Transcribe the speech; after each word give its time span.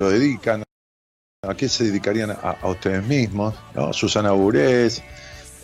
lo 0.00 0.10
dedican, 0.10 0.62
a 1.42 1.54
qué 1.56 1.68
se 1.68 1.84
dedicarían 1.84 2.30
a, 2.30 2.56
ustedes 2.68 3.04
mismos, 3.04 3.54
¿no? 3.74 3.92
Susana 3.92 4.30
Burés, 4.30 5.02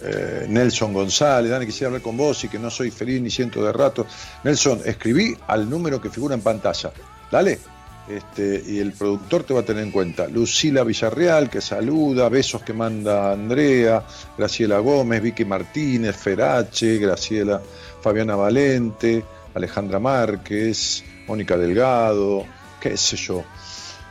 eh, 0.03 0.47
Nelson 0.49 0.93
González, 0.93 1.53
Dani, 1.53 1.67
quisiera 1.67 1.89
hablar 1.89 2.03
con 2.03 2.17
vos 2.17 2.43
y 2.43 2.49
que 2.49 2.59
no 2.59 2.69
soy 2.69 2.91
feliz 2.91 3.21
ni 3.23 3.31
siento 3.31 3.65
de 3.65 3.73
rato. 3.73 4.07
Nelson, 4.43 4.81
escribí 4.85 5.37
al 5.47 5.71
número 5.71 6.01
que 6.01 6.11
figura 6.11 6.35
en 6.35 6.41
pantalla. 6.41 6.93
Dale. 7.31 7.59
Este, 8.07 8.63
y 8.67 8.81
el 8.81 8.93
productor 8.93 9.45
te 9.45 9.55
va 9.55 9.61
a 9.61 9.65
tener 9.65 9.83
en 9.83 9.91
cuenta. 9.91 10.29
Lucila 10.29 10.85
Villarreal, 10.85 11.49
que 11.49 11.63
saluda, 11.63 12.29
besos 12.29 12.63
que 12.63 12.75
manda 12.75 13.33
Andrea, 13.33 14.05
Graciela 14.37 14.79
Gómez, 14.81 15.23
Vicky 15.23 15.45
Martínez, 15.47 16.15
Ferache, 16.15 16.99
Graciela 16.99 17.63
Fabiana 18.03 18.37
Valente, 18.37 19.25
Alejandra 19.55 20.01
Márquez, 20.01 21.03
Mónica 21.27 21.57
Delgado, 21.57 22.45
qué 22.79 22.95
sé 22.99 23.17
yo. 23.17 23.43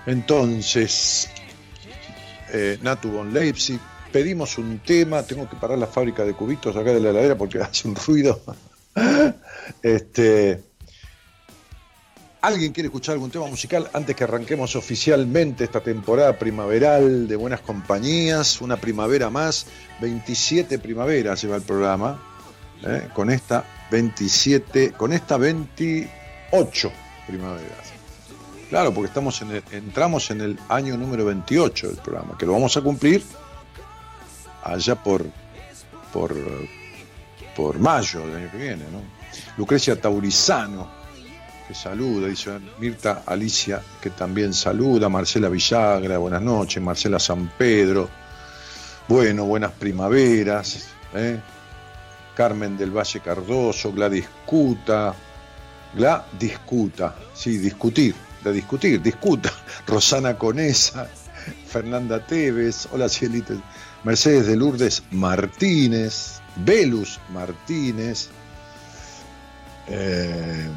Entonces, 0.05 1.29
eh, 2.51 2.77
Natu 2.81 3.09
von 3.09 3.33
Leipzig, 3.33 3.79
pedimos 4.11 4.57
un 4.57 4.79
tema, 4.79 5.23
tengo 5.23 5.49
que 5.49 5.55
parar 5.55 5.77
la 5.77 5.87
fábrica 5.87 6.23
de 6.23 6.33
cubitos 6.33 6.75
acá 6.75 6.93
de 6.93 6.99
la 6.99 7.09
heladera 7.09 7.37
porque 7.37 7.59
hace 7.61 7.87
un 7.87 7.95
ruido. 7.95 8.41
este, 9.81 10.61
¿Alguien 12.43 12.73
quiere 12.73 12.87
escuchar 12.87 13.13
algún 13.13 13.31
tema 13.31 13.47
musical 13.47 13.89
antes 13.93 14.17
que 14.17 14.25
arranquemos 14.25 14.75
oficialmente 14.75 15.63
esta 15.63 15.79
temporada 15.79 16.37
primaveral 16.37 17.25
de 17.25 17.37
Buenas 17.37 17.61
Compañías? 17.61 18.59
Una 18.59 18.75
primavera 18.75 19.29
más, 19.29 19.65
27 20.01 20.77
primaveras 20.79 21.41
lleva 21.41 21.55
el 21.55 21.61
programa, 21.61 22.21
¿eh? 22.85 23.07
con 23.13 23.29
esta 23.29 23.63
27, 23.91 24.91
con 24.91 25.13
esta 25.13 25.37
28 25.37 26.91
primaveras. 27.25 27.92
Claro, 28.73 28.91
porque 28.91 29.11
entramos 29.71 30.31
en 30.31 30.41
el 30.41 30.59
año 30.67 30.97
número 30.97 31.25
28 31.25 31.89
del 31.89 31.97
programa, 31.97 32.35
que 32.35 32.47
lo 32.47 32.53
vamos 32.53 32.75
a 32.75 32.81
cumplir 32.81 33.23
allá 34.63 34.95
por, 34.95 35.23
por, 36.11 36.35
por 37.55 37.77
mayo 37.77 38.21
del 38.21 38.35
año 38.37 38.51
que 38.51 38.57
viene, 38.57 38.85
¿no? 38.91 39.03
Lucrecia 39.57 40.01
Taurizano, 40.01 40.89
que 41.67 41.75
saluda, 41.75 42.27
dice 42.27 42.49
Mirta 42.79 43.21
Alicia, 43.27 43.79
que 44.01 44.09
también 44.09 44.55
saluda, 44.55 45.07
Marcela 45.07 45.49
Villagra, 45.49 46.17
buenas 46.17 46.41
noches, 46.41 46.81
Marcela 46.81 47.19
San 47.19 47.51
Pedro, 47.55 48.09
bueno, 49.07 49.45
buenas 49.45 49.73
primaveras, 49.73 50.87
¿eh? 51.13 51.39
Carmen 52.35 52.75
del 52.75 52.89
Valle 52.89 53.19
Cardoso, 53.19 53.93
Gladys 53.93 54.25
Cuta, 54.47 55.13
Gla 55.93 56.25
discuta, 56.39 57.13
sí, 57.35 57.59
discutir, 57.59 58.15
discutir, 58.51 59.01
discuta, 59.01 59.51
Rosana 59.87 60.37
Conesa, 60.37 61.07
Fernanda 61.67 62.25
Tevez, 62.25 62.87
hola 62.91 63.09
Cielito, 63.09 63.53
Mercedes 64.03 64.47
de 64.47 64.55
Lourdes 64.55 65.03
Martínez, 65.11 66.41
Velus 66.57 67.19
Martínez, 67.31 68.29
eh, 69.87 70.69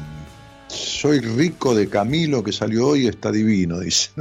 soy 0.67 1.19
rico 1.19 1.73
de 1.73 1.87
Camilo 1.89 2.43
que 2.43 2.51
salió 2.51 2.87
hoy, 2.87 3.07
está 3.07 3.31
divino, 3.31 3.79
dice. 3.81 4.11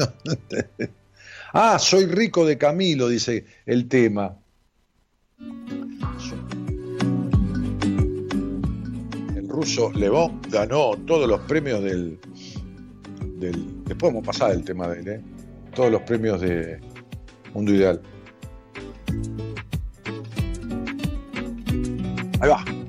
ah, 1.53 1.78
soy 1.78 2.06
rico 2.06 2.47
de 2.47 2.56
Camilo, 2.56 3.08
dice 3.08 3.47
el 3.66 3.88
tema. 3.88 4.36
El 9.36 9.48
ruso 9.48 9.91
Levón 9.92 10.41
ganó 10.50 10.92
todos 11.06 11.28
los 11.28 11.41
premios 11.42 11.83
del, 11.83 12.19
del. 13.38 13.84
Después 13.84 14.12
vamos 14.12 14.22
a 14.24 14.32
pasar 14.32 14.52
el 14.52 14.64
tema 14.64 14.88
de 14.88 15.00
él, 15.00 15.08
¿eh? 15.08 15.20
Todos 15.74 15.90
los 15.90 16.02
premios 16.02 16.40
de 16.40 16.80
Mundo 17.52 17.72
Ideal. 17.72 18.00
Ahí 22.40 22.48
va. 22.48 22.85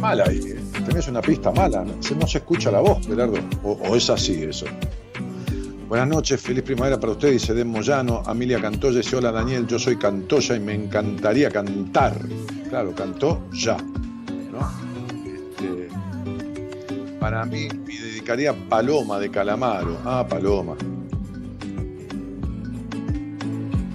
Mala 0.00 0.24
ahí. 0.26 0.40
¿eh? 0.46 0.60
Tenés 0.86 1.08
una 1.08 1.20
pista 1.20 1.50
mala. 1.52 1.84
No 1.84 2.26
se 2.26 2.38
escucha 2.38 2.70
la 2.70 2.80
voz, 2.80 3.06
Gerardo. 3.06 3.38
O, 3.62 3.94
es 3.94 4.10
así 4.10 4.42
eso. 4.42 4.66
Buenas 5.88 6.08
noches, 6.08 6.40
feliz 6.40 6.64
primavera 6.64 6.98
para 6.98 7.12
usted, 7.12 7.32
dice 7.32 7.54
Den 7.54 7.68
Moyano. 7.68 8.22
Amelia 8.26 8.60
Cantoya 8.60 8.98
dice: 8.98 9.16
Hola 9.16 9.30
Daniel, 9.30 9.66
yo 9.66 9.78
soy 9.78 9.96
Cantoya 9.96 10.56
y 10.56 10.60
me 10.60 10.74
encantaría 10.74 11.50
cantar. 11.50 12.18
Claro, 12.68 12.94
cantó 12.94 13.48
ya. 13.52 13.76
Este, 15.26 15.88
para 17.20 17.44
mí, 17.44 17.68
me 17.86 17.98
dedicaría 18.00 18.52
Paloma 18.68 19.18
de 19.18 19.30
Calamaro. 19.30 19.98
Ah, 20.04 20.26
Paloma. 20.28 20.74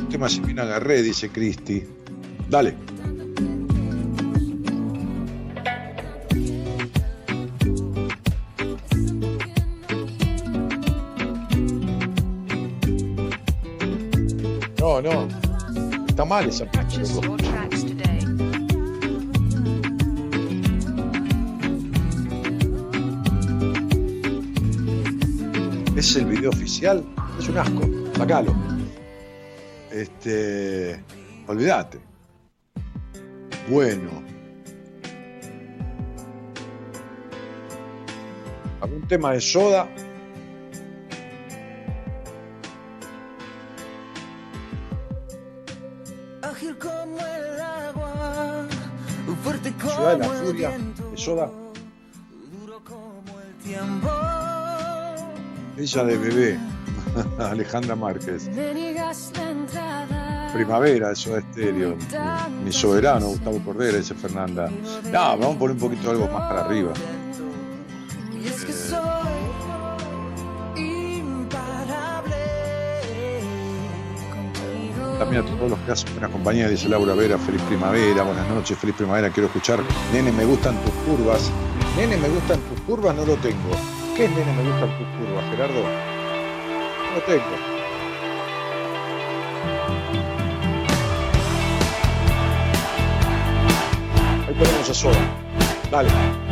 Tema 0.10 0.30
Simina 0.30 0.64
Agarré, 0.64 1.02
dice 1.04 1.30
Cristi. 1.30 1.84
Dale. 2.50 2.89
No. 15.02 15.28
Está 16.08 16.26
mal 16.26 16.50
esa 16.50 16.66
Es 25.96 26.16
el 26.16 26.26
video 26.26 26.50
oficial, 26.50 27.04
es 27.38 27.50
un 27.50 27.58
asco, 27.58 27.90
sacalo. 28.16 28.56
Este, 29.92 31.04
olvídate. 31.48 32.00
Bueno. 33.70 34.10
Algún 38.82 39.08
tema 39.08 39.34
de 39.34 39.42
soda 39.42 39.90
de 50.08 50.18
la 50.18 50.26
furia 50.30 50.70
de 51.12 51.18
Soda. 51.18 51.50
Ella 55.78 56.04
de 56.04 56.18
bebé, 56.18 56.60
Alejandra 57.40 57.96
Márquez. 57.96 58.50
Primavera, 60.54 61.12
eso 61.12 61.38
es 61.38 61.46
estéreo. 61.46 61.96
Mi 62.66 62.72
soberano, 62.72 63.28
Gustavo 63.28 63.60
Cordera, 63.64 63.98
dice 63.98 64.16
Fernanda. 64.16 64.70
No, 65.06 65.12
vamos 65.38 65.56
a 65.56 65.60
poner 65.60 65.76
un 65.76 65.82
poquito 65.82 66.10
algo 66.12 66.28
más 66.28 66.50
para 66.50 66.66
arriba. 66.66 66.92
También 75.20 75.46
a 75.46 75.46
todos 75.46 75.70
los 75.72 75.80
que 75.80 75.92
hacen 75.92 76.14
buena 76.14 76.30
compañía, 76.30 76.70
dice 76.70 76.88
Laura 76.88 77.14
Vera, 77.14 77.38
feliz 77.38 77.62
primavera, 77.64 78.24
buenas 78.24 78.48
noches, 78.48 78.78
feliz 78.78 78.96
primavera, 78.96 79.30
quiero 79.30 79.48
escuchar, 79.48 79.82
nene, 80.14 80.32
me 80.32 80.46
gustan 80.46 80.76
tus 80.82 80.94
curvas, 81.06 81.52
nene, 81.98 82.16
me 82.16 82.30
gustan 82.30 82.58
tus 82.62 82.80
curvas, 82.82 83.14
no 83.14 83.26
lo 83.26 83.36
tengo. 83.36 83.70
¿Qué 84.16 84.26
es 84.26 84.32
nene, 84.32 84.54
me 84.54 84.64
gustan 84.64 84.90
tus 84.98 85.08
curvas, 85.20 85.44
Gerardo? 85.52 85.84
No 85.84 87.16
lo 87.16 87.22
tengo. 87.24 87.44
Ahí 94.48 94.54
ponemos 94.58 94.90
a 94.90 94.94
sola. 94.94 95.20
Dale. 95.92 96.49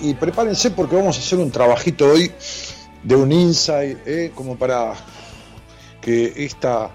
Y 0.00 0.14
prepárense 0.14 0.72
porque 0.72 0.96
vamos 0.96 1.16
a 1.16 1.20
hacer 1.20 1.38
un 1.38 1.52
trabajito 1.52 2.10
hoy 2.10 2.32
de 3.02 3.14
un 3.14 3.30
insight, 3.30 3.98
¿eh? 4.06 4.32
como 4.34 4.56
para 4.56 4.94
que 6.00 6.32
esta 6.36 6.90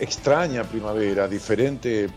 extraña 0.00 0.64
primavera, 0.64 1.28
diferente, 1.28 2.08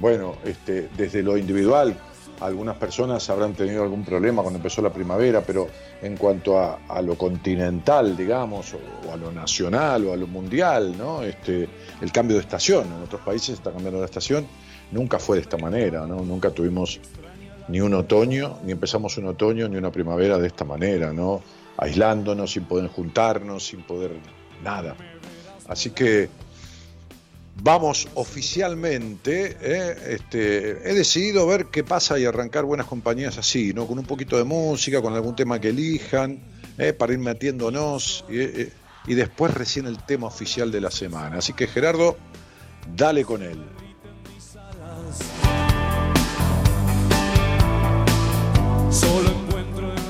bueno, 0.00 0.36
este, 0.44 0.88
desde 0.96 1.22
lo 1.22 1.36
individual, 1.36 1.94
algunas 2.40 2.76
personas 2.76 3.28
habrán 3.28 3.52
tenido 3.52 3.82
algún 3.82 4.02
problema 4.02 4.40
cuando 4.40 4.58
empezó 4.58 4.80
la 4.80 4.92
primavera, 4.92 5.42
pero 5.42 5.68
en 6.00 6.16
cuanto 6.16 6.58
a, 6.58 7.02
lo 7.02 7.16
continental, 7.16 8.16
digamos, 8.16 8.74
o, 8.74 9.12
a 9.12 9.16
lo 9.16 9.30
nacional 9.30 10.06
o 10.06 10.12
a 10.14 10.16
lo 10.16 10.26
mundial, 10.26 10.96
¿no? 10.96 11.22
Este, 11.22 11.68
el 12.00 12.12
cambio 12.12 12.36
de 12.36 12.42
estación, 12.42 12.86
en 12.86 13.02
otros 13.02 13.20
países 13.20 13.50
está 13.50 13.72
cambiando 13.72 14.00
la 14.00 14.06
estación, 14.06 14.46
nunca 14.90 15.18
fue 15.18 15.36
de 15.36 15.42
esta 15.42 15.58
manera, 15.58 16.06
¿no? 16.06 16.22
Nunca 16.22 16.50
tuvimos 16.50 16.98
ni 17.68 17.80
un 17.80 17.94
otoño, 17.94 18.58
ni 18.64 18.72
empezamos 18.72 19.16
un 19.18 19.26
otoño 19.26 19.68
ni 19.68 19.76
una 19.76 19.92
primavera 19.92 20.38
de 20.38 20.46
esta 20.46 20.64
manera, 20.64 21.12
¿no? 21.12 21.42
Aislándonos, 21.76 22.52
sin 22.52 22.64
poder 22.64 22.88
juntarnos, 22.88 23.66
sin 23.66 23.82
poder 23.82 24.12
nada. 24.62 24.96
Así 25.68 25.90
que 25.90 26.28
vamos 27.62 28.08
oficialmente, 28.14 29.56
¿eh? 29.60 29.96
este, 30.08 30.90
he 30.90 30.94
decidido 30.94 31.46
ver 31.46 31.66
qué 31.66 31.84
pasa 31.84 32.18
y 32.18 32.24
arrancar 32.24 32.64
buenas 32.64 32.86
compañías 32.86 33.38
así, 33.38 33.72
¿no? 33.74 33.86
Con 33.86 33.98
un 33.98 34.06
poquito 34.06 34.38
de 34.38 34.44
música, 34.44 35.02
con 35.02 35.14
algún 35.14 35.36
tema 35.36 35.60
que 35.60 35.68
elijan, 35.68 36.40
¿eh? 36.78 36.92
para 36.92 37.12
ir 37.12 37.18
metiéndonos 37.18 38.24
y, 38.28 38.40
eh, 38.40 38.72
y 39.06 39.14
después 39.14 39.52
recién 39.54 39.86
el 39.86 39.98
tema 40.04 40.26
oficial 40.26 40.72
de 40.72 40.80
la 40.80 40.90
semana. 40.90 41.38
Así 41.38 41.52
que 41.52 41.66
Gerardo, 41.66 42.16
dale 42.96 43.24
con 43.24 43.42
él. 43.42 43.58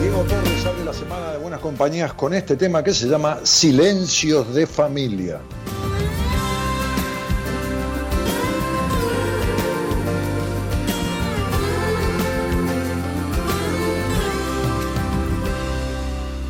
Diego 0.00 0.22
Torres 0.24 0.66
abre 0.66 0.84
la 0.84 0.92
semana 0.92 1.32
de 1.32 1.38
buenas 1.38 1.58
compañías 1.60 2.12
con 2.12 2.34
este 2.34 2.56
tema 2.56 2.84
que 2.84 2.92
se 2.92 3.08
llama 3.08 3.38
Silencios 3.42 4.54
de 4.54 4.66
Familia. 4.66 5.40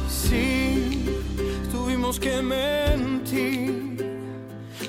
Sí, 0.09 1.07
tuvimos 1.71 2.19
que 2.19 2.43
mentir, 2.43 4.05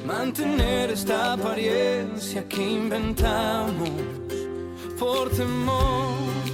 mantener 0.07 0.89
esta 0.89 1.33
apariencia 1.33 2.47
que 2.47 2.67
inventamos 2.67 3.91
por 4.97 5.29
temor 5.29 6.44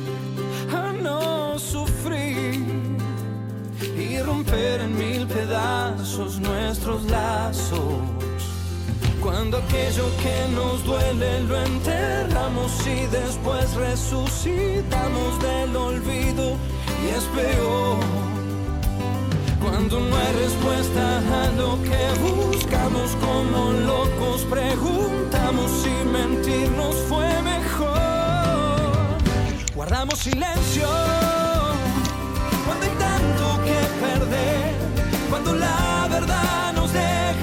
romper 4.31 4.79
en 4.81 4.97
mil 4.97 5.27
pedazos 5.27 6.39
nuestros 6.39 7.03
lazos. 7.05 7.99
Cuando 9.21 9.57
aquello 9.57 10.05
que 10.23 10.37
nos 10.55 10.83
duele 10.85 11.41
lo 11.41 11.55
enterramos 11.61 12.71
y 12.87 13.05
después 13.07 13.73
resucitamos 13.73 15.31
del 15.47 15.75
olvido 15.75 16.45
y 17.03 17.05
es 17.17 17.25
peor. 17.35 17.99
Cuando 19.63 19.99
no 19.99 20.15
hay 20.15 20.33
respuesta 20.45 21.03
a 21.43 21.47
lo 21.61 21.71
que 21.89 22.03
buscamos 22.27 23.09
como 23.27 23.71
locos, 23.73 24.41
preguntamos 24.49 25.69
si 25.81 25.93
mentirnos 26.09 26.95
fue 27.09 27.29
mejor. 27.43 27.91
Guardamos 29.75 30.17
silencio 30.19 30.87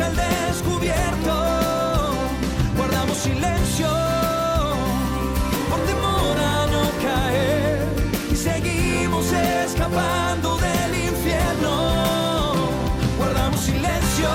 el 0.09 0.17
descubierto. 0.17 1.35
Guardamos 2.77 3.17
silencio 3.19 3.89
por 5.69 5.81
temor 5.81 6.37
a 6.39 6.67
no 6.67 6.83
caer 7.03 7.87
y 8.31 8.37
seguimos 8.37 9.33
escapando 9.33 10.57
del 10.59 11.05
infierno. 11.11 12.71
Guardamos 13.19 13.61
silencio, 13.61 14.29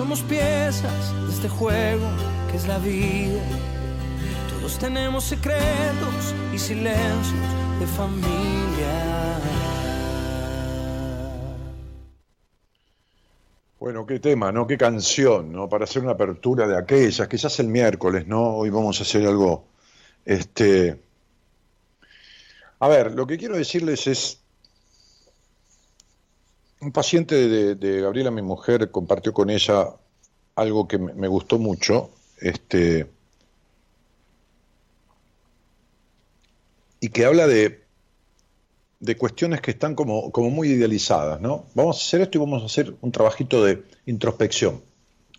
Somos 0.00 0.22
piezas 0.22 1.26
de 1.26 1.30
este 1.30 1.46
juego 1.46 2.08
que 2.50 2.56
es 2.56 2.66
la 2.66 2.78
vida. 2.78 3.38
Todos 4.48 4.78
tenemos 4.78 5.24
secretos 5.24 6.34
y 6.54 6.58
silencios 6.58 7.34
de 7.78 7.86
familia. 7.86 9.38
Bueno, 13.78 14.06
qué 14.06 14.18
tema, 14.20 14.50
¿no? 14.50 14.66
Qué 14.66 14.78
canción, 14.78 15.52
¿no? 15.52 15.68
Para 15.68 15.84
hacer 15.84 16.02
una 16.02 16.12
apertura 16.12 16.66
de 16.66 16.78
aquellas, 16.78 17.28
quizás 17.28 17.60
el 17.60 17.68
miércoles, 17.68 18.26
¿no? 18.26 18.56
Hoy 18.56 18.70
vamos 18.70 18.98
a 19.00 19.02
hacer 19.02 19.26
algo, 19.26 19.66
este... 20.24 20.98
A 22.78 22.88
ver, 22.88 23.12
lo 23.12 23.26
que 23.26 23.36
quiero 23.36 23.54
decirles 23.54 24.06
es, 24.06 24.39
un 26.80 26.92
paciente 26.92 27.74
de, 27.74 28.00
Gabriela, 28.00 28.30
mi 28.30 28.42
mujer, 28.42 28.90
compartió 28.90 29.32
con 29.32 29.50
ella 29.50 29.88
algo 30.54 30.88
que 30.88 30.98
me 30.98 31.28
gustó 31.28 31.58
mucho, 31.58 32.10
este, 32.40 33.10
y 37.00 37.08
que 37.08 37.24
habla 37.24 37.46
de, 37.46 37.84
de 39.00 39.16
cuestiones 39.16 39.60
que 39.60 39.72
están 39.72 39.94
como, 39.94 40.30
como 40.30 40.50
muy 40.50 40.68
idealizadas, 40.68 41.40
¿no? 41.40 41.66
Vamos 41.74 41.96
a 41.96 42.06
hacer 42.06 42.20
esto 42.20 42.38
y 42.38 42.40
vamos 42.40 42.62
a 42.62 42.66
hacer 42.66 42.94
un 43.00 43.10
trabajito 43.12 43.64
de 43.64 43.82
introspección. 44.06 44.82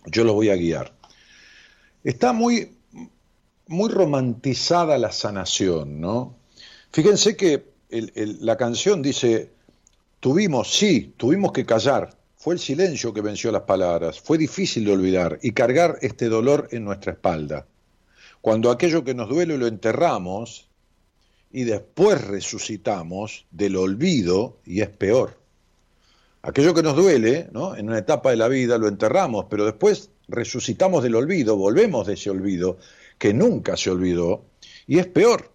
Yo 0.08 0.24
lo 0.24 0.34
voy 0.34 0.50
a 0.50 0.56
guiar. 0.56 0.94
Está 2.04 2.34
muy, 2.34 2.76
muy 3.68 3.90
romantizada 3.90 4.98
la 4.98 5.12
sanación, 5.12 6.02
¿no? 6.02 6.36
Fíjense 6.92 7.36
que 7.38 7.72
la 7.90 8.58
canción 8.58 9.02
dice, 9.02 9.52
tuvimos, 10.22 10.72
sí, 10.72 11.14
tuvimos 11.18 11.52
que 11.52 11.66
callar. 11.66 12.16
Fue 12.38 12.54
el 12.54 12.60
silencio 12.60 13.14
que 13.14 13.22
venció 13.22 13.52
las 13.52 13.64
palabras. 13.64 14.22
Fue 14.22 14.38
difícil 14.38 14.86
de 14.86 14.94
olvidar 14.94 15.40
y 15.42 15.52
cargar 15.52 15.98
este 16.02 16.30
dolor 16.30 16.70
en 16.72 16.86
nuestra 16.86 17.12
espalda. 17.12 17.68
Cuando 18.40 18.72
aquello 18.72 19.04
que 19.04 19.14
nos 19.14 19.28
duele 19.28 19.58
lo 19.58 19.68
enterramos 19.68 20.70
y 21.52 21.66
después 21.66 22.22
resucitamos 22.26 23.46
del 23.52 23.76
olvido 23.76 24.60
y 24.66 24.82
es 24.82 24.90
peor. 24.90 25.38
Aquello 26.44 26.74
que 26.74 26.82
nos 26.82 26.96
duele, 26.96 27.50
¿no? 27.52 27.76
En 27.76 27.88
una 27.88 28.00
etapa 28.00 28.32
de 28.32 28.38
la 28.38 28.48
vida 28.48 28.78
lo 28.78 28.88
enterramos, 28.88 29.46
pero 29.50 29.66
después 29.66 30.10
resucitamos 30.28 31.04
del 31.04 31.16
olvido, 31.16 31.56
volvemos 31.56 32.08
de 32.08 32.14
ese 32.14 32.30
olvido 32.30 32.78
que 33.20 33.34
nunca 33.34 33.78
se 33.78 33.92
olvidó 33.92 34.46
y 34.88 34.98
es 34.98 35.08
peor. 35.08 35.52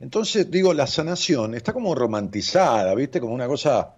Entonces, 0.00 0.50
digo, 0.50 0.74
la 0.74 0.86
sanación 0.86 1.54
está 1.54 1.72
como 1.72 1.94
romantizada, 1.94 2.94
¿viste? 2.94 3.20
Como 3.20 3.34
una 3.34 3.46
cosa, 3.46 3.94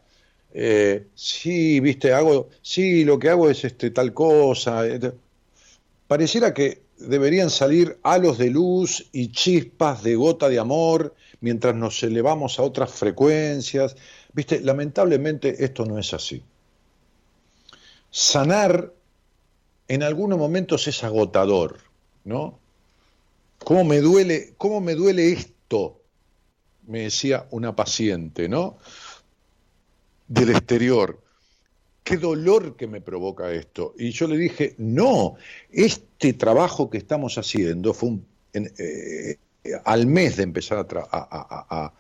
eh, 0.53 1.09
sí, 1.15 1.81
¿viste? 1.81 2.13
Hago, 2.13 2.49
sí, 2.63 3.05
lo 3.05 3.19
que 3.19 3.31
hago 3.31 3.49
es 3.51 3.65
este, 3.65 3.91
tal 3.91 4.13
cosa. 4.13 4.83
Pareciera 6.07 6.55
que 6.55 6.83
deberían 6.99 7.51
salir 7.51 7.99
halos 8.03 8.39
de 8.39 8.51
luz 8.51 9.09
y 9.13 9.33
chispas 9.33 10.03
de 10.03 10.15
gota 10.15 10.49
de 10.49 10.59
amor 10.59 11.15
mientras 11.41 11.75
nos 11.75 12.03
elevamos 12.03 12.59
a 12.59 12.63
otras 12.63 12.91
frecuencias. 12.91 13.97
¿Viste? 14.33 14.61
Lamentablemente 14.61 15.65
esto 15.65 15.85
no 15.85 15.99
es 15.99 16.13
así. 16.15 16.43
Sanar 18.11 18.93
en 19.89 20.03
algunos 20.03 20.39
momentos 20.39 20.89
es 20.89 21.05
agotador, 21.05 21.79
¿no? 22.25 22.59
¿Cómo 23.59 23.85
me 23.85 24.01
duele, 24.01 24.55
cómo 24.59 24.81
me 24.81 24.95
duele 24.95 25.33
esto? 25.33 25.56
Me 26.87 27.01
decía 27.01 27.47
una 27.51 27.75
paciente, 27.75 28.49
¿no? 28.49 28.79
Del 30.29 30.51
exterior. 30.51 31.21
Qué 32.05 32.17
dolor 32.17 32.77
que 32.77 32.87
me 32.87 33.01
provoca 33.01 33.51
esto. 33.51 33.95
Y 33.99 34.11
yo 34.11 34.29
le 34.29 34.37
dije, 34.39 34.75
no, 34.79 35.35
este 35.73 36.33
trabajo 36.35 36.89
que 36.89 36.99
estamos 36.99 37.37
haciendo 37.39 37.93
fue 37.93 38.11
un- 38.11 38.27
eh, 38.55 39.39
al 39.85 40.07
mes 40.07 40.37
de 40.37 40.45
empezar 40.45 40.79
a- 40.79 41.09
a- 41.11 41.67
a 41.69 41.93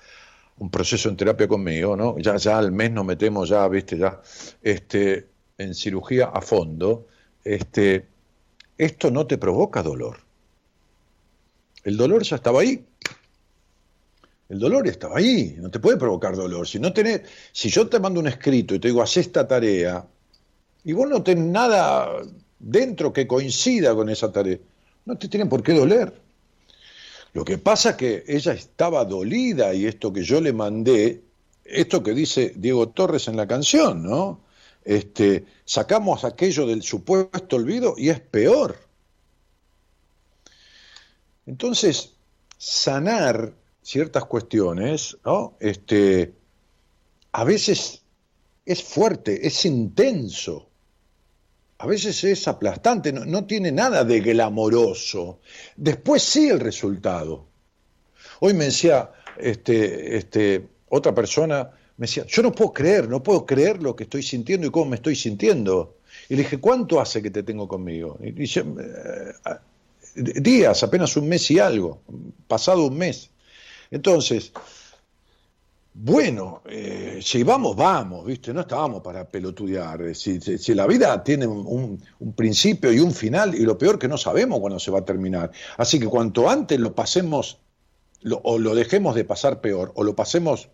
un 0.58 0.70
proceso 0.70 1.08
en 1.08 1.16
terapia 1.16 1.48
conmigo, 1.48 1.96
¿no? 1.96 2.16
Ya, 2.18 2.36
ya 2.36 2.56
al 2.58 2.70
mes 2.70 2.92
nos 2.92 3.04
metemos 3.04 3.48
ya, 3.48 3.66
viste, 3.68 3.98
ya, 3.98 4.20
este, 4.62 5.26
en 5.58 5.74
cirugía 5.74 6.26
a 6.26 6.40
fondo. 6.40 7.08
Este, 7.44 8.06
esto 8.78 9.10
no 9.10 9.26
te 9.26 9.36
provoca 9.38 9.82
dolor. 9.82 10.18
El 11.82 11.96
dolor 11.96 12.22
ya 12.22 12.36
estaba 12.36 12.60
ahí. 12.60 12.84
El 14.48 14.58
dolor 14.60 14.86
estaba 14.86 15.18
ahí, 15.18 15.56
no 15.58 15.70
te 15.70 15.80
puede 15.80 15.96
provocar 15.96 16.36
dolor. 16.36 16.68
Si 16.68 16.78
no 16.78 16.92
si 17.52 17.68
yo 17.68 17.88
te 17.88 17.98
mando 17.98 18.20
un 18.20 18.28
escrito 18.28 18.74
y 18.74 18.78
te 18.78 18.88
digo, 18.88 19.02
haz 19.02 19.16
esta 19.16 19.46
tarea, 19.46 20.06
y 20.84 20.92
vos 20.92 21.08
no 21.08 21.22
tenés 21.22 21.46
nada 21.46 22.22
dentro 22.58 23.12
que 23.12 23.26
coincida 23.26 23.94
con 23.94 24.08
esa 24.08 24.30
tarea, 24.30 24.58
no 25.04 25.18
te 25.18 25.28
tiene 25.28 25.46
por 25.46 25.62
qué 25.62 25.72
doler. 25.72 26.12
Lo 27.32 27.44
que 27.44 27.58
pasa 27.58 27.90
es 27.90 27.96
que 27.96 28.24
ella 28.28 28.52
estaba 28.52 29.04
dolida 29.04 29.74
y 29.74 29.86
esto 29.86 30.12
que 30.12 30.22
yo 30.22 30.40
le 30.40 30.52
mandé, 30.52 31.22
esto 31.64 32.02
que 32.02 32.14
dice 32.14 32.52
Diego 32.56 32.88
Torres 32.90 33.28
en 33.28 33.36
la 33.36 33.46
canción, 33.46 34.02
¿no? 34.02 34.40
Este, 34.84 35.44
sacamos 35.64 36.24
aquello 36.24 36.66
del 36.66 36.82
supuesto 36.82 37.56
olvido 37.56 37.94
y 37.98 38.10
es 38.10 38.20
peor. 38.20 38.78
Entonces, 41.46 42.12
sanar 42.56 43.52
ciertas 43.86 44.24
cuestiones, 44.24 45.16
¿no? 45.24 45.54
Este, 45.60 46.32
a 47.30 47.44
veces 47.44 48.02
es 48.64 48.82
fuerte, 48.82 49.46
es 49.46 49.64
intenso, 49.64 50.68
a 51.78 51.86
veces 51.86 52.24
es 52.24 52.48
aplastante, 52.48 53.12
no, 53.12 53.24
no 53.24 53.46
tiene 53.46 53.70
nada 53.70 54.02
de 54.02 54.20
glamoroso. 54.22 55.38
Después 55.76 56.20
sí 56.24 56.48
el 56.48 56.58
resultado. 56.58 57.46
Hoy 58.40 58.54
me 58.54 58.64
decía 58.64 59.12
este, 59.38 60.16
este, 60.16 60.66
otra 60.88 61.14
persona, 61.14 61.70
me 61.96 62.08
decía, 62.08 62.26
yo 62.26 62.42
no 62.42 62.50
puedo 62.50 62.72
creer, 62.72 63.08
no 63.08 63.22
puedo 63.22 63.46
creer 63.46 63.80
lo 63.80 63.94
que 63.94 64.02
estoy 64.02 64.24
sintiendo 64.24 64.66
y 64.66 64.70
cómo 64.70 64.86
me 64.86 64.96
estoy 64.96 65.14
sintiendo. 65.14 65.98
Y 66.28 66.34
le 66.34 66.42
dije, 66.42 66.58
¿cuánto 66.58 67.00
hace 67.00 67.22
que 67.22 67.30
te 67.30 67.44
tengo 67.44 67.68
conmigo? 67.68 68.18
Y 68.20 68.42
"Eh, 68.42 70.40
días, 70.40 70.82
apenas 70.82 71.16
un 71.16 71.28
mes 71.28 71.48
y 71.52 71.60
algo, 71.60 72.00
pasado 72.48 72.84
un 72.84 72.98
mes. 72.98 73.30
Entonces, 73.90 74.52
bueno, 75.98 76.60
eh, 76.66 77.20
si 77.22 77.42
vamos, 77.42 77.74
vamos, 77.74 78.26
¿viste? 78.26 78.52
No 78.52 78.60
estábamos 78.60 79.02
para 79.02 79.26
pelotudear. 79.26 80.02
Eh, 80.02 80.14
Si, 80.14 80.74
la 80.74 80.86
vida 80.86 81.24
tiene 81.24 81.46
un, 81.46 82.02
principio 82.36 82.92
y 82.92 83.00
un 83.00 83.12
final, 83.12 83.54
y 83.54 83.60
lo 83.60 83.78
peor 83.78 83.98
que 83.98 84.06
no 84.06 84.18
sabemos 84.18 84.60
cuándo 84.60 84.78
se 84.78 84.90
va 84.90 84.98
a 84.98 85.04
terminar. 85.04 85.50
Así 85.78 85.98
que 85.98 86.06
cuanto 86.06 86.50
antes 86.50 86.78
lo 86.78 86.94
pasemos, 86.94 87.58
o 88.42 88.58
lo 88.58 88.74
dejemos 88.74 89.14
de 89.14 89.24
pasar 89.24 89.62
peor, 89.62 89.92
o 89.94 90.04
lo 90.04 90.14
pasemos 90.14 90.68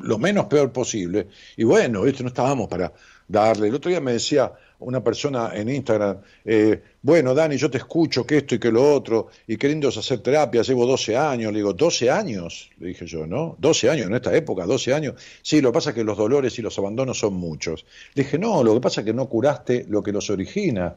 lo 0.00 0.18
menos 0.18 0.46
peor 0.46 0.72
posible. 0.72 1.28
Y 1.56 1.62
bueno, 1.64 2.02
¿viste? 2.02 2.24
no 2.24 2.28
estábamos 2.28 2.68
para 2.68 2.92
darle. 3.28 3.68
El 3.68 3.76
otro 3.76 3.90
día 3.90 4.00
me 4.00 4.12
decía 4.12 4.52
una 4.82 5.02
persona 5.02 5.52
en 5.54 5.68
Instagram, 5.68 6.18
eh, 6.44 6.80
bueno, 7.02 7.34
Dani, 7.34 7.56
yo 7.56 7.70
te 7.70 7.78
escucho 7.78 8.26
que 8.26 8.38
esto 8.38 8.54
y 8.54 8.58
que 8.58 8.70
lo 8.70 8.94
otro, 8.94 9.28
y 9.46 9.54
es 9.54 9.96
hacer 9.96 10.20
terapia, 10.20 10.62
llevo 10.62 10.86
12 10.86 11.16
años, 11.16 11.52
le 11.52 11.58
digo, 11.58 11.72
12 11.72 12.10
años, 12.10 12.70
le 12.78 12.88
dije 12.88 13.06
yo, 13.06 13.26
¿no? 13.26 13.56
12 13.58 13.90
años 13.90 14.06
en 14.06 14.14
esta 14.14 14.34
época, 14.34 14.66
12 14.66 14.94
años. 14.94 15.14
Sí, 15.42 15.60
lo 15.60 15.70
que 15.70 15.74
pasa 15.74 15.90
es 15.90 15.96
que 15.96 16.04
los 16.04 16.16
dolores 16.16 16.58
y 16.58 16.62
los 16.62 16.78
abandonos 16.78 17.18
son 17.18 17.34
muchos. 17.34 17.84
Le 18.14 18.24
dije, 18.24 18.38
no, 18.38 18.62
lo 18.62 18.74
que 18.74 18.80
pasa 18.80 19.00
es 19.00 19.06
que 19.06 19.14
no 19.14 19.28
curaste 19.28 19.86
lo 19.88 20.02
que 20.02 20.12
los 20.12 20.30
origina. 20.30 20.94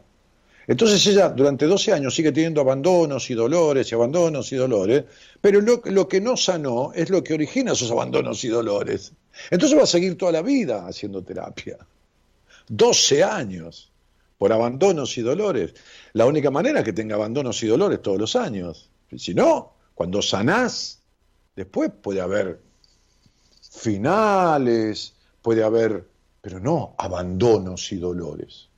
Entonces 0.67 1.05
ella 1.05 1.29
durante 1.29 1.65
12 1.65 1.93
años 1.93 2.15
sigue 2.15 2.31
teniendo 2.31 2.61
abandonos 2.61 3.29
y 3.29 3.35
dolores 3.35 3.91
y 3.91 3.95
abandonos 3.95 4.51
y 4.51 4.55
dolores, 4.55 5.03
pero 5.39 5.61
lo, 5.61 5.81
lo, 5.85 6.07
que 6.07 6.19
no 6.19 6.35
sanó 6.35 6.91
es 6.93 7.09
lo 7.09 7.23
que 7.23 7.35
origina 7.35 7.73
esos 7.73 7.91
abandonos 7.91 8.43
y 8.43 8.47
dolores. 8.47 9.13
Entonces 9.51 9.77
va 9.77 9.83
a 9.83 9.87
seguir 9.87 10.17
toda 10.17 10.31
la 10.31 10.41
vida 10.41 10.87
haciendo 10.87 11.23
terapia. 11.23 11.77
12 12.67 13.23
años 13.23 13.91
por 14.37 14.51
abandonos 14.51 15.17
y 15.17 15.21
dolores. 15.21 15.73
La 16.13 16.25
única 16.25 16.51
manera 16.51 16.79
es 16.79 16.85
que 16.85 16.93
tenga 16.93 17.15
abandonos 17.15 17.61
y 17.63 17.67
dolores 17.67 18.01
todos 18.01 18.19
los 18.19 18.35
años. 18.35 18.89
Si 19.17 19.33
no, 19.33 19.73
cuando 19.93 20.21
sanás, 20.21 21.01
después 21.55 21.91
puede 22.01 22.21
haber 22.21 22.61
finales, 23.71 25.15
puede 25.41 25.63
haber, 25.63 26.07
pero 26.41 26.59
no 26.59 26.95
abandonos 26.97 27.91
y 27.91 27.97
dolores. 27.97 28.69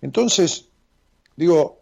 Entonces, 0.00 0.66
digo, 1.36 1.80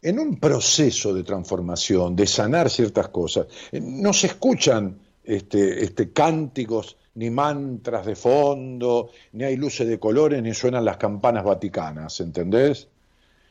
en 0.00 0.18
un 0.18 0.38
proceso 0.38 1.14
de 1.14 1.22
transformación, 1.22 2.16
de 2.16 2.26
sanar 2.26 2.70
ciertas 2.70 3.08
cosas, 3.08 3.46
eh, 3.72 3.80
no 3.80 4.12
se 4.12 4.28
escuchan 4.28 4.98
este, 5.24 5.82
este, 5.82 6.12
cánticos, 6.12 6.96
ni 7.14 7.30
mantras 7.30 8.06
de 8.06 8.16
fondo, 8.16 9.10
ni 9.32 9.44
hay 9.44 9.56
luces 9.56 9.88
de 9.88 9.98
colores, 9.98 10.42
ni 10.42 10.52
suenan 10.52 10.84
las 10.84 10.96
campanas 10.96 11.44
vaticanas, 11.44 12.20
¿entendés? 12.20 12.88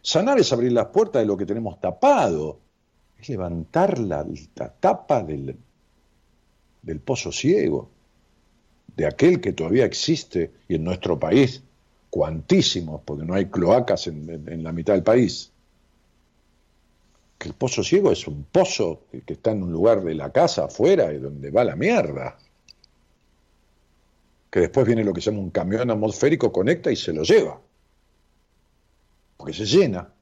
Sanar 0.02 0.40
es 0.40 0.52
abrir 0.52 0.72
las 0.72 0.88
puertas 0.88 1.22
de 1.22 1.26
lo 1.26 1.38
que 1.38 1.46
tenemos 1.46 1.80
tapado, 1.80 2.60
es 3.20 3.30
levantar 3.30 4.00
la, 4.00 4.26
tapa 4.80 5.24
del, 5.24 5.56
del 6.82 7.00
pozo 7.00 7.32
ciego, 7.32 7.90
de 8.96 9.08
aquel 9.08 9.42
que 9.42 9.54
todavía 9.54 9.86
existe 9.86 10.52
y 10.68 10.76
en 10.76 10.84
nuestro 10.84 11.18
país 11.18 11.64
cuantísimos, 12.10 13.02
porque 13.04 13.26
no 13.26 13.34
hay 13.34 13.48
cloacas 13.48 14.06
en 14.08 14.64
la 14.64 14.72
mitad 14.72 14.94
del 14.94 15.04
país 15.04 15.53
el 17.50 17.56
pozo 17.56 17.84
ciego 17.84 18.12
es 18.12 18.28
un 18.28 18.44
pozo 18.44 19.06
que 19.26 19.34
está 19.34 19.52
en 19.52 19.64
un 19.64 19.72
lugar 19.72 20.04
de 20.04 20.14
la 20.16 20.32
casa 20.32 20.66
afuera 20.66 21.12
y 21.14 21.18
donde 21.18 21.52
va 21.52 21.64
la 21.64 21.76
mierda. 21.76 22.38
Que 24.50 24.62
después 24.62 24.86
viene 24.86 25.04
lo 25.04 25.14
que 25.14 25.22
se 25.22 25.32
llama 25.32 25.44
un 25.44 25.50
camión 25.50 25.90
atmosférico, 25.90 26.52
conecta 26.52 26.92
y 26.92 26.96
se 26.96 27.14
lo 27.14 27.24
lleva. 27.24 27.60
Porque 29.38 29.54
se 29.54 29.66
llena. 29.66 30.14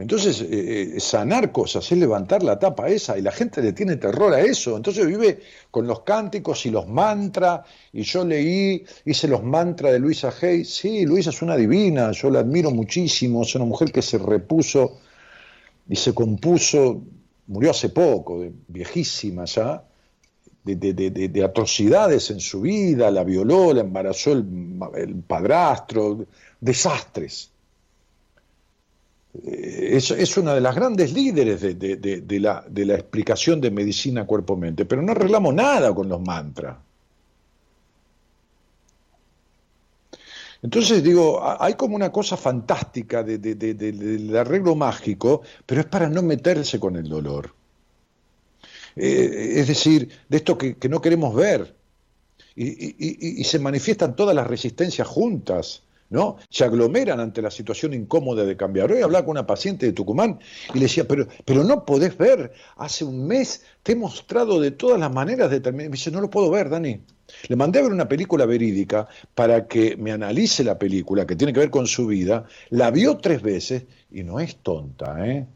Entonces, 0.00 0.40
eh, 0.40 0.94
eh, 0.96 1.00
sanar 1.00 1.52
cosas 1.52 1.92
es 1.92 1.98
levantar 1.98 2.42
la 2.42 2.58
tapa 2.58 2.88
esa 2.88 3.18
y 3.18 3.22
la 3.22 3.32
gente 3.32 3.60
le 3.60 3.74
tiene 3.74 3.96
terror 3.96 4.32
a 4.32 4.40
eso. 4.40 4.76
Entonces 4.76 5.06
vive 5.06 5.40
con 5.70 5.86
los 5.86 6.00
cánticos 6.00 6.64
y 6.64 6.70
los 6.70 6.88
mantras. 6.88 7.66
Y 7.92 8.02
yo 8.02 8.24
leí, 8.24 8.82
hice 9.04 9.28
los 9.28 9.42
mantras 9.42 9.92
de 9.92 9.98
Luisa 9.98 10.32
Hay. 10.40 10.64
Sí, 10.64 11.04
Luisa 11.04 11.28
es 11.28 11.42
una 11.42 11.54
divina, 11.54 12.12
yo 12.12 12.30
la 12.30 12.40
admiro 12.40 12.70
muchísimo. 12.70 13.42
Es 13.42 13.54
una 13.54 13.66
mujer 13.66 13.92
que 13.92 14.00
se 14.00 14.16
repuso 14.16 15.00
y 15.86 15.96
se 15.96 16.14
compuso, 16.14 17.02
murió 17.48 17.72
hace 17.72 17.90
poco, 17.90 18.42
viejísima 18.68 19.44
ya, 19.44 19.84
de, 20.64 21.42
atrocidades 21.44 22.30
en 22.30 22.40
su 22.40 22.62
vida. 22.62 23.10
La 23.10 23.22
violó, 23.22 23.74
la 23.74 23.82
embarazó 23.82 24.32
el 24.32 25.22
padrastro, 25.26 26.24
desastres 26.58 27.50
eh, 29.34 29.96
es, 29.96 30.36
una 30.36 30.54
de 30.54 30.60
las 30.60 30.74
grandes 30.74 31.12
líderes 31.12 31.60
de, 31.60 32.40
la, 32.40 32.94
explicación 32.94 33.60
de 33.60 33.70
medicina 33.70 34.26
cuerpo-mente, 34.26 34.84
pero 34.84 35.02
no 35.02 35.12
arreglamos 35.12 35.54
nada 35.54 35.94
con 35.94 36.08
los 36.08 36.20
mantras. 36.20 36.78
Entonces 40.62 41.02
digo, 41.02 41.40
hay 41.58 41.74
como 41.74 41.96
una 41.96 42.12
cosa 42.12 42.36
fantástica 42.36 43.22
del 43.22 44.36
arreglo 44.36 44.74
mágico, 44.74 45.42
pero 45.64 45.80
es 45.80 45.86
para 45.86 46.08
no 46.10 46.22
meterse 46.22 46.78
con 46.78 46.96
el 46.96 47.08
dolor. 47.08 47.54
Eh, 48.96 49.54
es 49.56 49.68
decir, 49.68 50.10
de 50.28 50.36
esto 50.36 50.58
que, 50.58 50.76
no 50.90 51.00
queremos 51.00 51.34
ver. 51.34 51.74
y, 52.56 53.42
se 53.44 53.58
manifiestan 53.58 54.14
todas 54.14 54.34
las 54.34 54.46
resistencias 54.46 55.06
juntas. 55.08 55.82
¿No? 56.10 56.36
Se 56.50 56.64
aglomeran 56.64 57.20
ante 57.20 57.40
la 57.40 57.50
situación 57.50 57.94
incómoda 57.94 58.44
de 58.44 58.56
cambiar. 58.56 58.92
Hoy 58.92 59.00
hablaba 59.00 59.24
con 59.24 59.32
una 59.32 59.46
paciente 59.46 59.86
de 59.86 59.92
Tucumán 59.92 60.40
y 60.74 60.74
le 60.74 60.82
decía, 60.82 61.06
pero, 61.06 61.26
pero 61.44 61.64
no 61.64 61.84
podés 61.84 62.18
ver, 62.18 62.52
hace 62.76 63.04
un 63.04 63.26
mes 63.26 63.64
te 63.82 63.92
he 63.92 63.96
mostrado 63.96 64.60
de 64.60 64.72
todas 64.72 64.98
las 64.98 65.12
maneras 65.12 65.50
de 65.50 65.60
terminar. 65.60 65.90
Me 65.90 65.96
dice, 65.96 66.10
no 66.10 66.20
lo 66.20 66.28
puedo 66.28 66.50
ver, 66.50 66.68
Dani. 66.68 67.00
Le 67.48 67.56
mandé 67.56 67.78
a 67.78 67.82
ver 67.82 67.92
una 67.92 68.08
película 68.08 68.44
verídica 68.44 69.06
para 69.34 69.68
que 69.68 69.96
me 69.96 70.10
analice 70.10 70.64
la 70.64 70.78
película, 70.78 71.26
que 71.26 71.36
tiene 71.36 71.52
que 71.52 71.60
ver 71.60 71.70
con 71.70 71.86
su 71.86 72.08
vida. 72.08 72.44
La 72.70 72.90
vio 72.90 73.18
tres 73.18 73.40
veces 73.40 73.84
y 74.10 74.24
no 74.24 74.40
es 74.40 74.56
tonta, 74.56 75.24
¿eh? 75.24 75.46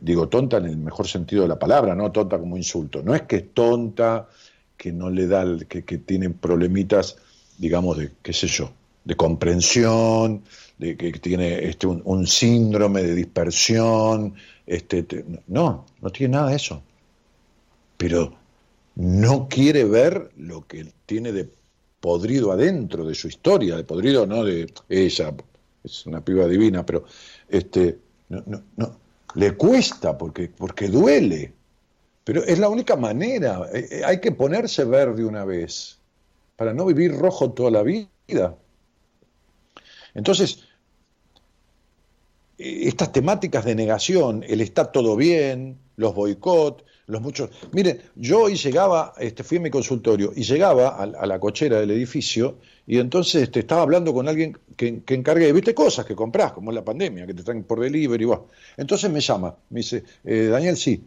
Digo 0.00 0.28
tonta 0.28 0.58
en 0.58 0.66
el 0.66 0.76
mejor 0.76 1.08
sentido 1.08 1.42
de 1.42 1.48
la 1.48 1.58
palabra, 1.58 1.94
no 1.94 2.12
tonta 2.12 2.38
como 2.38 2.56
insulto. 2.56 3.02
No 3.02 3.14
es 3.14 3.22
que 3.22 3.36
es 3.36 3.54
tonta, 3.54 4.28
que 4.76 4.92
no 4.92 5.08
le 5.10 5.26
da, 5.26 5.44
que, 5.66 5.84
que 5.84 5.98
tiene 5.98 6.30
problemitas, 6.30 7.16
digamos, 7.56 7.96
de, 7.96 8.12
qué 8.22 8.32
sé 8.32 8.46
yo, 8.46 8.70
de 9.08 9.16
comprensión, 9.16 10.42
de 10.76 10.94
que 10.94 11.10
tiene 11.12 11.66
este, 11.66 11.86
un, 11.86 12.26
síndrome 12.26 13.02
de 13.02 13.14
dispersión. 13.14 14.34
Este, 14.66 15.06
no, 15.46 15.86
no 16.02 16.10
tiene 16.10 16.32
nada 16.36 16.50
de 16.50 16.56
eso. 16.56 16.82
Pero 17.96 18.34
no 18.96 19.48
quiere 19.48 19.84
ver 19.84 20.30
lo 20.36 20.66
que 20.66 20.92
tiene 21.06 21.32
de 21.32 21.48
podrido 22.00 22.52
adentro 22.52 23.06
de 23.06 23.14
su 23.14 23.28
historia, 23.28 23.76
de 23.76 23.84
podrido 23.84 24.26
no 24.26 24.44
de 24.44 24.70
ella, 24.90 25.34
es 25.82 26.04
una 26.04 26.22
piba 26.22 26.46
divina, 26.46 26.84
pero 26.84 27.04
este, 27.48 27.98
no, 28.28 28.42
no, 28.44 28.62
no, 28.76 28.94
le 29.36 29.56
cuesta 29.56 30.18
porque, 30.18 30.50
porque 30.54 30.88
duele. 30.88 31.54
Pero 32.24 32.44
es 32.44 32.58
la 32.58 32.68
única 32.68 32.94
manera, 32.94 33.70
eh, 33.72 33.88
eh, 33.90 34.02
hay 34.04 34.20
que 34.20 34.32
ponerse 34.32 34.84
verde 34.84 35.24
una 35.24 35.46
vez, 35.46 35.98
para 36.56 36.74
no 36.74 36.84
vivir 36.84 37.16
rojo 37.16 37.52
toda 37.52 37.70
la 37.70 37.82
vida. 37.82 38.54
Entonces, 40.18 40.64
estas 42.58 43.12
temáticas 43.12 43.64
de 43.64 43.76
negación, 43.76 44.44
el 44.48 44.60
está 44.60 44.90
todo 44.90 45.14
bien, 45.14 45.78
los 45.96 46.12
boicot, 46.12 46.84
los 47.06 47.22
muchos... 47.22 47.50
Miren, 47.70 48.02
yo 48.16 48.40
hoy 48.42 48.56
llegaba, 48.56 49.14
este, 49.18 49.44
fui 49.44 49.58
a 49.58 49.60
mi 49.60 49.70
consultorio 49.70 50.32
y 50.34 50.42
llegaba 50.42 50.88
a, 50.88 51.26
la 51.26 51.38
cochera 51.38 51.78
del 51.78 51.92
edificio 51.92 52.58
y 52.84 52.98
entonces 52.98 53.44
este, 53.44 53.60
estaba 53.60 53.82
hablando 53.82 54.12
con 54.12 54.28
alguien 54.28 54.58
que, 54.76 55.02
que 55.04 55.14
encargue, 55.14 55.52
viste, 55.52 55.72
cosas 55.72 56.04
que 56.04 56.16
compras, 56.16 56.52
como 56.52 56.72
la 56.72 56.84
pandemia, 56.84 57.24
que 57.24 57.34
te 57.34 57.44
traen 57.44 57.62
por 57.62 57.78
delivery, 57.78 58.24
y 58.24 58.28
Entonces 58.76 59.10
me 59.12 59.20
llama, 59.20 59.54
me 59.70 59.80
dice, 59.80 60.02
eh, 60.24 60.48
Daniel, 60.50 60.76
sí, 60.76 61.00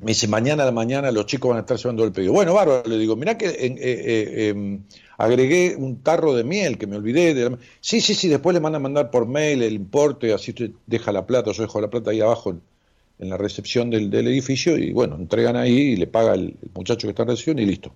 me 0.00 0.12
dice, 0.12 0.28
mañana 0.28 0.62
a 0.62 0.66
la 0.66 0.72
mañana 0.72 1.10
los 1.10 1.26
chicos 1.26 1.50
van 1.50 1.58
a 1.58 1.60
estar 1.60 1.76
llevando 1.76 2.04
el 2.04 2.12
pedido. 2.12 2.32
Bueno, 2.32 2.54
bárbaro, 2.54 2.88
le 2.88 2.98
digo, 2.98 3.16
mirá 3.16 3.36
que 3.36 3.46
eh, 3.46 3.76
eh, 3.78 4.48
em, 4.48 4.82
agregué 5.18 5.74
un 5.76 6.02
tarro 6.02 6.32
de 6.32 6.44
miel 6.44 6.78
que 6.78 6.86
me 6.86 6.96
olvidé. 6.96 7.34
De 7.34 7.58
Sí, 7.80 8.00
sí, 8.00 8.14
sí, 8.14 8.28
después 8.28 8.54
le 8.54 8.60
mandan 8.60 8.80
a 8.80 8.84
mandar 8.84 9.10
por 9.10 9.26
mail 9.26 9.62
el 9.62 9.74
importe, 9.74 10.32
así 10.32 10.52
usted 10.52 10.70
deja 10.86 11.12
la 11.12 11.26
plata, 11.26 11.52
yo 11.52 11.62
dejo 11.62 11.80
la 11.80 11.90
plata 11.90 12.12
ahí 12.12 12.20
abajo 12.20 12.50
en, 13.18 13.28
la 13.28 13.36
recepción 13.36 13.90
del, 13.90 14.14
edificio 14.14 14.78
y 14.78 14.92
bueno, 14.92 15.16
entregan 15.16 15.56
ahí 15.56 15.76
y 15.76 15.96
le 15.96 16.06
paga 16.06 16.34
el, 16.34 16.56
muchacho 16.72 17.08
que 17.08 17.10
está 17.10 17.24
en 17.24 17.30
recepción 17.30 17.58
y 17.58 17.66
listo. 17.66 17.92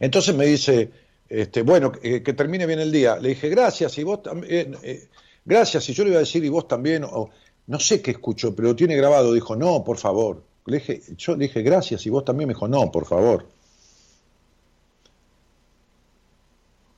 Entonces 0.00 0.34
me 0.34 0.46
dice, 0.46 0.90
este, 1.28 1.60
bueno, 1.60 1.92
que 1.92 2.20
termine 2.20 2.66
bien 2.66 2.80
el 2.80 2.90
día. 2.90 3.18
Le 3.18 3.30
dije, 3.30 3.50
gracias, 3.50 3.98
y 3.98 4.02
vos 4.02 4.22
también, 4.22 4.76
eh, 4.82 5.08
gracias, 5.44 5.88
y 5.90 5.92
yo 5.92 6.04
le 6.04 6.10
iba 6.10 6.16
a 6.18 6.20
decir, 6.20 6.42
y 6.42 6.48
vos 6.48 6.66
también, 6.66 7.04
o, 7.04 7.28
no 7.66 7.78
sé 7.78 8.00
qué 8.00 8.12
escuchó, 8.12 8.56
pero 8.56 8.68
lo 8.68 8.76
tiene 8.76 8.96
grabado, 8.96 9.34
dijo, 9.34 9.54
no, 9.56 9.84
por 9.84 9.98
favor. 9.98 10.42
Le 10.64 10.78
dije, 10.78 11.02
yo 11.18 11.36
le 11.36 11.48
dije, 11.48 11.62
gracias, 11.62 12.06
y 12.06 12.10
vos 12.10 12.24
también 12.24 12.48
me 12.48 12.54
dijo, 12.54 12.66
no, 12.66 12.90
por 12.90 13.04
favor. 13.04 13.46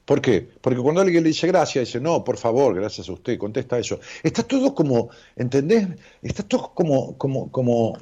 ¿Por 0.09 0.23
qué? 0.23 0.49
Porque 0.63 0.81
cuando 0.81 1.03
alguien 1.03 1.23
le 1.23 1.29
dice 1.29 1.47
gracias, 1.47 1.89
dice, 1.89 2.01
no, 2.01 2.25
por 2.25 2.39
favor, 2.39 2.75
gracias 2.75 3.11
a 3.11 3.13
usted, 3.13 3.37
contesta 3.37 3.79
eso. 3.79 4.01
Está 4.23 4.43
todo 4.43 4.75
como, 4.75 5.11
¿entendés? 5.37 5.87
Está 6.23 6.43
todo 6.45 6.73
como, 6.75 7.19
como, 7.19 7.53
como 7.53 7.99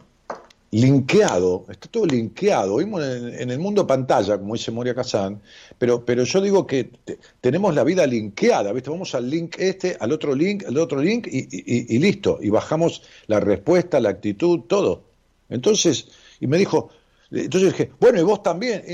linkeado, 0.71 1.65
está 1.69 1.89
todo 1.89 2.07
linkeado. 2.07 2.77
Vimos 2.77 3.03
en, 3.03 3.51
el 3.51 3.59
mundo 3.59 3.89
pantalla, 3.89 4.39
como 4.39 4.55
dice 4.55 4.71
Moria 4.71 4.95
Kazan, 4.95 5.43
pero, 5.79 6.05
pero 6.05 6.23
yo 6.23 6.41
digo 6.41 6.65
que 6.65 6.93
tenemos 7.41 7.75
la 7.75 7.83
vida 7.83 8.07
linkeada, 8.07 8.73
¿viste? 8.73 8.89
Vamos 8.89 9.13
al 9.17 9.29
link 9.29 9.57
este, 9.59 9.97
al 9.99 10.13
otro 10.13 10.33
link, 10.33 10.63
al 10.65 10.79
otro 10.79 11.01
link 11.01 11.27
y, 11.29 11.99
listo. 11.99 12.39
Y 12.41 12.51
bajamos 12.51 13.03
la 13.27 13.41
respuesta, 13.41 13.99
la 13.99 14.11
actitud, 14.11 14.61
todo. 14.69 15.03
Entonces, 15.49 16.07
y 16.39 16.47
me 16.47 16.57
dijo, 16.57 16.89
entonces 17.31 17.73
dije, 17.73 17.93
bueno, 17.99 18.21
y 18.21 18.23
vos 18.23 18.43
también, 18.43 18.85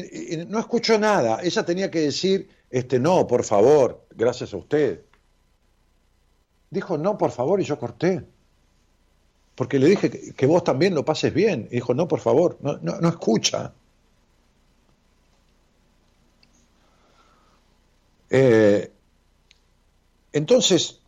no 0.48 0.58
escuchó 0.58 0.98
nada. 0.98 1.40
Ella 1.42 1.64
tenía 1.64 1.90
que 1.90 2.00
decir, 2.00 2.48
este, 2.70 2.98
no, 2.98 3.26
por 3.26 3.44
favor, 3.44 4.06
gracias 4.14 4.54
a 4.54 4.56
usted. 4.56 5.02
Dijo, 6.70 6.96
no, 6.96 7.18
por 7.18 7.30
favor, 7.30 7.60
y 7.60 7.64
yo 7.64 7.78
corté. 7.78 8.24
Porque 9.54 9.78
le 9.78 9.88
dije 9.88 10.10
que, 10.10 10.32
que 10.32 10.46
vos 10.46 10.64
también 10.64 10.94
lo 10.94 11.04
pases 11.04 11.34
bien. 11.34 11.68
Y 11.70 11.76
dijo, 11.76 11.92
no, 11.92 12.08
por 12.08 12.20
favor, 12.20 12.56
no, 12.62 12.78
no, 12.78 12.98
no 13.00 13.08
escucha. 13.10 13.74
Eh, 18.30 18.90
entonces, 20.32 21.01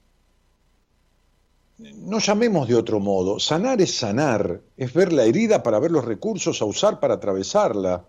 no 1.92 2.18
llamemos 2.18 2.68
de 2.68 2.76
otro 2.76 3.00
modo. 3.00 3.38
Sanar 3.38 3.80
es 3.80 3.96
sanar, 3.96 4.60
es 4.76 4.92
ver 4.92 5.12
la 5.12 5.24
herida 5.24 5.62
para 5.62 5.78
ver 5.78 5.90
los 5.90 6.04
recursos 6.04 6.60
a 6.62 6.64
usar 6.64 7.00
para 7.00 7.14
atravesarla. 7.14 8.08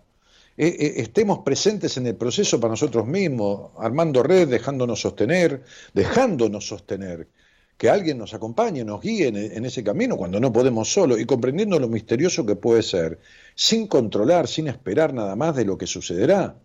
Eh, 0.56 0.68
eh, 0.78 0.94
estemos 0.96 1.40
presentes 1.40 1.96
en 1.96 2.06
el 2.06 2.16
proceso 2.16 2.58
para 2.58 2.72
nosotros 2.72 3.06
mismos, 3.06 3.72
armando 3.78 4.22
red, 4.22 4.48
dejándonos 4.48 5.00
sostener, 5.00 5.64
dejándonos 5.92 6.66
sostener. 6.66 7.28
Que 7.76 7.90
alguien 7.90 8.16
nos 8.16 8.32
acompañe, 8.32 8.84
nos 8.84 9.02
guíe 9.02 9.28
en, 9.28 9.36
en 9.36 9.64
ese 9.66 9.84
camino 9.84 10.16
cuando 10.16 10.40
no 10.40 10.50
podemos 10.50 10.90
solo 10.90 11.18
y 11.18 11.26
comprendiendo 11.26 11.78
lo 11.78 11.88
misterioso 11.88 12.46
que 12.46 12.56
puede 12.56 12.82
ser, 12.82 13.20
sin 13.54 13.86
controlar, 13.86 14.48
sin 14.48 14.68
esperar 14.68 15.12
nada 15.12 15.36
más 15.36 15.54
de 15.54 15.66
lo 15.66 15.76
que 15.76 15.86
sucederá. 15.86 16.56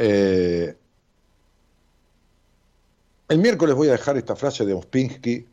Eh, 0.00 0.76
el 3.28 3.38
miércoles 3.38 3.74
voy 3.74 3.88
a 3.88 3.92
dejar 3.92 4.16
esta 4.16 4.36
frase 4.36 4.64
de 4.64 4.72
Ospinsky, 4.72 5.44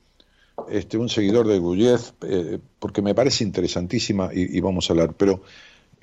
este, 0.69 0.97
un 0.97 1.09
seguidor 1.09 1.47
de 1.47 1.57
Guyez, 1.57 2.13
eh, 2.21 2.59
porque 2.79 3.01
me 3.01 3.15
parece 3.15 3.43
interesantísima 3.43 4.29
y, 4.31 4.61
vamos 4.61 4.87
a 4.89 4.93
hablar, 4.93 5.13
pero 5.17 5.41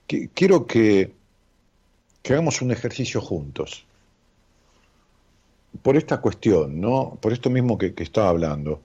quiero 0.07 0.67
que, 0.67 1.13
hagamos 2.29 2.61
un 2.63 2.73
ejercicio 2.73 3.21
juntos. 3.21 3.87
Por 5.81 5.97
esta 5.97 6.21
cuestión, 6.21 6.81
¿no? 6.81 7.17
Por 7.21 7.33
esto 7.33 7.49
mismo 7.49 7.79
que, 7.79 7.95
estaba 7.97 8.29
hablando. 8.29 8.81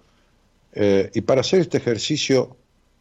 Eh, 0.74 1.10
y 1.16 1.22
para 1.22 1.42
hacer 1.42 1.62
este 1.62 1.78
ejercicio, 1.78 2.56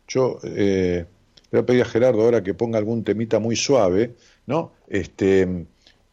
yo 0.09 0.41
le 0.43 1.07
voy 1.53 1.61
a 1.61 1.67
pedir 1.67 1.83
a 1.83 1.85
Gerardo 1.85 2.23
ahora 2.23 2.43
que 2.43 2.55
ponga 2.55 2.79
algún 2.79 3.05
temita 3.05 3.39
muy 3.39 3.57
suave, 3.57 4.17
¿no? 4.47 4.73
Este, 4.89 5.67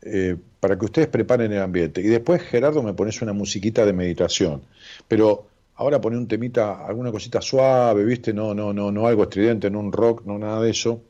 eh, 0.05 0.35
para 0.59 0.77
que 0.77 0.85
ustedes 0.85 1.07
preparen 1.07 1.51
el 1.51 1.61
ambiente. 1.61 2.01
Y 2.01 2.07
después, 2.07 2.41
Gerardo, 2.41 2.83
me 2.83 2.93
pones 2.93 3.21
una 3.21 3.33
musiquita 3.33 3.85
de 3.85 3.93
meditación. 3.93 4.63
Pero 5.07 5.47
ahora 5.75 6.01
pone 6.01 6.17
un 6.17 6.27
temita, 6.27 6.85
alguna 6.85 7.11
cosita 7.11 7.41
suave, 7.41 8.03
¿viste? 8.03 8.33
No, 8.33 8.53
no, 8.53 8.73
no, 8.73 8.91
no 8.91 9.07
algo 9.07 9.23
estridente, 9.23 9.69
no 9.69 9.79
un 9.79 9.91
rock, 9.91 10.25
no 10.25 10.37
nada 10.37 10.61
de 10.61 10.71
eso. 10.71 11.01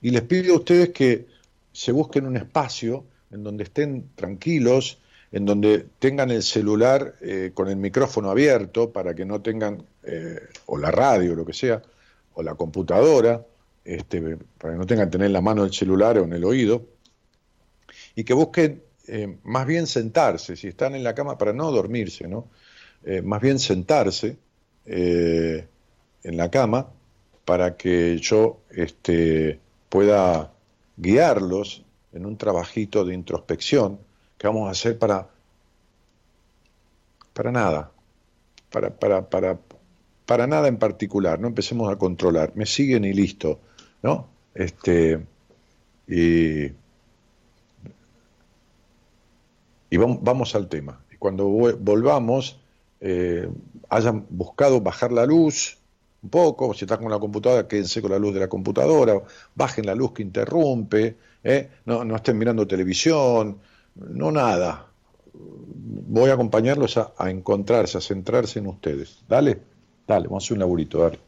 Y 0.00 0.10
les 0.10 0.22
pido 0.22 0.54
a 0.54 0.58
ustedes 0.58 0.90
que 0.90 1.26
se 1.72 1.92
busquen 1.92 2.26
un 2.26 2.36
espacio 2.36 3.04
en 3.30 3.42
donde 3.44 3.64
estén 3.64 4.10
tranquilos, 4.14 4.98
en 5.30 5.46
donde 5.46 5.86
tengan 5.98 6.30
el 6.30 6.42
celular 6.42 7.14
eh, 7.22 7.52
con 7.54 7.68
el 7.68 7.76
micrófono 7.76 8.30
abierto 8.30 8.92
para 8.92 9.14
que 9.14 9.24
no 9.24 9.40
tengan, 9.40 9.84
eh, 10.02 10.40
o 10.66 10.76
la 10.76 10.90
radio, 10.90 11.34
lo 11.34 11.46
que 11.46 11.54
sea, 11.54 11.82
o 12.34 12.42
la 12.42 12.54
computadora, 12.54 13.44
este, 13.84 14.36
para 14.58 14.74
que 14.74 14.78
no 14.78 14.86
tengan 14.86 15.10
tener 15.10 15.26
en 15.26 15.32
la 15.32 15.40
mano 15.40 15.64
el 15.64 15.72
celular 15.72 16.18
o 16.18 16.24
en 16.24 16.32
el 16.34 16.44
oído, 16.44 16.84
y 18.14 18.24
que 18.24 18.34
busquen 18.34 18.82
eh, 19.06 19.38
más 19.42 19.66
bien 19.66 19.86
sentarse, 19.86 20.56
si 20.56 20.68
están 20.68 20.94
en 20.94 21.02
la 21.02 21.14
cama, 21.14 21.36
para 21.36 21.52
no 21.52 21.70
dormirse, 21.70 22.28
¿no? 22.28 22.48
Eh, 23.04 23.20
más 23.20 23.40
bien 23.40 23.58
sentarse 23.58 24.36
eh, 24.86 25.66
en 26.22 26.36
la 26.36 26.50
cama 26.50 26.88
para 27.44 27.76
que 27.76 28.18
yo 28.18 28.60
este, 28.70 29.58
pueda 29.88 30.52
guiarlos 30.96 31.84
en 32.12 32.26
un 32.26 32.36
trabajito 32.36 33.04
de 33.04 33.14
introspección 33.14 33.98
que 34.38 34.46
vamos 34.46 34.68
a 34.68 34.70
hacer 34.70 34.98
para, 34.98 35.28
para 37.32 37.50
nada, 37.50 37.90
para, 38.70 38.90
para, 38.96 39.28
para, 39.28 39.58
para 40.26 40.46
nada 40.46 40.68
en 40.68 40.76
particular, 40.76 41.40
no 41.40 41.48
empecemos 41.48 41.92
a 41.92 41.96
controlar, 41.96 42.52
me 42.54 42.66
siguen 42.66 43.04
y 43.04 43.12
listo, 43.12 43.60
¿no? 44.02 44.28
Este, 44.54 45.26
y, 46.06 46.70
y 49.92 49.96
vam- 49.98 50.18
vamos 50.22 50.54
al 50.54 50.66
tema. 50.68 50.94
Y 51.12 51.16
cuando 51.22 51.48
vo- 51.48 51.76
volvamos, 51.80 52.42
eh, 53.00 53.48
hayan 53.90 54.26
buscado 54.30 54.80
bajar 54.80 55.12
la 55.12 55.26
luz 55.26 55.78
un 56.22 56.30
poco, 56.30 56.72
si 56.74 56.84
están 56.84 57.00
con 57.02 57.10
la 57.10 57.18
computadora, 57.18 57.66
quédense 57.68 58.00
con 58.00 58.10
la 58.12 58.18
luz 58.18 58.32
de 58.34 58.40
la 58.40 58.48
computadora, 58.48 59.14
bajen 59.54 59.86
la 59.86 59.94
luz 59.94 60.12
que 60.12 60.22
interrumpe, 60.22 61.16
¿eh? 61.42 61.68
no, 61.84 62.04
no 62.04 62.14
estén 62.16 62.38
mirando 62.38 62.66
televisión, 62.66 63.58
no 63.96 64.30
nada. 64.30 64.86
Voy 65.34 66.30
a 66.30 66.34
acompañarlos 66.34 66.96
a, 66.96 67.12
a 67.18 67.30
encontrarse, 67.30 67.98
a 67.98 68.00
centrarse 68.00 68.58
en 68.60 68.66
ustedes. 68.68 69.24
Dale, 69.28 69.60
dale, 70.06 70.26
vamos 70.28 70.44
a 70.44 70.46
hacer 70.46 70.54
un 70.56 70.60
laburito, 70.60 70.98
dale. 71.02 71.18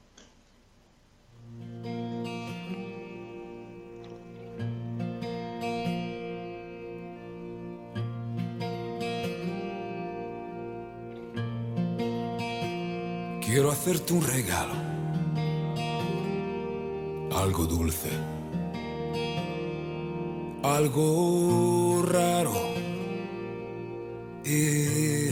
Quiero 13.54 13.70
hacerte 13.70 14.12
un 14.12 14.20
regalo, 14.20 14.74
algo 17.36 17.66
dulce, 17.66 18.10
algo 20.64 22.02
raro. 22.04 22.52
Y 24.44 25.28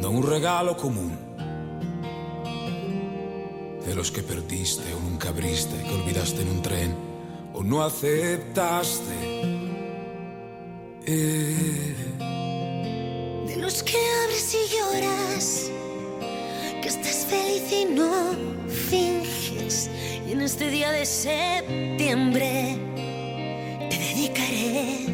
no 0.00 0.10
un 0.10 0.22
regalo 0.22 0.76
común, 0.76 1.18
de 3.84 3.92
los 3.96 4.12
que 4.12 4.22
perdiste 4.22 4.94
o 4.94 5.00
nunca 5.00 5.30
abriste, 5.30 5.74
que 5.82 5.92
olvidaste 5.92 6.42
en 6.42 6.50
un 6.50 6.62
tren 6.62 6.94
o 7.52 7.64
no 7.64 7.82
aceptaste. 7.82 9.16
Eh, 11.04 11.96
De 13.48 13.56
los 13.56 13.82
que 13.82 13.96
abres 14.22 14.54
y 14.54 14.72
lloras, 14.72 15.70
estás 16.90 17.24
feliz 17.26 17.70
y 17.70 17.84
no 17.84 18.34
finges. 18.68 19.88
Y 20.26 20.32
en 20.32 20.40
este 20.40 20.70
día 20.70 20.90
de 20.90 21.06
septiembre 21.06 22.76
te 23.88 23.96
dedicaré 23.96 25.06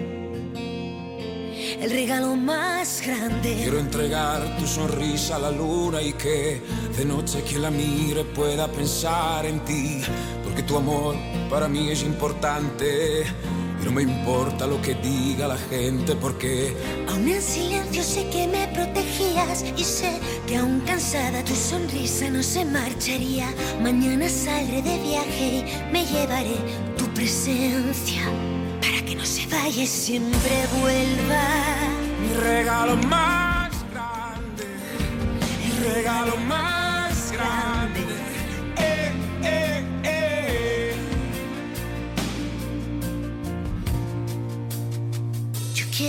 el 1.82 1.90
regalo 1.90 2.34
más 2.34 3.02
grande. 3.06 3.56
Quiero 3.56 3.78
entregar 3.78 4.56
tu 4.58 4.66
sonrisa 4.66 5.36
a 5.36 5.38
la 5.38 5.50
luna 5.50 6.00
y 6.00 6.14
que 6.14 6.62
de 6.96 7.04
noche 7.04 7.42
quien 7.42 7.60
la 7.60 7.70
mire 7.70 8.24
pueda 8.24 8.68
pensar 8.68 9.44
en 9.44 9.60
ti, 9.66 10.00
porque 10.42 10.62
tu 10.62 10.78
amor 10.78 11.14
para 11.50 11.68
mí 11.68 11.90
es 11.90 12.02
importante 12.02 13.24
no 13.86 13.92
me 13.92 14.02
importa 14.02 14.66
lo 14.66 14.82
que 14.82 14.94
diga 14.94 15.46
la 15.46 15.56
gente, 15.56 16.16
porque 16.16 16.76
Aún 17.08 17.28
en 17.28 17.40
silencio 17.40 18.02
sé 18.02 18.28
que 18.30 18.48
me 18.48 18.66
protegías 18.68 19.64
y 19.76 19.84
sé 19.84 20.18
que 20.48 20.56
aún 20.56 20.80
cansada 20.80 21.44
tu 21.44 21.54
sonrisa 21.54 22.28
no 22.28 22.42
se 22.42 22.64
marcharía. 22.64 23.46
Mañana 23.80 24.28
saldré 24.28 24.82
de 24.82 24.98
viaje 24.98 25.46
y 25.58 25.92
me 25.92 26.04
llevaré 26.04 26.56
tu 26.98 27.04
presencia 27.14 28.22
para 28.80 29.00
que 29.06 29.14
no 29.14 29.24
se 29.24 29.46
vaya 29.46 29.82
y 29.84 29.86
siempre 29.86 30.54
vuelva. 30.80 31.44
mi 32.20 32.34
regalo 32.42 32.96
más 33.06 33.70
grande, 33.92 34.66
el 35.64 35.94
regalo 35.94 36.36
más 36.48 36.75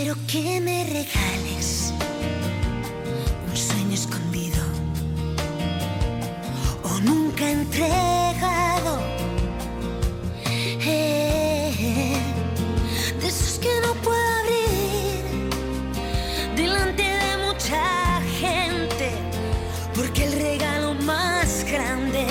quiero 0.07 0.25
que 0.27 0.61
me 0.61 0.85
regales 0.85 1.91
un 3.49 3.57
sueño 3.57 3.93
escondido 3.93 4.63
o 6.83 6.99
nunca 7.01 7.51
entregado. 7.51 9.01
Eh, 10.85 12.15
de 13.19 13.27
esos 13.27 13.59
que 13.59 13.69
no 13.85 13.93
puedo 13.95 14.21
abrir 14.39 15.25
delante 16.55 17.03
de 17.03 17.37
mucha 17.45 18.21
gente, 18.39 19.09
porque 19.93 20.23
el 20.23 20.31
regalo 20.39 20.93
más 20.93 21.65
grande 21.65 22.25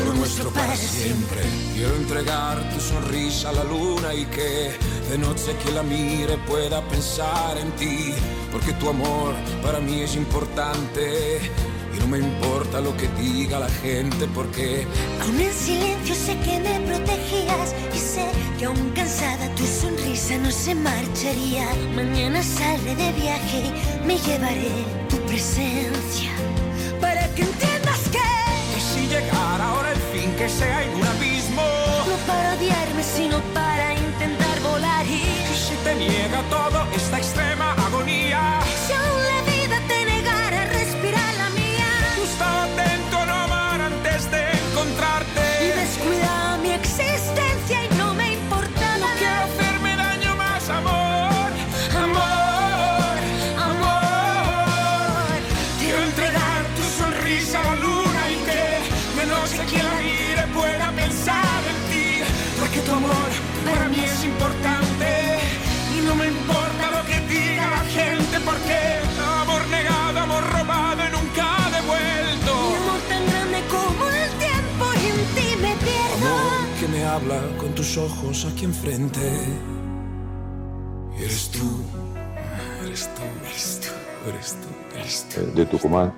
solo 0.00 0.14
nuestro 0.14 0.50
para 0.50 0.74
siempre. 0.76 1.42
Quiero 1.74 1.94
entregar 1.96 2.58
sonrisa 3.00 3.52
la 3.52 3.64
luna 3.64 4.14
y 4.14 4.24
que 4.26 4.72
de 5.10 5.18
noche 5.18 5.56
que 5.64 5.72
la 5.72 5.82
mire 5.82 6.36
pueda 6.46 6.82
pensar 6.82 7.56
en 7.58 7.70
ti, 7.72 8.12
porque 8.52 8.72
tu 8.74 8.88
amor 8.88 9.34
para 9.62 9.80
mí 9.80 10.02
es 10.02 10.16
importante. 10.16 11.40
Y 11.94 11.98
no 11.98 12.06
me 12.06 12.18
importa 12.18 12.80
lo 12.80 12.96
que 12.96 13.08
diga 13.20 13.58
la 13.58 13.68
gente 13.68 14.28
porque 14.32 14.86
Aún 15.22 15.40
en 15.40 15.52
silencio 15.52 16.14
sé 16.14 16.38
que 16.38 16.60
me 16.60 16.78
protegías 16.86 17.74
y 17.92 17.98
sé 17.98 18.26
que 18.58 18.66
aún 18.66 18.90
cansada 18.94 19.52
tu 19.56 19.66
sonrisa 19.66 20.38
no 20.38 20.52
se 20.52 20.74
marcharía. 20.76 21.66
Mañana 21.96 22.42
saldré 22.44 22.94
de 22.94 23.12
viaje 23.12 23.72
y 24.04 24.06
me 24.06 24.18
llevaré 24.18 24.84
tu 25.08 25.16
presencia 25.26 26.30
para 27.00 27.26
que 27.34 27.42
entiendas 27.42 28.00
que 28.12 28.18
que 28.74 28.80
si 28.80 29.08
llegara 29.08 29.68
ahora 29.68 29.90
el 29.90 29.98
fin 30.12 30.30
que 30.36 30.48
sea 30.48 30.84
en 30.84 30.94
un 30.94 31.04
abismo, 31.04 31.29
niega 36.00 36.42
todo 36.48 36.86
esta 36.94 37.18
extrema 37.18 37.72
agonía, 37.86 38.59
tus 77.80 77.96
ojos 77.96 78.44
aquí 78.44 78.66
enfrente. 78.66 79.20
Eres 81.16 81.50
tú, 81.50 81.66
eres 82.84 83.08
tú, 83.14 83.22
eres 83.46 83.80
tú, 83.80 84.98
eres 84.98 85.26
tú, 85.30 85.40
eh, 85.40 85.52
de 85.54 85.64
Tucumán, 85.64 86.12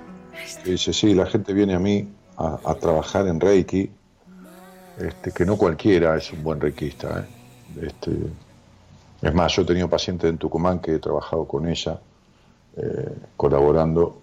dice, 0.65 0.91
sí, 0.91 1.13
la 1.13 1.25
gente 1.25 1.53
viene 1.53 1.73
a 1.75 1.79
mí 1.79 2.05
a, 2.35 2.59
a 2.65 2.75
trabajar 2.75 3.27
en 3.27 3.39
Reiki, 3.39 3.89
este, 4.99 5.31
que 5.31 5.45
no 5.45 5.55
cualquiera 5.55 6.17
es 6.17 6.33
un 6.33 6.43
buen 6.43 6.59
reikista. 6.59 7.19
¿eh? 7.21 7.87
Este, 7.87 8.11
es 9.21 9.33
más, 9.33 9.55
yo 9.55 9.61
he 9.61 9.65
tenido 9.65 9.89
pacientes 9.89 10.29
en 10.29 10.37
Tucumán 10.37 10.79
que 10.79 10.95
he 10.95 10.99
trabajado 10.99 11.47
con 11.47 11.65
ella, 11.65 11.97
eh, 12.75 13.15
colaborando, 13.37 14.21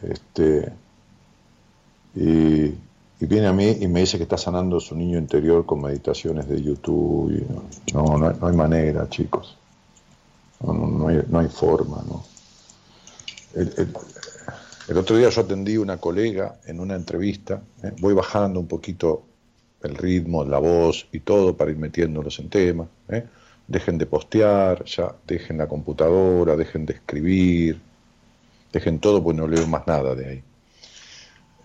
este, 0.00 0.72
y, 2.14 2.74
y 3.22 3.26
viene 3.26 3.46
a 3.46 3.52
mí 3.52 3.76
y 3.80 3.86
me 3.86 4.00
dice 4.00 4.16
que 4.16 4.24
está 4.24 4.36
sanando 4.36 4.80
su 4.80 4.96
niño 4.96 5.16
interior 5.16 5.64
con 5.64 5.80
meditaciones 5.80 6.48
de 6.48 6.60
YouTube. 6.60 7.46
no, 7.94 8.18
no, 8.18 8.28
hay, 8.28 8.34
no 8.40 8.48
hay 8.48 8.56
manera, 8.56 9.08
chicos. 9.08 9.56
No, 10.60 10.72
no, 10.72 11.06
hay, 11.06 11.22
no 11.28 11.38
hay 11.38 11.48
forma, 11.48 12.02
¿no? 12.08 12.24
El- 13.54 14.98
otro 14.98 15.16
día 15.16 15.28
yo 15.28 15.40
atendí 15.42 15.76
una 15.76 15.98
colega 15.98 16.56
en 16.66 16.80
una 16.80 16.96
entrevista, 16.96 17.62
¿eh? 17.84 17.92
voy 18.00 18.12
bajando 18.14 18.58
un 18.58 18.66
poquito 18.66 19.22
el 19.82 19.94
ritmo, 19.96 20.44
la 20.44 20.58
voz 20.58 21.06
y 21.12 21.20
todo 21.20 21.56
para 21.56 21.70
ir 21.70 21.78
metiéndolos 21.78 22.40
en 22.40 22.50
tema. 22.50 22.88
¿eh? 23.08 23.24
Dejen 23.68 23.98
de 23.98 24.06
postear, 24.06 24.84
ya 24.84 25.14
dejen 25.26 25.58
la 25.58 25.68
computadora, 25.68 26.56
dejen 26.56 26.86
de 26.86 26.94
escribir, 26.94 27.80
dejen 28.72 28.98
todo 28.98 29.22
porque 29.22 29.40
no 29.40 29.46
leo 29.48 29.66
más 29.68 29.86
nada 29.86 30.14
de 30.16 30.26
ahí. 30.26 30.42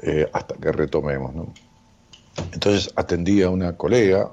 Eh, 0.01 0.29
hasta 0.31 0.55
que 0.55 0.71
retomemos. 0.71 1.33
Entonces 2.53 2.93
atendí 2.95 3.41
a 3.41 3.49
una 3.49 3.75
colega, 3.75 4.31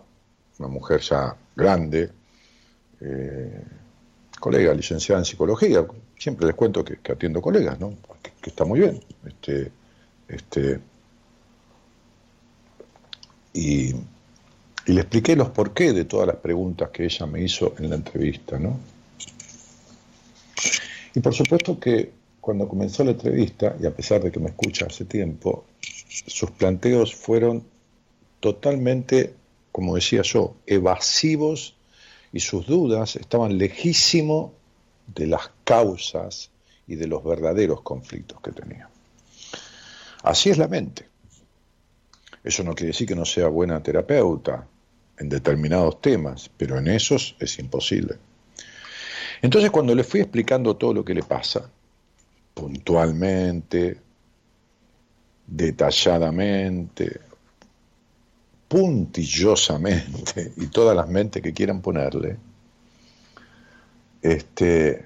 una 0.58 0.68
mujer 0.68 1.00
ya 1.00 1.34
grande, 1.56 2.10
eh, 3.00 3.64
colega 4.38 4.74
licenciada 4.74 5.20
en 5.20 5.24
psicología, 5.24 5.86
siempre 6.18 6.46
les 6.46 6.54
cuento 6.54 6.84
que, 6.84 6.98
atiendo 7.10 7.40
colegas, 7.40 7.80
¿no? 7.80 7.94
Que, 8.22 8.50
está 8.50 8.66
muy 8.66 8.80
bien. 8.80 9.00
Este, 9.24 9.72
este, 10.28 10.80
y, 13.54 13.94
y 14.86 14.92
le 14.92 15.00
expliqué 15.00 15.34
los 15.34 15.48
porqué 15.48 15.94
de 15.94 16.04
todas 16.04 16.26
las 16.26 16.36
preguntas 16.36 16.90
que 16.90 17.04
ella 17.04 17.24
me 17.24 17.42
hizo 17.42 17.74
en 17.78 17.88
la 17.88 17.96
entrevista, 17.96 18.58
¿no? 18.58 18.78
Y 21.14 21.20
por 21.20 21.32
supuesto 21.32 21.80
que 21.80 22.12
cuando 22.44 22.68
comenzó 22.68 23.02
la 23.04 23.12
entrevista, 23.12 23.74
y 23.80 23.86
a 23.86 23.96
pesar 23.96 24.22
de 24.22 24.30
que 24.30 24.38
me 24.38 24.50
escucha 24.50 24.84
hace 24.84 25.06
tiempo, 25.06 25.64
sus 26.26 26.50
planteos 26.50 27.14
fueron 27.14 27.64
totalmente, 28.38 29.34
como 29.72 29.94
decía 29.94 30.20
yo, 30.20 30.54
evasivos 30.66 31.74
y 32.34 32.40
sus 32.40 32.66
dudas 32.66 33.16
estaban 33.16 33.56
lejísimo 33.56 34.52
de 35.06 35.26
las 35.26 35.52
causas 35.64 36.50
y 36.86 36.96
de 36.96 37.06
los 37.06 37.24
verdaderos 37.24 37.80
conflictos 37.80 38.38
que 38.42 38.52
tenía. 38.52 38.90
Así 40.22 40.50
es 40.50 40.58
la 40.58 40.68
mente. 40.68 41.08
Eso 42.44 42.62
no 42.62 42.74
quiere 42.74 42.88
decir 42.88 43.08
que 43.08 43.16
no 43.16 43.24
sea 43.24 43.48
buena 43.48 43.82
terapeuta 43.82 44.66
en 45.18 45.30
determinados 45.30 46.02
temas, 46.02 46.50
pero 46.58 46.76
en 46.76 46.88
esos 46.88 47.36
es 47.40 47.58
imposible. 47.58 48.16
Entonces 49.40 49.70
cuando 49.70 49.94
le 49.94 50.04
fui 50.04 50.20
explicando 50.20 50.76
todo 50.76 50.92
lo 50.92 51.04
que 51.06 51.14
le 51.14 51.22
pasa, 51.22 51.70
puntualmente, 52.54 54.00
detalladamente, 55.46 57.20
puntillosamente 58.68 60.52
y 60.56 60.66
todas 60.66 60.96
las 60.96 61.08
mentes 61.08 61.42
que 61.42 61.52
quieran 61.52 61.80
ponerle, 61.80 62.36
este, 64.22 65.04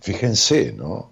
fíjense, 0.00 0.72
¿no? 0.72 1.10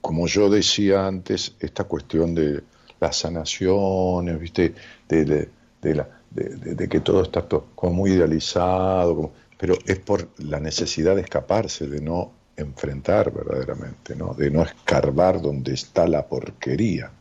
Como 0.00 0.26
yo 0.26 0.50
decía 0.50 1.06
antes, 1.06 1.54
esta 1.60 1.84
cuestión 1.84 2.34
de 2.34 2.62
las 3.00 3.16
sanaciones, 3.18 4.38
¿viste? 4.38 4.74
De, 5.08 5.24
de- 5.24 5.48
de 5.80 5.94
la- 5.94 6.08
de- 6.30 6.88
que 6.88 7.00
todo 7.00 7.22
está 7.22 7.46
como 7.74 7.92
muy 7.94 8.12
idealizado, 8.12 9.14
como- 9.16 9.32
pero 9.62 9.78
es 9.86 10.00
por 10.00 10.28
la 10.38 10.58
necesidad 10.58 11.14
de 11.14 11.22
escaparse, 11.22 11.86
de 11.86 12.00
no 12.00 12.32
enfrentar 12.56 13.32
verdaderamente, 13.32 14.16
¿no? 14.16 14.34
De 14.34 14.50
no 14.50 14.64
escarbar 14.64 15.40
donde 15.40 15.72
está 15.72 16.08
la 16.08 16.26
porquería. 16.26 17.12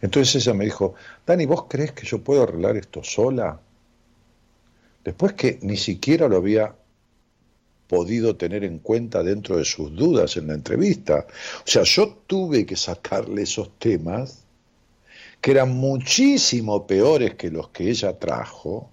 Entonces 0.00 0.36
ella 0.36 0.54
me 0.54 0.66
dijo, 0.66 0.94
Dani, 1.26 1.46
¿vos 1.46 1.64
crees 1.68 1.90
que 1.90 2.06
yo 2.06 2.22
puedo 2.22 2.44
arreglar 2.44 2.76
esto 2.76 3.02
sola? 3.02 3.58
Después 5.02 5.32
que 5.32 5.58
ni 5.62 5.76
siquiera 5.76 6.28
lo 6.28 6.36
había 6.36 6.72
podido 7.88 8.36
tener 8.36 8.62
en 8.62 8.78
cuenta 8.78 9.24
dentro 9.24 9.56
de 9.56 9.64
sus 9.64 9.92
dudas 9.92 10.36
en 10.36 10.46
la 10.46 10.54
entrevista. 10.54 11.26
O 11.66 11.68
sea, 11.68 11.82
yo 11.82 12.22
tuve 12.28 12.64
que 12.64 12.76
sacarle 12.76 13.42
esos 13.42 13.76
temas 13.76 14.44
que 15.40 15.50
eran 15.50 15.72
muchísimo 15.72 16.86
peores 16.86 17.34
que 17.34 17.50
los 17.50 17.70
que 17.70 17.90
ella 17.90 18.16
trajo, 18.20 18.88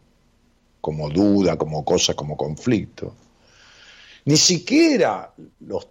como 0.88 1.10
duda, 1.10 1.58
como 1.58 1.84
cosa, 1.84 2.14
como 2.14 2.38
conflicto. 2.38 3.14
Ni 4.24 4.38
siquiera 4.38 5.34
los, 5.60 5.86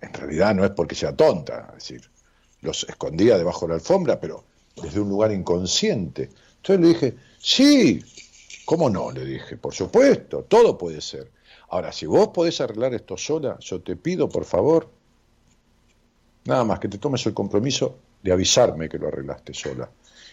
en 0.00 0.14
realidad 0.14 0.54
no 0.54 0.64
es 0.64 0.70
porque 0.70 0.94
sea 0.94 1.14
tonta, 1.14 1.66
es 1.68 1.74
decir, 1.74 2.10
los 2.62 2.84
escondía 2.88 3.36
debajo 3.36 3.66
de 3.66 3.68
la 3.68 3.74
alfombra, 3.74 4.18
pero 4.18 4.42
desde 4.82 5.00
un 5.00 5.10
lugar 5.10 5.32
inconsciente. 5.32 6.30
Entonces 6.56 6.80
le 6.80 6.88
dije, 6.88 7.14
sí, 7.38 8.02
¿cómo 8.64 8.88
no? 8.88 9.10
Le 9.10 9.26
dije, 9.26 9.58
por 9.58 9.74
supuesto, 9.74 10.44
todo 10.44 10.78
puede 10.78 11.02
ser. 11.02 11.30
Ahora, 11.68 11.92
si 11.92 12.06
vos 12.06 12.28
podés 12.28 12.58
arreglar 12.62 12.94
esto 12.94 13.18
sola, 13.18 13.58
yo 13.60 13.82
te 13.82 13.96
pido, 13.96 14.30
por 14.30 14.46
favor, 14.46 14.88
nada 16.46 16.64
más 16.64 16.78
que 16.78 16.88
te 16.88 16.96
tomes 16.96 17.26
el 17.26 17.34
compromiso 17.34 17.98
de 18.22 18.32
avisarme 18.32 18.88
que 18.88 18.96
lo 18.96 19.08
arreglaste 19.08 19.52
sola. 19.52 19.90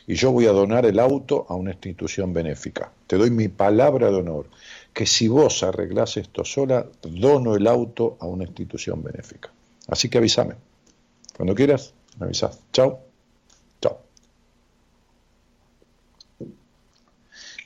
Y 0.09 0.15
yo 0.15 0.31
voy 0.31 0.47
a 0.47 0.51
donar 0.51 0.87
el 0.87 0.97
auto 0.97 1.45
a 1.49 1.53
una 1.53 1.69
institución 1.69 2.33
benéfica. 2.33 2.91
Te 3.05 3.15
doy 3.15 3.29
mi 3.29 3.47
palabra 3.47 4.09
de 4.09 4.15
honor, 4.15 4.49
que 4.91 5.05
si 5.05 5.27
vos 5.27 5.61
arreglás 5.61 6.17
esto 6.17 6.43
sola, 6.43 6.87
dono 7.03 7.55
el 7.55 7.67
auto 7.67 8.17
a 8.19 8.25
una 8.25 8.45
institución 8.45 9.03
benéfica. 9.03 9.51
Así 9.87 10.09
que 10.09 10.17
avísame. 10.17 10.55
Cuando 11.37 11.53
quieras, 11.53 11.93
me 12.17 12.25
avisás. 12.25 12.59
Chao. 12.73 13.01
Chao. 13.79 14.01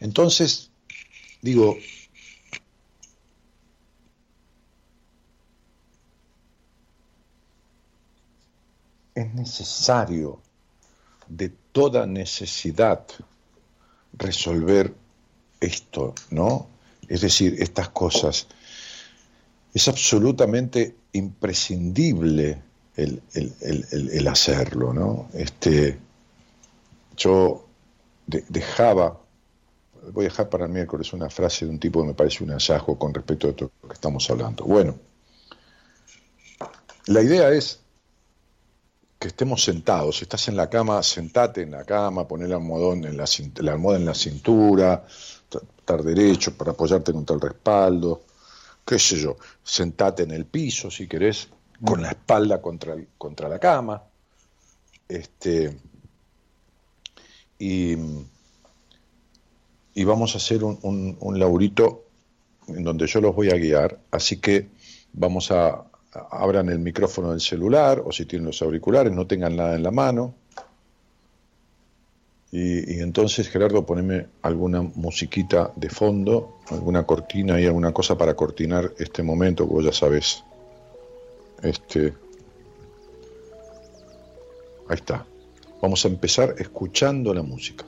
Entonces, 0.02 0.70
digo, 1.42 1.78
es 9.16 9.34
necesario 9.34 10.42
de 11.30 11.63
toda 11.74 12.06
necesidad 12.06 13.06
resolver 14.14 14.94
esto, 15.60 16.14
¿no? 16.30 16.68
Es 17.08 17.22
decir, 17.22 17.58
estas 17.60 17.90
cosas. 17.90 18.48
Es 19.74 19.88
absolutamente 19.88 20.96
imprescindible 21.14 22.62
el, 22.96 24.28
hacerlo, 24.28 24.94
¿no? 24.94 25.30
Este, 25.34 25.98
yo 27.18 27.66
dejaba, 28.28 29.20
voy 30.12 30.26
a 30.26 30.30
dejar 30.30 30.50
para 30.50 30.66
el 30.66 30.72
miércoles 30.72 31.12
una 31.12 31.30
frase 31.30 31.66
de 31.66 31.72
un 31.72 31.80
tipo 31.80 32.02
que 32.02 32.08
me 32.08 32.14
parece 32.14 32.44
un 32.44 32.52
hallazgo 32.52 32.98
con 32.98 33.14
respecto 33.14 33.48
a 33.48 33.50
esto 33.50 33.72
que 33.88 33.94
estamos 33.94 34.30
hablando. 34.30 34.64
Bueno, 34.66 34.96
la 37.08 37.22
idea 37.22 37.50
es 37.50 37.83
que 39.24 39.30
estemos 39.30 39.64
sentados. 39.64 40.18
Si 40.18 40.24
estás 40.26 40.50
en 40.50 40.58
la 40.58 40.70
cama, 40.70 41.02
sentate 41.02 41.62
en 41.62 41.72
la 41.72 41.86
cama, 41.86 42.28
poner 42.28 42.48
el 42.48 42.56
almohadón 42.56 43.06
en 43.06 43.16
la, 43.16 43.24
la 43.62 43.72
almohada 43.72 43.98
en 43.98 44.06
la 44.06 44.14
cintura, 44.14 45.06
estar 45.78 46.04
derecho 46.04 46.58
para 46.58 46.72
apoyarte 46.72 47.14
contra 47.14 47.34
el 47.34 47.42
respaldo, 47.42 48.24
qué 48.86 49.00
sé 49.00 49.16
yo, 49.16 49.38
sentate 49.64 50.24
en 50.24 50.32
el 50.32 50.44
piso 50.44 50.92
si 50.92 51.08
querés, 51.08 51.48
con 51.86 52.02
la 52.02 52.10
espalda 52.10 52.62
contra, 52.62 52.98
contra 53.18 53.48
la 53.48 53.60
cama. 53.60 54.04
Este, 55.08 55.74
y, 57.60 57.96
y 59.94 60.04
vamos 60.04 60.34
a 60.34 60.38
hacer 60.38 60.66
un, 60.66 60.78
un, 60.82 61.16
un 61.22 61.40
laurito 61.40 62.08
en 62.68 62.84
donde 62.84 63.08
yo 63.08 63.22
los 63.22 63.34
voy 63.34 63.52
a 63.52 63.56
guiar, 63.56 64.00
así 64.12 64.42
que 64.42 64.68
vamos 65.14 65.50
a, 65.50 65.86
abran 66.32 66.70
el 66.70 66.80
micrófono 66.80 67.32
del 67.32 67.42
celular 67.42 68.02
o 68.06 68.12
si 68.12 68.26
tienen 68.26 68.48
los 68.48 68.62
auriculares, 68.62 69.12
no 69.12 69.28
tengan 69.28 69.56
nada 69.56 69.76
en 69.76 69.84
la 69.84 69.92
mano. 69.92 70.36
Y, 72.52 73.00
entonces, 73.00 73.50
Gerardo, 73.50 73.84
poneme 73.84 74.28
alguna 74.44 74.84
musiquita 74.84 75.72
de 75.76 75.90
fondo, 75.90 76.60
alguna 76.70 77.04
cortina 77.04 77.60
y 77.60 77.66
alguna 77.66 77.92
cosa 77.92 78.16
para 78.16 78.36
cortinar 78.36 78.94
este 79.00 79.24
momento, 79.24 79.66
vos 79.66 79.84
ya 79.84 79.92
sabes. 79.92 80.44
Este. 81.64 82.14
Ahí 84.88 84.96
está. 84.96 85.26
Vamos 85.82 86.06
a 86.06 86.10
empezar 86.10 86.54
escuchando 86.60 87.34
la 87.34 87.42
música. 87.42 87.86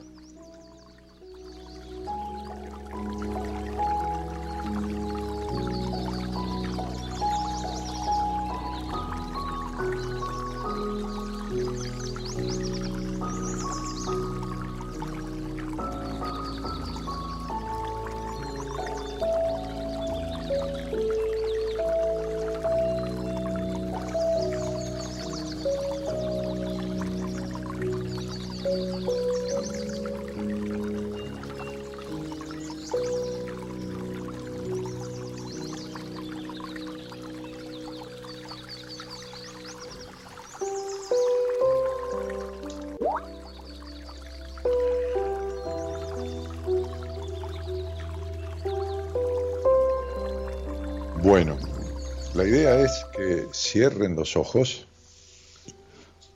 Los 54.26 54.36
ojos, 54.36 54.88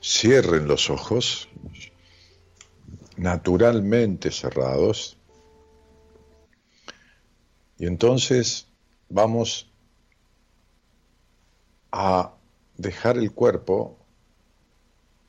cierren 0.00 0.68
los 0.68 0.90
ojos, 0.90 1.48
naturalmente 3.16 4.30
cerrados, 4.30 5.16
y 7.78 7.86
entonces 7.86 8.68
vamos 9.08 9.72
a 11.90 12.32
dejar 12.76 13.18
el 13.18 13.32
cuerpo 13.32 13.98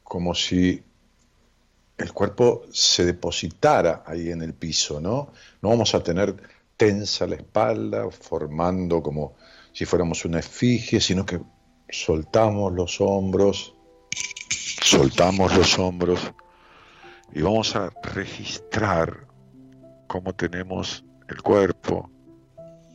como 0.04 0.36
si 0.36 0.84
el 1.98 2.14
cuerpo 2.14 2.66
se 2.72 3.06
depositara 3.06 4.04
ahí 4.06 4.30
en 4.30 4.44
el 4.44 4.54
piso, 4.54 5.02
¿no? 5.02 5.34
No 5.62 5.70
vamos 5.70 5.96
a 5.96 6.04
tener 6.04 6.36
tensa 6.78 7.26
la 7.26 7.36
espalda, 7.38 8.12
formando 8.12 9.02
como 9.02 9.36
si 9.72 9.86
fuéramos 9.86 10.26
una 10.26 10.40
efigie, 10.40 11.00
sino 11.00 11.26
que 11.26 11.40
soltamos 11.92 12.74
los 12.74 13.02
hombros, 13.02 13.76
soltamos 14.82 15.56
los 15.56 15.78
hombros 15.78 16.34
y 17.34 17.42
vamos 17.42 17.76
a 17.76 17.92
registrar 18.14 19.28
cómo 20.08 20.34
tenemos 20.34 21.06
el 21.28 21.42
cuerpo, 21.42 22.10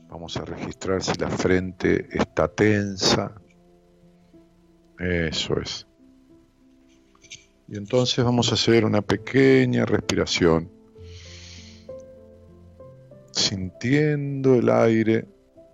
vamos 0.09 0.37
a 0.37 0.45
registrar 0.45 1.03
si 1.03 1.15
la 1.19 1.31
frente 1.31 2.09
está 2.11 2.49
tensa, 2.49 3.33
eso 4.99 5.61
es. 5.61 5.87
Y 7.69 7.77
entonces 7.77 8.25
vamos 8.25 8.51
a 8.51 8.55
hacer 8.55 8.85
una 8.85 9.03
pequeña 9.03 9.85
respiración, 9.85 10.71
sintiendo 13.33 14.55
el 14.55 14.71
aire 14.71 15.27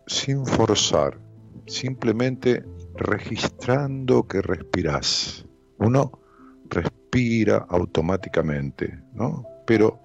sin 0.06 0.44
forzar, 0.46 1.18
simplemente 1.66 2.64
registrando 2.94 4.26
que 4.26 4.42
respiras. 4.42 5.46
Uno 5.78 6.20
respira 6.68 7.66
automáticamente, 7.68 9.02
¿no? 9.12 9.44
Pero 9.66 10.00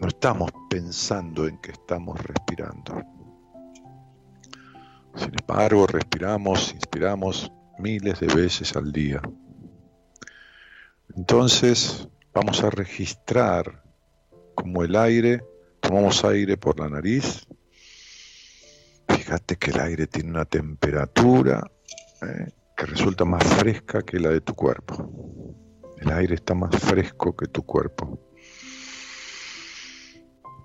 no 0.00 0.08
estamos 0.08 0.50
pensando 0.68 1.46
en 1.46 1.58
que 1.58 1.72
estamos 1.72 2.20
respirando. 2.20 3.02
Sin 5.14 5.32
embargo, 5.38 5.86
respiramos, 5.86 6.72
inspiramos 6.72 7.52
miles 7.78 8.20
de 8.20 8.26
veces 8.28 8.74
al 8.74 8.90
día. 8.92 9.20
Entonces, 11.14 12.08
vamos 12.32 12.62
a 12.64 12.70
registrar 12.70 13.82
como 14.54 14.82
el 14.82 14.96
aire, 14.96 15.44
tomamos 15.80 16.24
aire 16.24 16.56
por 16.56 16.80
la 16.80 16.88
nariz, 16.88 17.46
Fíjate 19.32 19.56
que 19.56 19.70
el 19.70 19.80
aire 19.80 20.06
tiene 20.08 20.28
una 20.28 20.44
temperatura 20.44 21.66
eh, 22.20 22.52
que 22.76 22.84
resulta 22.84 23.24
más 23.24 23.42
fresca 23.42 24.02
que 24.02 24.20
la 24.20 24.28
de 24.28 24.42
tu 24.42 24.54
cuerpo. 24.54 25.08
El 25.96 26.12
aire 26.12 26.34
está 26.34 26.52
más 26.52 26.76
fresco 26.78 27.34
que 27.34 27.46
tu 27.46 27.62
cuerpo. 27.62 28.20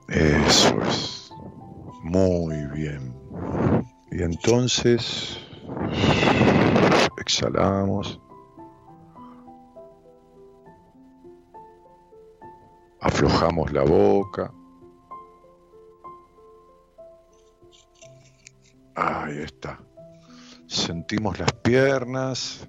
Eso 0.10 0.82
es. 0.82 1.32
Muy 2.04 2.58
bien. 2.74 3.16
Y 4.12 4.22
entonces 4.22 5.40
exhalamos. 7.22 8.20
Aflojamos 13.00 13.72
la 13.72 13.84
boca. 13.84 14.52
Ahí 19.00 19.38
está. 19.44 19.80
Sentimos 20.66 21.38
las 21.38 21.54
piernas. 21.54 22.68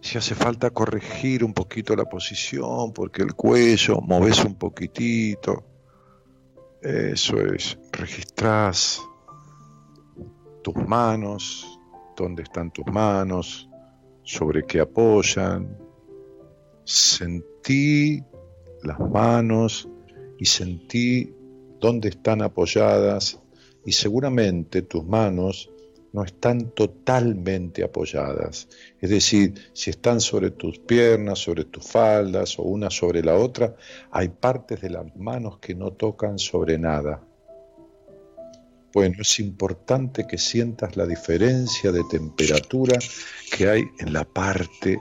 Si 0.00 0.16
hace 0.16 0.34
falta 0.34 0.70
corregir 0.70 1.44
un 1.44 1.52
poquito 1.52 1.94
la 1.94 2.06
posición, 2.06 2.94
porque 2.94 3.20
el 3.20 3.34
cuello, 3.34 4.00
moves 4.00 4.42
un 4.46 4.54
poquitito. 4.54 5.62
Eso 6.80 7.36
es. 7.38 7.78
Registrás 7.92 9.02
tus 10.62 10.74
manos, 10.74 11.78
dónde 12.16 12.44
están 12.44 12.70
tus 12.70 12.86
manos, 12.86 13.68
sobre 14.22 14.64
qué 14.64 14.80
apoyan. 14.80 15.76
Sentí 16.84 18.24
las 18.84 18.98
manos 18.98 19.86
y 20.38 20.46
sentí 20.46 21.36
dónde 21.78 22.08
están 22.08 22.40
apoyadas 22.40 23.41
y 23.84 23.92
seguramente 23.92 24.82
tus 24.82 25.04
manos 25.04 25.70
no 26.12 26.24
están 26.24 26.70
totalmente 26.70 27.82
apoyadas. 27.82 28.68
Es 29.00 29.10
decir, 29.10 29.54
si 29.72 29.90
están 29.90 30.20
sobre 30.20 30.50
tus 30.50 30.78
piernas, 30.78 31.38
sobre 31.38 31.64
tus 31.64 31.86
faldas 31.86 32.58
o 32.58 32.62
una 32.62 32.90
sobre 32.90 33.22
la 33.22 33.34
otra, 33.34 33.74
hay 34.10 34.28
partes 34.28 34.80
de 34.82 34.90
las 34.90 35.16
manos 35.16 35.58
que 35.58 35.74
no 35.74 35.92
tocan 35.92 36.38
sobre 36.38 36.78
nada. 36.78 37.22
Bueno, 38.92 39.16
es 39.20 39.40
importante 39.40 40.26
que 40.26 40.36
sientas 40.36 40.96
la 40.96 41.06
diferencia 41.06 41.92
de 41.92 42.02
temperatura 42.10 42.98
que 43.56 43.68
hay 43.68 43.84
en 43.98 44.12
la 44.12 44.24
parte 44.24 45.00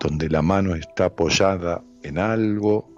donde 0.00 0.28
la 0.28 0.42
mano 0.42 0.76
está 0.76 1.06
apoyada 1.06 1.82
en 2.02 2.18
algo 2.18 2.88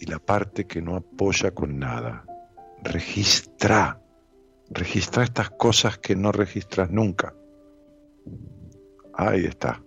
y 0.00 0.06
la 0.06 0.18
parte 0.18 0.66
que 0.66 0.80
no 0.80 0.96
apoya 0.96 1.50
con 1.50 1.78
nada. 1.78 2.24
Registra, 2.82 4.00
registra 4.70 5.24
estas 5.24 5.50
cosas 5.50 5.98
que 5.98 6.16
no 6.16 6.32
registras 6.32 6.90
nunca. 6.90 7.34
Ahí 9.14 9.44
está. 9.44 9.82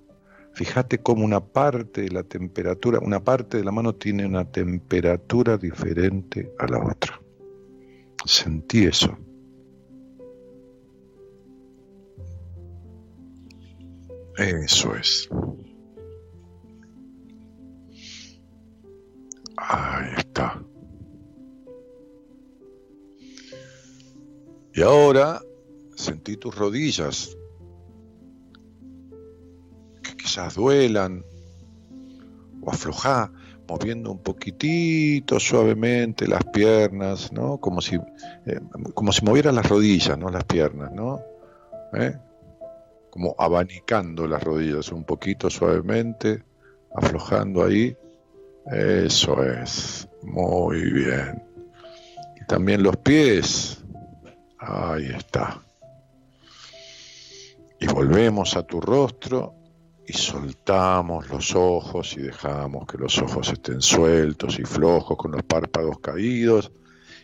Fíjate 0.54 1.00
cómo 1.00 1.26
una 1.26 1.42
parte 1.42 2.04
de 2.04 2.12
la 2.12 2.24
temperatura, 2.24 3.00
una 3.00 3.22
parte 3.22 3.58
de 3.58 3.66
la 3.66 3.72
mano 3.72 3.96
tiene 3.96 4.26
una 4.26 4.50
temperatura 4.50 5.58
diferente 5.58 6.54
a 6.58 6.68
la 6.68 6.80
otra. 6.80 7.20
Sentí 8.26 8.86
eso. 8.86 9.18
Eso 14.38 14.96
es. 14.96 15.30
Ahí 19.58 20.14
está. 20.18 20.62
Y 24.76 24.82
ahora 24.82 25.42
sentí 25.96 26.36
tus 26.36 26.54
rodillas 26.54 27.38
que 30.04 30.18
quizás 30.18 30.56
duelan 30.56 31.24
o 32.62 32.70
aflojá, 32.70 33.32
moviendo 33.70 34.12
un 34.12 34.22
poquitito 34.22 35.40
suavemente 35.40 36.28
las 36.28 36.44
piernas, 36.44 37.32
¿no? 37.32 37.58
Como 37.58 37.80
si, 37.80 37.96
eh, 37.96 38.60
como 38.94 39.14
si 39.14 39.24
movieras 39.24 39.56
las 39.56 39.70
rodillas, 39.70 40.18
no 40.18 40.28
las 40.28 40.44
piernas, 40.44 40.92
¿no? 40.92 41.22
¿Eh? 41.94 42.18
Como 43.10 43.34
abanicando 43.40 44.28
las 44.28 44.44
rodillas 44.44 44.92
un 44.92 45.06
poquito 45.06 45.50
suavemente, 45.50 46.44
aflojando 46.94 47.64
ahí. 47.64 47.96
Eso 48.70 49.42
es, 49.42 50.10
muy 50.22 50.92
bien. 50.92 51.42
Y 52.42 52.46
también 52.46 52.84
los 52.84 52.98
pies. 52.98 53.85
Ahí 54.60 55.08
está. 55.08 55.62
Y 57.80 57.88
volvemos 57.88 58.56
a 58.56 58.64
tu 58.64 58.80
rostro 58.80 59.54
y 60.08 60.14
soltamos 60.14 61.30
los 61.30 61.56
ojos 61.56 62.16
y 62.18 62.22
dejamos 62.22 62.86
que 62.88 62.98
los 62.98 63.18
ojos 63.20 63.52
estén 63.52 63.82
sueltos 63.82 64.60
y 64.60 64.64
flojos 64.64 65.18
con 65.18 65.32
los 65.32 65.44
párpados 65.44 66.00
caídos 66.00 66.72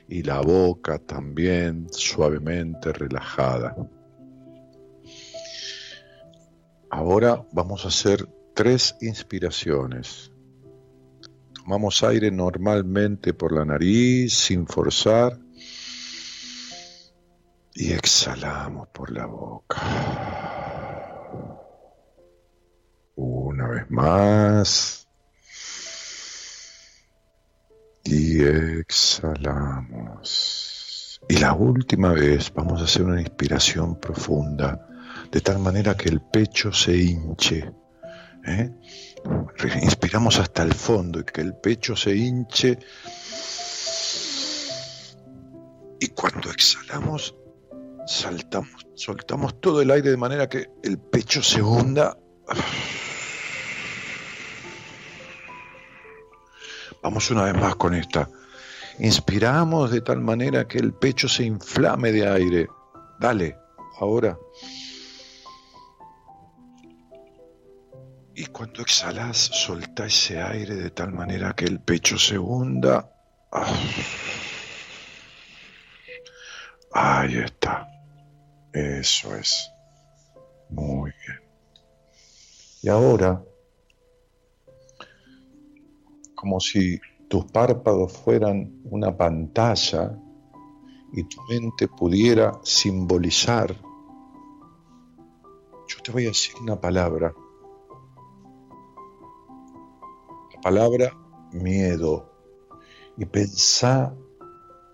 y 0.07 0.23
la 0.23 0.41
boca 0.41 0.99
también 0.99 1.87
suavemente 1.91 2.91
relajada. 2.91 3.75
Ahora 6.89 7.45
vamos 7.53 7.85
a 7.85 7.87
hacer 7.87 8.27
tres 8.53 8.97
inspiraciones. 8.99 10.31
Tomamos 11.53 12.03
aire 12.03 12.31
normalmente 12.31 13.33
por 13.33 13.53
la 13.53 13.63
nariz, 13.63 14.33
sin 14.33 14.67
forzar, 14.67 15.39
y 17.73 17.93
exhalamos 17.93 18.89
por 18.89 19.11
la 19.11 19.25
boca. 19.25 19.81
Una 23.15 23.67
vez 23.67 23.89
más. 23.89 25.07
Y 28.03 28.43
exhalamos. 28.43 30.01
Y 31.29 31.37
la 31.37 31.53
última 31.53 32.11
vez 32.13 32.51
vamos 32.53 32.81
a 32.81 32.85
hacer 32.85 33.03
una 33.03 33.21
inspiración 33.21 33.99
profunda, 33.99 34.87
de 35.31 35.39
tal 35.39 35.59
manera 35.59 35.95
que 35.95 36.09
el 36.09 36.19
pecho 36.21 36.73
se 36.73 36.97
hinche. 36.97 37.71
¿eh? 38.45 38.71
Inspiramos 39.81 40.39
hasta 40.39 40.63
el 40.63 40.73
fondo 40.73 41.19
y 41.19 41.23
que 41.23 41.41
el 41.41 41.53
pecho 41.55 41.95
se 41.95 42.15
hinche. 42.15 42.79
Y 45.99 46.07
cuando 46.07 46.49
exhalamos, 46.49 47.35
saltamos, 48.11 48.87
soltamos 48.95 49.59
todo 49.59 49.81
el 49.81 49.91
aire 49.91 50.11
de 50.11 50.17
manera 50.17 50.47
que 50.49 50.69
el 50.83 50.99
pecho 50.99 51.41
se 51.41 51.61
hunda 51.61 52.17
Vamos 57.01 57.31
una 57.31 57.43
vez 57.43 57.55
más 57.55 57.75
con 57.75 57.95
esta. 57.95 58.29
Inspiramos 58.99 59.89
de 59.89 60.01
tal 60.01 60.19
manera 60.19 60.67
que 60.67 60.77
el 60.77 60.93
pecho 60.93 61.27
se 61.27 61.43
inflame 61.43 62.11
de 62.11 62.27
aire. 62.27 62.67
Dale, 63.19 63.57
ahora. 63.99 64.37
Y 68.35 68.45
cuando 68.47 68.81
exhalas, 68.81 69.37
solta 69.37 70.05
ese 70.05 70.39
aire 70.41 70.75
de 70.75 70.91
tal 70.91 71.11
manera 71.11 71.53
que 71.53 71.65
el 71.65 71.79
pecho 71.79 72.19
se 72.19 72.37
hunda. 72.37 73.09
Ahí 76.93 77.37
está. 77.37 77.90
Eso 78.73 79.35
es. 79.35 79.71
Muy 80.69 81.11
bien. 81.25 81.39
Y 82.83 82.89
ahora 82.89 83.43
como 86.41 86.59
si 86.59 86.99
tus 87.29 87.45
párpados 87.45 88.13
fueran 88.13 88.81
una 88.85 89.15
pantalla 89.15 90.17
y 91.13 91.23
tu 91.25 91.39
mente 91.43 91.87
pudiera 91.87 92.59
simbolizar. 92.63 93.75
Yo 95.87 96.01
te 96.03 96.11
voy 96.11 96.25
a 96.25 96.29
decir 96.29 96.55
una 96.59 96.81
palabra. 96.81 97.31
La 100.55 100.61
palabra 100.61 101.15
miedo. 101.51 102.27
Y 103.17 103.25
pensá 103.25 104.11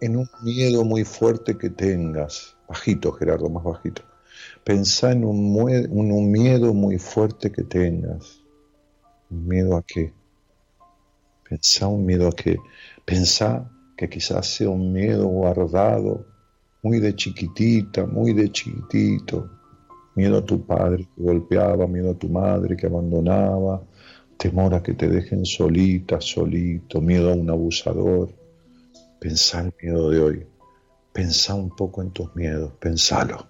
en 0.01 0.17
un 0.17 0.29
miedo 0.43 0.83
muy 0.83 1.05
fuerte 1.05 1.57
que 1.57 1.69
tengas. 1.69 2.56
Bajito, 2.67 3.11
Gerardo, 3.13 3.49
más 3.49 3.63
bajito. 3.63 4.03
Pensá 4.63 5.11
en 5.11 5.23
un, 5.23 6.31
miedo 6.31 6.73
muy 6.73 6.99
fuerte 6.99 7.51
que 7.51 7.63
tengas. 7.63 8.43
¿Un 9.29 9.47
miedo 9.47 9.77
a 9.77 9.83
qué? 9.83 10.13
Pensá 11.49 11.87
un 11.87 12.05
miedo 12.05 12.29
que, 12.31 12.57
pensá 13.05 13.69
que 13.95 14.09
quizás 14.09 14.47
sea 14.47 14.69
un 14.69 14.91
miedo 14.91 15.27
guardado, 15.27 16.25
muy 16.83 16.99
de 16.99 17.15
chiquitita, 17.15 18.05
muy 18.05 18.33
de 18.33 18.51
chiquitito. 18.51 19.49
Miedo 20.15 20.39
a 20.39 20.45
tu 20.45 20.65
padre 20.65 21.07
que 21.15 21.21
golpeaba, 21.23 21.87
miedo 21.87 22.11
a 22.11 22.17
tu 22.17 22.27
madre 22.27 22.75
que 22.75 22.87
abandonaba, 22.87 23.83
temor 24.37 24.73
a 24.73 24.83
que 24.83 24.93
te 24.93 25.07
dejen 25.07 25.45
solita, 25.45 26.19
solito, 26.19 27.01
miedo 27.01 27.31
a 27.31 27.35
un 27.35 27.49
abusador. 27.49 28.33
Pensá 29.19 29.61
el 29.61 29.73
miedo 29.81 30.09
de 30.09 30.19
hoy. 30.19 30.56
Pensá 31.17 31.55
un 31.55 31.75
poco 31.75 32.03
en 32.03 32.11
tus 32.11 32.35
miedos, 32.35 32.73
pensalo. 32.73 33.47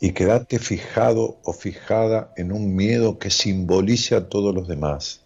Y 0.00 0.10
quedate 0.10 0.58
fijado 0.58 1.38
o 1.44 1.52
fijada 1.52 2.32
en 2.36 2.50
un 2.50 2.74
miedo 2.74 3.20
que 3.20 3.30
simbolice 3.30 4.16
a 4.16 4.28
todos 4.28 4.52
los 4.52 4.66
demás. 4.66 5.24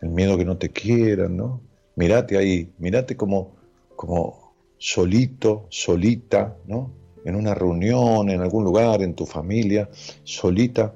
El 0.00 0.08
miedo 0.08 0.38
que 0.38 0.46
no 0.46 0.56
te 0.56 0.70
quieran, 0.70 1.36
¿no? 1.36 1.60
Mirate 1.94 2.38
ahí, 2.38 2.72
mirate 2.78 3.14
como, 3.18 3.57
como 3.98 4.54
solito, 4.78 5.66
solita, 5.70 6.56
¿no? 6.68 6.92
En 7.24 7.34
una 7.34 7.52
reunión, 7.52 8.30
en 8.30 8.40
algún 8.40 8.62
lugar, 8.62 9.02
en 9.02 9.14
tu 9.14 9.26
familia, 9.26 9.90
solita, 10.22 10.94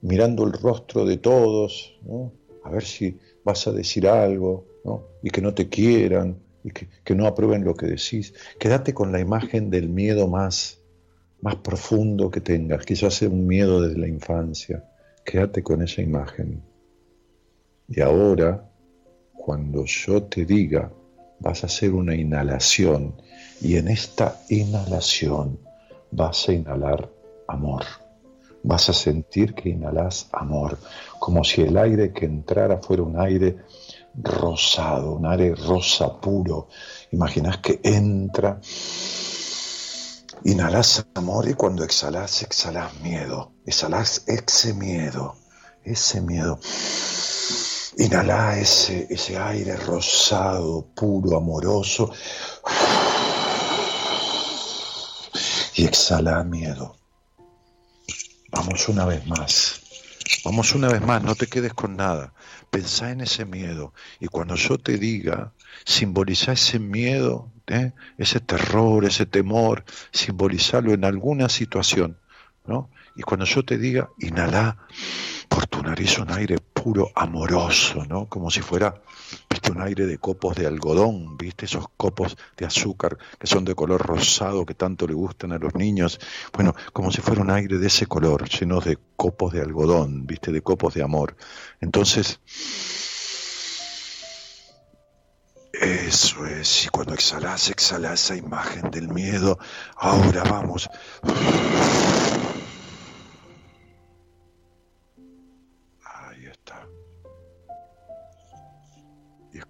mirando 0.00 0.44
el 0.44 0.52
rostro 0.52 1.04
de 1.04 1.18
todos, 1.18 2.00
¿no? 2.02 2.32
A 2.64 2.70
ver 2.70 2.82
si 2.82 3.16
vas 3.44 3.68
a 3.68 3.72
decir 3.72 4.08
algo, 4.08 4.66
¿no? 4.84 5.04
Y 5.22 5.30
que 5.30 5.40
no 5.40 5.54
te 5.54 5.68
quieran, 5.68 6.36
y 6.64 6.72
que, 6.72 6.88
que 7.04 7.14
no 7.14 7.28
aprueben 7.28 7.62
lo 7.62 7.76
que 7.76 7.86
decís. 7.86 8.34
Quédate 8.58 8.92
con 8.92 9.12
la 9.12 9.20
imagen 9.20 9.70
del 9.70 9.88
miedo 9.88 10.26
más, 10.26 10.80
más 11.42 11.54
profundo 11.54 12.28
que 12.28 12.40
tengas, 12.40 12.84
quizás 12.84 13.14
sea 13.14 13.28
un 13.28 13.46
miedo 13.46 13.80
desde 13.80 14.00
la 14.00 14.08
infancia. 14.08 14.84
Quédate 15.24 15.62
con 15.62 15.80
esa 15.80 16.02
imagen. 16.02 16.60
Y 17.86 18.00
ahora, 18.00 18.68
cuando 19.32 19.84
yo 19.84 20.24
te 20.24 20.44
diga, 20.44 20.90
vas 21.42 21.64
a 21.64 21.66
hacer 21.66 21.92
una 21.92 22.14
inhalación 22.14 23.20
y 23.60 23.76
en 23.76 23.88
esta 23.88 24.40
inhalación 24.48 25.58
vas 26.10 26.48
a 26.48 26.52
inhalar 26.52 27.10
amor. 27.48 27.84
Vas 28.62 28.88
a 28.88 28.92
sentir 28.92 29.54
que 29.54 29.70
inhalas 29.70 30.28
amor, 30.32 30.78
como 31.18 31.42
si 31.42 31.62
el 31.62 31.76
aire 31.76 32.12
que 32.12 32.26
entrara 32.26 32.78
fuera 32.78 33.02
un 33.02 33.18
aire 33.18 33.56
rosado, 34.14 35.14
un 35.14 35.26
aire 35.26 35.54
rosa 35.54 36.20
puro. 36.20 36.68
Imaginas 37.10 37.58
que 37.58 37.80
entra 37.82 38.60
Inhalás 40.44 41.06
amor 41.14 41.48
y 41.48 41.54
cuando 41.54 41.84
exhalás, 41.84 42.42
exhalás 42.42 43.00
miedo. 43.00 43.52
Exhalás 43.64 44.24
ese 44.26 44.74
miedo, 44.74 45.36
ese 45.84 46.20
miedo. 46.20 46.58
Inhalá 47.98 48.58
ese, 48.58 49.06
ese 49.10 49.36
aire 49.36 49.76
rosado, 49.76 50.86
puro, 50.94 51.36
amoroso. 51.36 52.12
Y 55.74 55.84
exhala 55.84 56.42
miedo. 56.44 56.96
Vamos 58.50 58.88
una 58.88 59.04
vez 59.04 59.26
más. 59.26 59.80
Vamos 60.44 60.74
una 60.74 60.88
vez 60.88 61.02
más, 61.02 61.22
no 61.22 61.34
te 61.34 61.46
quedes 61.46 61.74
con 61.74 61.96
nada. 61.96 62.32
Pensá 62.70 63.10
en 63.10 63.20
ese 63.20 63.44
miedo. 63.44 63.92
Y 64.20 64.26
cuando 64.26 64.56
yo 64.56 64.78
te 64.78 64.98
diga, 64.98 65.52
simboliza 65.84 66.52
ese 66.52 66.78
miedo, 66.78 67.50
¿eh? 67.66 67.92
ese 68.18 68.40
terror, 68.40 69.04
ese 69.04 69.26
temor, 69.26 69.84
simbolizarlo 70.12 70.92
en 70.94 71.04
alguna 71.04 71.48
situación. 71.48 72.18
¿no? 72.66 72.90
Y 73.14 73.22
cuando 73.22 73.44
yo 73.44 73.64
te 73.64 73.78
diga, 73.78 74.08
inhalá 74.18 74.76
por 75.48 75.66
tu 75.66 75.82
nariz 75.82 76.18
un 76.18 76.30
aire 76.30 76.58
puro, 76.58 77.10
amoroso, 77.14 78.04
¿no? 78.06 78.26
Como 78.26 78.50
si 78.50 78.62
fuera, 78.62 79.02
viste, 79.50 79.70
un 79.70 79.82
aire 79.82 80.06
de 80.06 80.18
copos 80.18 80.56
de 80.56 80.66
algodón, 80.66 81.36
viste, 81.36 81.66
esos 81.66 81.86
copos 81.96 82.36
de 82.56 82.64
azúcar 82.64 83.18
que 83.38 83.46
son 83.46 83.64
de 83.64 83.74
color 83.74 84.00
rosado 84.00 84.64
que 84.64 84.74
tanto 84.74 85.06
le 85.06 85.14
gustan 85.14 85.52
a 85.52 85.58
los 85.58 85.74
niños. 85.74 86.18
Bueno, 86.54 86.74
como 86.92 87.12
si 87.12 87.20
fuera 87.20 87.42
un 87.42 87.50
aire 87.50 87.78
de 87.78 87.86
ese 87.86 88.06
color, 88.06 88.48
llenos 88.48 88.84
de 88.84 88.98
copos 89.16 89.52
de 89.52 89.60
algodón, 89.60 90.26
viste, 90.26 90.50
de 90.50 90.62
copos 90.62 90.94
de 90.94 91.02
amor. 91.02 91.36
Entonces, 91.80 92.40
eso 95.74 96.46
es, 96.46 96.86
y 96.86 96.88
cuando 96.88 97.14
exhalas, 97.14 97.68
exhala 97.68 98.14
esa 98.14 98.36
imagen 98.36 98.90
del 98.90 99.08
miedo. 99.08 99.58
Ahora 99.96 100.44
vamos. 100.44 100.88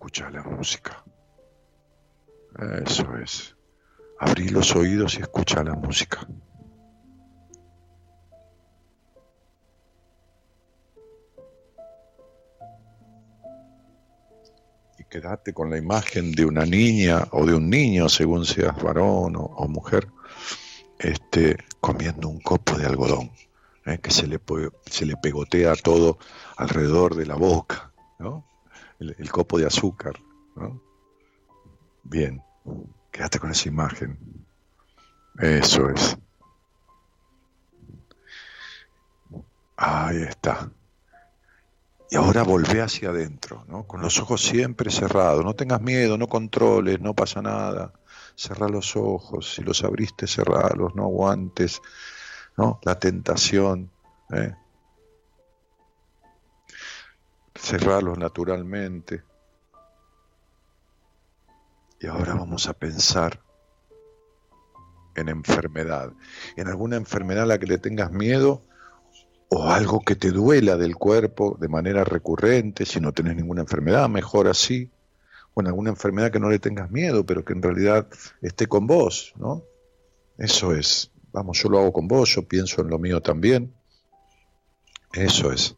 Escucha 0.02 0.30
la 0.30 0.42
música. 0.42 1.04
Eso 2.84 3.16
es. 3.22 3.54
Abrí 4.18 4.48
los 4.48 4.74
oídos 4.74 5.16
y 5.16 5.22
escucha 5.22 5.62
la 5.62 5.76
música. 5.76 6.26
Y 14.98 15.04
quédate 15.04 15.54
con 15.54 15.70
la 15.70 15.78
imagen 15.78 16.32
de 16.32 16.46
una 16.46 16.66
niña 16.66 17.28
o 17.30 17.46
de 17.46 17.54
un 17.54 17.70
niño, 17.70 18.08
según 18.08 18.44
seas 18.44 18.82
varón 18.82 19.34
o, 19.36 19.68
mujer, 19.68 20.08
este, 20.98 21.58
comiendo 21.80 22.28
un 22.28 22.40
copo 22.40 22.76
de 22.76 22.86
algodón, 22.86 23.30
¿eh? 23.86 23.98
que 24.02 24.10
se 24.10 24.26
le, 24.26 24.40
se 24.86 25.06
le 25.06 25.16
pegotea 25.16 25.76
todo 25.76 26.18
alrededor 26.56 27.14
de 27.14 27.26
la 27.26 27.36
boca, 27.36 27.92
¿no? 28.18 28.51
El, 29.18 29.30
copo 29.30 29.58
de 29.58 29.66
azúcar. 29.66 30.14
Bien, 32.02 32.42
quédate 33.10 33.38
con 33.38 33.50
esa 33.50 33.68
imagen. 33.68 34.18
Eso 35.38 35.90
es. 35.90 36.16
Ahí 39.76 40.22
está. 40.22 40.70
Y 42.10 42.16
ahora 42.16 42.42
volvé 42.42 42.82
hacia 42.82 43.08
adentro, 43.08 43.64
¿no? 43.68 43.86
con 43.86 44.02
los 44.02 44.20
ojos 44.20 44.42
siempre 44.42 44.90
cerrados. 44.90 45.44
No 45.44 45.54
tengas 45.54 45.80
miedo, 45.80 46.18
no 46.18 46.28
controles, 46.28 47.00
no 47.00 47.14
pasa 47.14 47.40
nada. 47.40 47.94
Cerra 48.34 48.68
los 48.68 48.96
ojos, 48.96 49.54
si 49.54 49.62
los 49.62 49.82
abriste, 49.82 50.26
cerralos, 50.26 50.94
no 50.94 51.04
aguantes 51.04 51.80
¿no? 52.56 52.80
la 52.82 52.98
tentación. 52.98 53.90
¿eh? 54.30 54.54
Cerrarlos 57.62 58.18
naturalmente. 58.18 59.22
Y 62.00 62.06
ahora 62.08 62.34
vamos 62.34 62.66
a 62.66 62.72
pensar 62.72 63.40
en 65.14 65.28
enfermedad, 65.28 66.12
en 66.56 66.68
alguna 66.68 66.96
enfermedad 66.96 67.44
a 67.44 67.46
la 67.46 67.58
que 67.58 67.66
le 67.66 67.78
tengas 67.78 68.10
miedo 68.10 68.62
o 69.48 69.68
algo 69.68 70.00
que 70.00 70.16
te 70.16 70.32
duela 70.32 70.76
del 70.76 70.96
cuerpo 70.96 71.56
de 71.60 71.68
manera 71.68 72.02
recurrente, 72.02 72.84
si 72.84 73.00
no 73.00 73.12
tienes 73.12 73.36
ninguna 73.36 73.60
enfermedad, 73.60 74.08
mejor 74.08 74.48
así, 74.48 74.90
o 75.54 75.60
en 75.60 75.68
alguna 75.68 75.90
enfermedad 75.90 76.32
que 76.32 76.40
no 76.40 76.50
le 76.50 76.58
tengas 76.58 76.90
miedo, 76.90 77.24
pero 77.24 77.44
que 77.44 77.52
en 77.52 77.62
realidad 77.62 78.08
esté 78.40 78.66
con 78.66 78.86
vos, 78.86 79.34
¿no? 79.36 79.62
Eso 80.38 80.74
es, 80.74 81.12
vamos, 81.32 81.62
yo 81.62 81.68
lo 81.68 81.78
hago 81.78 81.92
con 81.92 82.08
vos, 82.08 82.34
yo 82.34 82.48
pienso 82.48 82.80
en 82.80 82.88
lo 82.88 82.98
mío 82.98 83.20
también, 83.20 83.74
eso 85.12 85.52
es, 85.52 85.76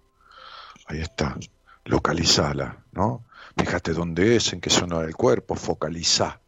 ahí 0.86 1.00
está 1.00 1.36
localizala, 1.84 2.84
¿no? 2.92 3.24
Fíjate 3.56 3.92
dónde 3.92 4.36
es, 4.36 4.52
en 4.52 4.60
qué 4.60 4.70
zona 4.70 5.00
del 5.00 5.14
cuerpo, 5.14 5.54
focaliza, 5.54 6.40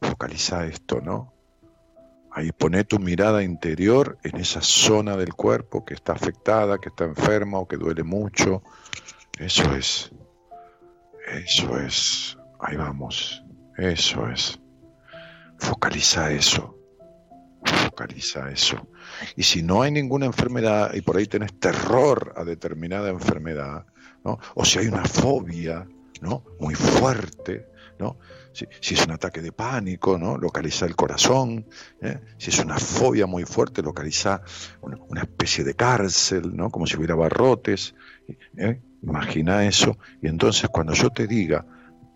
focaliza 0.00 0.66
esto, 0.66 1.00
¿no? 1.00 1.32
Ahí 2.30 2.52
pone 2.52 2.84
tu 2.84 2.98
mirada 2.98 3.42
interior 3.42 4.18
en 4.22 4.36
esa 4.36 4.60
zona 4.60 5.16
del 5.16 5.32
cuerpo 5.32 5.86
que 5.86 5.94
está 5.94 6.12
afectada, 6.12 6.78
que 6.78 6.90
está 6.90 7.04
enferma 7.04 7.58
o 7.58 7.66
que 7.66 7.78
duele 7.78 8.02
mucho. 8.02 8.62
Eso 9.38 9.74
es. 9.74 10.12
Eso 11.26 11.80
es. 11.80 12.36
Ahí 12.60 12.76
vamos. 12.76 13.42
Eso 13.78 14.28
es. 14.28 14.60
Focaliza 15.58 16.30
eso. 16.30 16.76
Focaliza 17.64 18.50
eso. 18.50 18.86
Y 19.34 19.42
si 19.42 19.62
no 19.62 19.80
hay 19.80 19.90
ninguna 19.90 20.26
enfermedad 20.26 20.92
y 20.92 21.00
por 21.00 21.16
ahí 21.16 21.26
tenés 21.26 21.58
terror 21.58 22.34
a 22.36 22.44
determinada 22.44 23.08
enfermedad, 23.08 23.86
o 24.54 24.64
si 24.64 24.78
hay 24.78 24.88
una 24.88 25.04
fobia, 25.04 25.86
¿no? 26.20 26.44
Muy 26.60 26.74
fuerte, 26.74 27.68
¿no? 27.98 28.18
Si, 28.52 28.94
es 28.94 29.04
un 29.04 29.12
ataque 29.12 29.42
de 29.42 29.52
pánico, 29.52 30.18
¿no? 30.18 30.38
Localiza 30.38 30.86
el 30.86 30.96
corazón. 30.96 31.66
¿eh? 32.00 32.20
Si 32.38 32.50
es 32.50 32.58
una 32.58 32.78
fobia 32.78 33.26
muy 33.26 33.44
fuerte, 33.44 33.82
localiza 33.82 34.40
una, 34.80 35.20
especie 35.20 35.62
de 35.62 35.74
cárcel, 35.74 36.56
¿no? 36.56 36.70
Como 36.70 36.86
si 36.86 36.96
hubiera 36.96 37.14
barrotes. 37.14 37.94
¿eh? 38.56 38.80
Imagina 39.02 39.66
eso. 39.66 39.98
Y 40.22 40.28
entonces 40.28 40.70
cuando 40.70 40.94
yo 40.94 41.10
te 41.10 41.26
diga, 41.26 41.66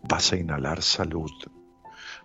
vas 0.09 0.33
a 0.33 0.37
inhalar 0.37 0.83
salud, 0.83 1.31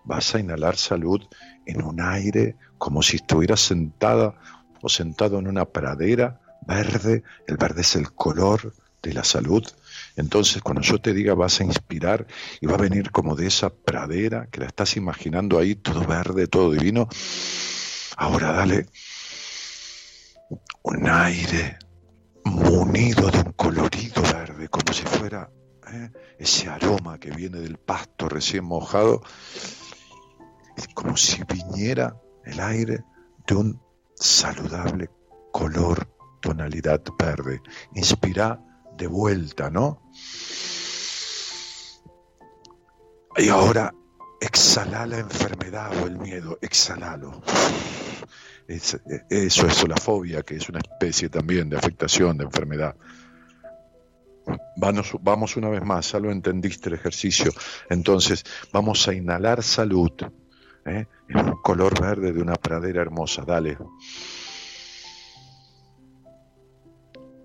vas 0.06 0.34
a 0.34 0.40
inhalar 0.40 0.78
salud 0.78 1.22
en 1.66 1.84
un 1.84 2.02
aire 2.02 2.56
como 2.78 3.02
si 3.02 3.18
estuvieras 3.18 3.60
sentada 3.60 4.36
o 4.82 4.88
sentado 4.88 5.40
en 5.40 5.48
una 5.48 5.66
pradera 5.66 6.40
verde. 6.66 7.24
El 7.48 7.58
verde 7.58 7.82
es 7.82 7.96
el 7.98 8.14
color 8.14 8.74
de 9.06 9.14
la 9.14 9.24
salud. 9.24 9.64
Entonces, 10.16 10.62
cuando 10.62 10.82
yo 10.82 11.00
te 11.00 11.14
diga 11.14 11.36
vas 11.36 11.62
a 11.62 11.64
inspirar 11.64 12.26
y 12.60 12.66
va 12.66 12.74
a 12.74 12.78
venir 12.82 13.12
como 13.12 13.36
de 13.36 13.48
esa 13.48 13.70
pradera 13.70 14.48
que 14.52 14.60
la 14.60 14.66
estás 14.66 14.98
imaginando 14.98 15.60
ahí, 15.60 15.76
todo 15.76 16.06
verde, 16.06 16.48
todo 16.48 16.72
divino, 16.72 17.08
ahora 18.18 18.52
dale 18.52 18.88
un 20.84 21.08
aire 21.08 21.78
munido 22.46 23.30
de 23.30 23.40
un 23.40 23.52
colorido 23.54 24.22
verde, 24.24 24.68
como 24.70 24.92
si 24.92 25.04
fuera 25.04 25.50
¿eh? 25.92 26.10
ese 26.40 26.68
aroma 26.68 27.20
que 27.20 27.30
viene 27.30 27.60
del 27.60 27.78
pasto 27.78 28.28
recién 28.28 28.66
mojado, 28.66 29.22
como 30.96 31.16
si 31.16 31.44
viniera 31.44 32.16
el 32.44 32.60
aire 32.60 33.04
de 33.46 33.56
un 33.56 33.82
saludable 34.16 35.10
color, 35.52 36.08
tonalidad 36.42 37.02
verde. 37.20 37.62
Inspira 37.94 38.65
de 38.98 39.08
vuelta, 39.08 39.70
¿no? 39.70 40.02
Y 43.38 43.50
ahora 43.50 43.94
exhala 44.40 45.06
la 45.06 45.20
enfermedad 45.20 45.92
o 46.02 46.08
el 46.08 46.18
miedo, 46.18 46.58
exhalalo. 46.62 47.42
eso 48.68 48.98
es 49.68 49.88
la 49.88 49.98
fobia, 49.98 50.42
que 50.42 50.56
es 50.56 50.70
una 50.70 50.80
especie 50.80 51.30
también 51.30 51.70
de 51.70 51.78
afectación, 51.78 52.38
de 52.38 52.46
enfermedad. 52.46 52.96
Vamos, 54.78 55.58
una 55.58 55.70
vez 55.70 55.84
más, 55.84 56.12
ya 56.12 56.20
lo 56.20 56.32
entendiste 56.32 56.90
el 56.90 56.96
ejercicio. 56.96 57.52
Entonces, 57.90 58.44
vamos 58.72 59.08
a 59.08 59.14
inhalar 59.14 59.64
salud 59.64 60.12
¿eh? 60.86 61.08
en 61.28 61.38
un 61.38 61.62
color 61.62 62.00
verde 62.00 62.32
de 62.32 62.42
una 62.42 62.56
pradera 62.56 63.02
hermosa. 63.02 63.44
Dale. 63.44 63.78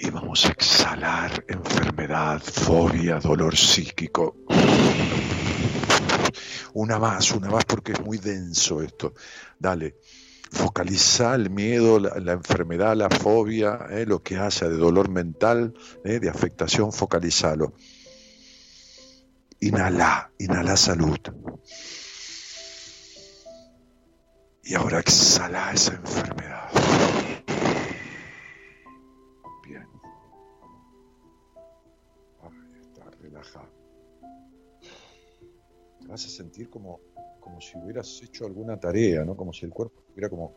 Y 0.02 0.08
vamos 0.10 0.46
a 0.46 0.48
exhalar 0.48 1.44
enfermedad, 1.46 2.40
fobia, 2.40 3.18
dolor 3.18 3.54
psíquico. 3.54 4.36
Una 6.72 6.98
más, 6.98 7.32
una 7.32 7.50
más 7.50 7.64
porque 7.66 7.92
es 7.92 8.00
muy 8.00 8.16
denso 8.16 8.80
esto. 8.80 9.12
Dale, 9.58 9.96
focaliza 10.50 11.34
el 11.34 11.50
miedo, 11.50 11.98
la, 11.98 12.32
enfermedad, 12.32 12.96
la 12.96 13.10
fobia, 13.10 13.86
eh, 13.90 14.06
lo 14.06 14.22
que 14.22 14.38
haya 14.38 14.68
de 14.68 14.76
dolor 14.76 15.10
mental, 15.10 15.74
eh, 16.04 16.18
de 16.18 16.30
afectación, 16.30 16.92
focalizalo. 16.92 17.74
Inhala, 19.60 20.30
inhala 20.38 20.78
salud. 20.78 21.18
Y 24.64 24.74
ahora 24.74 25.00
exhala 25.00 25.72
esa 25.72 25.94
enfermedad. 25.94 26.70
A 36.12 36.16
sentir 36.16 36.68
como, 36.68 37.00
como 37.38 37.60
si 37.60 37.78
hubieras 37.78 38.20
hecho 38.22 38.44
alguna 38.44 38.78
tarea, 38.78 39.24
¿no? 39.24 39.36
Como 39.36 39.52
si 39.52 39.64
el 39.64 39.70
cuerpo 39.70 40.00
estuviera 40.00 40.28
como, 40.28 40.54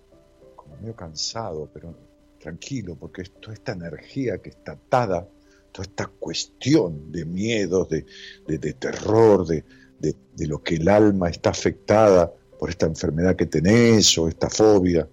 como 0.56 0.76
medio 0.78 0.96
cansado, 0.96 1.70
pero 1.72 1.96
tranquilo, 2.40 2.96
porque 2.96 3.22
es 3.22 3.32
toda 3.40 3.54
esta 3.54 3.74
energía 3.74 4.40
que 4.40 4.50
está 4.50 4.74
atada, 4.74 5.28
toda 5.72 5.88
esta 5.88 6.08
cuestión 6.08 7.12
de 7.12 7.26
miedos, 7.26 7.88
de, 7.90 8.06
de, 8.48 8.74
terror, 8.74 9.46
de, 9.46 9.64
de 10.00 10.48
lo 10.48 10.62
que 10.64 10.76
el 10.76 10.90
alma 10.90 11.30
está 11.30 11.52
afectada 11.52 12.34
por 12.60 12.70
esta 12.70 12.86
enfermedad 12.86 13.36
que 13.36 13.46
tenés 13.46 14.18
o 14.18 14.28
esta 14.28 14.50
fobia. 14.50 15.08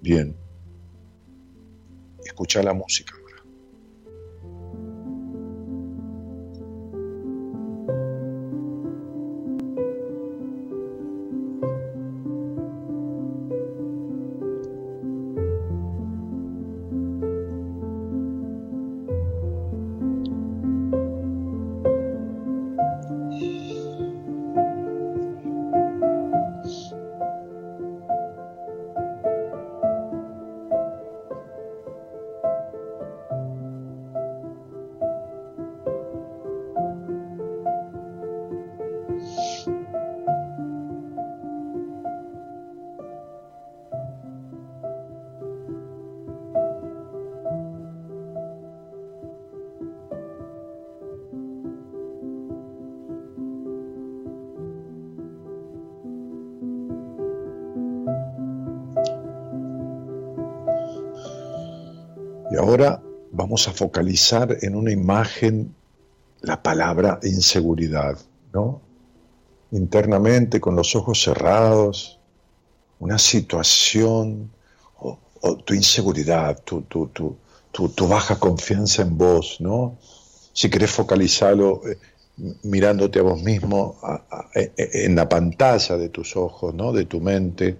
Bien. 0.00 0.34
Escucha 2.24 2.62
la 2.62 2.72
música. 2.72 3.14
Vamos 63.54 63.68
a 63.68 63.72
focalizar 63.72 64.58
en 64.62 64.74
una 64.74 64.90
imagen 64.90 65.76
la 66.40 66.60
palabra 66.60 67.20
inseguridad, 67.22 68.18
¿no? 68.52 68.80
Internamente, 69.70 70.60
con 70.60 70.74
los 70.74 70.96
ojos 70.96 71.22
cerrados, 71.22 72.18
una 72.98 73.16
situación, 73.16 74.50
o, 74.98 75.18
tu 75.64 75.72
inseguridad, 75.72 76.64
tu, 76.64 76.82
tu, 76.82 77.10
tu, 77.70 78.08
baja 78.08 78.40
confianza 78.40 79.02
en 79.02 79.16
vos, 79.16 79.58
¿no? 79.60 79.98
Si 80.52 80.68
querés 80.68 80.90
focalizarlo 80.90 81.80
eh, 81.86 81.96
mirándote 82.64 83.20
a 83.20 83.22
vos 83.22 83.40
mismo 83.40 84.00
e, 84.52 84.72
e, 84.76 85.04
en 85.04 85.14
la 85.14 85.28
pantalla 85.28 85.96
de 85.96 86.08
tus 86.08 86.36
ojos, 86.36 86.74
¿no? 86.74 86.92
De 86.92 87.04
tu 87.04 87.20
mente, 87.20 87.76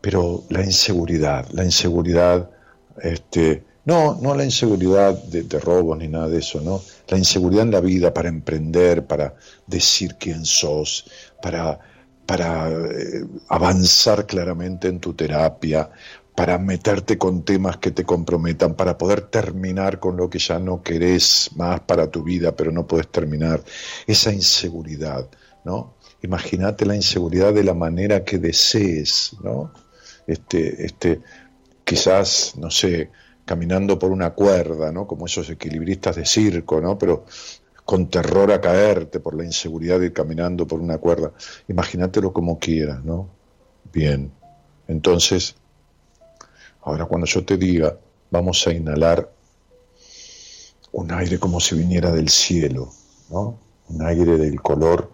pero 0.00 0.42
la 0.48 0.64
inseguridad, 0.64 1.46
la 1.52 1.64
inseguridad, 1.64 2.50
este, 3.00 3.69
no, 3.84 4.18
no 4.20 4.34
la 4.34 4.44
inseguridad 4.44 5.14
de, 5.24 5.58
robos 5.58 5.98
ni 5.98 6.08
nada 6.08 6.28
de 6.28 6.38
eso, 6.38 6.60
¿no? 6.60 6.82
La 7.08 7.16
inseguridad 7.16 7.64
en 7.64 7.70
la 7.70 7.80
vida 7.80 8.12
para 8.12 8.28
emprender, 8.28 9.06
para 9.06 9.34
decir 9.66 10.16
quién 10.18 10.44
sos, 10.44 11.10
para, 11.40 11.78
para 12.26 12.70
eh, 12.70 13.24
avanzar 13.48 14.26
claramente 14.26 14.88
en 14.88 15.00
tu 15.00 15.14
terapia, 15.14 15.90
para 16.34 16.58
meterte 16.58 17.18
con 17.18 17.42
temas 17.42 17.78
que 17.78 17.90
te 17.90 18.04
comprometan, 18.04 18.74
para 18.74 18.96
poder 18.98 19.22
terminar 19.22 19.98
con 19.98 20.16
lo 20.16 20.28
que 20.28 20.38
ya 20.38 20.58
no 20.58 20.82
querés 20.82 21.50
más 21.56 21.80
para 21.80 22.10
tu 22.10 22.22
vida, 22.22 22.54
pero 22.54 22.72
no 22.72 22.86
puedes 22.86 23.08
terminar. 23.08 23.62
Esa 24.06 24.32
inseguridad, 24.32 25.28
¿no? 25.64 25.94
Imagínate 26.22 26.84
la 26.84 26.96
inseguridad 26.96 27.54
de 27.54 27.64
la 27.64 27.74
manera 27.74 28.24
que 28.24 28.38
desees, 28.38 29.36
¿no? 29.42 29.72
Este, 30.26 30.84
este, 30.84 31.20
quizás, 31.84 32.54
no 32.56 32.70
sé, 32.70 33.10
caminando 33.50 33.98
por 33.98 34.12
una 34.12 34.30
cuerda, 34.30 34.92
¿no? 34.92 35.08
Como 35.08 35.26
esos 35.26 35.50
equilibristas 35.50 36.14
de 36.14 36.24
circo, 36.24 36.80
¿no? 36.80 36.96
Pero 36.96 37.24
con 37.84 38.08
terror 38.08 38.52
a 38.52 38.60
caerte 38.60 39.18
por 39.18 39.34
la 39.34 39.44
inseguridad 39.44 39.98
de 39.98 40.06
ir 40.06 40.12
caminando 40.12 40.68
por 40.68 40.78
una 40.78 40.98
cuerda. 40.98 41.32
Imagínatelo 41.66 42.32
como 42.32 42.60
quieras, 42.60 43.04
¿no? 43.04 43.28
Bien. 43.92 44.30
Entonces, 44.86 45.56
ahora 46.82 47.06
cuando 47.06 47.26
yo 47.26 47.44
te 47.44 47.56
diga, 47.56 47.98
vamos 48.30 48.64
a 48.68 48.72
inhalar 48.72 49.28
un 50.92 51.10
aire 51.10 51.40
como 51.40 51.58
si 51.58 51.74
viniera 51.74 52.12
del 52.12 52.28
cielo, 52.28 52.92
¿no? 53.30 53.58
Un 53.88 54.02
aire 54.02 54.36
del 54.36 54.62
color 54.62 55.10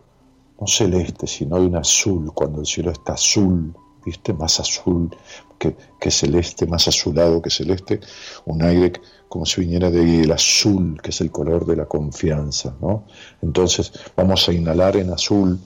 no 0.60 0.66
celeste, 0.66 1.26
sino 1.26 1.58
de 1.58 1.68
un 1.68 1.76
azul, 1.76 2.34
cuando 2.34 2.60
el 2.60 2.66
cielo 2.66 2.90
está 2.90 3.14
azul, 3.14 3.74
¿viste? 4.06 4.32
Más 4.32 4.60
azul 4.60 5.10
que, 5.58 6.10
celeste, 6.10 6.66
más 6.66 6.86
azulado 6.86 7.42
que 7.42 7.50
celeste, 7.50 8.00
un 8.44 8.62
aire 8.62 8.92
como 9.28 9.44
si 9.44 9.62
viniera 9.62 9.90
del 9.90 10.30
azul, 10.30 11.00
que 11.02 11.10
es 11.10 11.20
el 11.20 11.32
color 11.32 11.66
de 11.66 11.76
la 11.76 11.86
confianza, 11.86 12.76
¿no? 12.80 13.04
Entonces 13.42 13.92
vamos 14.16 14.48
a 14.48 14.52
inhalar 14.52 14.96
en 14.96 15.12
azul. 15.12 15.58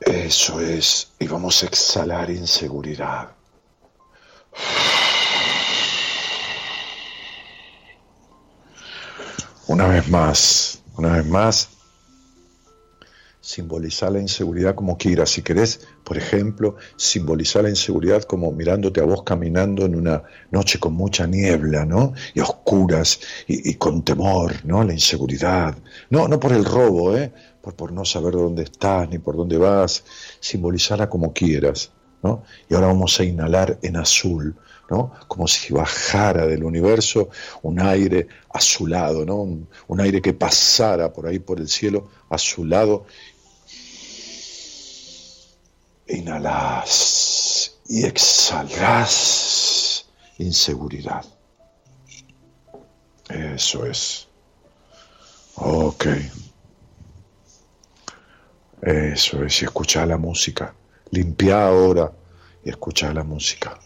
Eso 0.00 0.60
es, 0.60 1.12
y 1.20 1.28
vamos 1.28 1.62
a 1.62 1.66
exhalar 1.66 2.28
inseguridad. 2.30 3.30
Una 9.68 9.86
vez 9.86 10.08
más, 10.08 10.82
una 10.96 11.12
vez 11.16 11.26
más, 11.26 11.68
simbolizar 13.44 14.10
la 14.10 14.20
inseguridad 14.20 14.74
como 14.74 14.96
quieras. 14.96 15.28
Si 15.28 15.42
querés, 15.42 15.86
por 16.02 16.16
ejemplo, 16.16 16.76
simbolizar 16.96 17.62
la 17.62 17.68
inseguridad 17.68 18.22
como 18.22 18.50
mirándote 18.50 19.02
a 19.02 19.04
vos 19.04 19.22
caminando 19.22 19.84
en 19.84 19.96
una 19.96 20.22
noche 20.50 20.80
con 20.80 20.94
mucha 20.94 21.26
niebla, 21.26 21.84
¿no? 21.84 22.14
Y 22.32 22.40
oscuras 22.40 23.20
y, 23.46 23.74
con 23.74 24.02
temor, 24.02 24.64
¿no? 24.64 24.82
La 24.82 24.94
inseguridad. 24.94 25.76
No, 26.08 26.26
no 26.26 26.40
por 26.40 26.52
el 26.52 26.64
robo, 26.64 27.14
¿eh? 27.14 27.32
Por, 27.60 27.74
por 27.74 27.92
no 27.92 28.06
saber 28.06 28.32
dónde 28.32 28.62
estás 28.62 29.10
ni 29.10 29.18
por 29.18 29.36
dónde 29.36 29.58
vas. 29.58 30.04
Simbolizarla 30.40 31.10
como 31.10 31.34
quieras, 31.34 31.92
¿no? 32.22 32.44
Y 32.70 32.74
ahora 32.74 32.86
vamos 32.86 33.20
a 33.20 33.24
inhalar 33.24 33.78
en 33.82 33.96
azul, 33.96 34.56
¿no? 34.88 35.12
Como 35.28 35.46
si 35.48 35.74
bajara 35.74 36.46
del 36.46 36.64
universo 36.64 37.28
un 37.60 37.78
aire 37.78 38.26
azulado, 38.54 39.26
¿no? 39.26 39.36
Un, 39.36 39.68
un, 39.86 40.00
aire 40.00 40.22
que 40.22 40.32
pasara 40.32 41.12
por 41.12 41.26
ahí 41.26 41.38
por 41.40 41.60
el 41.60 41.68
cielo 41.68 42.08
azulado 42.30 43.04
Inhalas 46.06 47.76
y 47.88 48.04
exhalas 48.04 49.54
inseguridad. 50.38 51.24
Eso 53.28 53.86
es. 53.86 54.28
Ok. 55.56 56.06
Eso 58.82 59.44
es. 59.44 59.62
Y 59.62 59.64
escucha 59.64 60.04
la 60.06 60.18
música. 60.18 60.74
Limpia 61.10 61.66
ahora 61.66 62.12
y 62.64 62.70
escucha 62.70 63.12
la 63.12 63.22
música. 63.24 63.78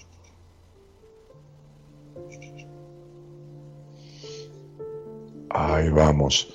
Ahí 5.51 5.89
vamos. 5.91 6.55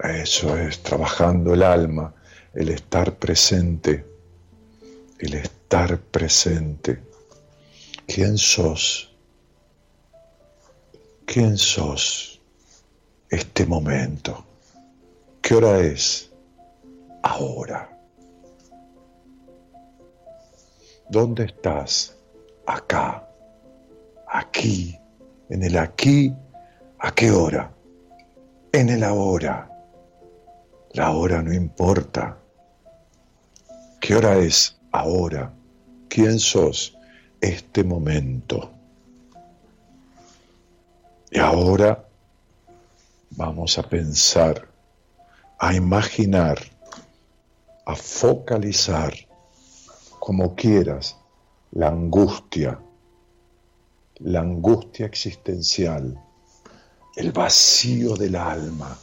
Eso 0.00 0.56
es, 0.56 0.82
trabajando 0.82 1.54
el 1.54 1.62
alma, 1.62 2.12
el 2.54 2.70
estar 2.70 3.14
presente 3.18 4.11
el 5.22 5.34
estar 5.34 5.98
presente. 5.98 7.00
¿Quién 8.06 8.36
sos? 8.36 9.14
¿Quién 11.24 11.56
sos? 11.56 12.40
Este 13.30 13.64
momento. 13.64 14.44
¿Qué 15.40 15.54
hora 15.54 15.78
es? 15.78 16.30
Ahora. 17.22 17.88
¿Dónde 21.08 21.44
estás? 21.44 22.16
Acá. 22.66 23.28
Aquí. 24.26 24.98
En 25.48 25.62
el 25.62 25.78
aquí. 25.78 26.34
¿A 26.98 27.14
qué 27.14 27.30
hora? 27.30 27.72
En 28.72 28.88
el 28.88 29.04
ahora. 29.04 29.68
La 30.94 31.12
hora 31.12 31.42
no 31.42 31.54
importa 31.54 32.42
¿Qué 34.02 34.16
hora 34.16 34.36
es 34.36 34.81
ahora? 34.92 35.52
¿Quién 36.08 36.38
sos 36.38 36.96
este 37.40 37.82
momento? 37.82 38.70
Y 41.30 41.38
ahora 41.38 42.06
vamos 43.30 43.78
a 43.78 43.82
pensar, 43.82 44.68
a 45.58 45.74
imaginar, 45.74 46.58
a 47.86 47.96
focalizar, 47.96 49.14
como 50.18 50.54
quieras, 50.54 51.16
la 51.72 51.88
angustia, 51.88 52.78
la 54.18 54.40
angustia 54.40 55.06
existencial, 55.06 56.22
el 57.16 57.32
vacío 57.32 58.14
del 58.14 58.36
alma, 58.36 58.96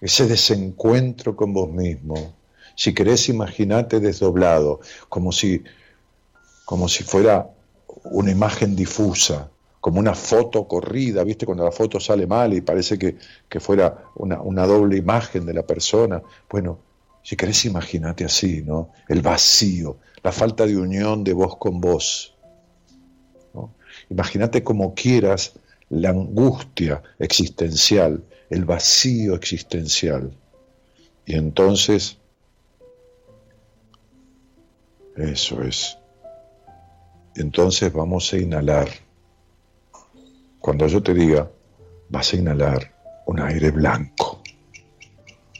ese 0.00 0.26
desencuentro 0.26 1.36
con 1.36 1.52
vos 1.52 1.70
mismo. 1.70 2.37
Si 2.78 2.94
querés, 2.94 3.28
imaginate 3.28 3.98
desdoblado, 3.98 4.78
como 5.08 5.32
si, 5.32 5.64
como 6.64 6.88
si 6.88 7.02
fuera 7.02 7.50
una 8.04 8.30
imagen 8.30 8.76
difusa, 8.76 9.50
como 9.80 9.98
una 9.98 10.14
foto 10.14 10.68
corrida, 10.68 11.24
¿viste? 11.24 11.44
Cuando 11.44 11.64
la 11.64 11.72
foto 11.72 11.98
sale 11.98 12.28
mal 12.28 12.54
y 12.54 12.60
parece 12.60 12.96
que, 12.96 13.16
fuera 13.58 14.04
una, 14.14 14.40
una, 14.42 14.64
doble 14.64 14.96
imagen 14.96 15.44
de 15.44 15.54
la 15.54 15.66
persona. 15.66 16.22
Bueno, 16.48 16.78
si 17.24 17.34
querés, 17.34 17.64
imaginate 17.64 18.24
así, 18.24 18.62
¿no? 18.64 18.92
El 19.08 19.22
vacío, 19.22 19.96
la 20.22 20.30
falta 20.30 20.64
de 20.64 20.76
unión 20.76 21.24
de 21.24 21.32
vos 21.32 21.56
con 21.56 21.80
vos. 21.80 22.36
Imagínate 24.08 24.62
como 24.62 24.94
quieras 24.94 25.54
la 25.88 26.10
angustia 26.10 27.02
existencial, 27.18 28.22
el 28.50 28.64
vacío 28.64 29.34
existencial. 29.34 30.30
Y 31.26 31.34
entonces, 31.34 32.18
eso 35.18 35.62
es. 35.62 35.98
Entonces 37.34 37.92
vamos 37.92 38.32
a 38.32 38.38
inhalar. 38.38 38.88
Cuando 40.58 40.86
yo 40.86 41.02
te 41.02 41.14
diga, 41.14 41.50
vas 42.08 42.32
a 42.32 42.36
inhalar 42.36 42.92
un 43.26 43.40
aire 43.40 43.70
blanco, 43.70 44.40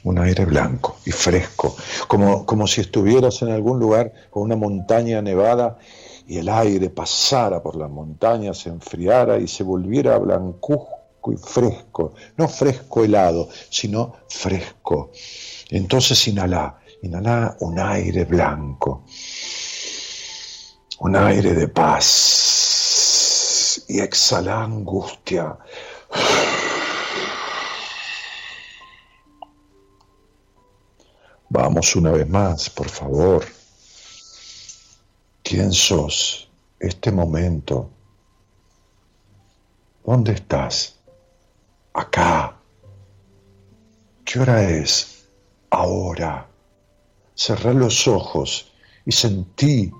un 0.03 0.19
aire 0.19 0.45
blanco 0.45 0.97
y 1.05 1.11
fresco, 1.11 1.75
como, 2.07 2.45
como 2.45 2.67
si 2.67 2.81
estuvieras 2.81 3.41
en 3.41 3.49
algún 3.49 3.79
lugar 3.79 4.11
con 4.29 4.43
una 4.43 4.55
montaña 4.55 5.21
nevada 5.21 5.77
y 6.27 6.37
el 6.37 6.49
aire 6.49 6.89
pasara 6.89 7.61
por 7.61 7.75
las 7.75 7.89
montañas, 7.89 8.57
se 8.57 8.69
enfriara 8.69 9.37
y 9.37 9.47
se 9.47 9.63
volviera 9.63 10.17
blancuzco 10.17 10.99
y 11.31 11.37
fresco, 11.37 12.13
no 12.37 12.47
fresco 12.47 13.03
helado, 13.03 13.49
sino 13.69 14.13
fresco. 14.27 15.11
Entonces 15.69 16.27
inhala, 16.27 16.79
inhala 17.01 17.57
un 17.59 17.79
aire 17.79 18.25
blanco, 18.25 19.05
un 20.99 21.15
aire 21.15 21.53
de 21.53 21.67
paz 21.67 22.09
y 23.87 23.99
exhala 24.01 24.63
angustia. 24.63 25.57
Vamos 31.49 31.95
una 31.95 32.11
vez 32.11 32.27
más, 32.29 32.69
por 32.69 32.89
favor. 32.89 33.45
¿Quién 35.41 35.71
sos? 35.71 36.49
Este 36.79 37.11
momento. 37.11 37.89
¿Dónde 40.05 40.33
estás? 40.33 40.95
Acá. 41.93 42.55
¿Qué 44.25 44.39
hora 44.39 44.63
es? 44.63 45.25
Ahora. 45.69 46.45
Cerrá 47.33 47.73
los 47.73 48.07
ojos 48.07 48.71
y 49.05 49.11
sentí, 49.11 49.91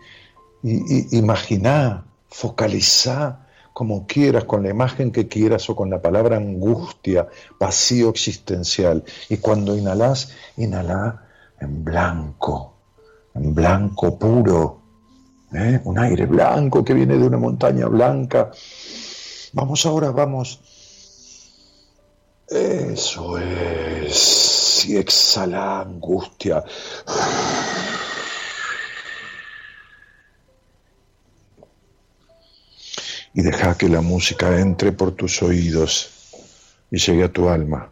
y, 0.63 1.17
imaginá, 1.17 2.05
focalizá 2.29 3.45
como 3.73 4.07
quieras, 4.07 4.43
con 4.43 4.63
la 4.63 4.69
imagen 4.69 5.11
que 5.11 5.27
quieras 5.27 5.69
o 5.69 5.75
con 5.75 5.89
la 5.89 6.01
palabra 6.01 6.37
angustia, 6.37 7.27
vacío 7.59 8.09
existencial. 8.09 9.03
Y 9.29 9.37
cuando 9.37 9.77
inhalás, 9.77 10.31
inhalá 10.57 11.23
en 11.59 11.83
blanco, 11.83 12.73
en 13.35 13.53
blanco 13.55 14.19
puro 14.19 14.79
¿eh? 15.53 15.79
un 15.83 15.97
aire 15.97 16.25
blanco 16.25 16.83
que 16.83 16.93
viene 16.93 17.17
de 17.17 17.25
una 17.25 17.37
montaña 17.37 17.87
blanca. 17.87 18.51
Vamos 19.53 19.85
ahora, 19.85 20.11
vamos. 20.11 20.59
Eso 22.47 23.37
es. 23.37 24.85
Y 24.87 24.97
exhala 24.97 25.81
angustia. 25.81 26.63
Y 33.33 33.41
deja 33.41 33.77
que 33.77 33.89
la 33.89 34.01
música 34.01 34.59
entre 34.59 34.91
por 34.91 35.11
tus 35.11 35.41
oídos 35.41 36.11
y 36.91 36.97
llegue 36.97 37.23
a 37.23 37.31
tu 37.31 37.49
alma. 37.49 37.89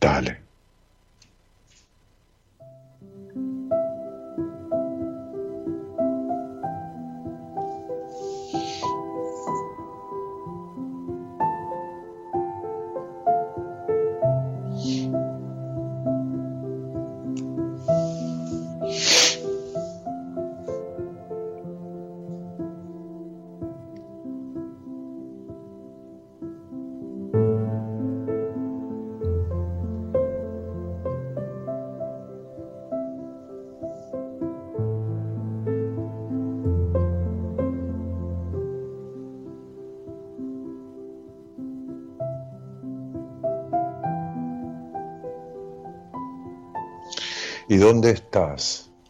Dale. 0.00 0.39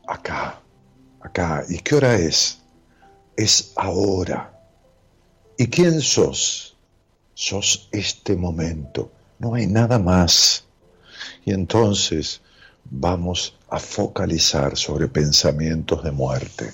Acá, 0.06 0.60
acá. 1.20 1.64
¿Y 1.68 1.78
qué 1.78 1.94
hora 1.94 2.14
es? 2.16 2.58
Es 3.36 3.72
ahora. 3.76 4.52
¿Y 5.56 5.66
quién 5.68 6.00
sos? 6.00 6.76
Sos 7.34 7.88
este 7.92 8.36
momento. 8.36 9.10
No 9.38 9.54
hay 9.54 9.66
nada 9.66 9.98
más. 9.98 10.64
Y 11.44 11.52
entonces 11.52 12.40
vamos 12.84 13.56
a 13.68 13.78
focalizar 13.78 14.76
sobre 14.76 15.08
pensamientos 15.08 16.02
de 16.02 16.10
muerte. 16.10 16.70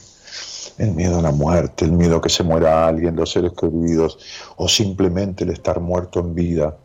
El 0.78 0.92
miedo 0.92 1.18
a 1.18 1.22
la 1.22 1.30
muerte, 1.30 1.84
el 1.84 1.92
miedo 1.92 2.16
a 2.16 2.22
que 2.22 2.28
se 2.28 2.42
muera 2.42 2.86
alguien, 2.86 3.16
los 3.16 3.32
seres 3.32 3.52
queridos, 3.52 4.18
o 4.56 4.68
simplemente 4.68 5.44
el 5.44 5.50
estar 5.50 5.80
muerto 5.80 6.20
en 6.20 6.34
vida 6.34 6.76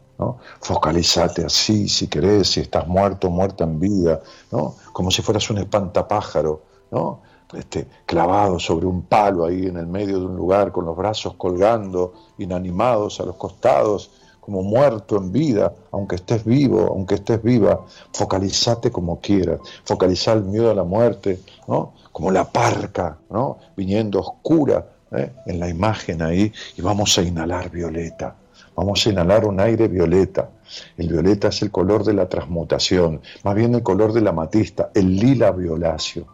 Focalizate 0.59 1.45
así, 1.45 1.87
si 1.87 2.07
querés, 2.07 2.49
si 2.49 2.61
estás 2.61 2.87
muerto 2.87 3.29
muerta 3.29 3.63
en 3.63 3.79
vida, 3.79 4.21
¿no? 4.51 4.75
Como 4.93 5.09
si 5.11 5.21
fueras 5.21 5.49
un 5.49 5.57
espantapájaro, 5.57 6.61
¿no? 6.91 7.21
Este, 7.53 7.87
clavado 8.05 8.59
sobre 8.59 8.85
un 8.85 9.01
palo 9.01 9.45
ahí 9.45 9.65
en 9.65 9.77
el 9.77 9.87
medio 9.87 10.19
de 10.19 10.25
un 10.25 10.35
lugar, 10.35 10.71
con 10.71 10.85
los 10.85 10.95
brazos 10.95 11.33
colgando, 11.35 12.13
inanimados 12.37 13.19
a 13.19 13.25
los 13.25 13.35
costados, 13.35 14.11
como 14.39 14.63
muerto 14.63 15.17
en 15.17 15.31
vida, 15.31 15.73
aunque 15.91 16.15
estés 16.15 16.43
vivo, 16.45 16.87
aunque 16.87 17.15
estés 17.15 17.41
viva, 17.43 17.85
focalizate 18.13 18.91
como 18.91 19.19
quieras, 19.19 19.59
focaliza 19.83 20.33
el 20.33 20.43
miedo 20.43 20.71
a 20.71 20.73
la 20.73 20.83
muerte, 20.83 21.41
¿no? 21.67 21.93
Como 22.11 22.31
la 22.31 22.45
parca, 22.45 23.17
¿no? 23.29 23.57
Viniendo 23.75 24.19
oscura 24.19 24.85
¿eh? 25.11 25.31
en 25.45 25.59
la 25.59 25.69
imagen 25.69 26.21
ahí, 26.21 26.51
y 26.77 26.81
vamos 26.81 27.17
a 27.17 27.21
inhalar 27.21 27.69
violeta 27.69 28.35
Vamos 28.75 29.05
a 29.05 29.09
inhalar 29.09 29.45
un 29.45 29.59
aire 29.59 29.87
violeta. 29.87 30.49
El 30.97 31.09
violeta 31.09 31.49
es 31.49 31.61
el 31.61 31.71
color 31.71 32.03
de 32.03 32.13
la 32.13 32.29
transmutación, 32.29 33.21
más 33.43 33.55
bien 33.55 33.75
el 33.75 33.83
color 33.83 34.13
de 34.13 34.21
la 34.21 34.31
matista, 34.31 34.91
el 34.93 35.15
lila 35.15 35.51
violáceo. 35.51 36.25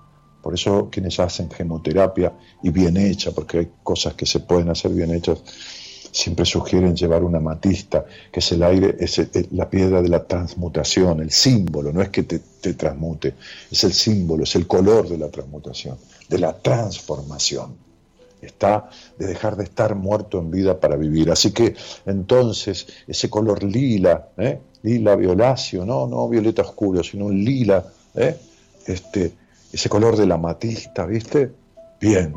Por 0.41 0.53
eso 0.53 0.89
quienes 0.91 1.19
hacen 1.19 1.49
gemoterapia 1.49 2.33
y 2.61 2.69
bien 2.69 2.95
hecha, 2.95 3.31
porque 3.31 3.59
hay 3.59 3.71
cosas 3.83 4.13
que 4.13 4.25
se 4.25 4.39
pueden 4.41 4.69
hacer 4.69 4.91
bien 4.91 5.13
hechas, 5.13 5.43
siempre 6.11 6.45
sugieren 6.45 6.95
llevar 6.95 7.23
una 7.23 7.39
matista, 7.39 8.05
que 8.31 8.39
es 8.39 8.51
el 8.51 8.63
aire, 8.63 8.95
es 8.99 9.19
la 9.51 9.69
piedra 9.69 10.01
de 10.01 10.09
la 10.09 10.25
transmutación, 10.25 11.19
el 11.19 11.31
símbolo, 11.31 11.91
no 11.91 12.01
es 12.01 12.09
que 12.09 12.23
te, 12.23 12.39
te 12.39 12.75
transmute, 12.75 13.33
es 13.69 13.83
el 13.83 13.93
símbolo, 13.93 14.43
es 14.43 14.55
el 14.55 14.67
color 14.67 15.09
de 15.09 15.17
la 15.17 15.29
transmutación, 15.29 15.97
de 16.29 16.39
la 16.39 16.53
transformación 16.57 17.86
está 18.47 18.89
de 19.17 19.27
dejar 19.27 19.55
de 19.55 19.63
estar 19.63 19.95
muerto 19.95 20.39
en 20.39 20.51
vida 20.51 20.79
para 20.79 20.95
vivir. 20.95 21.31
Así 21.31 21.51
que 21.51 21.75
entonces 22.05 22.87
ese 23.07 23.29
color 23.29 23.63
lila, 23.63 24.29
¿eh? 24.37 24.59
lila 24.81 25.15
violáceo, 25.15 25.85
no, 25.85 26.07
no 26.07 26.27
violeta 26.27 26.63
oscuro, 26.63 27.03
sino 27.03 27.25
un 27.25 27.43
lila, 27.43 27.85
¿eh? 28.15 28.37
este, 28.85 29.33
ese 29.71 29.89
color 29.89 30.17
de 30.17 30.25
la 30.25 30.37
matista, 30.37 31.05
¿viste? 31.05 31.51
Bien. 31.99 32.33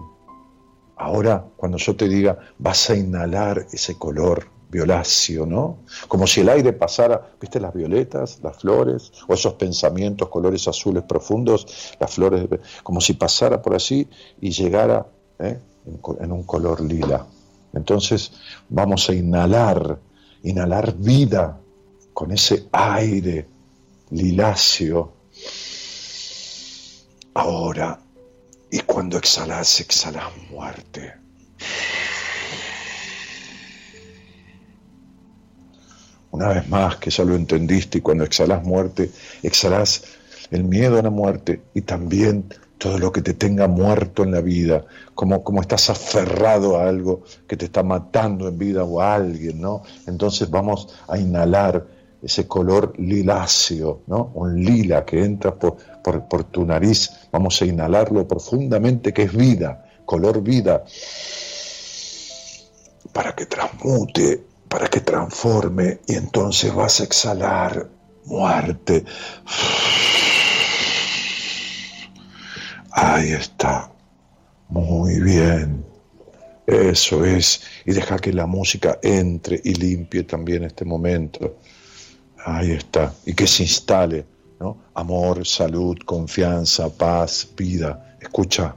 Ahora, 0.97 1.45
cuando 1.57 1.79
yo 1.79 1.97
te 1.97 2.09
diga, 2.09 2.39
vas 2.59 2.91
a 2.91 2.97
inhalar 2.97 3.67
ese 3.73 3.95
color 3.97 4.47
violáceo, 4.71 5.47
¿no? 5.47 5.79
Como 6.09 6.27
si 6.27 6.41
el 6.41 6.49
aire 6.49 6.73
pasara, 6.73 7.33
¿viste 7.41 7.59
las 7.59 7.75
violetas, 7.75 8.41
las 8.43 8.57
flores, 8.59 9.11
o 9.27 9.35
esos 9.35 9.55
pensamientos, 9.55 10.29
colores 10.29 10.69
azules 10.69 11.03
profundos, 11.03 11.67
las 11.99 12.15
flores, 12.15 12.47
como 12.83 13.01
si 13.01 13.15
pasara 13.15 13.61
por 13.61 13.75
así 13.75 14.09
y 14.41 14.51
llegara 14.51 15.07
¿eh? 15.41 15.59
En 15.87 16.33
un 16.33 16.43
color 16.45 16.81
lila. 16.81 17.27
Entonces 17.73 18.33
vamos 18.69 19.09
a 19.09 19.15
inhalar, 19.15 19.99
inhalar 20.43 20.97
vida 20.97 21.61
con 22.13 22.33
ese 22.33 22.67
aire 22.73 23.47
liláceo. 24.11 25.13
Ahora, 27.35 28.01
y 28.71 28.81
cuando 28.81 29.19
exhalas, 29.19 29.81
exhalas 29.81 30.31
muerte. 30.51 31.15
Una 36.33 36.49
vez 36.49 36.69
más, 36.69 36.97
que 36.97 37.11
ya 37.11 37.25
lo 37.25 37.35
entendiste, 37.35 37.99
y 37.99 38.01
cuando 38.01 38.25
exhalas 38.25 38.63
muerte, 38.65 39.11
exhalas 39.43 40.05
el 40.51 40.65
miedo 40.65 40.99
a 40.99 41.03
la 41.03 41.11
muerte 41.11 41.63
y 41.75 41.83
también 41.83 42.53
todo 42.81 42.99
lo 42.99 43.13
que 43.13 43.21
te 43.21 43.35
tenga 43.35 43.69
muerto 43.69 44.23
en 44.23 44.33
la 44.33 44.41
vida, 44.41 44.87
como, 45.15 45.45
como 45.45 45.61
estás 45.61 45.91
aferrado 45.91 46.79
a 46.79 46.89
algo 46.89 47.25
que 47.47 47.59
te 47.59 47.67
está 47.67 47.83
matando 47.83 48.49
en 48.49 48.57
vida 48.57 48.85
o 48.85 49.03
a 49.03 49.15
alguien, 49.15 49.61
¿no? 49.61 49.83
Entonces 50.07 50.49
vamos 50.49 50.89
a 51.07 51.19
inhalar 51.19 51.87
ese 52.23 52.49
color 52.49 52.95
liláceo, 52.99 54.01
¿no? 54.07 54.33
Un 54.33 54.65
lila 54.65 55.05
que 55.05 55.23
entra 55.23 55.55
por, 55.55 55.77
por, 56.03 56.27
por 56.27 56.45
tu 56.45 56.65
nariz, 56.65 57.11
vamos 57.31 57.61
a 57.61 57.67
inhalarlo 57.67 58.27
profundamente, 58.27 59.13
que 59.13 59.25
es 59.25 59.37
vida, 59.37 59.85
color 60.07 60.41
vida, 60.41 60.83
para 63.13 63.35
que 63.35 63.45
transmute, 63.45 64.43
para 64.71 64.89
que 64.89 65.01
transforme, 65.01 66.01
y 66.07 66.15
entonces 66.15 66.75
vas 66.75 67.01
a 67.01 67.05
exhalar 67.05 67.91
muerte. 68.25 69.05
Ahí 72.93 73.33
está. 73.33 73.91
Muy 74.69 75.21
bien. 75.21 75.85
Eso 76.67 77.25
es. 77.25 77.63
Y 77.85 77.93
deja 77.93 78.19
que 78.19 78.33
la 78.33 78.47
música 78.47 78.99
entre 79.03 79.61
y 79.63 79.75
limpie 79.75 80.23
también 80.23 80.65
este 80.65 80.85
momento. 80.85 81.59
Ahí 82.45 82.73
está. 82.73 83.13
Y 83.27 83.35
que 83.35 83.47
se 83.47 83.65
instale, 83.65 84.25
¿no? 84.61 84.77
Amor, 84.95 85.47
salud, 85.47 85.99
confianza, 86.05 86.89
paz, 86.89 87.49
vida. 87.57 88.17
Escucha. 88.21 88.77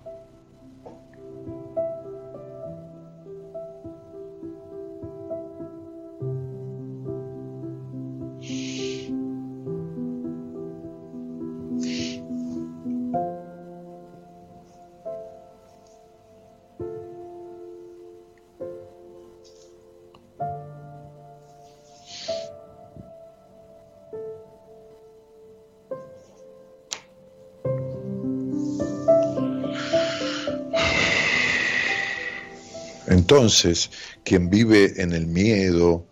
Entonces, 33.34 33.90
quien 34.24 34.48
vive 34.48 35.02
en 35.02 35.12
el 35.12 35.26
miedo, 35.26 36.06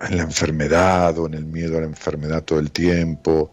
en 0.00 0.16
la 0.16 0.22
enfermedad 0.22 1.18
o 1.18 1.26
en 1.26 1.34
el 1.34 1.44
miedo 1.44 1.76
a 1.76 1.80
la 1.80 1.88
enfermedad 1.88 2.44
todo 2.44 2.60
el 2.60 2.70
tiempo, 2.70 3.52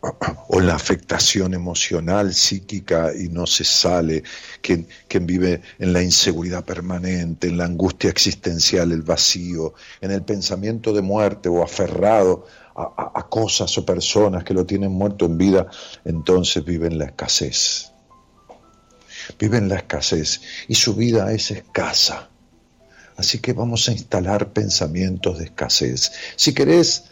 o 0.00 0.58
en 0.58 0.66
la 0.66 0.74
afectación 0.74 1.54
emocional, 1.54 2.34
psíquica 2.34 3.12
y 3.16 3.28
no 3.28 3.46
se 3.46 3.62
sale, 3.62 4.24
quien, 4.60 4.88
vive 5.24 5.62
en 5.78 5.92
la 5.92 6.02
inseguridad 6.02 6.64
permanente, 6.64 7.46
en 7.46 7.58
la 7.58 7.64
angustia 7.64 8.10
existencial, 8.10 8.90
el 8.90 9.02
vacío, 9.02 9.74
en 10.00 10.10
el 10.10 10.24
pensamiento 10.24 10.92
de 10.92 11.02
muerte 11.02 11.48
o 11.48 11.62
aferrado 11.62 12.44
a 12.74 13.24
cosas 13.28 13.78
o 13.78 13.86
personas 13.86 14.42
que 14.42 14.54
lo 14.54 14.66
tienen 14.66 14.90
muerto 14.90 15.26
en 15.26 15.38
vida, 15.38 15.68
entonces 16.04 16.64
vive 16.64 16.88
en 16.88 16.98
la 16.98 17.04
escasez. 17.04 17.92
Vive 19.38 19.58
en 19.58 19.68
la 19.68 19.76
escasez 19.76 20.40
y 20.66 20.74
su 20.74 20.96
vida 20.96 21.32
es 21.32 21.52
escasa 21.52 22.30
Así 23.18 23.40
que 23.40 23.52
vamos 23.52 23.88
a 23.88 23.92
instalar 23.92 24.52
pensamientos 24.52 25.38
de 25.38 25.46
escasez. 25.46 26.12
Si 26.36 26.54
querés, 26.54 27.02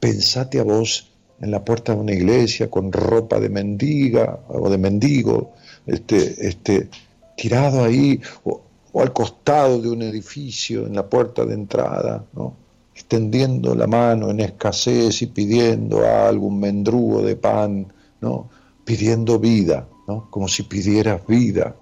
pensate 0.00 0.58
a 0.58 0.62
vos 0.62 1.10
en 1.42 1.50
la 1.50 1.62
puerta 1.62 1.94
de 1.94 2.00
una 2.00 2.12
iglesia 2.12 2.70
con 2.70 2.90
ropa 2.90 3.38
de 3.38 3.50
mendiga 3.50 4.40
o 4.48 4.70
de 4.70 4.78
mendigo, 4.78 5.52
este, 5.86 6.48
este, 6.48 6.88
tirado 7.36 7.84
ahí, 7.84 8.18
o, 8.44 8.62
al 8.94 9.12
costado 9.12 9.82
de 9.82 9.90
un 9.90 10.00
edificio, 10.00 10.86
en 10.86 10.94
la 10.94 11.06
puerta 11.06 11.44
de 11.44 11.52
entrada, 11.52 12.24
¿no? 12.32 12.56
extendiendo 12.94 13.74
la 13.74 13.86
mano 13.86 14.30
en 14.30 14.40
escasez 14.40 15.20
y 15.20 15.26
pidiendo 15.26 16.00
a 16.00 16.28
algún 16.28 16.58
mendrugo 16.58 17.22
de 17.22 17.36
pan, 17.36 17.92
¿no? 18.22 18.48
pidiendo 18.86 19.38
vida, 19.38 19.86
¿no? 20.08 20.30
como 20.30 20.48
si 20.48 20.62
pidieras 20.62 21.26
vida. 21.26 21.76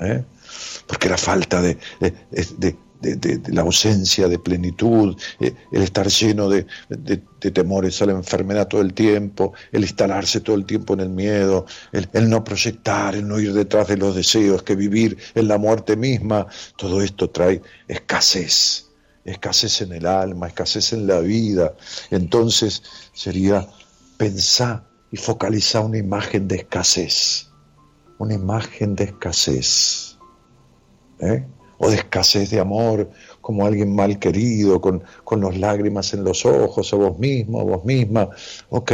¿eh? 0.00 0.24
Porque 0.86 1.08
la 1.08 1.18
falta 1.18 1.60
de, 1.60 1.78
la 3.48 3.62
ausencia 3.62 4.28
de 4.28 4.38
plenitud, 4.38 5.16
eh, 5.40 5.54
el 5.70 5.82
estar 5.82 6.08
lleno 6.08 6.48
de, 6.48 6.66
temores 7.52 8.02
a 8.02 8.06
la 8.06 8.12
enfermedad 8.12 8.66
todo 8.68 8.80
el 8.80 8.92
tiempo, 8.92 9.52
el 9.70 9.82
instalarse 9.82 10.40
todo 10.40 10.56
el 10.56 10.64
tiempo 10.64 10.94
en 10.94 11.00
el 11.00 11.10
miedo, 11.10 11.66
el, 11.92 12.28
no 12.28 12.42
proyectar, 12.42 13.14
el 13.14 13.26
no 13.28 13.38
ir 13.38 13.52
detrás 13.52 13.88
de 13.88 13.96
los 13.96 14.14
deseos, 14.14 14.62
que 14.62 14.74
vivir 14.74 15.16
en 15.34 15.48
la 15.48 15.58
muerte 15.58 15.96
misma, 15.96 16.46
todo 16.76 17.02
esto 17.02 17.30
trae 17.30 17.62
escasez, 17.86 18.86
escasez 19.24 19.82
en 19.82 19.92
el 19.92 20.06
alma, 20.06 20.48
escasez 20.48 20.92
en 20.92 21.06
la 21.06 21.20
vida. 21.20 21.74
Entonces 22.10 22.82
sería 23.12 23.68
pensar 24.16 24.84
y 25.12 25.16
focalizar 25.16 25.84
una 25.84 25.98
imagen 25.98 26.48
de 26.48 26.56
escasez, 26.56 27.48
una 28.18 28.34
imagen 28.34 28.96
de 28.96 29.04
escasez 29.04 30.15
¿eh? 31.20 31.44
o 31.78 31.90
de 31.90 31.96
escasez 31.96 32.50
de 32.50 32.60
amor, 32.60 33.10
como 33.40 33.66
alguien 33.66 33.94
mal 33.94 34.18
querido, 34.18 34.80
con, 34.80 35.02
con 35.24 35.40
los 35.40 35.56
lágrimas 35.56 36.12
en 36.14 36.24
los 36.24 36.46
ojos, 36.46 36.92
a 36.92 36.96
vos 36.96 37.18
mismo, 37.18 37.60
a 37.60 37.64
vos 37.64 37.84
misma. 37.84 38.28
Ok, 38.70 38.92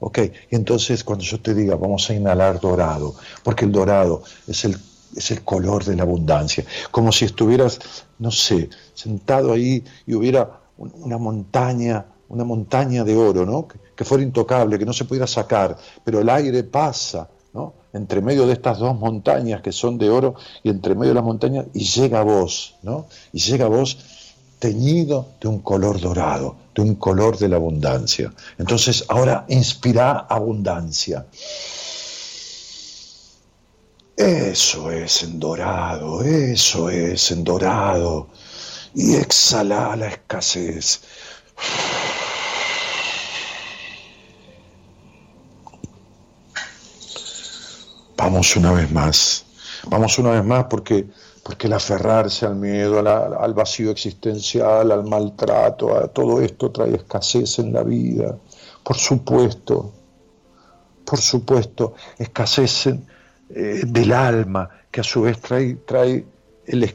ok. 0.00 0.18
Y 0.50 0.56
entonces 0.56 1.04
cuando 1.04 1.24
yo 1.24 1.40
te 1.40 1.54
diga, 1.54 1.76
vamos 1.76 2.08
a 2.10 2.14
inhalar 2.14 2.60
dorado, 2.60 3.14
porque 3.42 3.64
el 3.64 3.72
dorado 3.72 4.22
es 4.46 4.64
el, 4.64 4.76
es 5.14 5.30
el 5.30 5.42
color 5.42 5.84
de 5.84 5.96
la 5.96 6.02
abundancia, 6.02 6.64
como 6.90 7.12
si 7.12 7.24
estuvieras, 7.24 7.78
no 8.18 8.30
sé, 8.30 8.68
sentado 8.94 9.52
ahí 9.52 9.84
y 10.06 10.14
hubiera 10.14 10.60
una 10.76 11.18
montaña, 11.18 12.06
una 12.28 12.44
montaña 12.44 13.04
de 13.04 13.16
oro, 13.16 13.46
¿no? 13.46 13.68
Que 13.68 14.04
fuera 14.04 14.24
intocable, 14.24 14.78
que 14.78 14.84
no 14.84 14.92
se 14.92 15.04
pudiera 15.04 15.26
sacar, 15.26 15.76
pero 16.04 16.20
el 16.20 16.28
aire 16.28 16.64
pasa, 16.64 17.28
¿no? 17.52 17.83
Entre 17.94 18.20
medio 18.20 18.46
de 18.46 18.52
estas 18.52 18.78
dos 18.78 18.98
montañas 18.98 19.62
que 19.62 19.72
son 19.72 19.96
de 19.96 20.10
oro 20.10 20.34
y 20.62 20.68
entre 20.68 20.94
medio 20.94 21.10
de 21.10 21.14
las 21.14 21.24
montañas 21.24 21.66
y 21.72 21.84
llega 21.84 22.22
vos, 22.22 22.74
¿no? 22.82 23.06
Y 23.32 23.38
llega 23.38 23.68
vos 23.68 23.98
teñido 24.58 25.28
de 25.40 25.48
un 25.48 25.60
color 25.60 26.00
dorado, 26.00 26.56
de 26.74 26.82
un 26.82 26.96
color 26.96 27.38
de 27.38 27.48
la 27.48 27.56
abundancia. 27.56 28.32
Entonces 28.58 29.04
ahora 29.08 29.46
inspira 29.48 30.26
abundancia. 30.28 31.26
Eso 34.16 34.90
es 34.90 35.22
en 35.22 35.40
dorado, 35.40 36.22
eso 36.22 36.88
es 36.88 37.30
en 37.30 37.44
dorado. 37.44 38.28
Y 38.94 39.14
exhala 39.16 39.96
la 39.96 40.08
escasez. 40.08 41.00
Vamos 48.24 48.56
una 48.56 48.72
vez 48.72 48.90
más, 48.90 49.44
vamos 49.90 50.18
una 50.18 50.30
vez 50.30 50.42
más 50.42 50.64
porque, 50.64 51.04
porque 51.42 51.66
el 51.66 51.74
aferrarse 51.74 52.46
al 52.46 52.56
miedo, 52.56 52.98
al 52.98 53.52
vacío 53.52 53.90
existencial, 53.90 54.90
al 54.90 55.04
maltrato, 55.04 55.94
a 55.94 56.08
todo 56.08 56.40
esto 56.40 56.70
trae 56.70 56.94
escasez 56.94 57.58
en 57.58 57.74
la 57.74 57.82
vida. 57.82 58.38
Por 58.82 58.96
supuesto, 58.96 59.92
por 61.04 61.18
supuesto, 61.18 61.96
escasez 62.16 62.86
eh, 62.86 63.82
del 63.86 64.12
alma, 64.14 64.70
que 64.90 65.02
a 65.02 65.04
su 65.04 65.20
vez 65.20 65.38
trae, 65.42 65.74
trae 65.86 66.24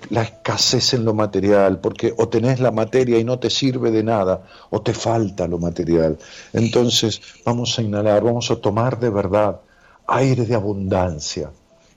la 0.09 0.23
escasez 0.23 0.95
en 0.95 1.05
lo 1.05 1.13
material, 1.13 1.79
porque 1.79 2.11
o 2.17 2.27
tenés 2.27 2.59
la 2.59 2.71
materia 2.71 3.19
y 3.19 3.23
no 3.23 3.37
te 3.37 3.51
sirve 3.51 3.91
de 3.91 4.01
nada, 4.01 4.47
o 4.71 4.81
te 4.81 4.95
falta 4.95 5.47
lo 5.47 5.59
material. 5.59 6.17
Entonces 6.53 7.21
vamos 7.45 7.77
a 7.77 7.83
inhalar, 7.83 8.23
vamos 8.23 8.49
a 8.49 8.55
tomar 8.55 8.99
de 8.99 9.11
verdad 9.11 9.61
aire 10.09 10.45
de 10.45 10.55
abundancia. 10.55 11.51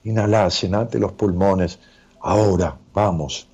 Inhalá, 0.05 0.49
llenate 0.49 0.99
los 0.99 1.13
pulmones. 1.13 1.79
Ahora, 2.21 2.77
vamos. 2.93 3.49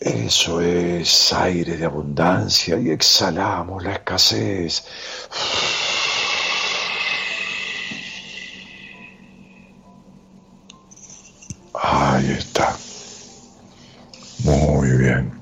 Eso 0.00 0.60
es 0.60 1.32
aire 1.32 1.76
de 1.76 1.84
abundancia 1.84 2.76
y 2.78 2.90
exhalamos 2.90 3.84
la 3.84 3.92
escasez. 3.92 4.84
Ahí 11.74 12.32
está. 12.32 12.76
Muy 14.44 14.90
bien. 14.96 15.41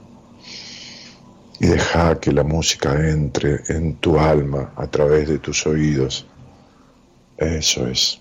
Y 1.60 1.66
deja 1.66 2.18
que 2.18 2.32
la 2.32 2.42
música 2.42 3.08
entre 3.08 3.60
en 3.68 3.96
tu 3.96 4.18
alma 4.18 4.72
a 4.76 4.86
través 4.88 5.28
de 5.28 5.38
tus 5.38 5.66
oídos. 5.66 6.26
Eso 7.36 7.86
es. 7.86 8.20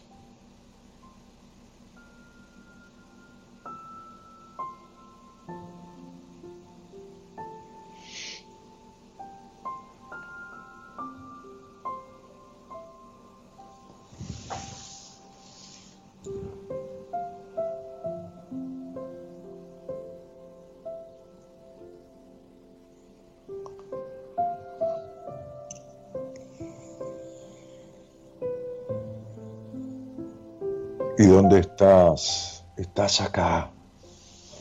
¿Y 31.19 31.25
dónde 31.25 31.59
estás? 31.59 32.63
Estás 32.77 33.19
acá. 33.19 33.69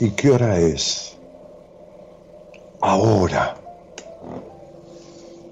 ¿Y 0.01 0.11
qué 0.11 0.33
hora 0.33 0.59
es? 0.59 1.17
Ahora. 2.81 3.57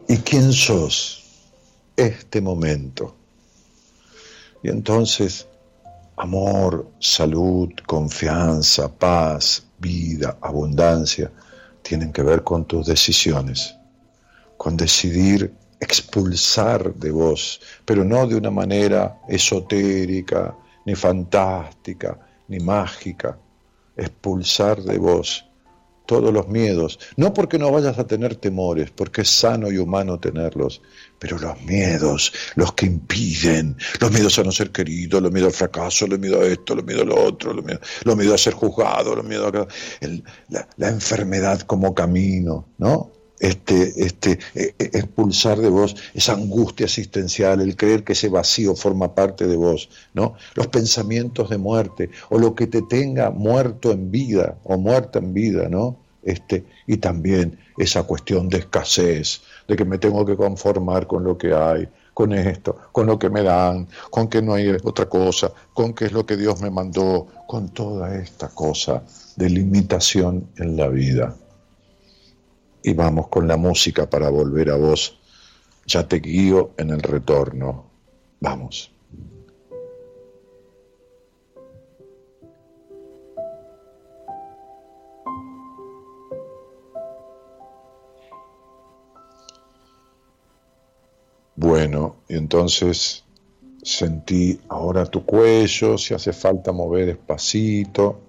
¿Y 0.08 0.16
quién 0.16 0.52
sos? 0.52 1.22
Este 1.94 2.40
momento. 2.40 3.14
Y 4.64 4.68
entonces, 4.68 5.46
amor, 6.16 6.90
salud, 6.98 7.70
confianza, 7.86 8.92
paz, 8.92 9.64
vida, 9.78 10.36
abundancia, 10.40 11.30
tienen 11.82 12.12
que 12.12 12.22
ver 12.22 12.42
con 12.42 12.64
tus 12.64 12.84
decisiones, 12.84 13.76
con 14.56 14.76
decidir 14.76 15.54
expulsar 15.78 16.92
de 16.96 17.12
vos, 17.12 17.60
pero 17.84 18.02
no 18.02 18.26
de 18.26 18.34
una 18.34 18.50
manera 18.50 19.20
esotérica, 19.28 20.52
ni 20.86 20.94
fantástica, 20.94 22.18
ni 22.48 22.58
mágica, 22.60 23.38
expulsar 23.96 24.82
de 24.82 24.98
vos 24.98 25.44
todos 26.06 26.32
los 26.32 26.46
miedos, 26.46 27.00
no 27.16 27.34
porque 27.34 27.58
no 27.58 27.72
vayas 27.72 27.98
a 27.98 28.06
tener 28.06 28.36
temores, 28.36 28.92
porque 28.92 29.22
es 29.22 29.28
sano 29.28 29.72
y 29.72 29.78
humano 29.78 30.20
tenerlos, 30.20 30.80
pero 31.18 31.36
los 31.36 31.60
miedos, 31.62 32.32
los 32.54 32.72
que 32.74 32.86
impiden, 32.86 33.76
los 34.00 34.12
miedos 34.12 34.38
a 34.38 34.44
no 34.44 34.52
ser 34.52 34.70
querido, 34.70 35.20
los 35.20 35.32
miedos 35.32 35.52
al 35.52 35.58
fracaso, 35.58 36.06
los 36.06 36.20
miedos 36.20 36.44
a 36.44 36.46
esto, 36.46 36.76
los 36.76 36.84
miedos 36.84 37.02
a 37.02 37.06
lo 37.06 37.20
otro, 37.20 37.52
los 37.52 37.64
miedos, 37.64 38.34
a 38.34 38.38
ser 38.38 38.54
juzgado, 38.54 39.16
los 39.16 39.24
miedos 39.24 39.52
a 39.52 39.66
la, 40.48 40.68
la 40.76 40.88
enfermedad 40.88 41.62
como 41.62 41.92
camino, 41.92 42.68
¿no? 42.78 43.15
Este, 43.40 44.04
este, 44.04 44.38
e, 44.54 44.74
e, 44.78 44.84
expulsar 44.98 45.58
de 45.58 45.68
vos 45.68 45.96
esa 46.14 46.32
angustia 46.32 46.84
existencial, 46.84 47.60
el 47.60 47.76
creer 47.76 48.04
que 48.04 48.12
ese 48.12 48.28
vacío 48.28 48.74
forma 48.74 49.14
parte 49.14 49.46
de 49.46 49.56
vos, 49.56 49.88
¿no? 50.14 50.34
Los 50.54 50.68
pensamientos 50.68 51.50
de 51.50 51.58
muerte, 51.58 52.10
o 52.30 52.38
lo 52.38 52.54
que 52.54 52.66
te 52.66 52.82
tenga 52.82 53.30
muerto 53.30 53.92
en 53.92 54.10
vida, 54.10 54.56
o 54.64 54.78
muerta 54.78 55.18
en 55.18 55.34
vida, 55.34 55.68
¿no? 55.68 55.98
Este, 56.22 56.64
y 56.86 56.96
también 56.96 57.58
esa 57.78 58.02
cuestión 58.02 58.48
de 58.48 58.58
escasez, 58.58 59.42
de 59.68 59.76
que 59.76 59.84
me 59.84 59.98
tengo 59.98 60.24
que 60.24 60.36
conformar 60.36 61.06
con 61.06 61.22
lo 61.22 61.38
que 61.38 61.54
hay, 61.54 61.88
con 62.14 62.32
esto, 62.32 62.76
con 62.92 63.06
lo 63.06 63.18
que 63.18 63.28
me 63.28 63.42
dan, 63.42 63.86
con 64.10 64.28
que 64.28 64.40
no 64.40 64.54
hay 64.54 64.70
otra 64.82 65.06
cosa, 65.06 65.52
con 65.74 65.92
que 65.92 66.06
es 66.06 66.12
lo 66.12 66.24
que 66.24 66.36
Dios 66.36 66.60
me 66.62 66.70
mandó, 66.70 67.28
con 67.46 67.68
toda 67.68 68.16
esta 68.16 68.48
cosa 68.48 69.02
de 69.36 69.50
limitación 69.50 70.48
en 70.56 70.76
la 70.76 70.88
vida 70.88 71.36
y 72.86 72.94
vamos 72.94 73.26
con 73.26 73.48
la 73.48 73.56
música 73.56 74.08
para 74.08 74.30
volver 74.30 74.70
a 74.70 74.76
vos. 74.76 75.18
Ya 75.86 76.06
te 76.06 76.20
guío 76.20 76.70
en 76.76 76.90
el 76.90 77.02
retorno. 77.02 77.84
Vamos. 78.38 78.92
Bueno, 91.56 92.16
y 92.28 92.36
entonces 92.36 93.24
sentí 93.82 94.60
ahora 94.68 95.06
tu 95.06 95.24
cuello, 95.24 95.98
si 95.98 96.14
hace 96.14 96.32
falta 96.32 96.70
mover 96.70 97.06
despacito, 97.06 98.20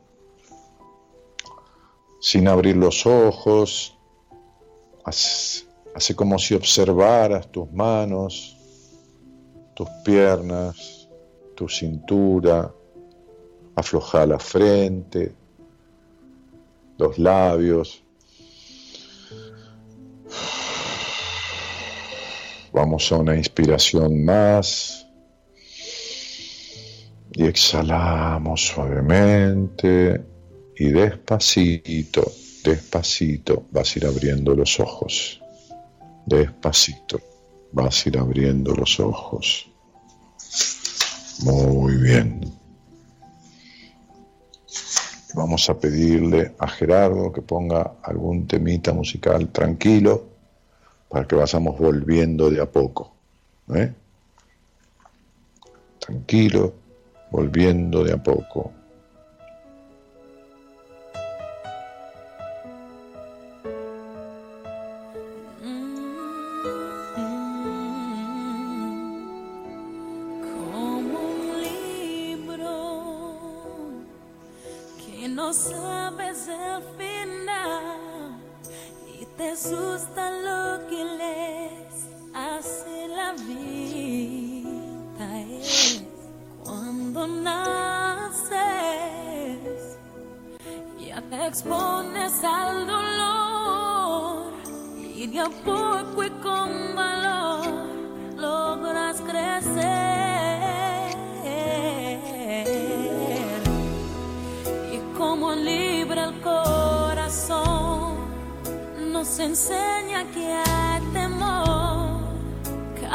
sin 2.20 2.47
abrir 2.47 2.76
los 2.76 3.05
ojos, 3.05 3.97
Hace 5.08 6.16
como 6.18 6.38
si 6.38 6.53
observaras 6.53 7.49
tus 7.49 7.72
manos, 7.72 8.58
tus 9.74 9.88
piernas, 10.03 11.08
tu 11.55 11.70
cintura, 11.70 12.70
afloja 13.74 14.26
la 14.26 14.38
frente, 14.38 15.34
los 16.97 17.18
labios. 17.18 18.03
Vamos 22.74 23.10
a 23.14 23.16
una 23.16 23.38
inspiración 23.38 24.26
más 24.26 25.08
y 27.32 27.45
exhalamos 27.45 28.60
suavemente 28.62 30.22
y 30.76 30.89
despacito 30.91 32.30
Despacito 32.68 33.63
vas 33.72 33.95
a 33.95 33.99
ir 33.99 34.05
abriendo 34.05 34.53
los 34.53 34.78
ojos. 34.82 35.41
Despacito 36.26 37.18
vas 37.72 38.05
a 38.05 38.09
ir 38.09 38.18
abriendo 38.18 38.76
los 38.76 38.99
ojos. 38.99 39.70
Muy 41.45 41.95
bien. 41.95 42.41
Vamos 45.34 45.70
a 45.70 45.80
pedirle 45.80 46.55
a 46.59 46.68
Gerardo 46.68 47.32
que 47.32 47.41
ponga 47.41 47.99
algún 48.03 48.47
temita 48.47 48.91
musical 48.91 49.47
tranquilo 49.47 50.26
para 51.07 51.26
que 51.26 51.36
vayamos 51.38 51.80
volviendo 51.80 52.49
de 52.49 52.61
a 52.61 52.70
poco. 52.70 53.13
¿eh? 53.74 53.93
Tranquilo, 55.99 56.74
volviendo 57.32 58.03
de 58.03 58.11
a 58.11 58.22
poco. 58.22 58.74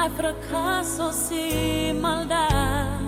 hay 0.03 0.11
fracasos 0.11 1.31
y 1.31 1.93
maldad, 1.93 2.99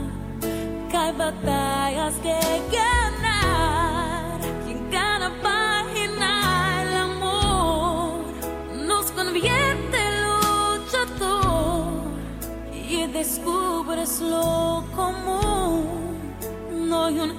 que 0.89 0.97
hay 0.97 1.13
batallas 1.13 2.15
que 2.23 2.39
ganar. 2.71 4.39
Y 4.69 4.71
en 4.71 4.91
cada 4.91 5.29
página 5.43 6.83
el 6.83 6.97
amor 6.97 8.21
nos 8.87 9.11
convierte 9.11 9.99
en 10.09 10.15
luchador 10.29 11.85
y 12.73 13.07
descubres 13.09 14.21
lo 14.21 14.85
común. 14.95 16.37
No 16.71 17.07
hay 17.07 17.19
un 17.19 17.35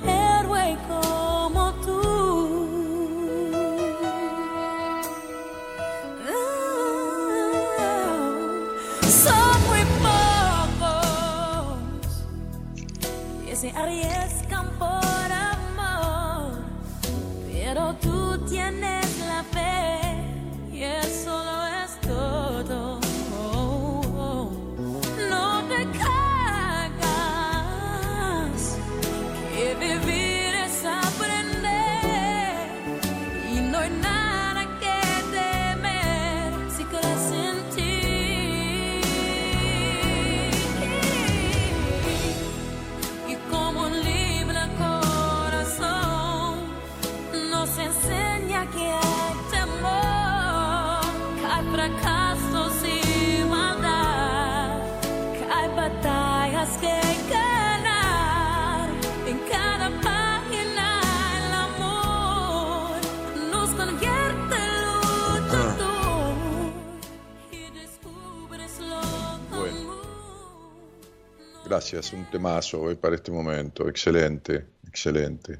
Gracias, 71.75 72.13
un 72.13 72.23
temazo 72.31 72.83
hoy 72.83 72.95
para 72.95 73.17
este 73.17 73.33
momento. 73.33 73.89
Excelente, 73.89 74.65
excelente. 74.87 75.59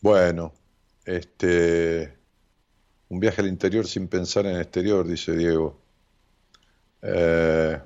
Bueno, 0.00 0.54
este, 1.04 2.16
un 3.10 3.20
viaje 3.20 3.42
al 3.42 3.48
interior 3.48 3.86
sin 3.86 4.08
pensar 4.08 4.46
en 4.46 4.54
el 4.54 4.62
exterior, 4.62 5.06
dice 5.06 5.36
Diego. 5.36 5.78
Eh, 7.02 7.78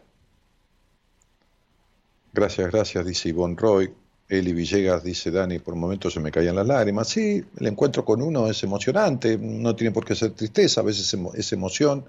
gracias, 2.33 2.71
gracias, 2.71 3.05
dice 3.05 3.31
Ivonne 3.31 3.57
Roy. 3.59 3.93
Eli 4.29 4.53
Villegas 4.53 5.03
dice, 5.03 5.33
Dani, 5.33 5.59
por 5.59 5.75
momentos 5.75 6.13
se 6.13 6.21
me 6.21 6.31
caían 6.31 6.55
las 6.55 6.69
lágrimas. 6.69 7.09
Sí, 7.09 7.45
el 7.59 7.67
encuentro 7.67 8.05
con 8.05 8.23
uno 8.23 8.49
es 8.49 8.63
emocionante, 8.63 9.37
no 9.37 9.75
tiene 9.75 9.91
por 9.91 10.05
qué 10.05 10.15
ser 10.15 10.31
tristeza, 10.31 10.81
a 10.81 10.85
veces 10.85 11.13
es 11.35 11.53
emoción, 11.53 12.05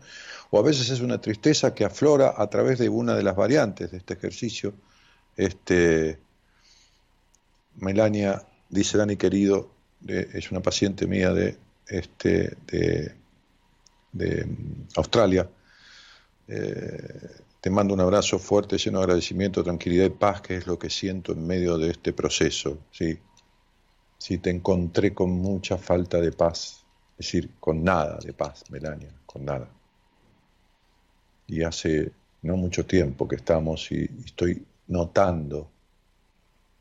o 0.51 0.59
a 0.59 0.61
veces 0.61 0.91
es 0.91 0.99
una 1.01 1.19
tristeza 1.19 1.73
que 1.73 1.85
aflora 1.85 2.35
a 2.37 2.47
través 2.51 2.77
de 2.77 2.87
una 2.87 3.15
de 3.15 3.23
las 3.23 3.35
variantes 3.35 3.89
de 3.89 3.97
este 3.97 4.13
ejercicio. 4.13 4.75
Este, 5.35 6.19
Melania 7.75 8.45
dice, 8.69 8.97
Dani 8.97 9.17
querido, 9.17 9.71
es 10.07 10.51
una 10.51 10.61
paciente 10.61 11.07
mía 11.07 11.33
de, 11.33 11.57
este, 11.87 12.57
de, 12.67 14.45
mm, 14.45 14.87
Australia. 14.95 15.49
Eh, 16.47 17.29
te 17.61 17.69
mando 17.69 17.93
un 17.93 18.01
abrazo 18.01 18.37
fuerte, 18.39 18.77
lleno 18.77 18.99
de 18.99 19.05
agradecimiento, 19.05 19.63
tranquilidad 19.63 20.05
y 20.05 20.09
paz, 20.09 20.41
que 20.41 20.57
es 20.57 20.67
lo 20.67 20.77
que 20.77 20.89
siento 20.89 21.31
en 21.31 21.47
medio 21.47 21.77
de 21.77 21.91
este 21.91 22.11
proceso. 22.11 22.79
Sí, 22.91 23.17
sí 24.17 24.37
te 24.37 24.49
encontré 24.49 25.13
con 25.13 25.31
mucha 25.31 25.77
falta 25.77 26.19
de 26.19 26.31
paz, 26.31 26.85
es 27.17 27.25
decir, 27.25 27.51
con 27.59 27.83
nada 27.83 28.19
de 28.23 28.33
paz, 28.33 28.65
Melania, 28.69 29.13
con 29.25 29.45
nada. 29.45 29.69
Y 31.47 31.63
hace 31.63 32.11
no 32.41 32.57
mucho 32.57 32.85
tiempo 32.85 33.27
que 33.27 33.37
estamos 33.37 33.89
y 33.91 34.09
estoy 34.25 34.65
notando 34.87 35.69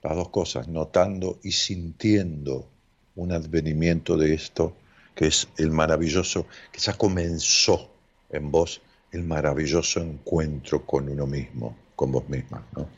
las 0.02 0.16
dos 0.16 0.28
cosas, 0.30 0.68
notando 0.68 1.38
y 1.42 1.52
sintiendo 1.52 2.68
un 3.14 3.32
advenimiento 3.32 4.16
de 4.16 4.34
esto 4.34 4.74
que 5.14 5.26
es 5.26 5.48
el 5.58 5.70
maravilloso, 5.70 6.46
que 6.72 6.80
ya 6.80 6.94
comenzó 6.94 7.90
en 8.30 8.50
vos 8.50 8.80
el 9.12 9.24
maravilloso 9.24 10.00
encuentro 10.00 10.84
con 10.86 11.08
uno 11.08 11.26
mismo, 11.26 11.76
con 11.94 12.10
vos 12.10 12.28
misma, 12.28 12.66
¿no? 12.74 12.88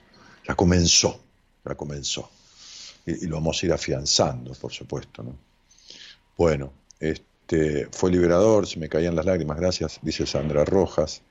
Ya 0.47 0.55
comenzó, 0.55 1.21
ya 1.65 1.75
comenzó. 1.75 2.31
Y, 3.05 3.27
lo 3.27 3.37
vamos 3.37 3.63
a 3.63 3.67
ir 3.67 3.73
afianzando, 3.73 4.53
por 4.55 4.73
supuesto, 4.73 5.23
¿no? 5.23 5.37
Bueno, 6.37 6.73
este, 7.01 7.89
fue 7.91 8.11
liberador, 8.11 8.67
se 8.67 8.79
me 8.79 8.89
caían 8.89 9.17
las 9.17 9.27
lágrimas, 9.27 9.59
gracias, 9.59 9.99
dice 10.03 10.25
Sandra 10.27 10.65
Rojas. 10.65 11.23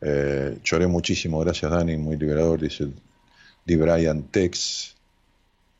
Eh, 0.00 0.58
lloré 0.64 0.86
muchísimo, 0.86 1.38
gracias 1.40 1.70
Dani, 1.70 1.96
muy 1.96 2.16
liberador, 2.16 2.60
dice 2.60 2.88
Di 3.64 3.76
Brian 3.76 4.24
Tex. 4.24 4.94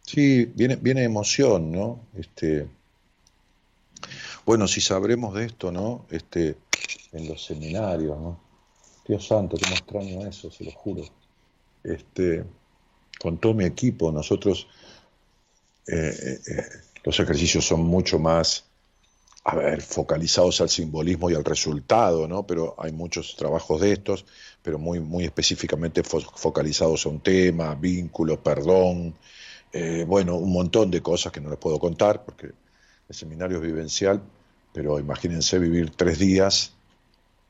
Sí, 0.03 0.47
viene, 0.55 0.77
viene 0.77 1.03
emoción, 1.03 1.73
¿no? 1.73 2.01
Este, 2.15 2.69
bueno, 4.45 4.69
si 4.69 4.81
sabremos 4.81 5.35
de 5.35 5.47
esto, 5.47 5.73
¿no? 5.73 6.07
Este, 6.11 6.57
en 7.13 7.29
los 7.29 7.45
seminarios, 7.45 8.19
¿no? 8.19 8.41
Dios 9.07 9.27
santo, 9.27 9.57
cómo 9.63 9.75
extraño 9.75 10.27
eso, 10.27 10.51
se 10.51 10.65
lo 10.65 10.71
juro. 10.73 11.05
Este, 11.83 12.45
con 13.19 13.39
todo 13.39 13.55
mi 13.55 13.65
equipo, 13.65 14.11
nosotros, 14.11 14.67
eh, 15.87 16.15
eh, 16.23 16.41
eh, 16.47 16.63
los 17.05 17.19
ejercicios 17.21 17.67
son 17.67 17.83
mucho 17.85 18.19
más, 18.19 18.65
a 19.45 19.57
ver, 19.57 19.83
focalizados 19.83 20.61
al 20.63 20.71
simbolismo 20.71 21.31
y 21.31 21.35
al 21.35 21.45
resultado, 21.45 22.27
¿no? 22.27 22.47
Pero 22.47 22.75
hay 22.79 22.93
muchos 22.93 23.37
trabajos 23.37 23.81
de 23.81 23.93
estos, 23.93 24.25
pero 24.63 24.79
muy, 24.79 25.01
muy 25.01 25.25
específicamente 25.25 26.03
fo- 26.03 26.31
focalizados 26.35 27.05
a 27.05 27.11
un 27.11 27.21
tema, 27.21 27.75
vínculo, 27.75 28.43
perdón, 28.43 29.15
eh, 29.73 30.05
bueno, 30.07 30.37
un 30.37 30.53
montón 30.53 30.91
de 30.91 31.03
cosas 31.03 31.33
que 31.33 31.41
no 31.41 31.51
les 31.51 31.59
puedo 31.59 31.79
contar 31.79 32.25
porque 32.25 32.47
el 33.09 33.15
seminario 33.15 33.59
es 33.59 33.63
vivencial, 33.65 34.23
pero 34.73 34.99
imagínense 34.99 35.59
vivir 35.59 35.91
tres 35.91 36.19
días. 36.19 36.73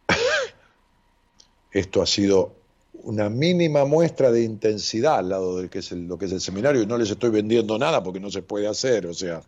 Esto 1.71 2.03
ha 2.03 2.07
sido 2.07 2.55
una 2.93 3.29
mínima 3.29 3.85
muestra 3.85 4.31
de 4.31 4.43
intensidad 4.45 5.19
al 5.19 5.29
lado 5.29 5.59
de 5.61 5.69
que 5.69 5.81
es 5.81 5.93
lo 5.93 6.17
que 6.19 6.27
es 6.27 6.33
el 6.33 6.41
seminario 6.41 6.83
y 6.83 6.87
no 6.87 6.97
les 6.97 7.11
estoy 7.11 7.31
vendiendo 7.31 7.79
nada 7.79 8.03
porque 8.03 8.21
no 8.21 8.31
se 8.31 8.43
puede 8.43 8.67
hacer, 8.69 9.07
o 9.07 9.15
sea, 9.15 9.43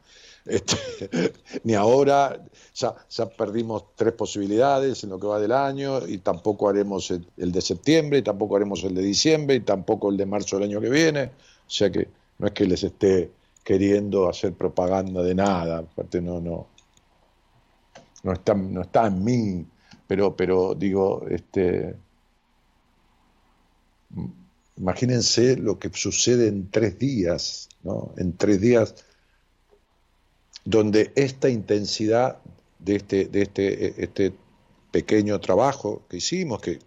este, 0.46 1.32
ni 1.64 1.74
ahora, 1.74 2.44
ya, 2.74 2.94
perdimos 3.36 3.94
tres 3.94 4.12
posibilidades 4.12 5.02
en 5.04 5.10
lo 5.10 5.18
que 5.18 5.26
va 5.26 5.40
del 5.40 5.52
año 5.52 6.06
y 6.06 6.18
tampoco 6.18 6.68
haremos 6.68 7.10
el, 7.10 7.26
el 7.36 7.52
de 7.52 7.60
septiembre 7.60 8.18
y 8.18 8.22
tampoco 8.22 8.56
haremos 8.56 8.84
el 8.84 8.94
de 8.94 9.02
diciembre 9.02 9.56
y 9.56 9.60
tampoco 9.60 10.10
el 10.10 10.16
de 10.16 10.26
marzo 10.26 10.56
del 10.56 10.70
año 10.70 10.80
que 10.80 10.90
viene, 10.90 11.24
o 11.24 11.70
sea 11.70 11.90
que 11.90 12.08
no 12.38 12.46
es 12.46 12.52
que 12.52 12.66
les 12.66 12.82
esté 12.82 13.30
queriendo 13.64 14.28
hacer 14.28 14.52
propaganda 14.54 15.22
de 15.22 15.34
nada, 15.34 15.78
aparte 15.78 16.20
no, 16.20 16.40
no, 16.40 16.68
no 18.22 18.32
está, 18.32 18.54
no 18.54 18.82
está 18.82 19.06
en 19.06 19.24
mí, 19.24 19.66
pero, 20.06 20.36
pero 20.36 20.74
digo, 20.74 21.26
este, 21.28 21.96
imagínense 24.76 25.56
lo 25.56 25.78
que 25.78 25.90
sucede 25.92 26.48
en 26.48 26.70
tres 26.70 26.98
días, 26.98 27.68
¿no? 27.82 28.12
En 28.16 28.36
tres 28.36 28.60
días 28.60 28.94
donde 30.66 31.12
esta 31.14 31.48
intensidad 31.48 32.38
de 32.80 32.96
este, 32.96 33.26
de 33.26 33.42
este, 33.42 34.02
este 34.02 34.32
pequeño 34.90 35.40
trabajo 35.40 36.02
que 36.10 36.18
hicimos, 36.18 36.60
que 36.60 36.80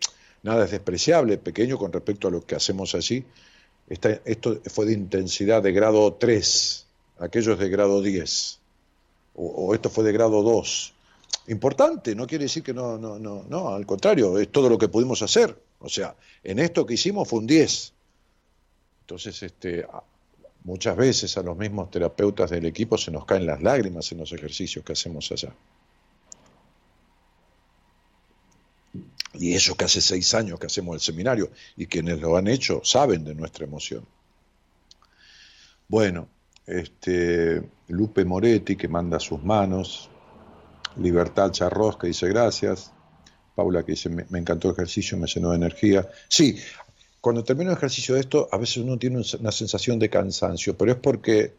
nada 0.44 0.66
es 0.66 0.72
despreciable, 0.72 1.38
pequeño 1.38 1.78
con 1.78 1.92
respecto 1.92 2.28
a 2.28 2.32
lo 2.32 2.46
que 2.46 2.56
hacemos 2.56 2.94
allí, 2.94 3.26
esto 3.88 4.62
fue 4.66 4.86
de 4.86 4.94
intensidad 4.94 5.64
de 5.64 5.72
grado 5.72 6.14
3, 6.14 6.86
aquello 7.20 7.54
es 7.54 7.60
de 7.60 7.70
grado 7.70 8.02
10, 8.02 8.60
o, 9.36 9.74
esto 9.74 9.90
fue 9.90 10.04
de 10.04 10.12
grado 10.12 10.44
2. 10.44 10.94
Importante, 11.48 12.14
no 12.16 12.28
quiere 12.28 12.44
decir 12.44 12.62
que 12.62 12.74
no, 12.74 12.98
no, 12.98 13.18
no, 13.18 13.46
no, 13.48 13.70
al 13.70 13.86
contrario, 13.86 14.38
es 14.38 14.52
todo 14.52 14.70
lo 14.70 14.78
que 14.78 14.90
pudimos 14.90 15.22
hacer. 15.22 15.58
O 15.80 15.88
sea, 15.88 16.16
en 16.44 16.60
esto 16.60 16.86
que 16.86 16.96
hicimos 16.96 17.28
fue 17.28 17.40
un 17.40 17.48
10. 17.48 17.94
Entonces, 19.02 19.42
este, 19.42 19.86
muchas 20.64 20.96
veces 20.96 21.38
a 21.38 21.44
los 21.44 21.58
mismos 21.58 21.90
terapeutas 21.90 22.50
del 22.50 22.66
equipo 22.66 22.98
se 22.98 23.12
nos 23.12 23.26
caen 23.26 23.46
las 23.46 23.62
lágrimas 23.62 24.12
en 24.12 24.20
los 24.20 24.32
ejercicios 24.32 24.84
que 24.84 24.94
hacemos 24.94 25.32
allá. 25.32 25.54
Y 29.34 29.54
eso 29.54 29.76
que 29.76 29.86
hace 29.86 30.02
seis 30.02 30.34
años 30.34 30.60
que 30.60 30.66
hacemos 30.66 30.96
el 30.96 31.02
seminario, 31.02 31.52
y 31.78 31.86
quienes 31.86 32.20
lo 32.20 32.36
han 32.36 32.48
hecho 32.48 32.82
saben 32.84 33.24
de 33.24 33.36
nuestra 33.36 33.66
emoción. 33.66 34.06
Bueno, 35.88 36.28
este, 36.66 37.70
Lupe 37.88 38.26
Moretti 38.26 38.76
que 38.76 38.88
manda 38.88 39.20
sus 39.20 39.44
manos, 39.44 40.10
Libertad 40.98 41.52
Charros 41.52 41.98
que 41.98 42.08
dice 42.08 42.28
gracias, 42.28 42.92
Paula 43.56 43.84
que 43.84 43.94
dice 43.94 44.10
me, 44.10 44.26
me 44.30 44.40
encantó 44.40 44.70
el 44.70 44.74
ejercicio, 44.74 45.18
me 45.18 45.28
llenó 45.28 45.52
de 45.52 45.58
energía. 45.58 46.08
Sí, 46.28 46.60
cuando 47.22 47.44
termina 47.44 47.72
un 47.72 47.78
ejercicio 47.78 48.16
de 48.16 48.22
esto, 48.22 48.48
a 48.52 48.58
veces 48.58 48.78
uno 48.78 48.98
tiene 48.98 49.22
una 49.40 49.52
sensación 49.52 50.00
de 50.00 50.10
cansancio, 50.10 50.78
pero 50.78 50.94
es 50.94 50.98
porque 50.98 51.54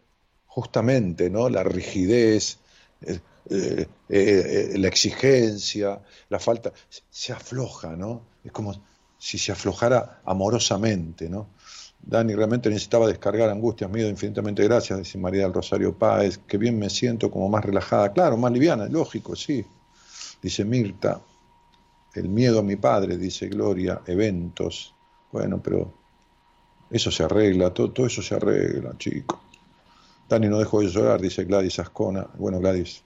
justamente 0.47 1.31
¿no? 1.31 1.49
la 1.49 1.63
rigidez, 1.63 2.59
eh, 3.03 3.87
eh, 4.09 4.75
la 4.77 4.89
exigencia, 4.89 6.01
la 6.29 6.39
falta, 6.39 6.73
se 7.11 7.33
afloja, 7.33 7.97
¿no? 7.97 8.23
Es 8.45 8.53
como 8.53 8.75
si 9.19 9.39
se 9.39 9.53
aflojara 9.53 10.23
amorosamente, 10.25 11.29
¿no? 11.29 11.49
Dani, 12.03 12.35
realmente 12.35 12.71
necesitaba 12.71 13.07
descargar 13.07 13.51
angustias, 13.51 13.91
miedo, 13.91 14.09
infinitamente 14.09 14.65
gracias, 14.65 14.99
dice 14.99 15.19
María 15.19 15.43
del 15.43 15.53
Rosario 15.53 15.97
Páez, 15.97 16.39
que 16.39 16.57
bien 16.57 16.79
me 16.79 16.89
siento 16.89 17.31
como 17.31 17.49
más 17.49 17.65
relajada, 17.65 18.13
claro, 18.13 18.37
más 18.39 18.53
liviana, 18.53 18.87
lógico, 18.87 19.37
sí. 19.37 19.65
Dice 20.43 20.65
Mirta, 20.65 21.21
el 22.15 22.29
miedo 22.29 22.61
a 22.61 22.63
mi 22.63 22.77
padre, 22.77 23.19
dice 23.19 23.49
Gloria, 23.49 24.01
eventos, 24.07 24.95
bueno, 25.33 25.61
pero 25.63 25.93
eso 26.91 27.11
se 27.11 27.23
arregla, 27.23 27.73
todo, 27.73 28.07
eso 28.07 28.23
se 28.23 28.35
arregla, 28.35 28.97
chico. 28.99 29.41
Dani 30.29 30.49
no 30.49 30.59
dejó 30.59 30.81
de 30.81 30.89
llorar, 30.89 31.21
dice 31.21 31.45
Gladys 31.45 31.79
Ascona. 31.79 32.27
Bueno, 32.39 32.61
Gladys. 32.61 33.03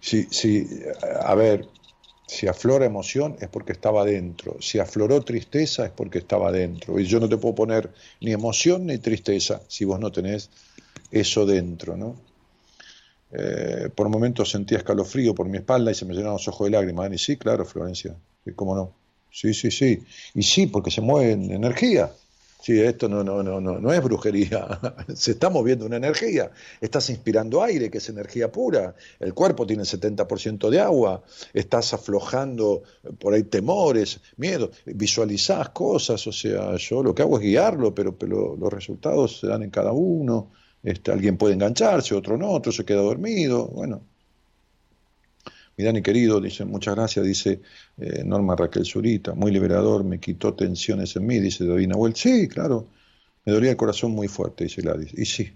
Sí, 0.00 0.26
sí, 0.30 0.68
a 1.22 1.34
ver, 1.34 1.66
si 2.26 2.46
aflora 2.46 2.84
emoción 2.84 3.36
es 3.40 3.48
porque 3.48 3.72
estaba 3.72 4.04
dentro, 4.04 4.56
si 4.60 4.78
afloró 4.78 5.22
tristeza 5.22 5.86
es 5.86 5.92
porque 5.92 6.18
estaba 6.18 6.52
dentro. 6.52 6.98
Y 6.98 7.06
yo 7.06 7.20
no 7.20 7.28
te 7.28 7.36
puedo 7.36 7.54
poner 7.54 7.90
ni 8.20 8.32
emoción 8.32 8.86
ni 8.86 8.98
tristeza 8.98 9.62
si 9.68 9.84
vos 9.84 10.00
no 10.00 10.12
tenés 10.12 10.50
eso 11.10 11.46
dentro, 11.46 11.96
¿no? 11.96 12.16
Eh, 13.32 13.88
por 13.94 14.08
momentos 14.08 14.50
sentía 14.50 14.78
escalofrío 14.78 15.34
por 15.34 15.48
mi 15.48 15.58
espalda 15.58 15.90
y 15.90 15.94
se 15.94 16.04
me 16.04 16.14
llenaron 16.14 16.34
los 16.34 16.48
ojos 16.48 16.66
de 16.66 16.70
lágrimas. 16.72 17.12
Y 17.12 17.18
sí, 17.18 17.36
claro, 17.36 17.64
Florencia, 17.64 18.14
¿cómo 18.54 18.74
no? 18.74 19.03
Sí, 19.34 19.52
sí, 19.52 19.70
sí. 19.70 19.98
Y 20.34 20.42
sí, 20.44 20.66
porque 20.68 20.90
se 20.92 21.00
mueve 21.00 21.32
en 21.32 21.50
energía. 21.50 22.12
Sí, 22.62 22.80
esto 22.80 23.08
no, 23.08 23.22
no, 23.24 23.42
no, 23.42 23.60
no, 23.60 23.78
no 23.80 23.92
es 23.92 24.02
brujería, 24.02 24.80
se 25.14 25.32
está 25.32 25.50
moviendo 25.50 25.84
una 25.84 25.96
energía, 25.96 26.50
estás 26.80 27.10
inspirando 27.10 27.62
aire, 27.62 27.90
que 27.90 27.98
es 27.98 28.08
energía 28.08 28.50
pura, 28.50 28.94
el 29.20 29.34
cuerpo 29.34 29.66
tiene 29.66 29.82
70% 29.84 30.70
de 30.70 30.80
agua, 30.80 31.22
estás 31.52 31.92
aflojando 31.92 32.82
por 33.18 33.34
ahí 33.34 33.42
temores, 33.42 34.20
miedos, 34.38 34.70
visualizás 34.86 35.70
cosas, 35.70 36.26
o 36.26 36.32
sea, 36.32 36.76
yo 36.76 37.02
lo 37.02 37.14
que 37.14 37.20
hago 37.20 37.36
es 37.38 37.42
guiarlo, 37.44 37.94
pero, 37.94 38.16
pero 38.16 38.56
los 38.56 38.72
resultados 38.72 39.40
se 39.40 39.48
dan 39.48 39.62
en 39.62 39.70
cada 39.70 39.92
uno, 39.92 40.50
este, 40.82 41.12
alguien 41.12 41.36
puede 41.36 41.52
engancharse, 41.54 42.14
otro 42.14 42.38
no, 42.38 42.50
otro 42.50 42.72
se 42.72 42.86
queda 42.86 43.02
dormido, 43.02 43.66
bueno, 43.66 44.00
mi 45.76 45.84
Dani 45.84 46.02
querido, 46.02 46.40
dice, 46.40 46.64
muchas 46.64 46.94
gracias, 46.94 47.24
dice 47.24 47.60
eh, 47.98 48.22
Norma 48.24 48.54
Raquel 48.54 48.84
Zurita, 48.84 49.34
muy 49.34 49.50
liberador, 49.50 50.04
me 50.04 50.20
quitó 50.20 50.54
tensiones 50.54 51.16
en 51.16 51.26
mí, 51.26 51.40
dice 51.40 51.64
David 51.64 51.88
Nahuel. 51.88 52.14
Sí, 52.14 52.48
claro, 52.48 52.88
me 53.44 53.52
dolía 53.52 53.70
el 53.70 53.76
corazón 53.76 54.12
muy 54.12 54.28
fuerte, 54.28 54.64
dice 54.64 54.82
Gladys. 54.82 55.12
Y 55.14 55.24
sí, 55.24 55.52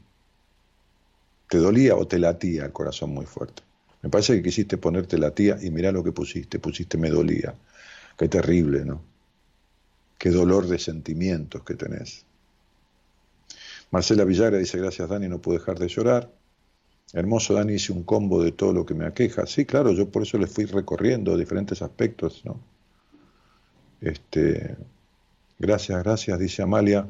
te 1.48 1.58
dolía 1.58 1.96
o 1.96 2.06
te 2.06 2.18
latía 2.18 2.64
el 2.64 2.72
corazón 2.72 3.10
muy 3.10 3.26
fuerte. 3.26 3.62
Me 4.02 4.10
parece 4.10 4.34
que 4.36 4.42
quisiste 4.42 4.76
ponerte 4.76 5.18
latía 5.18 5.58
y 5.60 5.70
mirá 5.70 5.90
lo 5.92 6.04
que 6.04 6.12
pusiste, 6.12 6.58
pusiste 6.58 6.98
me 6.98 7.10
dolía. 7.10 7.54
Qué 8.16 8.28
terrible, 8.28 8.84
¿no? 8.84 9.02
Qué 10.18 10.30
dolor 10.30 10.66
de 10.66 10.78
sentimientos 10.78 11.62
que 11.62 11.74
tenés. 11.74 12.24
Marcela 13.90 14.24
Villagra 14.24 14.58
dice, 14.58 14.78
gracias 14.78 15.08
Dani, 15.08 15.28
no 15.28 15.40
puedo 15.40 15.58
dejar 15.58 15.78
de 15.78 15.88
llorar. 15.88 16.30
Hermoso, 17.12 17.54
Dani, 17.54 17.74
hice 17.74 17.92
un 17.92 18.02
combo 18.02 18.42
de 18.42 18.52
todo 18.52 18.72
lo 18.72 18.84
que 18.84 18.94
me 18.94 19.06
aqueja. 19.06 19.46
Sí, 19.46 19.64
claro, 19.64 19.92
yo 19.92 20.10
por 20.10 20.22
eso 20.22 20.36
le 20.38 20.46
fui 20.46 20.66
recorriendo 20.66 21.36
diferentes 21.36 21.80
aspectos, 21.80 22.42
¿no? 22.44 22.60
Este, 24.00 24.76
gracias, 25.58 26.02
gracias, 26.02 26.38
dice 26.38 26.62
Amalia, 26.62 27.06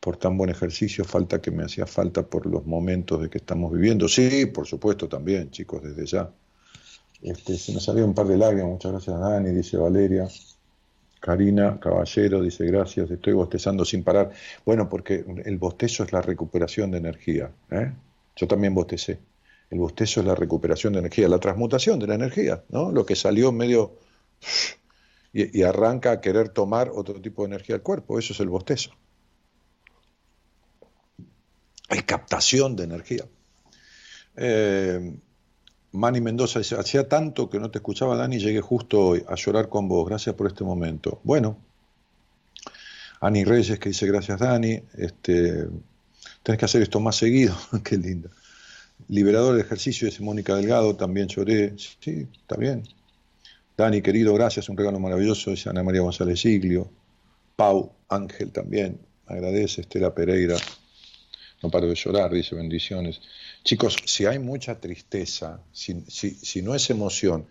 por 0.00 0.16
tan 0.16 0.38
buen 0.38 0.50
ejercicio. 0.50 1.04
Falta 1.04 1.40
que 1.40 1.50
me 1.50 1.64
hacía 1.64 1.86
falta 1.86 2.22
por 2.22 2.46
los 2.46 2.64
momentos 2.66 3.20
de 3.20 3.28
que 3.28 3.38
estamos 3.38 3.72
viviendo. 3.72 4.08
Sí, 4.08 4.46
por 4.46 4.66
supuesto, 4.66 5.08
también, 5.08 5.50
chicos, 5.50 5.82
desde 5.82 6.06
ya. 6.06 6.30
Este, 7.20 7.56
se 7.56 7.72
me 7.72 7.80
salió 7.80 8.04
un 8.04 8.14
par 8.14 8.26
de 8.26 8.38
lágrimas, 8.38 8.72
muchas 8.72 8.92
gracias, 8.92 9.20
Dani, 9.20 9.50
dice 9.50 9.76
Valeria. 9.76 10.28
Karina 11.20 11.78
Caballero 11.78 12.42
dice 12.42 12.66
gracias, 12.66 13.08
estoy 13.08 13.32
bostezando 13.34 13.84
sin 13.84 14.02
parar. 14.02 14.32
Bueno, 14.66 14.88
porque 14.88 15.24
el 15.44 15.56
bostezo 15.56 16.02
es 16.02 16.12
la 16.12 16.20
recuperación 16.20 16.90
de 16.90 16.98
energía. 16.98 17.52
¿eh? 17.70 17.92
Yo 18.34 18.48
también 18.48 18.74
bostecé. 18.74 19.20
El 19.72 19.78
bostezo 19.78 20.20
es 20.20 20.26
la 20.26 20.34
recuperación 20.34 20.92
de 20.92 20.98
energía, 20.98 21.28
la 21.28 21.38
transmutación 21.38 21.98
de 21.98 22.06
la 22.06 22.14
energía, 22.14 22.62
¿no? 22.68 22.92
Lo 22.92 23.06
que 23.06 23.16
salió 23.16 23.52
medio 23.52 23.94
y, 25.32 25.62
arranca 25.62 26.12
a 26.12 26.20
querer 26.20 26.50
tomar 26.50 26.90
otro 26.94 27.22
tipo 27.22 27.40
de 27.40 27.54
energía 27.54 27.76
al 27.76 27.80
cuerpo, 27.80 28.18
eso 28.18 28.34
es 28.34 28.40
el 28.40 28.50
bostezo. 28.50 28.90
Hay 31.88 32.02
captación 32.02 32.76
de 32.76 32.84
energía. 32.84 33.24
Eh, 34.36 35.16
Manny 35.92 36.20
Mendoza 36.20 36.58
dice, 36.58 36.76
hacía 36.78 37.08
tanto 37.08 37.48
que 37.48 37.58
no 37.58 37.70
te 37.70 37.78
escuchaba, 37.78 38.14
Dani, 38.14 38.38
llegué 38.38 38.60
justo 38.60 39.00
hoy 39.00 39.24
a 39.26 39.36
llorar 39.36 39.70
con 39.70 39.88
vos, 39.88 40.06
gracias 40.06 40.34
por 40.34 40.48
este 40.48 40.64
momento. 40.64 41.22
Bueno, 41.24 41.56
Ani 43.22 43.44
Reyes 43.44 43.78
que 43.78 43.88
dice, 43.88 44.06
gracias 44.06 44.38
Dani, 44.38 44.82
este, 44.98 45.66
tenés 46.42 46.58
que 46.58 46.64
hacer 46.66 46.82
esto 46.82 47.00
más 47.00 47.16
seguido, 47.16 47.56
qué 47.82 47.96
linda. 47.96 48.28
Liberador 49.12 49.52
del 49.52 49.66
ejercicio, 49.66 50.06
dice 50.06 50.22
Mónica 50.22 50.56
Delgado, 50.56 50.96
también 50.96 51.28
lloré. 51.28 51.74
Sí, 51.76 52.26
está 52.32 52.56
bien. 52.56 52.82
Dani, 53.76 54.00
querido, 54.00 54.32
gracias, 54.32 54.70
un 54.70 54.76
regalo 54.78 54.98
maravilloso, 54.98 55.50
dice 55.50 55.68
Ana 55.68 55.82
María 55.82 56.00
González 56.00 56.40
Siglio. 56.40 56.90
Pau, 57.54 57.92
Ángel 58.08 58.52
también, 58.52 58.98
agradece, 59.26 59.82
Estela 59.82 60.14
Pereira. 60.14 60.56
No 61.62 61.70
paro 61.70 61.88
de 61.88 61.94
llorar, 61.94 62.32
dice 62.32 62.54
bendiciones. 62.54 63.20
Chicos, 63.62 63.98
si 64.06 64.24
hay 64.24 64.38
mucha 64.38 64.80
tristeza, 64.80 65.60
si, 65.72 66.00
si, 66.08 66.62
no 66.62 66.74
es 66.74 66.88
emoción, 66.88 67.46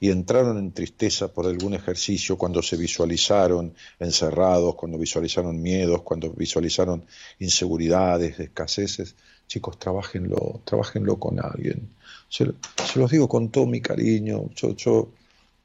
y 0.00 0.10
entraron 0.10 0.56
en 0.56 0.72
tristeza 0.72 1.30
por 1.30 1.44
algún 1.44 1.74
ejercicio 1.74 2.38
cuando 2.38 2.62
se 2.62 2.78
visualizaron 2.78 3.74
encerrados, 4.00 4.76
cuando 4.76 4.96
visualizaron 4.96 5.60
miedos, 5.60 6.00
cuando 6.00 6.30
visualizaron 6.32 7.04
inseguridades, 7.38 8.40
escaseces, 8.40 9.14
chicos, 9.52 9.78
trabajenlo, 9.78 10.62
trabajenlo 10.64 11.18
con 11.18 11.38
alguien. 11.38 11.90
Se, 12.30 12.46
los 12.94 13.10
digo 13.10 13.28
con 13.28 13.50
todo 13.50 13.66
mi 13.66 13.82
cariño. 13.82 14.48
Yo, 14.54 14.74
yo, 14.74 15.10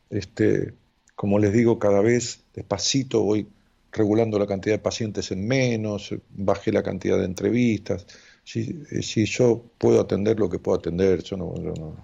este, 0.09 0.73
como 1.15 1.39
les 1.39 1.53
digo, 1.53 1.79
cada 1.79 2.01
vez 2.01 2.41
despacito 2.53 3.23
voy 3.23 3.47
regulando 3.93 4.37
la 4.37 4.45
cantidad 4.45 4.75
de 4.75 4.79
pacientes 4.79 5.31
en 5.31 5.47
menos, 5.47 6.13
bajé 6.29 6.73
la 6.73 6.83
cantidad 6.83 7.17
de 7.17 7.25
entrevistas. 7.25 8.05
Si, 8.43 8.83
si 9.01 9.25
yo 9.25 9.63
puedo 9.77 10.01
atender 10.01 10.37
lo 10.37 10.49
que 10.49 10.59
puedo 10.59 10.77
atender, 10.77 11.23
yo 11.23 11.37
no, 11.37 11.95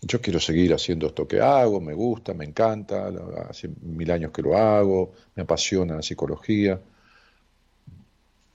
yo 0.00 0.20
quiero 0.20 0.38
seguir 0.38 0.72
haciendo 0.74 1.08
esto 1.08 1.26
que 1.26 1.40
hago, 1.40 1.80
me 1.80 1.94
gusta, 1.94 2.34
me 2.34 2.44
encanta, 2.44 3.10
hace 3.48 3.68
mil 3.82 4.10
años 4.12 4.30
que 4.30 4.42
lo 4.42 4.56
hago, 4.56 5.12
me 5.34 5.42
apasiona 5.42 5.96
la 5.96 6.02
psicología 6.02 6.80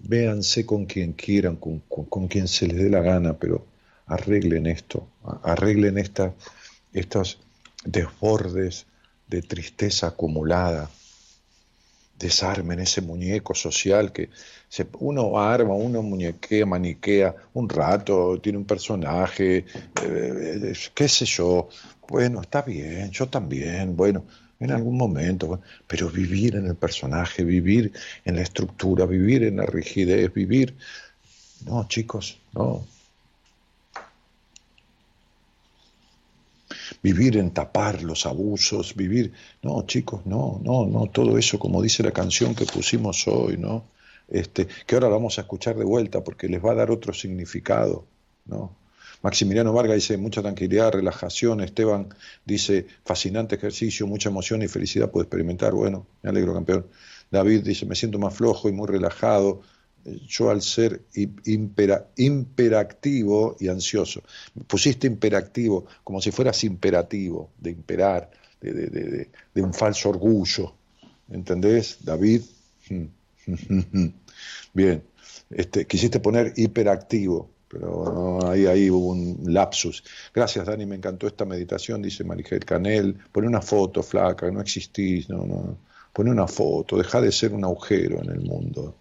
véanse 0.03 0.65
con 0.65 0.85
quien 0.85 1.13
quieran, 1.13 1.55
con, 1.55 1.79
con, 1.89 2.27
quien 2.27 2.47
se 2.47 2.67
les 2.67 2.77
dé 2.77 2.89
la 2.89 3.01
gana, 3.01 3.37
pero 3.37 3.65
arreglen 4.07 4.67
esto, 4.67 5.07
arreglen 5.43 5.97
esta, 5.97 6.33
estos 6.93 7.39
desbordes 7.85 8.85
de 9.27 9.41
tristeza 9.41 10.07
acumulada, 10.07 10.89
desarmen 12.19 12.79
ese 12.79 13.01
muñeco 13.01 13.55
social 13.55 14.11
que 14.11 14.29
uno 14.99 15.39
arma, 15.39 15.73
uno 15.73 16.03
muñequea, 16.03 16.65
maniquea 16.65 17.35
un 17.53 17.67
rato, 17.67 18.39
tiene 18.41 18.57
un 18.59 18.65
personaje, 18.65 19.65
eh, 20.03 20.73
qué 20.93 21.07
sé 21.07 21.25
yo, 21.25 21.67
bueno, 22.07 22.41
está 22.41 22.61
bien, 22.61 23.09
yo 23.11 23.27
también, 23.27 23.95
bueno, 23.95 24.25
en 24.61 24.71
algún 24.71 24.95
momento, 24.95 25.59
pero 25.87 26.09
vivir 26.09 26.55
en 26.55 26.67
el 26.67 26.75
personaje, 26.75 27.43
vivir 27.43 27.91
en 28.23 28.35
la 28.35 28.43
estructura, 28.43 29.05
vivir 29.05 29.43
en 29.43 29.57
la 29.57 29.65
rigidez, 29.65 30.31
vivir... 30.33 30.75
No, 31.65 31.87
chicos, 31.87 32.39
no. 32.53 32.85
Vivir 37.01 37.37
en 37.37 37.51
tapar 37.51 38.03
los 38.03 38.27
abusos, 38.27 38.95
vivir... 38.95 39.33
No, 39.63 39.83
chicos, 39.87 40.25
no, 40.27 40.61
no, 40.63 40.85
no, 40.85 41.07
todo 41.07 41.39
eso 41.39 41.57
como 41.57 41.81
dice 41.81 42.03
la 42.03 42.11
canción 42.11 42.53
que 42.53 42.65
pusimos 42.65 43.27
hoy, 43.27 43.57
¿no? 43.57 43.85
Este, 44.27 44.67
que 44.85 44.95
ahora 44.95 45.07
vamos 45.07 45.39
a 45.39 45.41
escuchar 45.41 45.75
de 45.75 45.85
vuelta 45.85 46.23
porque 46.23 46.47
les 46.47 46.63
va 46.63 46.71
a 46.71 46.75
dar 46.75 46.91
otro 46.91 47.13
significado, 47.13 48.05
¿no? 48.45 48.75
Maximiliano 49.21 49.73
Vargas 49.73 49.95
dice, 49.95 50.17
mucha 50.17 50.41
tranquilidad, 50.41 50.91
relajación. 50.91 51.61
Esteban 51.61 52.09
dice, 52.45 52.87
fascinante 53.05 53.55
ejercicio, 53.55 54.07
mucha 54.07 54.29
emoción 54.29 54.61
y 54.61 54.67
felicidad 54.67 55.11
puedo 55.11 55.23
experimentar. 55.23 55.73
Bueno, 55.73 56.07
me 56.21 56.29
alegro, 56.29 56.53
campeón. 56.53 56.87
David 57.29 57.63
dice, 57.63 57.85
me 57.85 57.95
siento 57.95 58.19
más 58.19 58.33
flojo 58.35 58.69
y 58.69 58.71
muy 58.71 58.87
relajado. 58.87 59.61
Yo 60.27 60.49
al 60.49 60.63
ser 60.63 61.03
impera, 61.45 62.07
imperactivo 62.17 63.55
y 63.59 63.67
ansioso. 63.67 64.23
Pusiste 64.67 65.05
imperactivo 65.05 65.85
como 66.03 66.19
si 66.19 66.31
fueras 66.31 66.63
imperativo, 66.63 67.51
de 67.59 67.69
imperar, 67.69 68.31
de, 68.59 69.29
de 69.53 69.61
un 69.61 69.73
falso 69.73 70.09
orgullo. 70.09 70.73
¿entendés? 71.31 71.97
David. 72.03 72.41
Bien, 74.73 75.03
este, 75.49 75.85
quisiste 75.87 76.19
poner 76.19 76.53
hiperactivo, 76.55 77.49
pero 77.71 78.49
ahí, 78.49 78.65
ahí 78.65 78.89
hubo 78.89 79.11
un 79.11 79.53
lapsus. 79.53 80.03
Gracias, 80.33 80.65
Dani, 80.65 80.85
me 80.85 80.97
encantó 80.97 81.27
esta 81.27 81.45
meditación, 81.45 82.01
dice 82.01 82.23
Marigel 82.23 82.65
Canel. 82.65 83.17
Pone 83.31 83.47
una 83.47 83.61
foto, 83.61 84.03
flaca, 84.03 84.51
no 84.51 84.61
existís, 84.61 85.29
no, 85.29 85.45
no. 85.45 85.77
Pone 86.11 86.31
una 86.31 86.47
foto, 86.47 86.97
deja 86.97 87.21
de 87.21 87.31
ser 87.31 87.53
un 87.53 87.63
agujero 87.63 88.21
en 88.21 88.29
el 88.31 88.41
mundo. 88.41 88.97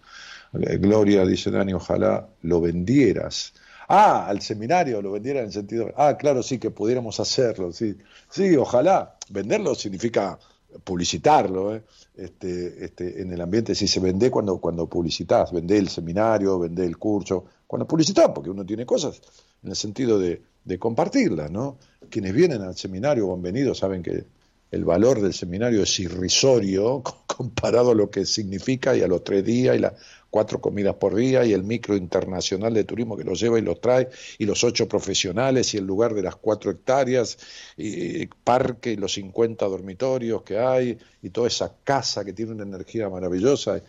Eh, 0.52 0.76
Gloria, 0.78 1.26
dice 1.26 1.50
Dani, 1.50 1.72
ojalá 1.72 2.28
lo 2.42 2.60
vendieras. 2.60 3.52
Ah, 3.88 4.26
al 4.28 4.40
seminario 4.40 5.02
lo 5.02 5.10
vendiera 5.10 5.40
en 5.40 5.46
el 5.46 5.52
sentido. 5.52 5.92
Ah, 5.96 6.16
claro, 6.16 6.42
sí, 6.44 6.58
que 6.58 6.70
pudiéramos 6.70 7.18
hacerlo. 7.18 7.72
Sí, 7.72 7.96
sí 8.30 8.56
ojalá. 8.56 9.16
Venderlo 9.30 9.74
significa 9.74 10.38
publicitarlo. 10.84 11.74
¿eh? 11.74 11.82
Este, 12.16 12.84
este, 12.84 13.22
en 13.22 13.32
el 13.32 13.40
ambiente, 13.40 13.74
si 13.74 13.88
se 13.88 13.98
vende 13.98 14.30
cuando, 14.30 14.58
cuando 14.58 14.86
publicitas, 14.86 15.52
vende 15.52 15.76
el 15.76 15.88
seminario, 15.88 16.60
vende 16.60 16.86
el 16.86 16.98
curso, 16.98 17.46
cuando 17.70 17.86
publicitas, 17.86 18.28
porque 18.34 18.50
uno 18.50 18.66
tiene 18.66 18.84
cosas 18.84 19.22
en 19.62 19.70
el 19.70 19.76
sentido 19.76 20.18
de, 20.18 20.42
de 20.64 20.76
compartirlas. 20.76 21.52
¿no? 21.52 21.78
Quienes 22.10 22.34
vienen 22.34 22.62
al 22.62 22.76
seminario 22.76 23.28
o 23.28 23.34
han 23.34 23.42
venido 23.42 23.76
saben 23.76 24.02
que 24.02 24.24
el 24.72 24.84
valor 24.84 25.20
del 25.20 25.32
seminario 25.32 25.84
es 25.84 26.00
irrisorio 26.00 27.00
comparado 27.28 27.92
a 27.92 27.94
lo 27.94 28.10
que 28.10 28.26
significa 28.26 28.96
y 28.96 29.02
a 29.02 29.06
los 29.06 29.22
tres 29.22 29.44
días 29.44 29.76
y 29.76 29.78
las 29.78 29.92
cuatro 30.30 30.60
comidas 30.60 30.96
por 30.96 31.14
día 31.14 31.44
y 31.44 31.52
el 31.52 31.62
micro 31.62 31.94
internacional 31.94 32.74
de 32.74 32.82
turismo 32.82 33.16
que 33.16 33.22
los 33.22 33.38
lleva 33.38 33.60
y 33.60 33.62
los 33.62 33.80
trae 33.80 34.08
y 34.38 34.46
los 34.46 34.64
ocho 34.64 34.88
profesionales 34.88 35.72
y 35.72 35.76
el 35.76 35.84
lugar 35.84 36.14
de 36.14 36.22
las 36.22 36.34
cuatro 36.34 36.72
hectáreas 36.72 37.38
y 37.76 38.26
parque 38.26 38.90
y 38.90 38.96
los 38.96 39.12
50 39.12 39.64
dormitorios 39.66 40.42
que 40.42 40.58
hay 40.58 40.98
y 41.22 41.30
toda 41.30 41.46
esa 41.46 41.72
casa 41.84 42.24
que 42.24 42.32
tiene 42.32 42.50
una 42.50 42.64
energía 42.64 43.08
maravillosa. 43.08 43.80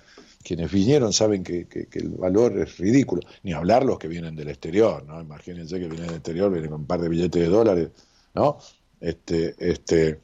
Quienes 0.43 0.71
vinieron 0.71 1.13
saben 1.13 1.43
que, 1.43 1.67
que, 1.67 1.87
el 1.93 2.09
valor 2.09 2.57
es 2.57 2.77
ridículo, 2.77 3.21
ni 3.43 3.53
hablar 3.53 3.83
los 3.85 3.99
que 3.99 4.07
vienen 4.07 4.35
del 4.35 4.49
exterior, 4.49 5.03
¿no? 5.05 5.21
Imagínense 5.21 5.79
que 5.79 5.87
vienen 5.87 6.07
del 6.07 6.15
exterior, 6.15 6.51
vienen 6.51 6.71
con 6.71 6.81
un 6.81 6.87
par 6.87 7.01
de 7.01 7.09
billetes 7.09 7.41
de 7.41 7.47
dólares, 7.47 7.89
¿no? 8.33 8.57
Este, 8.99 9.55
este, 9.59 10.21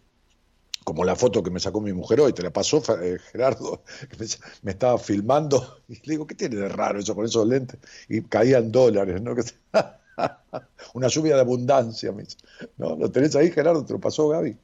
como 0.83 1.03
la 1.03 1.15
foto 1.15 1.43
que 1.43 1.51
me 1.51 1.59
sacó 1.59 1.81
mi 1.81 1.93
mujer 1.93 2.21
hoy, 2.21 2.33
te 2.33 2.43
la 2.43 2.51
pasó 2.51 2.81
eh, 3.01 3.17
Gerardo, 3.31 3.83
que 4.09 4.17
me, 4.17 4.25
me, 4.63 4.71
estaba 4.71 4.97
filmando, 4.97 5.81
y 5.87 5.95
le 5.95 6.01
digo, 6.13 6.27
¿qué 6.27 6.35
tiene 6.35 6.55
de 6.55 6.69
raro 6.69 6.99
eso 6.99 7.15
con 7.15 7.25
esos 7.25 7.47
lentes? 7.47 7.79
Y 8.07 8.21
caían 8.21 8.71
dólares, 8.71 9.21
¿no? 9.21 9.35
Una 10.93 11.07
lluvia 11.07 11.35
de 11.35 11.41
abundancia, 11.41 12.11
me 12.11 12.23
dice. 12.23 12.37
¿no? 12.77 12.95
¿Lo 12.95 13.11
tenés 13.11 13.35
ahí, 13.35 13.51
Gerardo? 13.51 13.85
¿Te 13.85 13.93
lo 13.93 13.99
pasó 13.99 14.29
Gaby? 14.29 14.57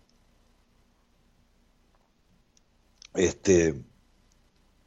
Este, 3.16 3.76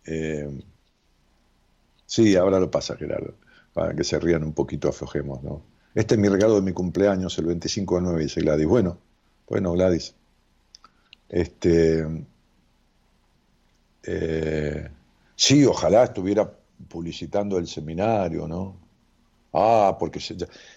eh, 0.06 0.48
sí, 2.06 2.36
ahora 2.36 2.60
lo 2.60 2.70
pasa, 2.70 2.96
Gerardo, 2.96 3.34
para 3.72 3.94
que 3.94 4.04
se 4.04 4.18
rían 4.18 4.44
un 4.44 4.52
poquito, 4.52 4.88
aflojemos, 4.88 5.42
¿no? 5.42 5.62
Este 5.94 6.14
es 6.14 6.20
mi 6.20 6.28
regalo 6.28 6.56
de 6.56 6.62
mi 6.62 6.72
cumpleaños, 6.72 7.38
el 7.38 7.46
25 7.46 7.96
de 7.96 8.02
9, 8.02 8.22
dice 8.22 8.40
Gladys. 8.42 8.66
Bueno, 8.66 8.98
bueno, 9.48 9.72
Gladys. 9.72 10.14
Este, 11.28 12.06
eh, 14.04 14.88
sí, 15.34 15.64
ojalá 15.64 16.04
estuviera 16.04 16.50
publicitando 16.88 17.58
el 17.58 17.66
seminario, 17.66 18.46
¿no? 18.46 18.76
Ah, 19.52 19.96
porque 19.98 20.20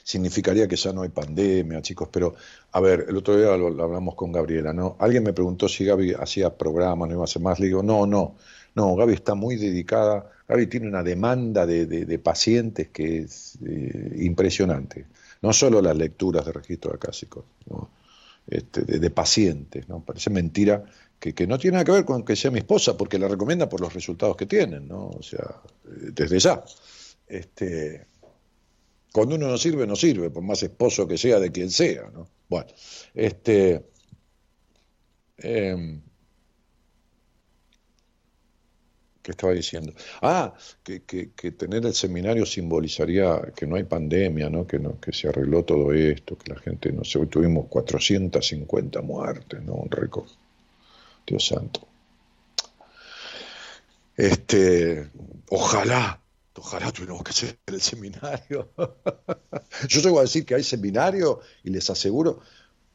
significaría 0.04 0.68
que 0.68 0.78
ya 0.78 0.94
no 0.94 1.02
hay 1.02 1.10
pandemia, 1.10 1.82
chicos. 1.82 2.08
Pero, 2.12 2.36
a 2.72 2.80
ver, 2.80 3.06
el 3.10 3.18
otro 3.18 3.36
día 3.38 3.58
lo, 3.58 3.70
lo, 3.70 3.84
hablamos 3.84 4.16
con 4.16 4.32
Gabriela, 4.32 4.72
¿no? 4.72 4.96
Alguien 5.00 5.24
me 5.24 5.34
preguntó 5.34 5.68
si 5.68 5.84
Gaby 5.84 6.14
hacía 6.14 6.56
programas, 6.58 7.10
no 7.10 7.16
iba 7.16 7.24
a 7.24 7.26
hacer 7.26 7.42
más. 7.42 7.60
Le 7.60 7.66
digo, 7.66 7.84
no, 7.84 8.06
no, 8.06 8.36
no, 8.80 8.96
Gaby 8.96 9.14
está 9.14 9.36
muy 9.36 9.58
dedicada. 9.58 10.32
Gaby 10.48 10.68
tiene 10.68 10.88
una 10.88 11.04
demanda 11.04 11.66
de, 11.66 12.20
pacientes 12.20 12.88
que 12.88 13.20
es 13.20 13.58
eh, 13.66 14.16
impresionante. 14.20 15.06
No 15.42 15.52
solo 15.52 15.82
las 15.82 15.98
lecturas 15.98 16.46
de 16.46 16.54
registro 16.54 16.94
acásico, 16.94 17.44
¿no? 17.70 17.90
Este, 18.48 18.84
de, 18.84 19.10
pacientes. 19.10 19.90
¿no? 19.90 20.00
Parece 20.00 20.30
mentira 20.30 20.86
que, 21.20 21.46
no 21.46 21.58
tiene 21.58 21.74
nada 21.76 21.84
que 21.84 21.92
ver 21.92 22.06
con 22.06 22.24
que 22.24 22.38
sea 22.38 22.52
mi 22.52 22.60
esposa, 22.60 22.96
porque 22.96 23.20
la 23.20 23.28
recomienda 23.28 23.68
por 23.68 23.82
los 23.82 23.94
resultados 23.94 24.38
que 24.38 24.46
tienen, 24.46 24.88
¿no? 24.88 25.10
O 25.10 25.22
sea, 25.22 25.62
desde 25.84 26.40
ya. 26.40 26.64
Este, 27.28 28.06
cuando 29.12 29.36
uno 29.36 29.50
no 29.50 29.58
sirve, 29.58 29.86
no 29.86 29.98
sirve, 29.98 30.30
por 30.30 30.44
más 30.44 30.64
esposo 30.64 31.06
que 31.06 31.18
sea 31.18 31.42
de 31.42 31.52
quien 31.52 31.70
sea, 31.70 32.10
¿no? 32.14 32.30
Bueno, 32.48 32.68
este. 33.14 33.84
Eh, 35.38 36.00
¿Qué 39.30 39.34
estaba 39.34 39.54
diciendo? 39.54 39.94
Ah, 40.24 40.56
que, 40.82 41.04
que, 41.04 41.34
que, 41.34 41.52
tener 41.52 41.86
el 41.86 41.94
seminario 41.94 42.48
simbolizaría 42.48 43.40
que 43.56 43.68
no 43.68 43.76
hay 43.76 43.84
pandemia, 43.84 44.50
¿no? 44.50 44.66
Que, 44.66 44.80
no, 44.80 45.00
que 45.00 45.14
se 45.14 45.28
arregló 45.28 45.64
todo 45.64 45.94
esto, 45.94 46.36
que 46.36 46.52
la 46.52 46.60
gente, 46.60 46.92
no 46.92 47.04
sé, 47.04 47.20
hoy 47.20 47.28
tuvimos 47.28 47.68
450 47.68 49.04
muertes, 49.04 49.62
¿no? 49.62 49.74
Un 49.74 49.92
récord. 49.92 50.28
Dios 51.28 51.46
santo. 51.46 51.88
Este, 54.18 55.08
ojalá, 55.52 56.20
ojalá 56.56 56.92
tuviéramos 56.92 57.24
que 57.24 57.30
hacer 57.30 57.60
el 57.68 57.82
seminario. 57.82 58.72
Yo 59.88 60.02
llego 60.02 60.18
a 60.18 60.24
decir 60.24 60.44
que 60.44 60.56
hay 60.56 60.64
seminario 60.64 61.40
y 61.64 61.70
les 61.70 61.88
aseguro, 61.92 62.42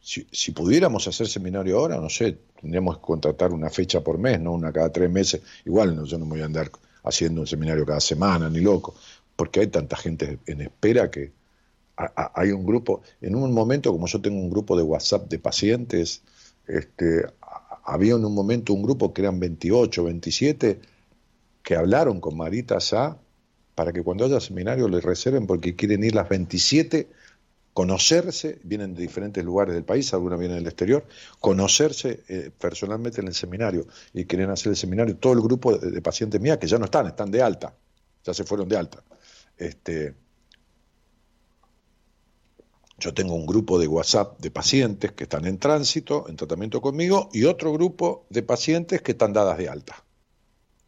si, 0.05 0.52
pudiéramos 0.52 1.09
hacer 1.09 1.26
seminario 1.26 1.78
ahora, 1.78 1.97
no 1.98 2.10
sé, 2.10 2.36
tendríamos 2.60 2.98
que 2.98 3.02
contratar 3.02 3.52
una 3.52 3.70
fecha 3.70 4.02
por 4.02 4.18
mes, 4.18 4.39
no 4.39 4.52
una 4.52 4.70
cada 4.70 4.93
tres 4.93 5.10
meses. 5.10 5.40
Igual 5.64 5.97
no, 5.97 6.05
yo 6.05 6.18
no 6.18 6.26
me 6.26 6.32
voy 6.32 6.43
a 6.43 6.44
andar 6.44 6.70
haciendo 7.05 7.40
un 7.40 7.47
seminario 7.47 7.86
cada 7.86 8.01
semana, 8.01 8.51
ni 8.51 8.60
loco, 8.60 8.94
porque 9.35 9.60
hay 9.60 9.68
tanta 9.68 9.97
gente 9.97 10.39
en 10.47 10.60
espera 10.60 11.10
que 11.10 11.32
hay 11.97 12.51
un 12.51 12.66
grupo, 12.66 13.02
en 13.22 13.35
un 13.35 13.52
momento, 13.52 13.93
como 13.93 14.06
yo 14.06 14.20
tengo 14.20 14.39
un 14.39 14.51
grupo 14.51 14.76
de 14.76 14.82
WhatsApp 14.82 15.28
de 15.28 15.39
pacientes, 15.39 16.22
este, 16.66 17.24
había 17.85 18.14
en 18.14 18.24
un 18.24 18.35
momento 18.35 18.74
un 18.74 18.82
grupo 18.82 19.14
que 19.14 19.22
eran 19.22 19.40
28, 19.40 20.05
27, 20.05 20.81
que 21.62 21.76
hablaron 21.76 22.20
con 22.20 22.36
Marita 22.36 22.78
Sá 22.81 23.16
para 23.74 23.93
que 23.93 24.02
cuando 24.02 24.26
haya 24.26 24.40
seminario 24.40 24.89
les 24.89 25.02
reserven 25.02 25.47
porque 25.47 25.76
quieren 25.76 26.05
ir 26.05 26.14
las 26.14 26.28
27 26.28 27.09
conocerse, 27.74 28.60
vienen 28.62 28.94
de 28.94 29.02
diferentes 29.02 29.44
lugares 29.44 29.74
del 29.74 29.84
país, 29.84 30.14
algunos 30.14 30.38
vienen 30.38 30.59
del 30.59 30.66
exterior, 30.68 31.05
conocerse 31.40 32.22
eh, 32.28 32.51
personalmente 32.56 33.20
en 33.20 33.26
el 33.26 33.34
seminario 33.34 33.86
y 34.12 34.24
quieren 34.24 34.48
hacer 34.51 34.70
el 34.70 34.76
seminario, 34.76 35.16
todo 35.16 35.32
el 35.32 35.40
grupo 35.40 35.76
de, 35.76 36.01
pacientes 36.01 36.40
mías 36.40 36.59
que 36.59 36.68
ya 36.68 36.78
no 36.78 36.84
están, 36.86 37.09
están 37.09 37.32
de 37.32 37.42
alta, 37.42 37.74
ya 38.24 38.32
se 38.32 38.44
fueron 38.44 38.68
de 38.68 38.76
alta. 38.76 39.02
Este, 39.59 40.14
yo 42.98 43.12
tengo 43.12 43.34
un 43.34 43.44
grupo 43.44 43.78
de 43.78 43.88
WhatsApp 43.88 44.38
de 44.40 44.52
pacientes 44.52 45.12
que 45.12 45.24
están 45.24 45.44
en 45.44 45.59
tránsito, 45.59 46.26
en 46.28 46.36
tratamiento 46.36 46.80
conmigo, 46.80 47.28
y 47.32 47.44
otro 47.44 47.72
grupo 47.72 48.24
de 48.30 48.44
pacientes 48.44 49.02
que 49.02 49.12
están 49.12 49.32
dadas 49.32 49.59
de 49.59 49.68
alta 49.68 50.03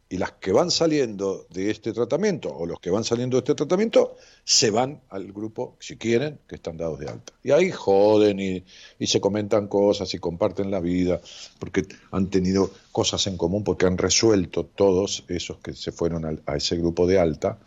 y 0.09 0.17
las 0.17 0.31
que 0.33 0.51
van 0.51 0.71
saliendo 0.71 1.47
de 1.49 1.69
este 1.69 1.91
tratamiento 1.91 2.49
o 2.49 2.65
los 2.65 2.79
que 2.79 2.89
van 2.89 3.03
saliendo 3.03 3.35
de 3.35 3.39
este 3.39 3.55
tratamiento 3.55 4.15
se 4.45 4.71
van 4.71 5.01
al 5.09 5.33
grupo, 5.33 5.75
si 5.79 5.97
quieren, 5.97 6.39
que 6.47 6.55
están 6.55 6.77
dados 6.77 6.99
de 6.99 7.09
alta. 7.09 7.33
Y 7.43 7.51
ahí 7.51 7.71
joden 7.71 8.39
y, 8.39 8.63
y, 8.99 9.07
se 9.07 9.19
comentan 9.19 9.67
cosas 9.67 10.13
y 10.13 10.19
comparten 10.19 10.71
la 10.71 10.79
vida, 10.79 11.19
porque 11.59 11.85
han 12.11 12.29
tenido 12.29 12.71
cosas 12.91 13.27
en 13.27 13.35
común, 13.35 13.63
porque 13.63 13.85
han 13.85 13.97
resuelto 13.97 14.65
todos 14.65 15.25
esos 15.27 15.57
que 15.57 15.73
se 15.73 15.91
fueron 15.91 16.23
al, 16.23 16.41
a 16.45 16.55
ese 16.55 16.77
grupo 16.77 17.05
de 17.05 17.19
alta, 17.19 17.57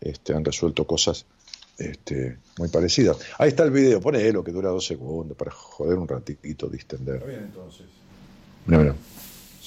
este, 0.00 0.32
han 0.32 0.44
resuelto 0.44 0.86
cosas 0.86 1.26
este, 1.76 2.38
muy 2.58 2.68
parecidas. 2.68 3.18
Ahí 3.38 3.50
está 3.50 3.64
el 3.64 3.70
video, 3.70 4.00
ponelo 4.00 4.42
que 4.42 4.52
dura 4.52 4.70
dos 4.70 4.86
segundos 4.86 5.36
para 5.36 5.50
joder 5.50 5.98
un 5.98 6.08
ratito, 6.08 6.68
distender. 6.68 7.16
Está 7.16 7.26
bien 7.26 7.40
entonces. 7.40 7.86
Mira, 8.66 8.82
mira. 8.82 8.94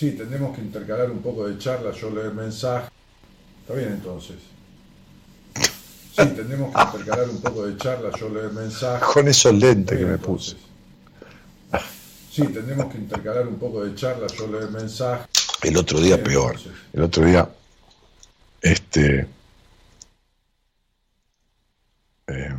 Sí, 0.03 0.11
tendremos 0.11 0.53
que 0.53 0.61
intercalar 0.61 1.09
un 1.09 1.21
poco 1.21 1.47
de 1.47 1.57
charla, 1.57 1.93
yo 1.93 2.09
leer 2.09 2.33
mensaje. 2.33 2.89
Está 3.61 3.73
bien 3.73 3.93
entonces. 3.93 4.35
Sí, 5.55 6.27
tendremos 6.35 6.75
que 6.75 6.81
intercalar 6.81 7.29
un 7.29 7.39
poco 7.39 7.65
de 7.65 7.77
charla, 7.77 8.11
yo 8.19 8.27
leer 8.27 8.51
mensaje. 8.51 9.05
Con 9.13 9.29
esos 9.29 9.53
lentes 9.53 9.97
que 9.97 10.05
me 10.05 10.17
puse. 10.17 10.57
Sí, 12.29 12.41
tendremos 12.47 12.91
que 12.91 12.97
intercalar 12.97 13.47
un 13.47 13.57
poco 13.57 13.85
de 13.85 13.95
charla, 13.95 14.27
yo 14.27 14.45
leer 14.47 14.71
mensaje. 14.71 15.25
El 15.61 15.77
otro 15.77 16.01
día 16.01 16.17
bien, 16.17 16.27
peor. 16.27 16.55
Entonces. 16.57 16.81
El 16.91 17.01
otro 17.03 17.25
día, 17.25 17.49
este. 18.61 19.27
Eh, 22.27 22.55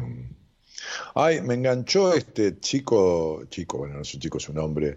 ay, 1.14 1.42
me 1.42 1.52
enganchó 1.52 2.14
este 2.14 2.58
chico, 2.58 3.44
chico, 3.50 3.76
bueno, 3.76 3.96
no 3.96 4.00
es 4.00 4.14
un 4.14 4.20
chico, 4.20 4.38
es 4.38 4.48
un 4.48 4.56
hombre, 4.56 4.96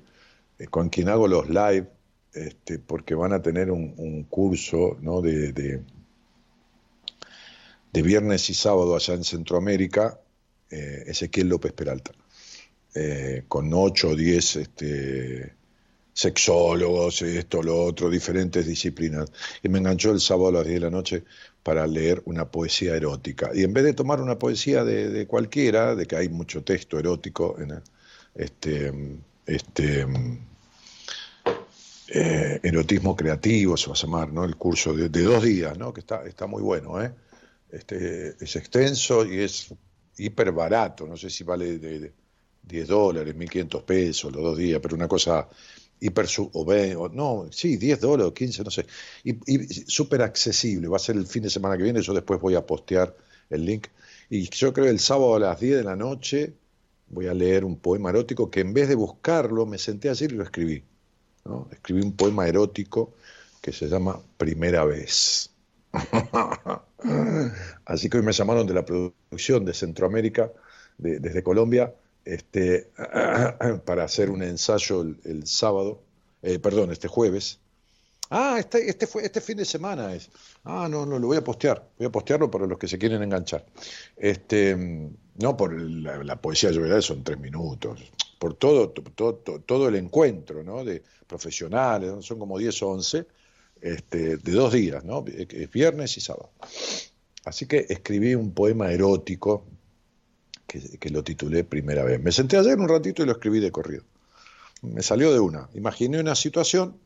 eh, 0.57 0.67
con 0.67 0.87
quien 0.87 1.09
hago 1.09 1.27
los 1.27 1.49
live 1.49 1.96
este, 2.33 2.79
porque 2.79 3.15
van 3.15 3.33
a 3.33 3.41
tener 3.41 3.71
un, 3.71 4.23
curso 4.29 4.97
de, 5.23 5.51
de, 5.53 5.81
viernes 8.01 8.49
y 8.49 8.53
sábado 8.53 8.95
allá 8.95 9.15
en 9.15 9.23
Centroamérica, 9.23 10.19
eh, 10.69 11.03
Ezequiel 11.07 11.47
López 11.47 11.73
Peralta, 11.73 12.11
eh, 12.93 13.43
con 13.47 13.73
8 13.73 14.09
o 14.09 14.15
10 14.15 14.55
este, 14.57 15.53
sexólogos, 16.13 17.21
esto, 17.23 17.63
lo 17.63 17.83
otro, 17.83 18.09
diferentes 18.09 18.67
disciplinas. 18.67 19.31
Y 19.63 19.69
me 19.69 19.79
enganchó 19.79 20.11
el 20.11 20.19
sábado 20.19 20.49
a 20.49 20.51
las 20.51 20.65
10 20.65 20.75
de 20.75 20.79
la 20.81 20.91
noche 20.91 21.23
para 21.63 21.87
leer 21.87 22.21
una 22.25 22.49
poesía 22.49 22.95
erótica. 22.95 23.49
Y 23.53 23.63
en 23.63 23.73
vez 23.73 23.83
de 23.83 23.93
tomar 23.93 24.21
una 24.21 24.37
poesía 24.37 24.83
de, 24.83 25.09
de 25.09 25.25
cualquiera, 25.25 25.95
de 25.95 26.05
que 26.05 26.15
hay 26.15 26.29
mucho 26.29 26.63
texto 26.63 26.99
erótico 26.99 27.57
en 27.59 27.81
este, 28.35 28.93
este 29.45 30.05
eh, 32.09 32.59
erotismo 32.63 33.15
creativo, 33.15 33.77
se 33.77 33.87
va 33.87 33.93
a 33.93 33.97
llamar, 33.97 34.31
¿no? 34.33 34.43
El 34.45 34.55
curso 34.57 34.93
de, 34.93 35.09
dos 35.09 35.43
días, 35.43 35.77
¿no? 35.77 35.93
Que 35.93 36.01
está, 36.01 36.25
está 36.25 36.47
muy 36.47 36.61
bueno, 36.61 37.01
¿eh? 37.01 37.13
Este, 37.69 38.35
es 38.43 38.55
extenso 38.55 39.25
y 39.25 39.39
es 39.41 39.73
hiper 40.17 40.51
barato, 40.51 41.05
no 41.07 41.17
sé 41.17 41.29
si 41.29 41.43
vale 41.43 41.77
de, 41.79 41.99
de 41.99 42.13
10 42.63 42.87
dólares, 42.87 43.35
1500 43.35 43.83
pesos 43.83 44.31
los 44.33 44.41
dos 44.43 44.57
días, 44.57 44.79
pero 44.81 44.95
una 44.95 45.07
cosa 45.07 45.47
hiper, 45.99 46.27
su- 46.27 46.49
o, 46.53 46.65
ve- 46.65 46.95
o 46.95 47.09
no, 47.09 47.47
sí, 47.51 47.77
10 47.77 47.99
dólares, 47.99 48.33
15, 48.33 48.63
no 48.63 48.71
sé, 48.71 48.85
y, 49.23 49.31
y 49.53 49.67
súper 49.87 50.21
accesible, 50.21 50.87
va 50.87 50.97
a 50.97 50.99
ser 50.99 51.15
el 51.17 51.27
fin 51.27 51.43
de 51.43 51.49
semana 51.49 51.77
que 51.77 51.83
viene, 51.83 52.01
yo 52.01 52.13
después 52.13 52.39
voy 52.39 52.55
a 52.55 52.65
postear 52.65 53.15
el 53.49 53.65
link, 53.65 53.87
y 54.29 54.49
yo 54.49 54.73
creo 54.73 54.85
que 54.85 54.91
el 54.91 54.99
sábado 54.99 55.35
a 55.35 55.39
las 55.39 55.59
10 55.59 55.77
de 55.77 55.83
la 55.83 55.95
noche 55.95 56.53
voy 57.09 57.27
a 57.27 57.33
leer 57.33 57.63
un 57.65 57.77
poema 57.79 58.09
erótico 58.09 58.49
que 58.51 58.61
en 58.61 58.73
vez 58.73 58.87
de 58.89 58.95
buscarlo, 58.95 59.65
me 59.65 59.77
senté 59.77 60.09
ayer 60.09 60.31
y 60.31 60.35
lo 60.35 60.43
escribí, 60.43 60.83
Escribí 61.71 62.01
un 62.01 62.13
poema 62.13 62.47
erótico 62.47 63.13
que 63.61 63.71
se 63.71 63.87
llama 63.87 64.19
Primera 64.37 64.85
vez. 64.85 65.49
Así 67.85 68.09
que 68.09 68.17
hoy 68.17 68.23
me 68.23 68.31
llamaron 68.33 68.67
de 68.67 68.73
la 68.73 68.85
producción 68.85 69.65
de 69.65 69.73
Centroamérica, 69.73 70.51
de- 70.97 71.19
desde 71.19 71.43
Colombia, 71.43 71.93
este, 72.25 72.89
para 73.85 74.03
hacer 74.03 74.29
un 74.29 74.43
ensayo 74.43 75.01
el, 75.01 75.47
sábado, 75.47 76.01
eh, 76.41 76.59
perdón, 76.59 76.91
este 76.91 77.07
jueves. 77.07 77.59
Ah, 78.29 78.57
este, 78.59 78.89
este, 78.89 79.07
fue, 79.07 79.23
este 79.23 79.39
fin 79.39 79.55
de 79.57 79.63
semana 79.63 80.13
es. 80.13 80.29
Ah, 80.65 80.87
no, 80.89 81.05
no, 81.05 81.17
lo 81.17 81.27
voy 81.27 81.37
a 81.37 81.43
postear. 81.43 81.87
Voy 81.97 82.07
a 82.07 82.11
postearlo 82.11 82.51
para 82.51 82.67
los 82.67 82.77
que 82.77 82.87
se 82.89 82.97
quieren 82.97 83.23
enganchar. 83.23 83.65
Este, 84.17 84.75
no 84.75 85.55
por 85.55 85.79
la, 85.81 86.21
la 86.23 86.35
poesía 86.35 86.71
lloverá, 86.71 87.01
son 87.01 87.23
tres 87.23 87.39
minutos. 87.39 88.01
Por 88.39 88.53
todo, 88.53 88.89
todo, 88.89 89.35
todo, 89.35 89.87
el 89.87 89.95
encuentro, 89.95 90.63
¿no? 90.63 90.83
De 90.83 91.03
profesionales, 91.25 92.25
son 92.25 92.39
como 92.39 92.57
10 92.57 92.83
o 92.83 92.89
11, 92.89 93.25
este, 93.81 94.37
de 94.37 94.51
dos 94.51 94.73
días, 94.73 95.03
¿no? 95.03 95.25
Es 95.27 95.71
viernes 95.71 96.17
y 96.17 96.21
sábado. 96.21 96.51
Así 97.45 97.65
que 97.65 97.85
escribí 97.89 98.35
un 98.35 98.53
poema 98.53 98.91
erótico 98.91 99.65
que, 100.67 100.97
que 100.99 101.09
lo 101.09 101.23
titulé 101.23 101.63
Primera 101.63 102.03
vez. 102.03 102.21
Me 102.21 102.31
senté 102.31 102.57
ayer 102.57 102.77
un 102.77 102.89
ratito 102.89 103.23
y 103.23 103.25
lo 103.25 103.31
escribí 103.33 103.59
de 103.59 103.71
corrido. 103.71 104.03
Me 104.81 105.01
salió 105.01 105.33
de 105.33 105.39
una. 105.39 105.69
Imaginé 105.73 106.19
una 106.19 106.35
situación, 106.35 106.97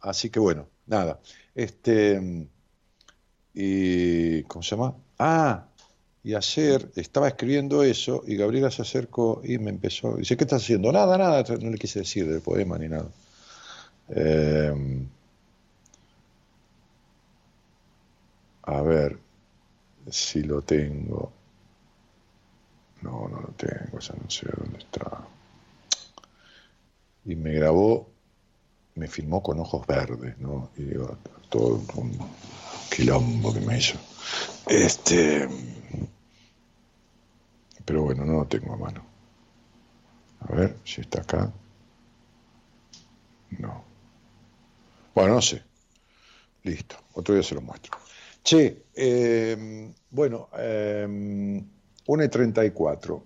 así 0.00 0.30
que 0.30 0.40
bueno, 0.40 0.68
nada. 0.86 1.20
Este, 1.54 2.48
y, 3.54 4.42
¿cómo 4.44 4.62
se 4.62 4.70
llama? 4.70 4.96
Ah, 5.18 5.68
y 6.24 6.34
ayer 6.34 6.90
estaba 6.96 7.28
escribiendo 7.28 7.82
eso 7.82 8.24
y 8.26 8.36
Gabriela 8.36 8.70
se 8.70 8.80
acercó 8.80 9.42
y 9.44 9.58
me 9.58 9.68
empezó. 9.68 10.16
Dice, 10.16 10.38
¿qué 10.38 10.44
estás 10.44 10.62
haciendo? 10.62 10.90
Nada, 10.90 11.18
nada, 11.18 11.44
no 11.60 11.70
le 11.70 11.76
quise 11.76 11.98
decir 11.98 12.26
del 12.26 12.40
poema 12.40 12.78
ni 12.78 12.88
nada. 12.88 13.08
Eh, 14.08 15.06
a 18.62 18.80
ver 18.80 19.18
si 20.10 20.42
lo 20.42 20.62
tengo. 20.62 21.30
No, 23.02 23.28
no 23.28 23.42
lo 23.42 23.48
tengo, 23.48 23.98
ya 23.98 24.14
no 24.14 24.30
sé 24.30 24.46
dónde 24.56 24.78
está. 24.78 25.26
Y 27.26 27.36
me 27.36 27.52
grabó, 27.52 28.08
me 28.94 29.08
filmó 29.08 29.42
con 29.42 29.60
ojos 29.60 29.86
verdes, 29.86 30.38
¿no? 30.38 30.70
Y 30.78 30.84
digo, 30.84 31.18
todo 31.50 31.82
un 31.96 32.18
quilombo 32.90 33.52
que 33.52 33.60
me 33.60 33.76
hizo. 33.76 33.98
Este. 34.66 35.46
Pero 37.84 38.02
bueno, 38.02 38.24
no 38.24 38.34
lo 38.34 38.46
tengo 38.46 38.74
a 38.74 38.76
mano. 38.76 39.04
A 40.40 40.54
ver 40.54 40.76
si 40.84 41.00
está 41.00 41.20
acá. 41.20 41.52
No. 43.58 43.84
Bueno, 45.14 45.34
no 45.34 45.42
sé. 45.42 45.62
Listo. 46.62 46.96
Otro 47.14 47.34
día 47.34 47.42
se 47.42 47.54
lo 47.54 47.60
muestro. 47.60 47.96
Che, 48.42 48.84
eh, 48.94 49.92
bueno, 50.10 50.48
eh, 50.56 51.06
1 52.06 52.24
y 52.24 52.28
34. 52.28 53.24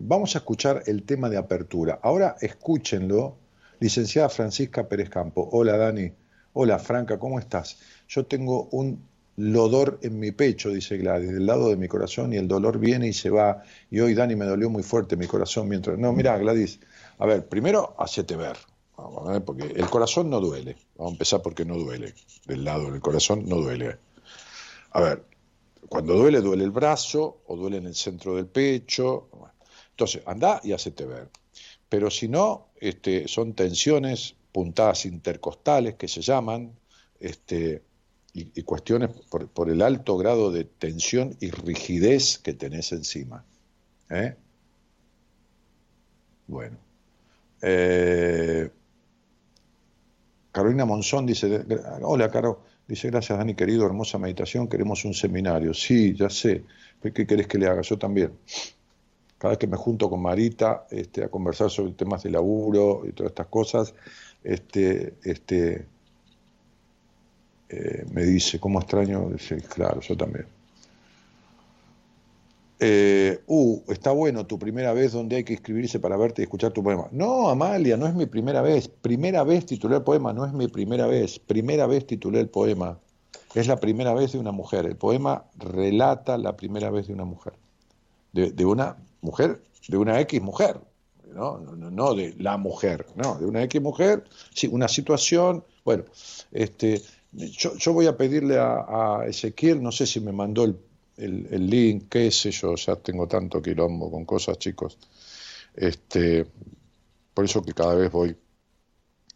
Vamos 0.00 0.34
a 0.34 0.38
escuchar 0.38 0.82
el 0.86 1.02
tema 1.02 1.28
de 1.28 1.36
apertura. 1.36 2.00
Ahora 2.02 2.36
escúchenlo. 2.40 3.36
Licenciada 3.80 4.28
Francisca 4.28 4.86
Pérez 4.86 5.08
Campo. 5.08 5.48
Hola 5.52 5.76
Dani. 5.76 6.12
Hola 6.52 6.78
Franca, 6.78 7.18
¿cómo 7.18 7.38
estás? 7.38 7.78
Yo 8.08 8.26
tengo 8.26 8.64
un 8.72 9.08
lodor 9.36 9.98
en 10.02 10.18
mi 10.18 10.32
pecho, 10.32 10.70
dice 10.70 10.96
Gladys, 10.98 11.32
del 11.32 11.46
lado 11.46 11.70
de 11.70 11.76
mi 11.76 11.88
corazón 11.88 12.32
y 12.32 12.36
el 12.36 12.48
dolor 12.48 12.78
viene 12.78 13.08
y 13.08 13.12
se 13.12 13.30
va. 13.30 13.62
Y 13.90 14.00
hoy 14.00 14.14
Dani 14.14 14.36
me 14.36 14.44
dolió 14.44 14.70
muy 14.70 14.82
fuerte 14.82 15.16
mi 15.16 15.26
corazón 15.26 15.68
mientras... 15.68 15.98
No, 15.98 16.12
mira 16.12 16.36
Gladys, 16.38 16.80
a 17.18 17.26
ver, 17.26 17.48
primero 17.48 17.94
hacete 17.98 18.36
ver, 18.36 18.56
vamos 18.96 19.28
a 19.28 19.32
ver, 19.32 19.44
porque 19.44 19.64
el 19.64 19.88
corazón 19.88 20.30
no 20.30 20.40
duele. 20.40 20.76
Vamos 20.96 21.12
a 21.12 21.14
empezar 21.14 21.42
porque 21.42 21.64
no 21.64 21.76
duele. 21.76 22.14
Del 22.46 22.64
lado 22.64 22.90
del 22.90 23.00
corazón 23.00 23.44
no 23.46 23.56
duele. 23.56 23.96
A 24.92 25.00
ver, 25.00 25.24
cuando 25.88 26.14
duele, 26.14 26.40
duele 26.40 26.64
el 26.64 26.70
brazo 26.70 27.42
o 27.46 27.56
duele 27.56 27.78
en 27.78 27.86
el 27.86 27.94
centro 27.94 28.36
del 28.36 28.46
pecho. 28.46 29.28
Entonces, 29.90 30.22
anda 30.26 30.60
y 30.62 30.72
hacete 30.72 31.04
ver. 31.04 31.28
Pero 31.88 32.10
si 32.10 32.28
no, 32.28 32.68
este, 32.80 33.26
son 33.26 33.54
tensiones, 33.54 34.36
puntadas 34.52 35.06
intercostales 35.06 35.94
que 35.94 36.08
se 36.08 36.22
llaman, 36.22 36.72
este, 37.18 37.82
y, 38.32 38.62
cuestiones 38.62 39.10
por, 39.28 39.48
por, 39.48 39.70
el 39.70 39.82
alto 39.82 40.16
grado 40.16 40.52
de 40.52 40.64
tensión 40.64 41.36
y 41.40 41.50
rigidez 41.50 42.38
que 42.38 42.52
tenés 42.52 42.92
encima. 42.92 43.44
¿eh? 44.10 44.36
Bueno. 46.46 46.76
Eh, 47.62 48.70
Carolina 50.52 50.84
Monzón 50.84 51.26
dice, 51.26 51.64
hola 52.02 52.30
Caro, 52.30 52.62
dice, 52.88 53.08
gracias 53.08 53.38
Dani 53.38 53.54
querido, 53.54 53.86
hermosa 53.86 54.18
meditación, 54.18 54.68
queremos 54.68 55.04
un 55.04 55.14
seminario. 55.14 55.72
Sí, 55.72 56.14
ya 56.14 56.28
sé, 56.28 56.64
¿qué 57.02 57.26
querés 57.26 57.46
que 57.46 57.58
le 57.58 57.68
haga? 57.68 57.82
Yo 57.82 57.98
también. 57.98 58.32
Cada 59.38 59.52
vez 59.52 59.58
que 59.58 59.66
me 59.66 59.76
junto 59.76 60.10
con 60.10 60.20
Marita 60.20 60.86
este, 60.90 61.24
a 61.24 61.28
conversar 61.28 61.70
sobre 61.70 61.92
temas 61.92 62.22
de 62.22 62.30
laburo 62.30 63.02
y 63.06 63.12
todas 63.12 63.30
estas 63.30 63.46
cosas, 63.46 63.94
este, 64.42 65.14
este, 65.22 65.86
eh, 67.70 68.04
me 68.12 68.24
dice, 68.24 68.58
¿cómo 68.58 68.80
extraño? 68.80 69.30
Dice, 69.30 69.60
claro, 69.62 70.00
yo 70.00 70.16
también. 70.16 70.46
Eh, 72.82 73.42
uh, 73.46 73.82
está 73.88 74.10
bueno 74.10 74.46
tu 74.46 74.58
primera 74.58 74.92
vez 74.94 75.12
donde 75.12 75.36
hay 75.36 75.44
que 75.44 75.52
inscribirse 75.52 76.00
para 76.00 76.16
verte 76.16 76.42
y 76.42 76.44
escuchar 76.44 76.72
tu 76.72 76.82
poema. 76.82 77.06
No, 77.12 77.48
Amalia, 77.48 77.96
no 77.96 78.06
es 78.06 78.14
mi 78.14 78.26
primera 78.26 78.62
vez. 78.62 78.88
Primera 78.88 79.44
vez 79.44 79.66
titulé 79.66 79.96
el 79.96 80.02
poema, 80.02 80.32
no 80.32 80.46
es 80.46 80.52
mi 80.52 80.66
primera 80.66 81.06
vez. 81.06 81.38
Primera 81.38 81.86
vez 81.86 82.06
titulé 82.06 82.40
el 82.40 82.48
poema. 82.48 82.98
Es 83.54 83.68
la 83.68 83.76
primera 83.76 84.14
vez 84.14 84.32
de 84.32 84.38
una 84.38 84.50
mujer. 84.50 84.86
El 84.86 84.96
poema 84.96 85.44
relata 85.58 86.38
la 86.38 86.56
primera 86.56 86.90
vez 86.90 87.06
de 87.06 87.12
una 87.12 87.24
mujer. 87.24 87.52
De, 88.32 88.64
una 88.64 88.96
mujer, 89.20 89.60
de 89.86 89.96
una 89.96 90.18
X 90.20 90.40
mujer. 90.40 90.80
¿no? 91.34 91.58
No, 91.58 91.90
no 91.90 92.14
de 92.14 92.34
la 92.38 92.56
mujer, 92.56 93.06
no, 93.14 93.36
de 93.38 93.46
una 93.46 93.62
X 93.64 93.80
mujer, 93.80 94.24
sí, 94.54 94.68
una 94.68 94.88
situación. 94.88 95.64
Bueno, 95.84 96.04
este, 96.50 97.02
yo, 97.32 97.76
yo 97.76 97.92
voy 97.92 98.06
a 98.06 98.16
pedirle 98.16 98.58
a, 98.58 99.24
Ezequiel, 99.26 99.82
no 99.82 99.92
sé 99.92 100.06
si 100.06 100.20
me 100.20 100.32
mandó 100.32 100.64
el 100.64 100.78
el, 101.20 101.48
el, 101.50 101.66
link, 101.68 102.08
qué 102.08 102.30
sé 102.30 102.50
yo, 102.50 102.74
ya 102.76 102.96
tengo 102.96 103.28
tanto 103.28 103.60
quilombo 103.60 104.10
con 104.10 104.24
cosas, 104.24 104.58
chicos. 104.58 104.98
Este, 105.74 106.46
por 107.34 107.44
eso 107.44 107.62
que 107.62 107.74
cada 107.74 107.94
vez 107.94 108.10
voy 108.10 108.36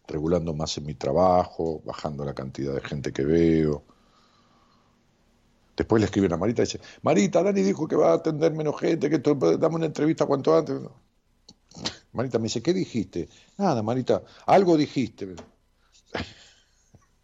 regulando 0.07 0.55
más 0.55 0.77
en 0.79 0.87
mi 0.87 0.95
trabajo, 0.95 1.83
bajando 1.85 2.25
la 2.25 2.35
cantidad 2.35 2.75
de 2.75 2.81
gente 2.81 3.12
que 3.12 3.25
veo. 3.25 3.85
Después 5.77 6.01
le 6.01 6.07
escriben 6.07 6.33
a 6.33 6.37
Marita 6.37 6.62
y 6.62 6.66
dice, 6.66 6.81
Marita, 7.03 7.43
Dani 7.43 7.62
dijo 7.62 7.89
que 7.89 7.97
va 7.97 8.12
a 8.12 8.15
atender 8.15 8.53
menos 8.53 8.79
gente, 8.79 9.11
que 9.11 9.19
dame 9.19 9.77
una 9.77 9.87
entrevista 9.87 10.25
cuanto 10.27 10.57
antes. 10.57 10.81
Marita 12.12 12.39
me 12.39 12.45
dice, 12.45 12.62
¿qué 12.62 12.73
dijiste? 12.73 13.29
Nada, 13.59 13.83
Marita, 13.83 14.23
algo 14.47 14.77
dijiste. 14.77 15.35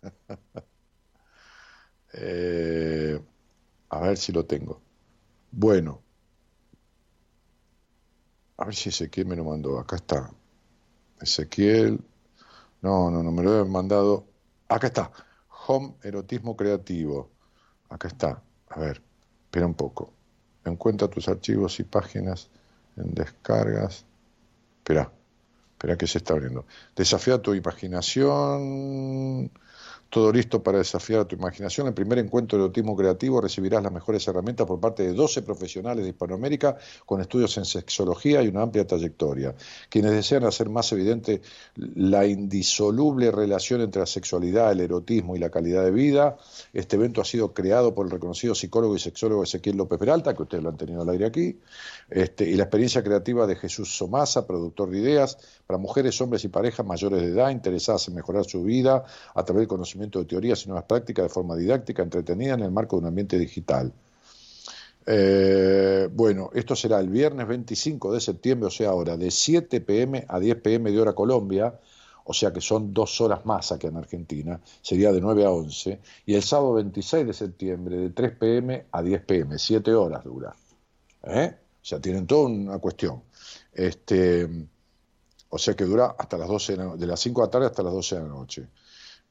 eh, 2.13 3.21
a 3.89 4.01
ver 4.01 4.17
si 4.17 4.33
lo 4.33 4.47
tengo. 4.47 4.81
Bueno. 5.51 6.03
A 8.57 8.65
ver 8.65 8.75
si 8.75 8.91
Ezequiel 8.91 9.27
me 9.27 9.37
lo 9.37 9.45
mandó. 9.45 9.79
Acá 9.79 9.97
está. 9.97 10.31
Ezequiel. 11.21 12.01
No, 12.83 13.11
no, 13.11 13.23
no 13.23 13.33
me 13.33 13.43
lo 13.43 13.51
habían 13.51 13.71
mandado. 13.71 14.27
Acá 14.69 14.89
está. 14.89 15.11
Home 15.67 15.95
Erotismo 16.03 16.57
Creativo. 16.57 17.31
Acá 17.89 18.09
está. 18.09 18.43
A 18.69 18.81
ver, 18.81 19.03
espera 19.45 19.67
un 19.67 19.75
poco. 19.75 20.13
Encuentra 20.65 21.09
tus 21.09 21.29
archivos 21.29 21.81
y 21.81 21.85
páginas 21.85 22.51
en 22.97 23.15
descargas. 23.15 24.05
Espera. 24.79 25.13
Espera 25.73 25.97
que 25.97 26.07
se 26.07 26.19
está 26.19 26.35
abriendo. 26.35 26.67
Desafía 26.95 27.41
tu 27.41 27.55
imaginación. 27.55 29.51
Todo 30.11 30.33
listo 30.33 30.61
para 30.61 30.79
desafiar 30.79 31.21
a 31.21 31.25
tu 31.25 31.37
imaginación. 31.37 31.87
El 31.87 31.95
primer 31.95 32.19
encuentro 32.19 32.59
de 32.59 32.65
autismo 32.65 32.97
creativo 32.97 33.41
recibirás 33.41 33.81
las 33.81 33.93
mejores 33.93 34.27
herramientas 34.27 34.67
por 34.67 34.81
parte 34.81 35.05
de 35.05 35.13
12 35.13 35.43
profesionales 35.43 36.03
de 36.03 36.11
Hispanoamérica 36.11 36.77
con 37.07 37.21
estudios 37.21 37.57
en 37.59 37.65
sexología 37.65 38.43
y 38.43 38.49
una 38.49 38.63
amplia 38.63 38.85
trayectoria. 38.85 39.55
Quienes 39.89 40.11
desean 40.11 40.45
hacer 40.45 40.69
más 40.69 40.91
evidente 40.91 41.43
la 41.77 42.27
indisoluble 42.27 43.31
relación 43.31 43.83
entre 43.83 44.01
la 44.01 44.07
sexualidad, 44.07 44.73
el 44.73 44.81
erotismo 44.81 45.37
y 45.37 45.39
la 45.39 45.49
calidad 45.51 45.85
de 45.85 45.93
vida. 45.93 46.37
Este 46.73 46.97
evento 46.97 47.21
ha 47.21 47.25
sido 47.25 47.55
creado 47.55 47.95
por 47.95 48.07
el 48.07 48.11
reconocido 48.11 48.57
psicólogo 48.57 48.97
y 48.97 48.99
sexólogo 48.99 49.45
Ezequiel 49.45 49.77
López 49.77 50.01
Peralta, 50.01 50.35
que 50.35 50.43
ustedes 50.43 50.65
lo 50.65 50.71
han 50.71 50.77
tenido 50.77 51.03
al 51.03 51.09
aire 51.11 51.27
aquí, 51.27 51.61
este, 52.09 52.51
y 52.51 52.55
la 52.55 52.65
experiencia 52.65 53.05
creativa 53.05 53.47
de 53.47 53.55
Jesús 53.55 53.97
Somasa, 53.97 54.45
productor 54.45 54.91
de 54.91 54.99
ideas, 54.99 55.39
para 55.69 55.79
mujeres, 55.79 56.21
hombres 56.21 56.45
y 56.45 56.49
parejas 56.49 56.85
mayores 56.85 57.21
de 57.23 57.29
edad 57.29 57.51
interesadas 57.51 58.09
en 58.09 58.17
mejorar 58.17 58.45
su 58.45 58.65
vida 58.65 59.05
a 59.35 59.45
través 59.45 59.61
del 59.61 59.69
conocimiento 59.69 60.00
de 60.09 60.25
teorías 60.25 60.65
y 60.65 60.69
nuevas 60.69 60.85
prácticas 60.85 61.25
de 61.25 61.29
forma 61.29 61.57
didáctica, 61.57 62.03
entretenida 62.03 62.55
en 62.55 62.63
el 62.63 62.71
marco 62.71 62.97
de 62.97 63.03
un 63.03 63.09
ambiente 63.09 63.39
digital. 63.39 63.93
Eh, 65.07 66.09
bueno, 66.13 66.51
esto 66.55 66.77
será 66.77 67.01
el 67.01 67.09
viernes 67.09 67.47
25 67.47 68.13
de 68.13 68.21
septiembre, 68.21 68.69
o 68.69 68.71
sea, 68.71 68.91
ahora 68.91 69.17
de 69.17 69.31
7 69.31 69.81
pm 69.81 70.25
a 70.29 70.39
10 70.39 70.57
pm 70.61 70.91
de 70.91 71.01
hora 71.01 71.15
Colombia, 71.15 71.79
o 72.25 72.33
sea 72.33 72.53
que 72.53 72.61
son 72.61 72.93
dos 72.93 73.21
horas 73.21 73.45
más 73.45 73.73
aquí 73.73 73.87
en 73.87 73.97
Argentina, 73.97 74.61
sería 74.83 75.11
de 75.13 75.21
9 75.21 75.45
a 75.45 75.51
11, 75.51 76.01
y 76.27 76.35
el 76.35 76.43
sábado 76.43 76.75
26 76.75 77.27
de 77.27 77.33
septiembre 77.33 77.97
de 77.97 78.11
3 78.11 78.37
pm 78.39 78.85
a 78.93 79.03
10 79.03 79.23
pm, 79.23 79.59
7 79.59 79.95
horas 79.95 80.23
dura. 80.25 80.55
¿Eh? 81.25 81.57
O 81.83 81.85
sea, 81.85 82.01
tienen 82.01 82.27
toda 82.27 82.49
una 82.49 82.79
cuestión. 82.79 83.23
Este, 83.73 84.49
o 85.49 85.59
sea 85.59 85.75
que 85.75 85.85
dura 85.85 86.15
hasta 86.19 86.39
las 86.39 86.49
12 86.49 86.77
de, 86.77 86.79
la, 86.79 86.97
de 86.97 87.07
las 87.07 87.21
5 87.21 87.41
de 87.41 87.47
la 87.47 87.51
tarde 87.51 87.67
hasta 87.67 87.83
las 87.83 87.93
12 87.93 88.15
de 88.17 88.23
la 88.23 88.29
noche. 88.29 88.67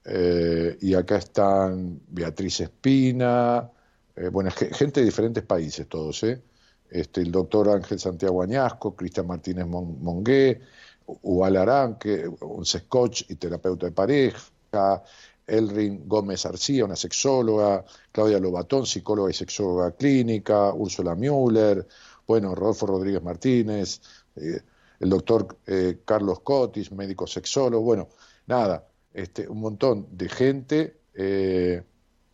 Eh, 0.05 0.77
y 0.81 0.93
acá 0.93 1.17
están 1.17 2.01
Beatriz 2.07 2.61
Espina, 2.61 3.69
eh, 4.15 4.29
bueno, 4.29 4.49
gente 4.51 5.01
de 5.01 5.05
diferentes 5.05 5.43
países 5.43 5.87
todos, 5.87 6.23
¿eh? 6.23 6.41
Este, 6.89 7.21
el 7.21 7.31
doctor 7.31 7.69
Ángel 7.69 7.99
Santiago 7.99 8.41
Añasco, 8.41 8.95
Cristian 8.95 9.27
Martínez 9.27 9.67
Mongué, 9.67 10.61
Ual 11.05 11.57
Aranque, 11.57 12.27
un 12.27 12.63
coach 12.87 13.23
y 13.29 13.35
terapeuta 13.35 13.85
de 13.85 13.91
pareja, 13.91 15.03
Elrin 15.45 16.07
Gómez 16.07 16.45
Arcía, 16.45 16.85
una 16.85 16.95
sexóloga, 16.95 17.85
Claudia 18.11 18.39
Lobatón, 18.39 18.85
psicóloga 18.85 19.29
y 19.29 19.33
sexóloga 19.33 19.91
clínica, 19.91 20.73
Úrsula 20.73 21.15
Müller, 21.15 21.87
bueno, 22.25 22.55
Rodolfo 22.55 22.87
Rodríguez 22.87 23.21
Martínez, 23.21 24.01
eh, 24.35 24.61
el 24.99 25.09
doctor 25.09 25.57
Carlos 26.03 26.41
Cotis, 26.41 26.91
médico 26.91 27.25
sexólogo, 27.25 27.83
bueno, 27.83 28.09
nada, 28.47 28.88
este, 29.13 29.47
un 29.47 29.59
montón 29.59 30.07
de 30.11 30.29
gente 30.29 30.97
eh, 31.13 31.83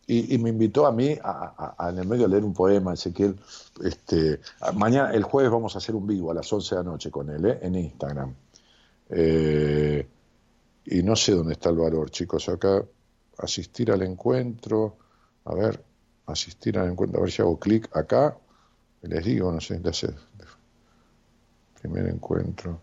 y, 0.08 0.38
me 0.38 0.50
invitó 0.50 0.86
a 0.86 0.92
mí 0.92 1.18
a, 1.20 1.88
en 1.90 1.98
el 1.98 2.06
medio 2.06 2.26
a 2.26 2.28
leer 2.28 2.44
un 2.44 2.54
poema, 2.54 2.94
Ezequiel. 2.94 3.36
Este, 3.82 4.38
mañana, 4.74 5.12
el 5.12 5.24
jueves 5.24 5.50
vamos 5.50 5.74
a 5.74 5.78
hacer 5.78 5.96
un 5.96 6.06
vivo 6.06 6.30
a 6.30 6.34
las 6.34 6.52
11 6.52 6.76
de 6.76 6.84
la 6.84 6.90
noche 6.90 7.10
con 7.10 7.28
él, 7.28 7.44
¿eh? 7.44 7.58
en 7.62 7.74
Instagram. 7.74 8.32
Eh, 9.10 10.06
y 10.84 11.02
no 11.02 11.16
sé 11.16 11.32
dónde 11.32 11.54
está 11.54 11.70
el 11.70 11.78
valor, 11.78 12.10
chicos. 12.10 12.48
Acá, 12.48 12.84
asistir 13.38 13.90
al 13.90 14.02
encuentro. 14.02 14.96
A 15.44 15.54
ver, 15.54 15.82
asistir 16.26 16.78
al 16.78 16.90
encuentro. 16.90 17.18
A 17.18 17.22
ver 17.22 17.32
si 17.32 17.42
hago 17.42 17.58
clic 17.58 17.88
acá. 17.96 18.36
Les 19.02 19.24
digo, 19.24 19.50
no 19.50 19.60
sé, 19.60 19.80
hacer. 19.84 20.14
Primer 21.80 22.06
encuentro. 22.06 22.80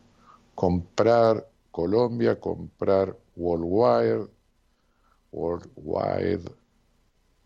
Comprar 0.55 1.47
Colombia, 1.71 2.37
comprar 2.39 3.15
Worldwide, 3.35 4.27
Worldwide. 5.31 6.51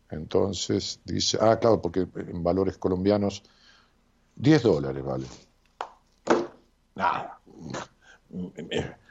Entonces 0.10 1.02
dice, 1.06 1.38
ah, 1.42 1.58
claro, 1.60 1.82
porque 1.82 2.08
en 2.16 2.44
valores 2.44 2.78
colombianos, 2.78 3.44
10 4.36 4.64
dólares 4.64 5.04
vale. 5.04 5.26
Nada. 6.96 7.40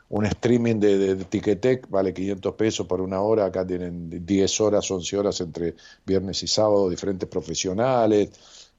Un 0.08 0.24
streaming 0.26 0.76
de, 0.76 1.16
de 1.16 1.80
vale 1.88 2.14
500 2.14 2.54
pesos 2.54 2.86
por 2.86 3.00
una 3.00 3.20
hora, 3.20 3.46
acá 3.46 3.66
tienen 3.66 4.24
10 4.24 4.60
horas, 4.60 4.90
11 4.90 5.18
horas 5.18 5.40
entre 5.40 5.74
viernes 6.04 6.42
y 6.42 6.46
sábado, 6.46 6.88
diferentes 6.88 7.28
profesionales, 7.28 8.30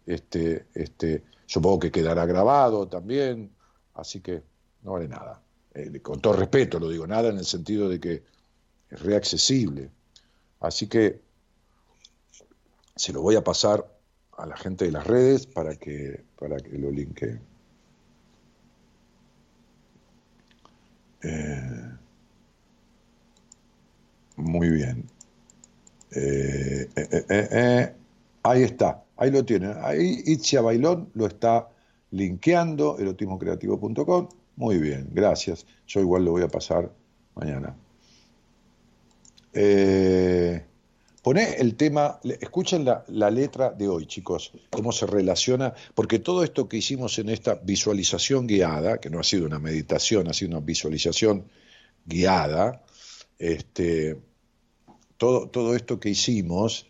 este, 0.05 0.67
este, 0.73 1.23
supongo 1.45 1.79
que 1.79 1.91
quedará 1.91 2.25
grabado 2.25 2.87
también, 2.87 3.51
así 3.93 4.21
que 4.21 4.41
no 4.83 4.93
vale 4.93 5.09
nada. 5.09 5.41
Eh, 5.77 5.99
con 6.01 6.19
todo 6.19 6.33
respeto 6.33 6.79
lo 6.79 6.89
digo, 6.89 7.05
nada 7.05 7.29
en 7.29 7.37
el 7.37 7.45
sentido 7.45 7.87
de 7.87 7.99
que 7.99 8.23
es 8.89 8.99
reaccesible. 8.99 9.91
Así 10.59 10.87
que 10.87 11.21
se 12.95 13.13
lo 13.13 13.21
voy 13.21 13.35
a 13.35 13.43
pasar 13.43 13.85
a 14.37 14.47
la 14.47 14.57
gente 14.57 14.85
de 14.85 14.91
las 14.91 15.05
redes 15.05 15.45
para 15.45 15.75
que, 15.75 16.23
para 16.39 16.57
que 16.57 16.79
lo 16.79 16.89
linke. 16.89 17.39
Eh, 21.21 21.91
muy 24.37 24.69
bien. 24.69 25.05
Eh, 26.11 27.93
ahí 28.41 28.63
está, 28.63 29.03
ahí 29.15 29.29
lo 29.29 29.45
tienen. 29.45 29.75
Ahí 29.81 30.23
Itzia 30.25 30.61
Bailón 30.61 31.11
lo 31.13 31.27
está 31.27 31.69
linkeando, 32.09 32.97
erotismocreativo.com. 32.97 34.29
Muy 34.57 34.79
bien, 34.79 35.07
gracias. 35.11 35.65
Yo 35.87 36.01
igual 36.01 36.25
lo 36.25 36.31
voy 36.31 36.41
a 36.41 36.47
pasar 36.47 36.91
mañana. 37.35 37.75
Eh, 39.53 40.65
poné 41.21 41.55
el 41.57 41.75
tema, 41.75 42.19
escuchen 42.23 42.83
la, 42.83 43.29
letra 43.29 43.69
de 43.69 43.87
hoy, 43.87 44.07
chicos, 44.07 44.51
cómo 44.71 44.91
se 44.91 45.05
relaciona, 45.05 45.75
porque 45.93 46.17
todo 46.17 46.43
esto 46.43 46.67
que 46.67 46.77
hicimos 46.77 47.19
en 47.19 47.29
esta 47.29 47.55
visualización 47.55 48.47
guiada, 48.47 48.99
que 48.99 49.11
no 49.11 49.19
ha 49.19 49.23
sido 49.23 49.45
una 49.45 49.59
meditación, 49.59 50.27
ha 50.27 50.33
sido 50.33 50.57
una 50.57 50.65
visualización 50.65 51.45
guiada, 52.05 52.83
este, 53.37 54.19
todo, 55.17 55.49
todo 55.49 55.75
esto 55.75 55.99
que 55.99 56.09
hicimos 56.09 56.87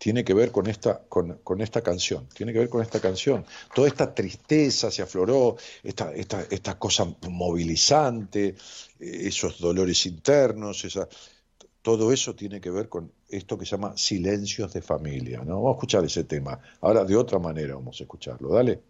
tiene 0.00 0.24
que 0.24 0.32
ver 0.32 0.50
con 0.50 0.66
esta, 0.66 1.02
con, 1.10 1.40
con, 1.44 1.60
esta 1.60 1.82
canción, 1.82 2.26
tiene 2.34 2.54
que 2.54 2.60
ver 2.60 2.70
con 2.70 2.80
esta 2.80 3.00
canción. 3.00 3.44
Toda 3.74 3.86
esta 3.86 4.14
tristeza 4.14 4.90
se 4.90 5.02
afloró, 5.02 5.56
esta, 5.82 6.14
esta, 6.14 6.42
esta 6.50 6.78
cosa 6.78 7.06
movilizante, 7.28 8.54
esos 8.98 9.60
dolores 9.60 10.06
internos, 10.06 10.86
esa, 10.86 11.06
todo 11.82 12.12
eso 12.12 12.34
tiene 12.34 12.62
que 12.62 12.70
ver 12.70 12.88
con 12.88 13.12
esto 13.28 13.58
que 13.58 13.66
se 13.66 13.72
llama 13.72 13.94
silencios 13.94 14.72
de 14.72 14.80
familia. 14.80 15.42
¿no? 15.44 15.56
Vamos 15.56 15.72
a 15.72 15.76
escuchar 15.76 16.04
ese 16.06 16.24
tema. 16.24 16.58
Ahora 16.80 17.04
de 17.04 17.14
otra 17.14 17.38
manera 17.38 17.74
vamos 17.74 18.00
a 18.00 18.04
escucharlo. 18.04 18.54
Dale. 18.54 18.89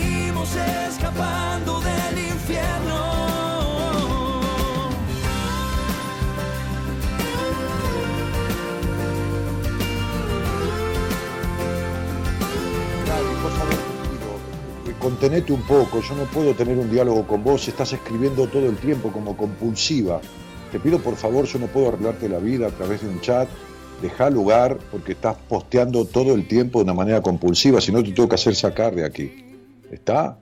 contenete 15.01 15.51
un 15.51 15.63
poco, 15.63 15.99
yo 16.01 16.15
no 16.15 16.25
puedo 16.25 16.53
tener 16.53 16.77
un 16.77 16.89
diálogo 16.89 17.25
con 17.25 17.43
vos, 17.43 17.67
estás 17.67 17.91
escribiendo 17.91 18.47
todo 18.47 18.67
el 18.67 18.77
tiempo 18.77 19.11
como 19.11 19.35
compulsiva. 19.35 20.21
Te 20.71 20.79
pido 20.79 20.99
por 20.99 21.15
favor, 21.15 21.45
yo 21.45 21.57
no 21.57 21.65
puedo 21.65 21.89
arreglarte 21.89 22.29
la 22.29 22.37
vida 22.37 22.67
a 22.67 22.69
través 22.69 23.01
de 23.01 23.09
un 23.09 23.19
chat, 23.19 23.49
deja 23.99 24.29
lugar 24.29 24.77
porque 24.91 25.13
estás 25.13 25.35
posteando 25.49 26.05
todo 26.05 26.35
el 26.35 26.47
tiempo 26.47 26.79
de 26.79 26.83
una 26.83 26.93
manera 26.93 27.21
compulsiva, 27.21 27.81
si 27.81 27.91
no 27.91 28.03
te 28.03 28.11
tengo 28.11 28.29
que 28.29 28.35
hacer 28.35 28.55
sacar 28.55 28.93
de 28.93 29.03
aquí. 29.03 29.31
¿Está? 29.91 30.37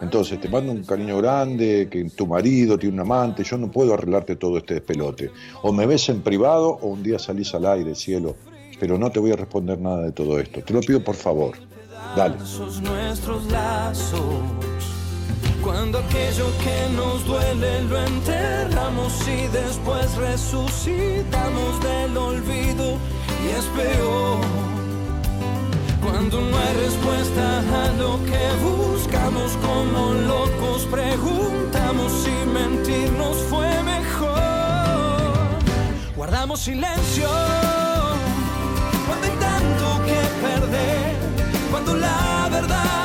Entonces 0.00 0.40
te 0.40 0.48
mando 0.48 0.70
un 0.70 0.84
cariño 0.84 1.18
grande, 1.18 1.88
que 1.90 2.04
tu 2.10 2.26
marido 2.28 2.78
tiene 2.78 2.94
un 2.94 3.00
amante, 3.00 3.42
yo 3.42 3.58
no 3.58 3.70
puedo 3.70 3.94
arreglarte 3.94 4.36
todo 4.36 4.58
este 4.58 4.74
despelote. 4.74 5.32
O 5.62 5.72
me 5.72 5.86
ves 5.86 6.08
en 6.08 6.22
privado 6.22 6.68
o 6.68 6.86
un 6.86 7.02
día 7.02 7.18
salís 7.18 7.52
al 7.54 7.66
aire, 7.66 7.96
cielo, 7.96 8.36
pero 8.78 8.96
no 8.96 9.10
te 9.10 9.18
voy 9.18 9.32
a 9.32 9.36
responder 9.36 9.80
nada 9.80 10.02
de 10.02 10.12
todo 10.12 10.38
esto. 10.38 10.62
Te 10.62 10.72
lo 10.72 10.80
pido 10.80 11.02
por 11.02 11.16
favor. 11.16 11.73
Dale. 12.16 12.36
Nuestros 12.82 13.44
lazos. 13.46 14.42
Cuando 15.62 15.98
aquello 15.98 16.46
que 16.62 16.88
nos 16.94 17.24
duele 17.24 17.82
lo 17.84 17.98
enterramos 17.98 19.12
y 19.26 19.46
después 19.48 20.14
resucitamos 20.16 21.80
del 21.82 22.16
olvido 22.16 22.98
y 23.42 23.48
es 23.58 23.64
peor. 23.76 24.40
Cuando 26.02 26.40
no 26.40 26.56
hay 26.58 26.74
respuesta 26.84 27.60
a 27.60 27.88
lo 27.98 28.18
que 28.24 28.44
buscamos 28.62 29.56
como 29.62 30.12
locos 30.12 30.86
preguntamos 30.90 32.12
si 32.12 32.34
mentirnos 32.50 33.38
fue 33.48 33.82
mejor. 33.82 34.34
Guardamos 36.14 36.60
silencio 36.60 37.28
cuando 39.06 39.26
hay 39.26 39.36
tanto 39.38 40.04
que 40.04 40.20
perder, 40.46 41.16
cuando 41.74 41.96
la 41.96 42.48
verdad 42.52 43.03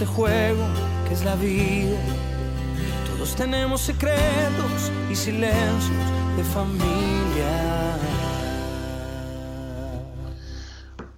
este 0.00 0.14
juego 0.14 0.64
que 1.06 1.12
es 1.12 1.24
la 1.26 1.36
vida. 1.36 1.98
Todos 3.06 3.36
tenemos 3.36 3.82
secretos 3.82 4.90
y 5.10 5.14
silencios 5.14 6.06
de 6.38 6.42
familia. 6.42 7.98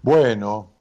Bueno. 0.03 0.73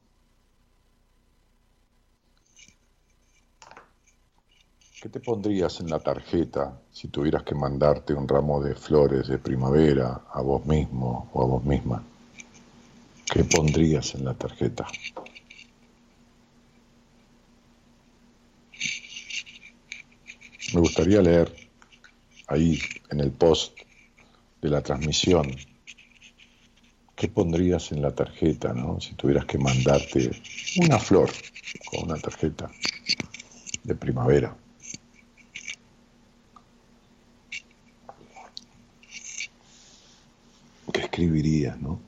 ¿Qué 4.99 5.09
te 5.09 5.19
pondrías 5.19 5.79
en 5.79 5.91
la 5.91 5.99
tarjeta 5.99 6.79
si 6.91 7.09
tuvieras 7.09 7.43
que 7.43 7.53
mandarte 7.53 8.15
un 8.15 8.27
ramo 8.27 8.63
de 8.63 8.73
flores 8.73 9.27
de 9.27 9.37
primavera 9.37 10.21
a 10.33 10.41
vos 10.41 10.65
mismo 10.65 11.29
o 11.33 11.43
a 11.43 11.45
vos 11.45 11.63
misma? 11.63 12.03
¿Qué 13.31 13.43
pondrías 13.43 14.15
en 14.15 14.25
la 14.25 14.33
tarjeta? 14.33 14.87
Me 20.73 20.79
gustaría 20.79 21.21
leer 21.21 21.53
ahí 22.47 22.79
en 23.09 23.19
el 23.19 23.31
post 23.31 23.77
de 24.61 24.69
la 24.69 24.81
transmisión 24.81 25.55
¿Qué 27.21 27.27
pondrías 27.27 27.91
en 27.91 28.01
la 28.01 28.15
tarjeta, 28.15 28.73
no? 28.73 28.99
Si 28.99 29.13
tuvieras 29.13 29.45
que 29.45 29.59
mandarte 29.59 30.31
una 30.77 30.97
flor 30.97 31.29
con 31.85 32.05
una 32.05 32.19
tarjeta 32.19 32.71
de 33.83 33.93
primavera. 33.93 34.57
¿Qué 40.91 41.01
escribirías, 41.01 41.79
no? 41.79 41.99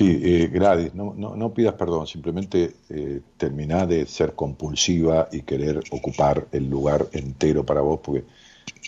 Sí, 0.00 0.18
eh, 0.24 0.90
no, 0.94 1.12
no, 1.14 1.36
no 1.36 1.52
pidas 1.52 1.74
perdón, 1.74 2.06
simplemente 2.06 2.76
eh, 2.88 3.20
terminá 3.36 3.84
de 3.84 4.06
ser 4.06 4.34
compulsiva 4.34 5.28
y 5.30 5.42
querer 5.42 5.82
ocupar 5.90 6.48
el 6.52 6.70
lugar 6.70 7.08
entero 7.12 7.66
para 7.66 7.82
vos, 7.82 8.00
porque 8.02 8.24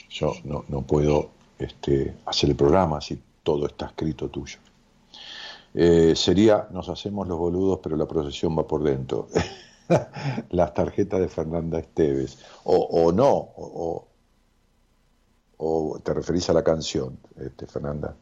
yo 0.09 0.33
no, 0.45 0.63
puedo 0.87 1.29
este, 1.59 2.15
hacer 2.25 2.49
el 2.49 2.57
programa 2.57 2.99
si 3.03 3.21
todo 3.43 3.67
está 3.67 3.89
escrito 3.89 4.31
tuyo. 4.31 4.57
Eh, 5.75 6.15
sería, 6.17 6.69
nos 6.71 6.89
hacemos 6.89 7.29
los 7.29 7.39
boludos, 7.39 7.81
pero 7.83 7.95
la 7.95 8.07
procesión 8.09 8.59
va 8.59 8.67
por 8.67 8.83
dentro. 8.83 9.29
Las 10.49 10.73
tarjetas 10.73 11.21
de 11.21 11.29
Fernanda 11.29 11.79
Esteves. 11.79 12.39
O, 12.65 12.77
o 12.77 13.13
no, 13.13 13.29
o, 13.29 14.09
o, 15.59 15.93
o 15.93 15.99
te 15.99 16.15
referís 16.15 16.49
a 16.49 16.55
la 16.55 16.65
canción, 16.65 17.19
este, 17.37 17.67
Fernanda. 17.67 18.17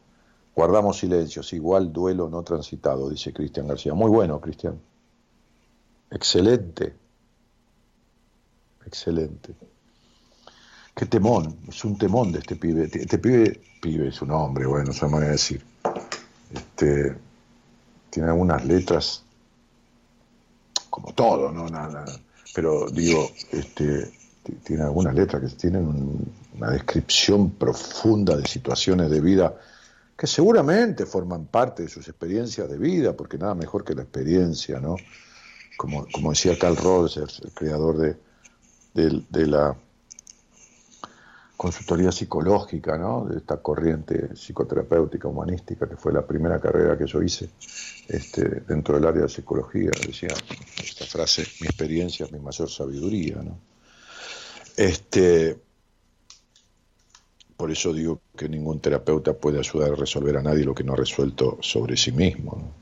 Guardamos 0.53 0.97
silencios, 0.97 1.53
igual 1.53 1.93
duelo 1.93 2.29
no 2.29 2.43
transitado, 2.43 3.09
dice 3.09 3.31
Cristian 3.33 3.67
García. 3.67 3.93
Muy 3.93 4.09
bueno, 4.09 4.39
Cristian. 4.41 4.79
Excelente. 6.09 6.93
Excelente. 8.85 9.55
Qué 10.93 11.05
temón, 11.05 11.57
es 11.69 11.85
un 11.85 11.97
temón 11.97 12.33
de 12.33 12.39
este 12.39 12.57
pibe. 12.57 12.89
Este 12.91 13.17
pibe, 13.17 13.61
pibe 13.81 14.09
es 14.09 14.21
un 14.21 14.31
hombre, 14.31 14.65
bueno, 14.65 14.91
se 14.91 15.07
me 15.07 15.17
a 15.17 15.19
decir. 15.21 15.63
Este, 16.53 17.15
tiene 18.09 18.29
algunas 18.29 18.65
letras, 18.65 19.23
como 20.89 21.13
todo, 21.13 21.49
¿no? 21.51 21.69
Nada, 21.69 22.03
pero 22.53 22.89
digo, 22.89 23.31
este, 23.51 24.11
tiene 24.65 24.83
algunas 24.83 25.15
letras 25.15 25.41
que 25.41 25.57
tienen 25.57 25.87
un, 25.87 26.33
una 26.57 26.71
descripción 26.71 27.51
profunda 27.51 28.35
de 28.35 28.45
situaciones 28.45 29.09
de 29.09 29.21
vida 29.21 29.55
que 30.21 30.27
seguramente 30.27 31.07
forman 31.07 31.47
parte 31.47 31.81
de 31.81 31.89
sus 31.89 32.07
experiencias 32.07 32.69
de 32.69 32.77
vida, 32.77 33.17
porque 33.17 33.39
nada 33.39 33.55
mejor 33.55 33.83
que 33.83 33.95
la 33.95 34.03
experiencia, 34.03 34.79
¿no? 34.79 34.95
Como, 35.75 36.05
como 36.13 36.29
decía 36.29 36.59
Carl 36.59 36.77
Rogers, 36.77 37.41
el 37.43 37.51
creador 37.51 37.97
de, 37.97 38.17
de, 38.93 39.47
la 39.47 39.75
consultoría 41.57 42.11
psicológica, 42.11 42.99
¿no? 42.99 43.25
de 43.25 43.37
esta 43.39 43.57
corriente 43.57 44.35
psicoterapéutica 44.35 45.27
humanística, 45.27 45.89
que 45.89 45.97
fue 45.97 46.13
la 46.13 46.21
primera 46.23 46.61
carrera 46.61 46.95
que 46.95 47.07
yo 47.07 47.23
hice 47.23 47.49
este, 48.07 48.43
dentro 48.67 48.93
del 48.93 49.07
área 49.07 49.23
de 49.23 49.29
psicología. 49.29 49.89
Decía 50.05 50.35
esta 50.83 51.05
frase, 51.05 51.47
mi 51.61 51.65
experiencia 51.65 52.27
es 52.27 52.31
mi 52.31 52.37
mayor 52.37 52.69
sabiduría. 52.69 53.37
¿no? 53.37 53.57
Este, 54.77 55.57
por 57.61 57.69
eso 57.69 57.93
digo 57.93 58.21
que 58.35 58.49
ningún 58.49 58.79
terapeuta 58.79 59.33
puede 59.33 59.59
ayudar 59.59 59.91
a 59.91 59.95
resolver 59.95 60.35
a 60.35 60.41
nadie 60.41 60.63
lo 60.65 60.73
que 60.73 60.83
no 60.83 60.93
ha 60.93 60.95
resuelto 60.95 61.59
sobre 61.61 61.95
sí 61.95 62.11
mismo. 62.11 62.73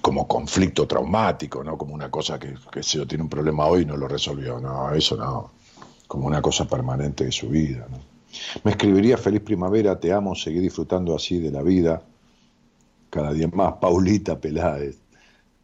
como 0.00 0.28
conflicto 0.28 0.86
traumático, 0.86 1.64
¿no? 1.64 1.76
Como 1.76 1.94
una 1.94 2.10
cosa 2.10 2.38
que, 2.38 2.54
que 2.70 2.82
si 2.82 3.04
tiene 3.06 3.24
un 3.24 3.28
problema 3.28 3.66
hoy 3.66 3.82
y 3.82 3.84
no 3.84 3.96
lo 3.96 4.06
resolvió, 4.06 4.60
no, 4.60 4.92
eso 4.94 5.16
no, 5.16 5.50
como 6.06 6.28
una 6.28 6.40
cosa 6.40 6.64
permanente 6.64 7.24
de 7.24 7.32
su 7.32 7.48
vida. 7.48 7.88
Me 8.62 8.70
escribiría 8.70 9.18
Feliz 9.18 9.42
Primavera, 9.42 9.98
te 9.98 10.12
amo, 10.12 10.36
seguir 10.36 10.62
disfrutando 10.62 11.14
así 11.14 11.38
de 11.38 11.50
la 11.50 11.62
vida, 11.62 12.02
cada 13.10 13.32
día 13.32 13.48
más, 13.48 13.74
Paulita 13.74 14.40
Peláez, 14.40 14.96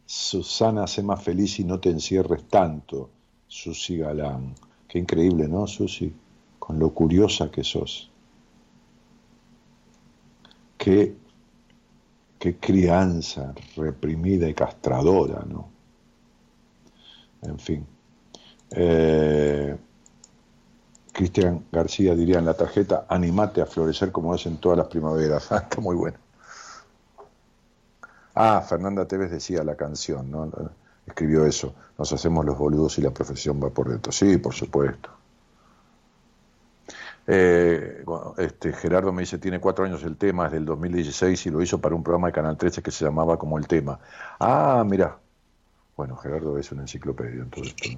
Susana, 0.05 0.87
sé 0.87 1.03
más 1.03 1.23
feliz 1.23 1.57
y 1.59 1.63
no 1.63 1.79
te 1.79 1.89
encierres 1.89 2.47
tanto, 2.49 3.09
Susi 3.47 3.97
Galán, 3.97 4.53
qué 4.87 4.99
increíble, 4.99 5.47
¿no, 5.47 5.67
Susi? 5.67 6.13
Con 6.59 6.79
lo 6.79 6.93
curiosa 6.93 7.49
que 7.49 7.63
sos. 7.63 8.11
Qué 10.77 11.15
qué 12.39 12.57
crianza 12.57 13.53
reprimida 13.75 14.47
y 14.47 14.53
castradora, 14.53 15.43
¿no? 15.47 15.69
En 17.41 17.59
fin. 17.59 17.85
Eh, 18.71 19.75
Cristian 21.11 21.65
García 21.71 22.15
diría 22.15 22.39
en 22.39 22.45
la 22.45 22.53
tarjeta, 22.53 23.05
animate 23.09 23.61
a 23.61 23.65
florecer 23.65 24.11
como 24.11 24.35
es 24.35 24.45
en 24.45 24.57
todas 24.57 24.77
las 24.77 24.87
primaveras. 24.87 25.51
Está 25.51 25.81
muy 25.81 25.95
bueno. 25.95 26.17
Ah, 28.35 28.63
Fernanda 28.67 29.07
Tevez 29.07 29.31
decía 29.31 29.63
la 29.63 29.75
canción, 29.75 30.29
¿no? 30.29 30.51
Escribió 31.07 31.45
eso. 31.45 31.73
Nos 31.97 32.11
hacemos 32.13 32.45
los 32.45 32.57
boludos 32.57 32.97
y 32.99 33.01
la 33.01 33.11
profesión 33.11 33.59
va 33.63 33.69
por 33.69 33.89
dentro. 33.89 34.11
Sí, 34.11 34.37
por 34.37 34.53
supuesto. 34.53 35.09
Eh, 37.29 38.05
este, 38.37 38.71
Gerardo 38.71 39.11
me 39.11 39.23
dice, 39.23 39.37
tiene 39.37 39.59
cuatro 39.59 39.83
años 39.83 40.03
el 40.03 40.15
tema, 40.15 40.45
es 40.45 40.53
del 40.53 40.65
2016 40.65 41.47
y 41.47 41.49
lo 41.49 41.61
hizo 41.61 41.79
para 41.79 41.95
un 41.95 42.03
programa 42.03 42.27
de 42.27 42.33
Canal 42.33 42.57
13 42.57 42.81
que 42.81 42.91
se 42.91 43.03
llamaba 43.03 43.37
como 43.37 43.57
el 43.57 43.67
tema. 43.67 43.99
Ah, 44.39 44.83
mira. 44.87 45.17
Bueno, 45.97 46.15
Gerardo 46.15 46.57
es 46.59 46.71
una 46.71 46.83
enciclopedia 46.83 47.41
en 47.41 47.49
todo 47.49 47.65
esto. 47.65 47.89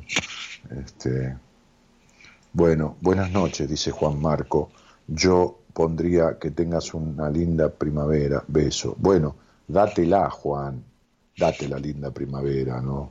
¿no? 1.10 1.40
Bueno, 2.54 2.96
buenas 3.02 3.30
noches, 3.30 3.70
dice 3.70 3.92
Juan 3.92 4.20
Marco. 4.20 4.72
Yo 5.08 5.60
pondría 5.74 6.40
que 6.40 6.52
tengas 6.52 6.94
una 6.94 7.30
linda 7.30 7.70
primavera. 7.70 8.44
Beso. 8.48 8.96
Bueno, 8.98 9.36
dátela, 9.68 10.30
Juan. 10.30 10.84
Date 11.40 11.68
la 11.68 11.80
linda 11.80 12.12
primavera, 12.12 12.82
¿no? 12.82 13.10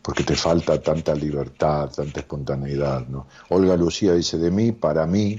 Porque 0.00 0.22
te 0.24 0.36
falta 0.36 0.80
tanta 0.80 1.14
libertad, 1.14 1.90
tanta 1.90 2.20
espontaneidad, 2.20 3.06
¿no? 3.08 3.26
Olga 3.50 3.76
Lucía 3.76 4.14
dice, 4.14 4.38
de 4.38 4.50
mí, 4.50 4.72
para 4.72 5.06
mí. 5.06 5.36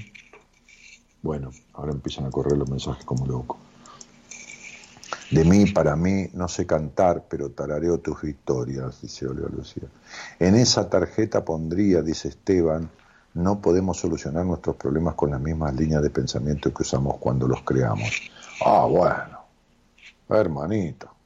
Bueno, 1.22 1.50
ahora 1.74 1.92
empiezan 1.92 2.26
a 2.26 2.30
correr 2.30 2.56
los 2.56 2.68
mensajes 2.68 3.04
como 3.04 3.26
loco. 3.26 3.58
De 5.30 5.44
mí, 5.44 5.66
para 5.66 5.96
mí, 5.96 6.28
no 6.34 6.48
sé 6.48 6.66
cantar, 6.66 7.24
pero 7.28 7.50
tarareo 7.50 7.98
tus 7.98 8.20
victorias, 8.22 9.00
dice 9.00 9.26
Olga 9.26 9.48
Lucía. 9.48 9.88
En 10.38 10.56
esa 10.56 10.90
tarjeta 10.90 11.44
pondría, 11.44 12.02
dice 12.02 12.28
Esteban, 12.28 12.90
no 13.34 13.60
podemos 13.60 13.98
solucionar 13.98 14.44
nuestros 14.44 14.76
problemas 14.76 15.14
con 15.14 15.30
las 15.30 15.40
mismas 15.40 15.74
líneas 15.74 16.02
de 16.02 16.10
pensamiento 16.10 16.74
que 16.74 16.82
usamos 16.82 17.16
cuando 17.18 17.46
los 17.46 17.62
creamos. 17.62 18.10
Ah, 18.64 18.86
bueno, 18.86 19.38
hermanito. 20.28 21.19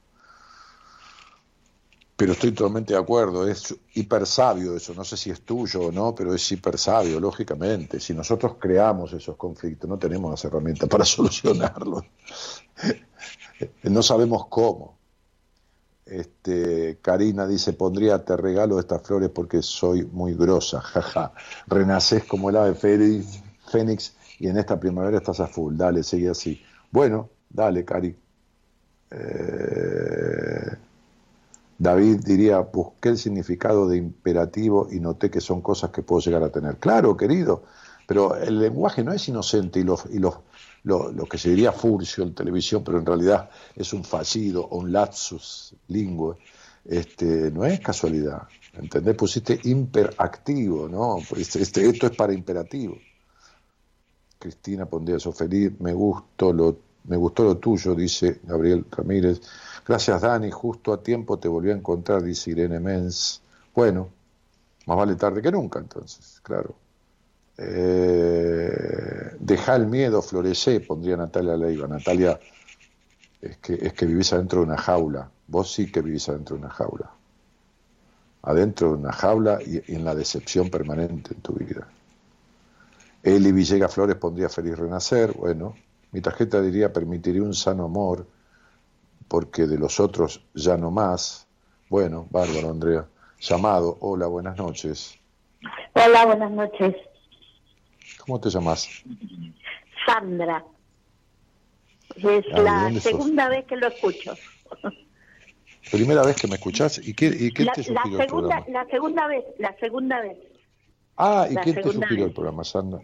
Pero 2.16 2.32
estoy 2.32 2.53
totalmente 2.53 2.93
de 2.93 3.01
acuerdo, 3.01 3.49
es 3.49 3.74
hiper 3.95 4.24
sabio 4.24 4.77
eso, 4.77 4.95
no 4.95 5.03
sé 5.03 5.16
si 5.16 5.31
es 5.31 5.41
tuyo 5.41 5.86
o 5.86 5.93
no, 5.93 6.15
pero 6.15 6.32
es 6.32 6.53
hiper 6.53 6.78
sabio, 6.78 7.19
lógicamente. 7.19 7.99
Si 7.99 8.15
nosotros 8.15 8.55
creamos 8.61 9.12
esos 9.12 9.36
conflictos, 9.36 9.91
no 9.91 9.99
tenemos 9.99 10.31
las 10.31 10.45
herramientas 10.45 10.89
para 10.89 11.05
solucionarlos. 11.05 12.05
no 13.82 14.03
sabemos 14.03 14.47
cómo. 14.49 14.97
Este, 16.07 16.99
Karina 17.01 17.47
dice, 17.47 17.73
pondría, 17.73 18.24
te 18.24 18.36
regalo 18.36 18.78
estas 18.78 19.03
flores 19.03 19.31
porque 19.31 19.62
soy 19.62 20.05
muy 20.05 20.35
grosa, 20.35 20.81
jaja. 20.82 21.32
Renaces 21.66 22.24
como 22.24 22.51
el 22.51 22.57
ave 22.57 22.74
fénix, 22.74 24.15
y 24.39 24.49
en 24.49 24.59
esta 24.59 24.78
primavera 24.78 25.19
estás 25.19 25.41
a 25.41 25.47
full, 25.47 25.77
dale, 25.77 26.03
sigue 26.03 26.28
así. 26.28 26.62
Bueno, 26.91 27.31
dale, 27.49 27.85
Cari. 27.85 28.15
Eh, 29.11 30.77
David 31.78 32.20
diría, 32.24 32.60
busqué 32.60 33.10
el 33.10 33.18
significado 33.18 33.88
de 33.88 33.96
imperativo 33.96 34.88
y 34.90 35.01
noté 35.01 35.30
que 35.30 35.40
son 35.40 35.60
cosas 35.60 35.90
que 35.90 36.02
puedo 36.02 36.20
llegar 36.20 36.42
a 36.42 36.51
tener. 36.51 36.78
Claro, 36.78 37.16
querido, 37.16 37.64
pero 38.06 38.36
el 38.36 38.60
lenguaje 38.60 39.02
no 39.02 39.12
es 39.12 39.28
inocente 39.28 39.80
y, 39.80 39.82
los, 39.82 40.05
y 40.10 40.18
los, 40.18 40.38
lo, 40.84 41.10
lo 41.10 41.26
que 41.26 41.38
se 41.38 41.51
diría 41.51 41.72
furcio 41.72 42.24
en 42.24 42.34
televisión, 42.34 42.82
pero 42.84 42.98
en 42.98 43.06
realidad 43.06 43.51
es 43.74 43.92
un 43.92 44.05
fallido 44.05 44.64
o 44.64 44.78
un 44.78 44.92
lapsus 44.92 45.74
lingüe, 45.88 46.36
este, 46.84 47.51
no 47.51 47.64
es 47.64 47.80
casualidad. 47.80 48.42
¿Entendés? 48.74 49.14
Pusiste 49.14 49.60
imperactivo, 49.64 50.88
¿no? 50.88 51.18
Pues 51.28 51.55
este, 51.56 51.88
esto 51.88 52.06
es 52.06 52.16
para 52.16 52.32
imperativo. 52.32 52.96
Cristina 54.38 54.84
pondría 54.84 55.16
eso 55.16 55.32
feliz, 55.32 55.72
me 55.80 55.92
gustó 55.92 56.52
lo, 56.52 56.76
me 57.05 57.16
gustó 57.16 57.44
lo 57.44 57.56
tuyo, 57.59 57.94
dice 57.94 58.40
Gabriel 58.42 58.84
Ramírez. 58.90 59.40
Gracias, 59.86 60.23
Dani. 60.23 60.51
Justo 60.51 60.93
a 60.93 61.02
tiempo 61.02 61.39
te 61.39 61.48
volví 61.48 61.70
a 61.70 61.74
encontrar, 61.74 62.23
dice 62.23 62.51
Irene 62.51 62.81
Mens. 62.81 63.43
Bueno, 63.74 64.09
más 64.86 64.97
vale 64.97 65.15
tarde 65.16 65.43
que 65.43 65.52
nunca, 65.52 65.78
entonces, 65.78 66.40
claro. 66.43 66.74
Eh, 67.59 69.36
deja 69.39 69.77
el 69.77 69.86
miedo, 69.86 70.23
florece, 70.23 70.81
pondría 70.81 71.16
Natalia 71.16 71.56
Leiva. 71.56 71.86
Natalia, 71.86 72.40
es 73.43 73.59
que, 73.59 73.74
es 73.74 73.93
que 73.93 74.06
vivís 74.06 74.32
adentro 74.32 74.61
de 74.61 74.66
una 74.66 74.78
jaula. 74.78 75.31
Vos 75.48 75.73
sí 75.73 75.93
que 75.93 76.01
vivís 76.01 76.28
adentro 76.31 76.56
de 76.56 76.62
una 76.62 76.70
jaula. 76.70 77.11
Adentro 78.43 78.89
de 78.89 78.94
una 78.94 79.12
jaula 79.12 79.59
y, 79.62 79.82
en 79.93 80.05
la 80.05 80.15
decepción 80.15 80.70
permanente 80.70 81.35
en 81.35 81.40
tu 81.40 81.52
vida. 81.52 81.86
Eli 83.23 83.52
Villegas 83.52 83.93
Flores 83.93 84.16
pondría 84.16 84.48
feliz 84.48 84.78
renacer. 84.78 85.32
Bueno, 85.32 85.74
mi 86.12 86.23
tarjeta 86.23 86.61
diría 86.61 86.93
permitiría 86.93 87.43
un 87.43 87.55
sano 87.55 87.85
amor 87.85 88.27
porque 89.28 89.66
de 89.66 89.78
los 89.78 90.01
otros 90.01 90.44
ya 90.55 90.76
no 90.76 90.90
más. 90.90 91.46
Bueno, 91.88 92.26
bárbaro, 92.30 92.70
Andrea. 92.70 93.06
Llamado, 93.40 93.96
hola, 94.01 94.26
buenas 94.26 94.56
noches. 94.56 95.18
Hola, 95.94 96.26
buenas 96.26 96.51
noches. 96.51 96.94
¿Cómo 98.24 98.40
te 98.40 98.48
llamas? 98.51 98.88
Sandra. 100.06 100.64
Es 102.16 102.44
Ah, 102.52 102.56
¿de 102.56 102.62
la 102.62 102.90
sos? 102.94 103.02
segunda 103.02 103.48
vez 103.48 103.64
que 103.66 103.76
lo 103.76 103.88
escucho. 103.88 104.34
Primera 105.90 106.22
vez 106.24 106.40
que 106.40 106.46
me 106.48 106.55
escuchás. 106.55 106.98
¿Y 107.06 107.14
qué, 107.14 107.26
y 107.26 107.51
qué 107.52 107.64
La, 107.64 107.72
te 107.72 107.82
la 107.92 108.02
sugirió 108.02 108.20
el 108.20 108.28
segunda, 108.28 108.56
programa? 108.64 108.84
la 108.84 108.90
segunda 108.90 109.26
vez, 109.26 109.44
la 109.59 109.76
segunda 109.78 110.20
vez. 110.20 110.38
Ah, 111.16 111.46
¿y 111.51 111.55
la 111.55 111.60
quién 111.62 111.76
te 111.76 111.82
sugirió 111.82 112.24
el 112.26 112.32
programa, 112.32 112.64
Sandra? 112.64 113.01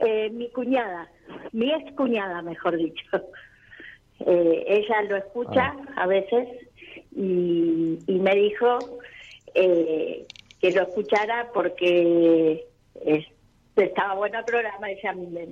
Eh, 0.00 0.30
mi 0.30 0.50
cuñada, 0.52 1.10
mi 1.52 1.70
ex 1.72 1.94
cuñada, 1.96 2.40
mejor 2.42 2.76
dicho. 2.76 3.02
Eh, 4.26 4.64
ella 4.66 5.02
lo 5.08 5.16
escucha 5.16 5.74
Ah. 5.96 6.02
a 6.02 6.06
veces 6.06 6.48
y, 7.16 7.98
y 8.06 8.18
me 8.18 8.34
dijo 8.34 8.78
eh, 9.54 10.26
que 10.60 10.70
lo 10.72 10.82
escuchara 10.82 11.50
porque 11.54 12.66
eh, 13.06 13.26
estaba 13.76 14.14
bueno 14.14 14.38
el 14.40 14.44
programa. 14.44 14.90
Ella 14.90 15.12
me, 15.14 15.46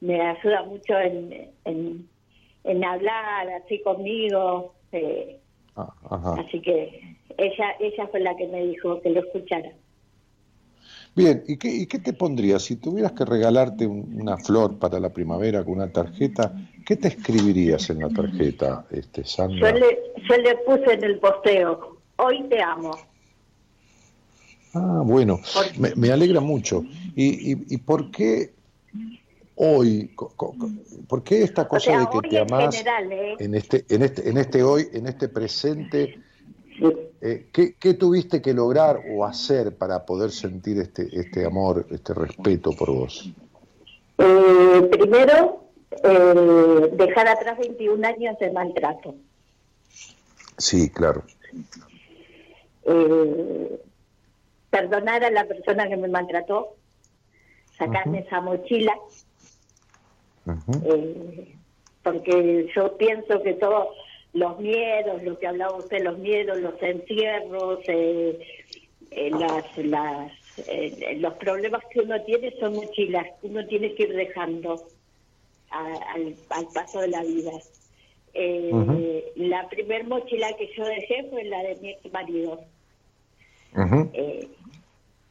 me 0.00 0.20
ayuda 0.20 0.62
mucho 0.64 0.98
en, 0.98 1.50
en, 1.64 2.08
en 2.64 2.84
hablar 2.84 3.48
así 3.64 3.80
conmigo. 3.82 4.74
eh, 4.92 5.38
Ah. 5.76 6.34
Así 6.44 6.60
que 6.60 7.16
ella 7.36 7.66
ella 7.78 8.06
fue 8.08 8.18
la 8.18 8.36
que 8.36 8.48
me 8.48 8.64
dijo 8.66 9.00
que 9.00 9.10
lo 9.10 9.20
escuchara. 9.20 9.70
Bien, 11.14 11.42
¿y 11.48 11.56
qué, 11.56 11.68
¿y 11.68 11.86
qué 11.86 11.98
te 11.98 12.12
pondrías? 12.12 12.62
Si 12.62 12.76
tuvieras 12.76 13.12
que 13.12 13.24
regalarte 13.24 13.86
un- 13.86 14.20
una 14.20 14.38
flor 14.38 14.78
para 14.78 15.00
la 15.00 15.12
primavera 15.12 15.64
con 15.64 15.74
una 15.74 15.90
tarjeta, 15.92 16.54
¿qué 16.86 16.96
te 16.96 17.08
escribirías 17.08 17.90
en 17.90 18.00
la 18.00 18.08
tarjeta, 18.08 18.86
este, 18.90 19.22
Yo 19.22 19.26
Sandra? 19.28 19.72
le, 19.74 19.98
yo 20.28 20.36
le 20.36 20.56
puse 20.58 20.92
en 20.92 21.04
el 21.04 21.18
posteo, 21.18 22.00
hoy 22.16 22.44
te 22.48 22.62
amo. 22.62 22.92
Ah, 24.74 25.02
bueno, 25.04 25.40
me, 25.78 25.94
me 25.96 26.12
alegra 26.12 26.40
mucho. 26.40 26.84
¿Y, 27.16 27.52
y, 27.52 27.64
y 27.70 27.76
por 27.78 28.10
qué 28.10 28.52
hoy, 29.56 30.10
por 31.08 31.24
qué 31.24 31.42
esta 31.42 31.62
O 31.62 31.68
cosa 31.68 31.90
sea, 31.90 32.00
de 32.00 32.06
que 32.10 32.28
te 32.28 32.38
en 32.38 32.48
general, 32.48 33.12
¿eh? 33.12 33.36
en 33.40 33.54
este, 33.54 33.84
en 33.88 34.02
este, 34.02 34.28
en 34.28 34.36
este 34.36 34.62
hoy, 34.62 34.86
en 34.92 35.06
este 35.06 35.28
presente? 35.28 36.18
Eh, 37.20 37.48
¿qué, 37.52 37.74
qué 37.74 37.94
tuviste 37.94 38.40
que 38.40 38.54
lograr 38.54 39.00
o 39.10 39.24
hacer 39.24 39.76
para 39.76 40.06
poder 40.06 40.30
sentir 40.30 40.78
este, 40.78 41.08
este 41.12 41.44
amor, 41.44 41.86
este 41.90 42.14
respeto 42.14 42.72
por 42.72 42.92
vos? 42.92 43.28
Eh, 44.18 44.88
primero, 44.90 45.64
eh, 46.04 46.90
dejar 46.92 47.28
atrás 47.28 47.58
21 47.58 48.06
años 48.06 48.38
de 48.38 48.50
maltrato. 48.52 49.14
Sí, 50.56 50.90
claro. 50.90 51.24
Eh, 52.84 53.80
perdonar 54.70 55.24
a 55.24 55.30
la 55.30 55.44
persona 55.44 55.88
que 55.88 55.96
me 55.96 56.08
maltrató, 56.08 56.74
sacarme 57.76 58.20
esa 58.20 58.40
mochila, 58.40 58.94
eh, 60.84 61.54
porque 62.02 62.68
yo 62.74 62.96
pienso 62.96 63.42
que 63.42 63.54
todos 63.54 63.88
los 64.32 64.58
miedos, 64.60 65.22
lo 65.22 65.38
que 65.38 65.46
hablaba 65.46 65.76
usted, 65.76 66.02
los 66.02 66.18
miedos, 66.18 66.58
los 66.58 66.80
encierros, 66.82 67.80
eh, 67.88 68.38
eh, 69.10 69.30
las, 69.30 69.64
las, 69.78 70.32
eh, 70.66 71.16
los 71.18 71.34
problemas 71.34 71.82
que 71.90 72.00
uno 72.00 72.22
tiene 72.24 72.52
son 72.60 72.74
mochilas 72.76 73.26
que 73.40 73.46
uno 73.48 73.66
tiene 73.66 73.94
que 73.94 74.02
ir 74.04 74.14
dejando 74.14 74.88
a- 75.70 76.12
al, 76.14 76.36
al 76.50 76.66
paso 76.74 77.00
de 77.00 77.08
la 77.08 77.22
vida. 77.22 77.52
Eh, 78.34 78.70
Ujú. 78.72 79.02
La 79.48 79.68
primer 79.68 80.04
mochila 80.04 80.52
que 80.56 80.70
yo 80.76 80.84
dejé 80.84 81.24
fue 81.30 81.44
la 81.44 81.62
de 81.62 81.76
mi 81.76 81.90
ex 81.90 82.12
marido 82.12 82.60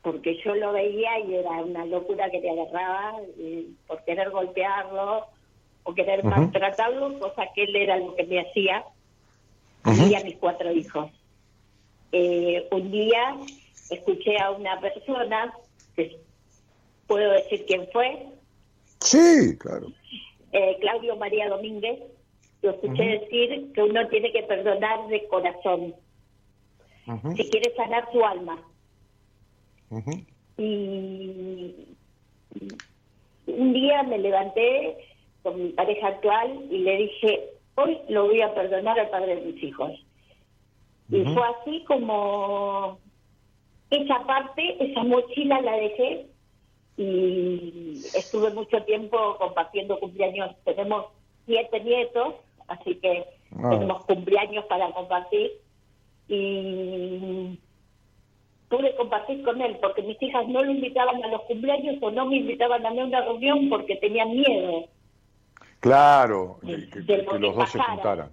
porque 0.02 0.38
yo 0.44 0.56
lo 0.56 0.72
veía 0.72 1.20
y 1.20 1.36
era 1.36 1.52
una 1.64 1.86
locura 1.86 2.30
que 2.30 2.40
te 2.40 2.50
agarraba 2.50 3.20
eh, 3.38 3.66
por 3.88 4.04
querer 4.06 4.30
golpearlo 4.30 5.26
o 5.88 5.94
querer 5.96 6.24
maltratarlo, 6.24 7.18
cosa 7.20 7.48
que 7.56 7.64
él 7.64 7.76
era 7.76 7.98
lo 7.98 8.14
que 8.16 8.26
me 8.26 8.42
hacía 8.42 8.84
y 9.86 10.16
a 10.16 10.24
mis 10.24 10.36
cuatro 10.36 10.72
hijos. 10.74 11.10
Eh, 12.12 12.68
un 12.72 12.92
día 12.92 13.38
escuché 13.90 14.38
a 14.38 14.52
una 14.52 14.80
persona, 14.82 15.54
que 15.96 16.18
puedo 17.08 17.32
decir 17.32 17.66
quién 17.66 17.88
fue, 17.94 18.28
Sí, 19.00 19.58
claro. 19.58 19.88
eh, 20.52 20.78
Claudio 20.82 21.16
María 21.16 21.48
Domínguez, 21.48 22.00
lo 22.64 22.72
escuché 22.72 23.04
decir 23.04 23.72
que 23.74 23.82
uno 23.84 24.06
tiene 24.10 24.32
que 24.34 24.44
perdonar 24.44 25.08
de 25.08 25.26
corazón. 25.28 25.96
Si 27.38 27.50
quiere 27.50 27.74
sanar 27.78 28.10
su 28.12 28.26
alma. 28.26 28.62
Y 30.58 31.74
un 33.48 33.74
día 33.74 34.04
me 34.04 34.18
levanté 34.18 34.98
con 35.44 35.62
mi 35.64 35.70
pareja 35.70 36.08
actual 36.08 36.66
y 36.70 36.80
le 36.80 36.98
dije, 36.98 37.50
hoy 37.76 37.98
lo 38.10 38.26
voy 38.26 38.42
a 38.42 38.54
perdonar 38.54 39.00
al 39.00 39.10
padre 39.10 39.36
de 39.36 39.42
mis 39.42 39.64
hijos. 39.64 39.92
Y 41.10 41.24
fue 41.24 41.44
así 41.62 41.84
como 41.88 43.00
esa 43.90 44.26
parte, 44.26 44.76
esa 44.84 45.04
mochila 45.04 45.62
la 45.62 45.78
dejé 45.78 46.26
y 46.98 47.94
estuve 48.16 48.52
mucho 48.52 48.84
tiempo 48.84 49.38
compartiendo 49.38 50.00
cumpleaños. 50.00 50.56
Tenemos 50.66 51.06
siete 51.46 51.80
nietos, 51.82 52.36
así 52.68 52.96
que 52.96 53.38
Ah. 53.56 53.70
tenemos 53.70 54.06
cumpleaños 54.06 54.66
para 54.66 54.92
compartir. 54.92 55.52
Y 56.28 57.58
pude 58.70 58.94
compartir 58.96 59.44
con 59.44 59.62
él 59.62 59.78
porque 59.82 60.02
mis 60.02 60.22
hijas 60.22 60.46
no 60.48 60.62
lo 60.62 60.72
invitaban 60.72 61.24
a 61.24 61.28
los 61.30 61.42
cumpleaños 61.44 61.96
o 62.02 62.12
no 62.12 62.26
me 62.26 62.38
invitaban 62.38 62.86
a 62.86 62.92
mí 62.92 63.00
a 63.00 63.06
una 63.06 63.22
reunión 63.22 63.70
porque 63.70 63.96
tenían 63.96 64.32
miedo. 64.32 64.86
Claro, 65.80 66.60
De- 66.64 66.90
que, 66.90 67.00
los 67.40 67.56
dos 67.56 67.70
se 67.70 67.80
juntaran. 67.80 68.32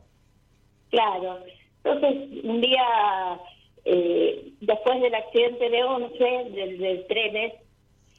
Claro. 0.90 1.40
Entonces, 1.82 2.44
un 2.44 2.60
día, 2.60 3.40
eh, 3.84 4.52
después 4.60 5.00
del 5.02 5.14
accidente 5.14 5.68
de 5.68 5.84
11, 5.84 6.24
del, 6.50 6.78
del 6.78 7.06
trenes, 7.06 7.52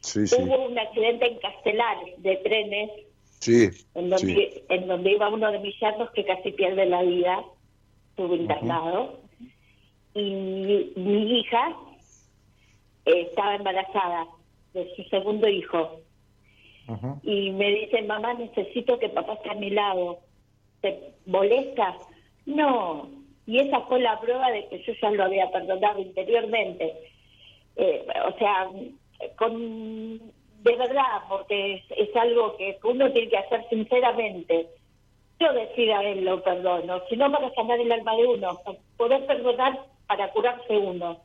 Sí, 0.06 0.28
sí, 0.28 0.36
hubo 0.40 0.68
un 0.68 0.78
accidente 0.78 1.26
en 1.26 1.40
Castelar 1.40 1.98
de 2.18 2.36
trenes, 2.38 2.92
sí, 3.40 3.70
en 3.96 4.12
donde, 4.12 4.64
en 4.70 4.88
donde 4.88 5.12
iba 5.14 5.30
uno 5.30 5.52
de 5.52 5.58
mis 5.58 5.80
yernos 5.80 6.12
que 6.12 6.24
casi 6.24 6.52
pierde 6.52 6.86
la 6.86 7.02
vida, 7.02 7.44
estuvo 8.12 8.36
internado, 8.36 9.20
y 10.14 10.92
mi 10.96 11.40
hija 11.40 11.76
eh, 13.06 13.22
estaba 13.30 13.56
embarazada 13.56 14.28
de 14.76 14.96
su 14.96 15.04
segundo 15.06 15.48
hijo. 15.48 16.02
Y 17.24 17.52
me 17.52 17.72
dice, 17.72 18.02
mamá, 18.04 18.34
necesito 18.34 19.00
que 19.00 19.10
papá 19.10 19.34
esté 19.34 19.50
a 19.50 19.56
mi 19.56 19.72
lado. 19.72 20.20
¿Te 20.82 21.14
molesta? 21.26 21.98
No. 22.46 23.10
Y 23.48 23.60
esa 23.60 23.82
fue 23.82 24.00
la 24.02 24.20
prueba 24.20 24.52
de 24.52 24.68
que 24.68 24.84
yo 24.84 24.94
ya 25.02 25.12
lo 25.12 25.24
había 25.24 25.52
perdonado 25.52 26.00
interiormente. 26.00 26.94
Eh, 27.76 28.06
o 28.28 28.38
sea, 28.38 28.70
con 29.38 30.20
de 30.66 30.76
verdad, 30.76 31.22
porque 31.30 31.84
es, 31.96 32.16
algo 32.16 32.58
que 32.58 32.80
uno 32.84 33.12
tiene 33.12 33.30
que 33.30 33.38
hacer 33.38 33.66
sinceramente. 33.70 34.68
Yo 35.40 35.54
decir 35.54 35.92
a 35.94 36.02
él 36.04 36.26
lo 36.26 36.42
perdono, 36.42 37.02
si 37.08 37.16
no 37.16 37.32
para 37.32 37.54
sanar 37.54 37.80
el 37.80 37.92
alma 37.92 38.16
de 38.16 38.26
uno, 38.26 38.60
poder 38.98 39.28
perdonar 39.28 39.80
para 40.08 40.32
curarse 40.32 40.76
uno. 40.76 41.20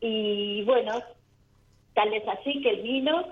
Y 0.00 0.62
bueno, 0.62 0.92
tal 1.92 2.14
es 2.14 2.26
así 2.28 2.62
que 2.62 2.70
él 2.70 2.80
vino. 2.80 3.26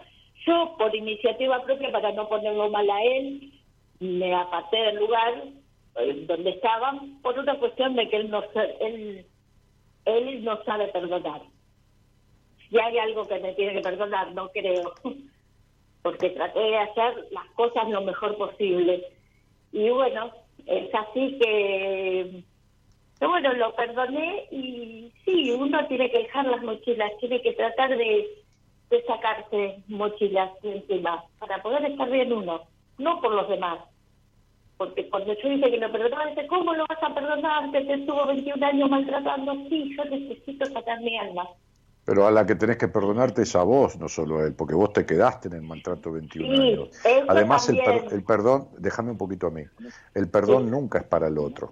Yo, 0.46 0.76
por 0.78 0.94
iniciativa 0.94 1.62
propia, 1.64 1.90
para 1.92 2.12
no 2.12 2.28
ponerlo 2.28 2.70
mal 2.70 2.88
a 2.88 3.02
él, 3.02 3.52
me 4.00 4.34
aparté 4.34 4.76
del 4.76 4.96
lugar 4.96 5.42
eh, 5.96 6.24
donde 6.26 6.50
estaban 6.50 7.20
por 7.22 7.38
una 7.38 7.58
cuestión 7.58 7.96
de 7.96 8.08
que 8.08 8.16
él 8.16 8.30
no, 8.30 8.42
él, 8.80 9.26
él 10.04 10.44
no 10.44 10.62
sabe 10.64 10.88
perdonar. 10.88 11.42
Si 12.68 12.78
hay 12.78 12.98
algo 12.98 13.24
que 13.24 13.40
me 13.40 13.54
tiene 13.54 13.74
que 13.74 13.80
perdonar, 13.80 14.32
no 14.32 14.48
creo, 14.50 14.94
porque 16.02 16.30
traté 16.30 16.60
de 16.60 16.78
hacer 16.78 17.26
las 17.32 17.46
cosas 17.54 17.88
lo 17.88 18.02
mejor 18.02 18.36
posible. 18.36 19.04
Y 19.72 19.90
bueno, 19.90 20.32
es 20.66 20.94
así 20.94 21.38
que 21.38 22.44
bueno, 23.26 23.52
lo 23.54 23.74
perdoné 23.74 24.46
y 24.50 25.12
sí, 25.24 25.50
uno 25.50 25.84
tiene 25.88 26.10
que 26.10 26.18
dejar 26.18 26.46
las 26.46 26.62
mochilas, 26.62 27.10
tiene 27.18 27.42
que 27.42 27.52
tratar 27.52 27.96
de, 27.96 28.28
de 28.90 29.02
sacarse 29.04 29.82
mochilas 29.88 30.50
de 30.62 30.76
encima 30.76 31.24
para 31.38 31.62
poder 31.62 31.84
estar 31.84 32.08
bien 32.10 32.32
uno, 32.32 32.62
no 32.98 33.20
por 33.20 33.32
los 33.34 33.48
demás. 33.48 33.80
Porque 34.76 35.08
cuando 35.10 35.34
yo 35.34 35.48
dije 35.48 35.70
que 35.72 35.76
lo 35.78 35.90
perdonaba, 35.90 36.26
dice, 36.26 36.46
¿cómo 36.46 36.72
lo 36.72 36.84
vas 36.88 37.02
a 37.02 37.12
perdonar? 37.14 37.70
Que 37.72 37.80
te 37.84 37.94
estuvo 37.94 38.24
21 38.26 38.64
años 38.64 38.88
maltratando. 38.88 39.52
Sí, 39.68 39.94
yo 39.96 40.04
necesito 40.04 40.66
sacar 40.66 41.00
mi 41.00 41.18
alma. 41.18 41.48
Pero 42.04 42.26
a 42.26 42.30
la 42.30 42.46
que 42.46 42.54
tenés 42.54 42.78
que 42.78 42.88
perdonarte 42.88 43.42
es 43.42 43.54
a 43.56 43.64
vos, 43.64 43.98
no 43.98 44.08
solo 44.08 44.38
a 44.38 44.44
él, 44.46 44.54
porque 44.54 44.74
vos 44.74 44.92
te 44.94 45.04
quedaste 45.04 45.48
en 45.48 45.54
el 45.54 45.62
maltrato 45.62 46.12
21 46.12 46.54
Sí, 46.54 46.60
años. 46.62 46.88
Además, 47.28 47.68
el, 47.68 47.76
per- 47.78 48.04
el 48.12 48.24
perdón, 48.24 48.68
déjame 48.78 49.10
un 49.10 49.18
poquito 49.18 49.48
a 49.48 49.50
mí, 49.50 49.62
el 50.14 50.30
perdón 50.30 50.64
Sí. 50.66 50.70
nunca 50.70 50.98
es 51.00 51.04
para 51.04 51.26
el 51.26 51.36
otro. 51.36 51.70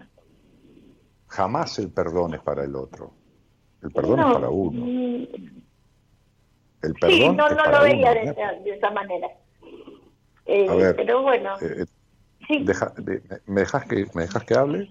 Jamás 1.28 1.78
el 1.78 1.90
perdón 1.90 2.34
es 2.34 2.40
para 2.40 2.64
el 2.64 2.74
otro. 2.76 3.12
El 3.82 3.92
perdón 3.92 4.20
No, 4.20 4.28
es 4.28 4.34
para 4.34 4.50
uno. 4.50 4.84
Sí, 7.06 7.28
no, 7.28 7.48
no 7.48 7.70
lo 7.70 7.82
veía 7.82 8.10
uno, 8.12 8.20
de 8.20 8.26
¿eh? 8.26 8.30
esa, 8.30 8.52
de 8.62 8.70
esa 8.76 8.90
manera. 8.90 9.28
Eh, 10.46 10.66
A 10.68 10.74
ver, 10.74 10.96
pero 10.96 11.22
bueno, 11.22 11.56
Eh, 11.60 11.82
eh, 11.82 11.86
sí, 12.46 12.64
deja- 12.64 12.92
de- 12.96 13.22
¿me, 13.46 13.60
dejas 13.62 13.84
que, 13.86 14.06
¿Me 14.14 14.22
dejas 14.22 14.44
que 14.44 14.54
hable? 14.54 14.88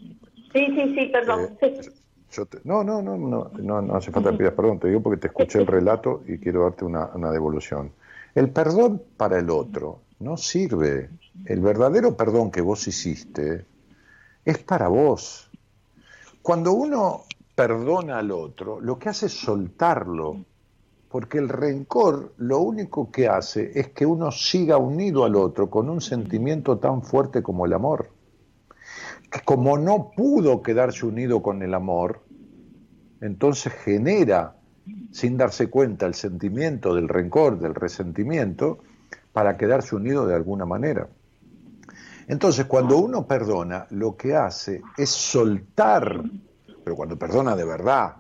sí, 0.54 0.66
sí, 0.76 0.96
sí, 0.96 1.06
perdón. 1.08 1.58
Eh, 1.62 1.82
sí. 1.82 1.90
yo 2.32 2.46
te- 2.46 2.60
no, 2.64 2.84
no, 2.84 3.02
no, 3.02 3.18
no, 3.18 3.52
no, 3.58 3.82
no 3.82 3.96
hace 3.96 4.12
falta 4.12 4.32
que 4.32 4.38
pidas 4.38 4.54
perdón, 4.54 4.80
te 4.80 4.88
digo 4.90 5.02
porque 5.02 5.20
te 5.22 5.28
escuché 5.28 5.60
el 5.60 5.68
relato 5.68 6.24
y 6.28 6.38
quiero 6.38 6.64
darte 6.64 6.84
una, 6.86 7.06
una 7.14 7.32
devolución. 7.32 7.92
El 8.34 8.50
perdón 8.50 9.02
para 9.16 9.40
el 9.40 9.50
otro 9.50 10.02
no 10.20 10.36
sirve. 10.36 11.10
El 11.46 11.60
verdadero 11.62 12.16
perdón 12.18 12.52
que 12.52 12.62
vos 12.62 12.88
hiciste 12.88 13.66
es 14.44 14.58
para 14.60 14.88
vos. 14.90 15.50
Cuando 16.42 16.74
uno 16.74 17.24
perdona 17.56 18.18
al 18.20 18.32
otro, 18.32 18.80
lo 18.82 19.00
que 19.00 19.10
hace 19.10 19.28
es 19.28 19.34
soltarlo, 19.34 20.38
porque 21.10 21.38
el 21.38 21.50
rencor 21.50 22.34
lo 22.38 22.60
único 22.60 23.12
que 23.12 23.28
hace 23.28 23.72
es 23.80 23.90
que 23.90 24.06
uno 24.06 24.32
siga 24.32 24.78
unido 24.78 25.24
al 25.24 25.36
otro 25.36 25.70
con 25.70 25.90
un 25.90 26.02
sentimiento 26.02 26.78
tan 26.78 27.04
fuerte 27.04 27.42
como 27.42 27.66
el 27.66 27.74
amor 27.74 28.10
que 29.32 29.42
como 29.42 29.78
no 29.78 30.12
pudo 30.16 30.62
quedarse 30.62 31.06
unido 31.06 31.42
con 31.42 31.62
el 31.62 31.74
amor, 31.74 32.22
entonces 33.22 33.74
genera, 33.74 34.56
sin 35.12 35.38
darse 35.38 35.70
cuenta, 35.70 36.06
el 36.06 36.14
sentimiento 36.14 36.96
del 36.96 37.10
rencor, 37.10 37.60
del 37.60 37.76
resentimiento, 37.76 38.80
para 39.34 39.58
quedarse 39.58 39.96
unido 39.96 40.26
de 40.28 40.36
alguna 40.36 40.66
manera. 40.66 41.08
Entonces, 42.28 42.66
cuando 42.66 42.98
uno 42.98 43.28
perdona, 43.28 43.88
lo 43.92 44.16
que 44.16 44.36
hace 44.36 44.82
es 44.98 45.10
soltar, 45.10 46.24
pero 46.84 46.96
cuando 46.96 47.18
perdona 47.18 47.56
de 47.56 47.66
verdad, 47.66 48.16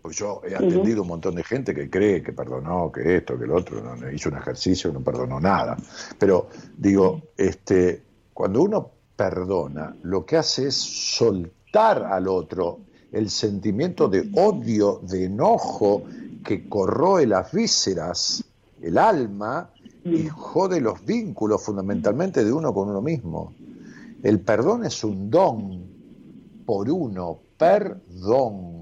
pues 0.00 0.16
yo 0.16 0.40
he 0.44 0.54
atendido 0.54 1.02
un 1.02 1.08
montón 1.08 1.34
de 1.34 1.44
gente 1.44 1.74
que 1.74 1.90
cree 1.90 2.22
que 2.22 2.32
perdonó, 2.32 2.90
que 2.90 3.16
esto, 3.16 3.38
que 3.38 3.44
el 3.44 3.52
otro, 3.52 3.82
no, 3.82 3.96
no 3.96 4.10
hizo 4.10 4.28
un 4.28 4.36
ejercicio, 4.36 4.92
no 4.92 5.00
perdonó 5.00 5.38
nada. 5.40 5.76
Pero 6.18 6.48
digo, 6.76 7.20
este, 7.36 8.02
cuando 8.32 8.62
uno 8.62 8.90
perdona, 9.16 9.94
lo 10.02 10.24
que 10.24 10.38
hace 10.38 10.68
es 10.68 10.74
soltar 10.76 12.04
al 12.04 12.28
otro 12.28 12.80
el 13.12 13.28
sentimiento 13.28 14.08
de 14.08 14.30
odio, 14.34 15.00
de 15.02 15.24
enojo 15.24 16.04
que 16.44 16.68
corroe 16.68 17.26
las 17.26 17.52
vísceras, 17.52 18.44
el 18.80 18.96
alma, 18.96 19.70
y 20.04 20.28
jode 20.28 20.80
los 20.80 21.04
vínculos 21.04 21.62
fundamentalmente 21.62 22.44
de 22.44 22.52
uno 22.52 22.72
con 22.72 22.88
uno 22.88 23.02
mismo. 23.02 23.52
El 24.22 24.40
perdón 24.40 24.84
es 24.84 25.04
un 25.04 25.30
don 25.30 25.84
por 26.64 26.90
uno, 26.90 27.38
perdón, 27.58 28.79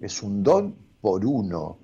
es 0.00 0.22
un 0.22 0.42
don 0.42 0.74
por 1.00 1.24
uno. 1.24 1.78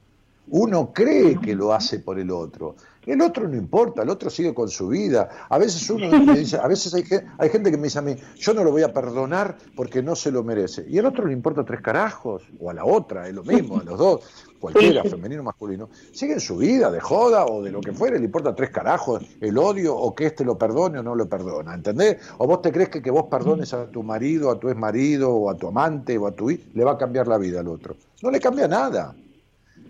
Uno 0.48 0.92
cree 0.92 1.40
que 1.40 1.54
lo 1.54 1.72
hace 1.72 2.00
por 2.00 2.18
el 2.18 2.30
otro. 2.30 2.76
El 3.06 3.20
otro 3.20 3.48
no 3.48 3.56
importa, 3.56 4.02
el 4.02 4.10
otro 4.10 4.30
sigue 4.30 4.52
con 4.52 4.68
su 4.68 4.88
vida. 4.88 5.46
A 5.48 5.58
veces 5.58 5.88
uno 5.90 6.10
me 6.10 6.36
dice, 6.38 6.56
a 6.56 6.66
veces 6.66 6.92
hay, 6.94 7.04
hay 7.38 7.48
gente 7.48 7.70
que 7.70 7.76
me 7.76 7.84
dice 7.84 7.98
a 7.98 8.02
mí, 8.02 8.16
yo 8.36 8.54
no 8.54 8.64
lo 8.64 8.72
voy 8.72 8.82
a 8.82 8.92
perdonar 8.92 9.56
porque 9.76 10.02
no 10.02 10.16
se 10.16 10.30
lo 10.32 10.42
merece. 10.42 10.84
Y 10.88 10.98
al 10.98 11.06
otro 11.06 11.26
le 11.26 11.32
importa 11.32 11.64
tres 11.64 11.80
carajos, 11.80 12.42
o 12.58 12.70
a 12.70 12.74
la 12.74 12.84
otra, 12.84 13.28
es 13.28 13.34
lo 13.34 13.44
mismo, 13.44 13.78
a 13.78 13.84
los 13.84 13.98
dos, 13.98 14.20
cualquiera, 14.58 15.04
femenino 15.04 15.42
o 15.42 15.44
masculino. 15.44 15.88
Siguen 16.12 16.40
su 16.40 16.56
vida 16.56 16.90
de 16.90 17.00
joda 17.00 17.46
o 17.46 17.62
de 17.62 17.70
lo 17.70 17.80
que 17.80 17.92
fuere, 17.92 18.18
le 18.18 18.24
importa 18.24 18.54
tres 18.54 18.70
carajos 18.70 19.22
el 19.40 19.58
odio 19.58 19.94
o 19.94 20.14
que 20.14 20.26
este 20.26 20.44
lo 20.44 20.56
perdone 20.58 20.98
o 20.98 21.02
no 21.02 21.14
lo 21.14 21.28
perdona, 21.28 21.74
¿entendés? 21.74 22.16
O 22.38 22.46
vos 22.46 22.62
te 22.62 22.72
crees 22.72 22.88
que 22.88 23.02
que 23.04 23.10
vos 23.10 23.26
perdones 23.30 23.74
a 23.74 23.86
tu 23.86 24.02
marido, 24.02 24.50
a 24.50 24.58
tu 24.58 24.70
ex 24.70 24.78
marido, 24.78 25.30
o 25.30 25.50
a 25.50 25.54
tu 25.54 25.68
amante, 25.68 26.16
o 26.16 26.26
a 26.26 26.32
tu 26.32 26.50
hijo, 26.50 26.62
le 26.72 26.82
va 26.82 26.92
a 26.92 26.98
cambiar 26.98 27.28
la 27.28 27.36
vida 27.36 27.60
al 27.60 27.68
otro. 27.68 27.94
No 28.22 28.30
le 28.30 28.40
cambia 28.40 28.66
nada. 28.66 29.14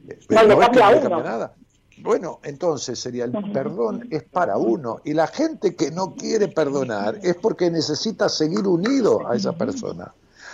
Eh, 0.09 0.19
No 0.31 0.43
le 0.43 0.55
es 0.55 0.69
que 0.71 0.81
cambia 0.81 1.09
nada. 1.09 1.55
Bueno, 1.99 2.41
entonces 2.43 2.99
sería 2.99 3.25
el 3.25 3.33
perdón 3.53 4.09
es 4.11 4.25
para 4.25 4.57
uno 4.57 5.01
y 5.05 5.13
la 5.15 5.27
gente 5.27 5.75
que 5.77 5.91
no 5.91 6.15
quiere 6.15 6.49
perdonar 6.49 7.19
es 7.23 7.37
porque 7.37 7.71
necesita 7.71 8.29
seguir 8.29 8.67
unido 8.67 9.27
a 9.29 9.37
esa 9.37 9.53
persona 9.53 10.13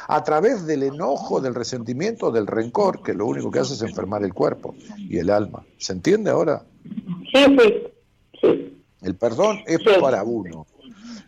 a 0.08 0.24
través 0.24 0.66
del 0.66 0.82
enojo, 0.82 1.40
del 1.40 1.54
resentimiento, 1.54 2.30
del 2.32 2.46
rencor, 2.46 3.00
que 3.02 3.14
lo 3.14 3.26
único 3.26 3.50
que 3.50 3.60
hace 3.60 3.74
es 3.74 3.82
enfermar 3.82 4.24
el 4.24 4.34
cuerpo 4.34 4.74
y 4.98 5.18
el 5.18 5.30
alma. 5.30 5.64
¿Se 5.78 5.92
entiende 5.92 6.30
ahora? 6.30 6.64
Sí, 7.32 7.44
sí, 7.58 7.74
sí. 8.40 8.82
El 9.02 9.14
perdón 9.14 9.60
es 9.66 9.78
Sí. 9.78 10.00
para 10.00 10.24
uno. 10.24 10.66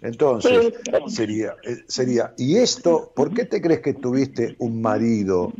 Entonces, 0.02 0.72
Sí. 0.84 1.14
sería, 1.14 1.54
eh, 1.62 1.76
sería, 1.86 2.34
¿y 2.36 2.56
esto, 2.56 3.12
por 3.14 3.32
qué 3.32 3.44
te 3.44 3.62
crees 3.62 3.80
que 3.80 3.94
tuviste 3.94 4.56
un 4.58 4.82
marido 4.82 5.52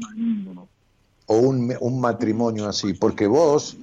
o 1.27 1.37
un, 1.37 1.73
un 1.81 2.01
matrimonio 2.01 2.67
así? 2.67 2.93
Porque 2.95 3.29
vos, 3.29 3.77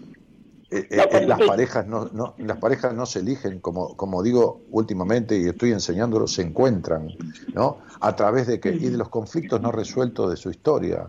eh, 0.72 0.88
eh, 0.90 1.26
las 1.26 1.40
parejas 1.41 1.88
no, 1.88 2.10
no, 2.14 2.36
las 2.38 2.58
parejas 2.58 2.94
no 2.94 3.06
se 3.06 3.20
eligen, 3.20 3.60
como, 3.60 3.96
como 3.98 4.22
digo 4.22 4.62
últimamente 4.72 5.38
y 5.38 5.48
estoy 5.48 5.72
enseñándolo, 5.72 6.28
se 6.28 6.44
encuentran, 6.44 7.10
¿no? 7.54 7.80
A 8.00 8.16
través 8.16 8.48
de 8.48 8.60
que, 8.60 8.70
y 8.70 8.90
de 8.90 8.98
los 8.98 9.10
conflictos 9.10 9.62
no 9.62 9.72
resueltos 9.72 10.30
de 10.30 10.38
su 10.38 10.50
historia. 10.50 11.08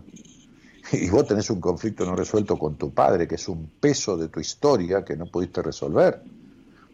Y 0.93 1.09
vos 1.09 1.27
tenés 1.27 1.49
un 1.51 1.61
conflicto 1.61 2.05
no 2.05 2.17
resuelto 2.17 2.59
con 2.59 2.75
tu 2.77 2.93
padre, 2.93 3.29
que 3.29 3.37
es 3.37 3.49
un 3.49 3.71
peso 3.81 4.17
de 4.17 4.29
tu 4.29 4.41
historia 4.41 5.05
que 5.05 5.17
no 5.17 5.27
pudiste 5.27 5.63
resolver. 5.63 6.21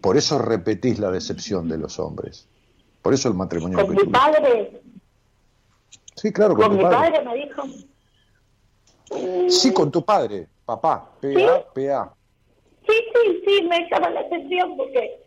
Por 0.03 0.19
eso 0.19 0.39
repetís 0.39 0.99
la 0.99 1.11
decepción 1.11 1.69
de 1.69 1.79
los 1.79 1.99
hombres. 1.99 2.47
Por 3.01 3.15
eso 3.15 3.29
el 3.29 3.35
matrimonio 3.35 3.87
Con 3.87 3.95
mi 3.95 4.05
padre, 4.05 4.83
Sí, 6.17 6.33
claro, 6.33 6.55
con, 6.55 6.65
con 6.65 6.71
tu 6.73 6.77
mi 6.79 6.83
padre. 6.83 7.11
padre 7.13 7.25
me 7.25 7.35
dijo. 7.37 7.63
Sí, 9.51 9.73
con 9.73 9.91
tu 9.91 10.05
padre, 10.05 10.49
papá, 10.65 11.11
P-A-P-A. 11.21 12.05
Sí, 12.05 12.16
sí, 12.87 13.43
sí, 13.47 13.67
me 13.69 13.89
llama 13.91 14.11
la 14.11 14.21
atención 14.21 14.77
porque 14.77 15.23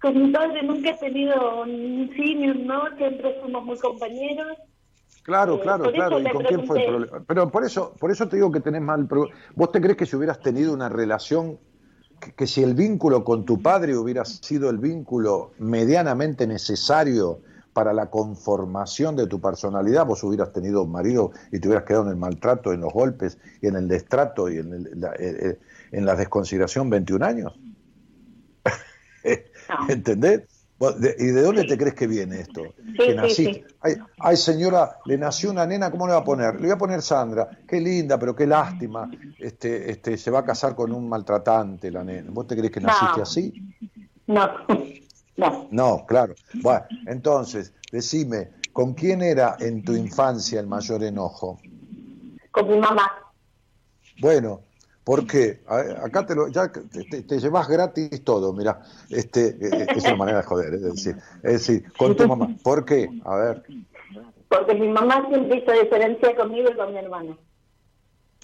con 0.00 0.20
mi 0.22 0.30
padre 0.32 0.62
nunca 0.62 0.90
he 0.90 0.94
tenido 0.98 1.64
ni 1.66 2.02
un 2.02 2.10
sí 2.14 2.34
ni 2.34 2.50
un 2.50 2.66
no, 2.66 2.96
siempre 2.96 3.38
fuimos 3.40 3.64
muy 3.64 3.78
compañeros. 3.78 4.58
Claro, 5.22 5.54
Eh, 5.54 5.60
claro, 5.60 5.90
claro. 5.92 6.20
¿Y 6.20 6.24
con 6.30 6.44
quién 6.44 6.66
fue 6.66 6.78
el 6.80 6.84
problema? 6.84 7.24
Pero 7.26 7.50
por 7.50 7.64
eso, 7.64 7.94
por 7.98 8.10
eso 8.10 8.28
te 8.28 8.36
digo 8.36 8.52
que 8.52 8.60
tenés 8.60 8.82
mal. 8.82 9.08
¿Vos 9.54 9.72
te 9.72 9.80
crees 9.80 9.96
que 9.96 10.04
si 10.06 10.16
hubieras 10.16 10.40
tenido 10.40 10.74
una 10.74 10.90
relación, 10.90 11.58
que, 12.20 12.32
que 12.34 12.46
si 12.46 12.62
el 12.62 12.74
vínculo 12.74 13.24
con 13.24 13.46
tu 13.46 13.62
padre 13.62 13.96
hubiera 13.96 14.24
sido 14.26 14.68
el 14.68 14.76
vínculo 14.78 15.52
medianamente 15.58 16.46
necesario 16.46 17.40
para 17.72 17.92
la 17.94 18.10
conformación 18.10 19.16
de 19.16 19.26
tu 19.26 19.40
personalidad, 19.40 20.04
vos 20.06 20.22
hubieras 20.22 20.52
tenido 20.52 20.82
un 20.82 20.92
marido 20.92 21.32
y 21.50 21.58
te 21.58 21.68
hubieras 21.68 21.84
quedado 21.86 22.04
en 22.04 22.10
el 22.10 22.16
maltrato, 22.16 22.72
en 22.72 22.82
los 22.82 22.92
golpes 22.92 23.38
y 23.62 23.66
en 23.68 23.76
el 23.76 23.88
destrato 23.88 24.48
y 24.50 24.58
en, 24.58 24.72
el- 24.74 25.00
la, 25.00 25.08
eh, 25.14 25.36
eh, 25.40 25.58
en 25.96 26.04
la 26.06 26.16
desconsideración 26.16 26.90
21 26.90 27.24
años? 27.24 27.52
No. 28.64 29.88
¿Entendés? 29.88 30.42
¿Y 31.18 31.26
de 31.26 31.40
dónde 31.40 31.64
te 31.64 31.78
crees 31.78 31.94
que 31.94 32.06
viene 32.06 32.40
esto? 32.40 32.62
Sí, 32.76 32.92
que 32.98 33.14
naciste. 33.14 33.52
sí. 33.54 33.64
Ay, 33.80 33.94
ay, 34.18 34.36
señora, 34.36 34.98
le 35.06 35.16
nació 35.16 35.50
una 35.50 35.64
nena, 35.64 35.90
¿cómo 35.90 36.06
le 36.06 36.12
va 36.12 36.18
a 36.18 36.24
poner? 36.24 36.56
Le 36.56 36.62
voy 36.62 36.70
a 36.72 36.76
poner 36.76 37.00
Sandra. 37.00 37.48
Qué 37.66 37.80
linda, 37.80 38.18
pero 38.18 38.34
qué 38.34 38.46
lástima. 38.46 39.10
Este, 39.38 39.90
este, 39.90 40.18
se 40.18 40.30
va 40.30 40.40
a 40.40 40.44
casar 40.44 40.74
con 40.74 40.92
un 40.92 41.08
maltratante 41.08 41.90
la 41.90 42.04
nena. 42.04 42.30
¿Vos 42.32 42.46
te 42.46 42.56
crees 42.56 42.70
que 42.72 42.80
No. 42.80 42.88
naciste 42.88 43.22
así? 43.22 43.74
No, 44.26 44.50
no. 45.36 45.68
No, 45.70 46.04
claro. 46.06 46.34
Bueno, 46.62 46.84
entonces, 47.06 47.72
decime, 47.90 48.50
¿con 48.72 48.92
quién 48.94 49.22
era 49.22 49.56
en 49.60 49.84
tu 49.84 49.94
infancia 49.94 50.60
el 50.60 50.66
mayor 50.66 51.02
enojo? 51.02 51.58
Con 52.50 52.68
mi 52.68 52.78
mamá. 52.78 53.10
Bueno, 54.20 54.60
¿por 55.04 55.26
qué? 55.26 55.60
A- 55.66 56.04
Acá 56.06 56.26
te 56.26 56.34
lo, 56.34 56.48
ya 56.48 56.72
te, 56.72 57.22
te- 57.22 57.38
llevas 57.38 57.68
gratis 57.68 58.24
todo, 58.24 58.52
mira, 58.52 58.80
este, 59.10 59.48
eh, 59.48 59.88
es 59.94 60.04
una 60.06 60.16
manera 60.16 60.38
de 60.38 60.44
joder, 60.44 60.74
es 60.74 60.82
decir, 60.82 61.16
es 61.42 61.52
decir, 61.52 61.92
con 61.96 62.16
tu 62.16 62.26
mamá. 62.26 62.48
¿Por 62.62 62.84
qué? 62.84 63.08
A 63.24 63.36
ver, 63.36 63.62
Porque 64.48 64.74
mi 64.74 64.88
mamá 64.88 65.26
siempre 65.28 65.58
hizo 65.58 65.72
diferencia 65.72 66.34
conmigo 66.36 66.70
y 66.70 66.76
con 66.76 66.92
mi 66.92 66.98
hermano. 66.98 67.38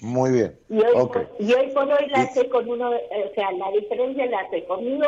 muy 0.01 0.31
bien. 0.31 0.59
Y 0.69 0.77
hoy, 0.83 1.07
por, 1.07 1.29
y 1.39 1.53
hoy 1.53 1.71
por 1.73 1.83
hoy 1.83 2.07
la 2.09 2.19
Y- 2.19 2.25
hace 2.25 2.49
con 2.49 2.67
uno, 2.69 2.93
eh, 2.93 3.29
o 3.31 3.35
sea, 3.35 3.51
la 3.51 3.71
diferencia 3.71 4.25
la 4.27 4.39
hace 4.39 4.65
conmigo 4.65 5.05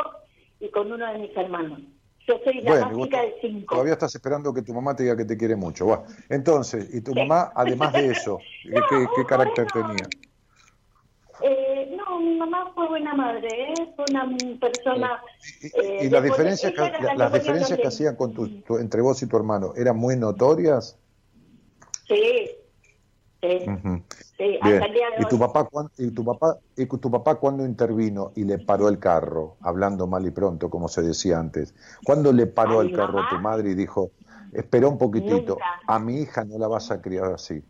y 0.60 0.70
con 0.70 0.92
uno 0.92 1.06
de 1.12 1.18
mis 1.20 1.36
hermanos. 1.36 1.80
Yo 2.28 2.40
soy 2.46 2.62
la 2.62 2.70
Bueno, 2.72 2.86
más 2.98 3.06
chica 3.06 3.22
de 3.22 3.36
cinco. 3.42 3.76
todavía 3.76 3.94
estás 3.94 4.16
esperando 4.16 4.54
que 4.54 4.62
tu 4.62 4.74
mamá 4.74 4.96
te 4.96 5.04
diga 5.04 5.18
que 5.18 5.26
te 5.26 5.36
quiere 5.36 5.56
mucho. 5.58 5.86
Bueno, 5.86 6.04
entonces, 6.30 6.94
¿y 6.94 7.02
tu 7.02 7.14
mamá, 7.14 7.52
además 7.56 7.94
de 7.96 8.12
eso, 8.12 8.40
qué- 8.64 9.08
qué 9.16 9.26
carácter 9.26 9.68
tenía? 9.74 10.08
Eh, 11.46 11.94
no, 11.98 12.20
mi 12.20 12.38
mamá 12.38 12.72
fue 12.74 12.88
buena 12.88 13.14
madre, 13.14 13.82
¿eh? 13.84 13.94
fue 13.98 14.06
una 14.06 14.26
persona... 14.62 15.22
Y, 15.62 15.68
eh, 15.68 15.98
y 16.06 16.10
las 16.10 16.24
diferencias, 16.24 16.72
que, 16.72 16.80
la- 16.80 17.16
las 17.16 17.34
diferencias 17.34 17.78
que 17.78 17.88
hacían 17.88 18.16
con 18.16 18.34
tu, 18.34 18.48
tu- 18.62 18.78
entre 18.78 19.02
vos 19.02 19.22
y 19.22 19.28
tu 19.28 19.36
hermano, 19.36 19.74
¿eran 19.76 19.98
muy 19.98 20.16
notorias? 20.16 20.98
Sí, 22.08 22.50
sí, 23.42 23.60
sí, 23.60 23.64
Bien. 24.38 24.62
hasta 24.62 24.86
el 24.86 24.94
día 24.94 25.10
de 25.18 25.24
¿Y 25.24 25.26
tu 25.30 25.38
papá 25.38 25.68
y 25.98 26.12
tu 26.12 26.24
papá 26.24 26.60
y 26.78 26.86
tu 26.86 27.12
papá 27.12 27.36
cuándo 27.36 27.66
intervino 27.66 28.32
y 28.36 28.46
le 28.46 28.58
paró 28.60 28.88
el 28.88 29.00
carro, 29.00 29.58
hablando 29.62 30.08
mal 30.08 30.26
y 30.26 30.32
pronto, 30.32 30.70
como 30.70 30.88
se 30.88 31.02
decía 31.02 31.40
antes? 31.40 31.76
¿Cuándo 32.04 32.32
le 32.32 32.48
paró 32.48 32.80
¿A 32.80 32.84
el 32.84 32.94
carro 32.94 33.20
a 33.20 33.30
tu 33.30 33.36
madre 33.38 33.72
y 33.72 33.76
dijo, 33.76 34.12
espera 34.54 34.88
un 34.88 34.98
poquitito, 34.98 35.56
Nunca. 35.56 35.66
a 35.88 36.00
mi 36.00 36.22
hija 36.22 36.46
no 36.46 36.58
la 36.58 36.70
vas 36.70 36.90
a 36.92 37.02
criar 37.02 37.34
así? 37.34 37.62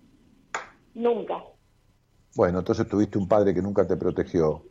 Nunca. 0.94 1.44
Bueno, 2.35 2.60
entonces 2.60 2.88
tuviste 2.88 3.18
un 3.18 3.27
padre 3.27 3.53
que 3.53 3.61
nunca 3.61 3.85
te 3.88 3.95
protegió, 3.95 4.64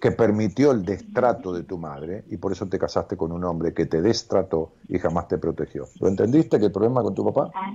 que 0.00 0.12
permitió 0.12 0.72
el 0.72 0.84
destrato 0.84 1.52
de 1.52 1.64
tu 1.64 1.78
madre 1.78 2.24
y 2.30 2.36
por 2.36 2.52
eso 2.52 2.66
te 2.68 2.78
casaste 2.78 3.16
con 3.16 3.32
un 3.32 3.44
hombre 3.44 3.74
que 3.74 3.86
te 3.86 4.00
destrató 4.00 4.72
y 4.88 4.98
jamás 4.98 5.28
te 5.28 5.38
protegió. 5.38 5.88
¿Lo 6.00 6.08
entendiste 6.08 6.58
que 6.58 6.66
el 6.66 6.72
problema 6.72 7.02
con 7.02 7.14
tu 7.14 7.24
papá? 7.24 7.50
Ah, 7.54 7.72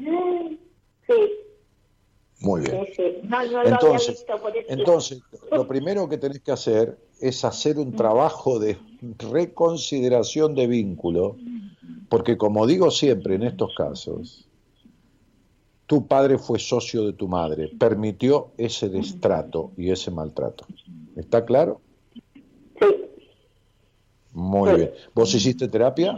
Sí, 1.08 1.34
Muy 2.42 2.62
bien. 2.62 2.86
sí, 2.86 2.94
sí. 2.96 3.20
No, 3.24 3.44
no 3.44 3.52
lo 3.52 3.60
había 3.60 3.74
Entonces, 3.74 4.26
visto 4.28 4.34
entonces, 4.68 5.22
lo 5.52 5.68
primero 5.68 6.08
que 6.08 6.18
tenés 6.18 6.40
que 6.42 6.52
hacer 6.52 6.98
es 7.20 7.44
hacer 7.44 7.78
un 7.78 7.94
trabajo 7.96 8.60
de 8.60 8.78
reconsideración 9.20 10.56
de 10.56 10.68
vínculo, 10.68 11.38
porque 12.10 12.38
como 12.38 12.66
digo 12.66 12.90
siempre 12.90 13.36
en 13.36 13.44
estos 13.44 13.74
casos, 13.76 14.48
tu 15.92 16.08
padre 16.08 16.38
fue 16.38 16.58
socio 16.58 17.04
de 17.06 17.12
tu 17.12 17.28
madre, 17.28 17.68
permitió 17.78 18.52
ese 18.58 18.88
destrato 18.88 19.74
y 19.76 19.92
ese 19.92 20.10
maltrato. 20.10 20.66
¿Está 21.18 21.44
claro? 21.44 21.82
Sí, 22.80 22.88
Muy 24.32 24.70
Sí. 24.70 24.76
bien. 24.78 24.92
¿Vos 25.14 25.36
hiciste 25.36 25.68
terapia? 25.68 26.16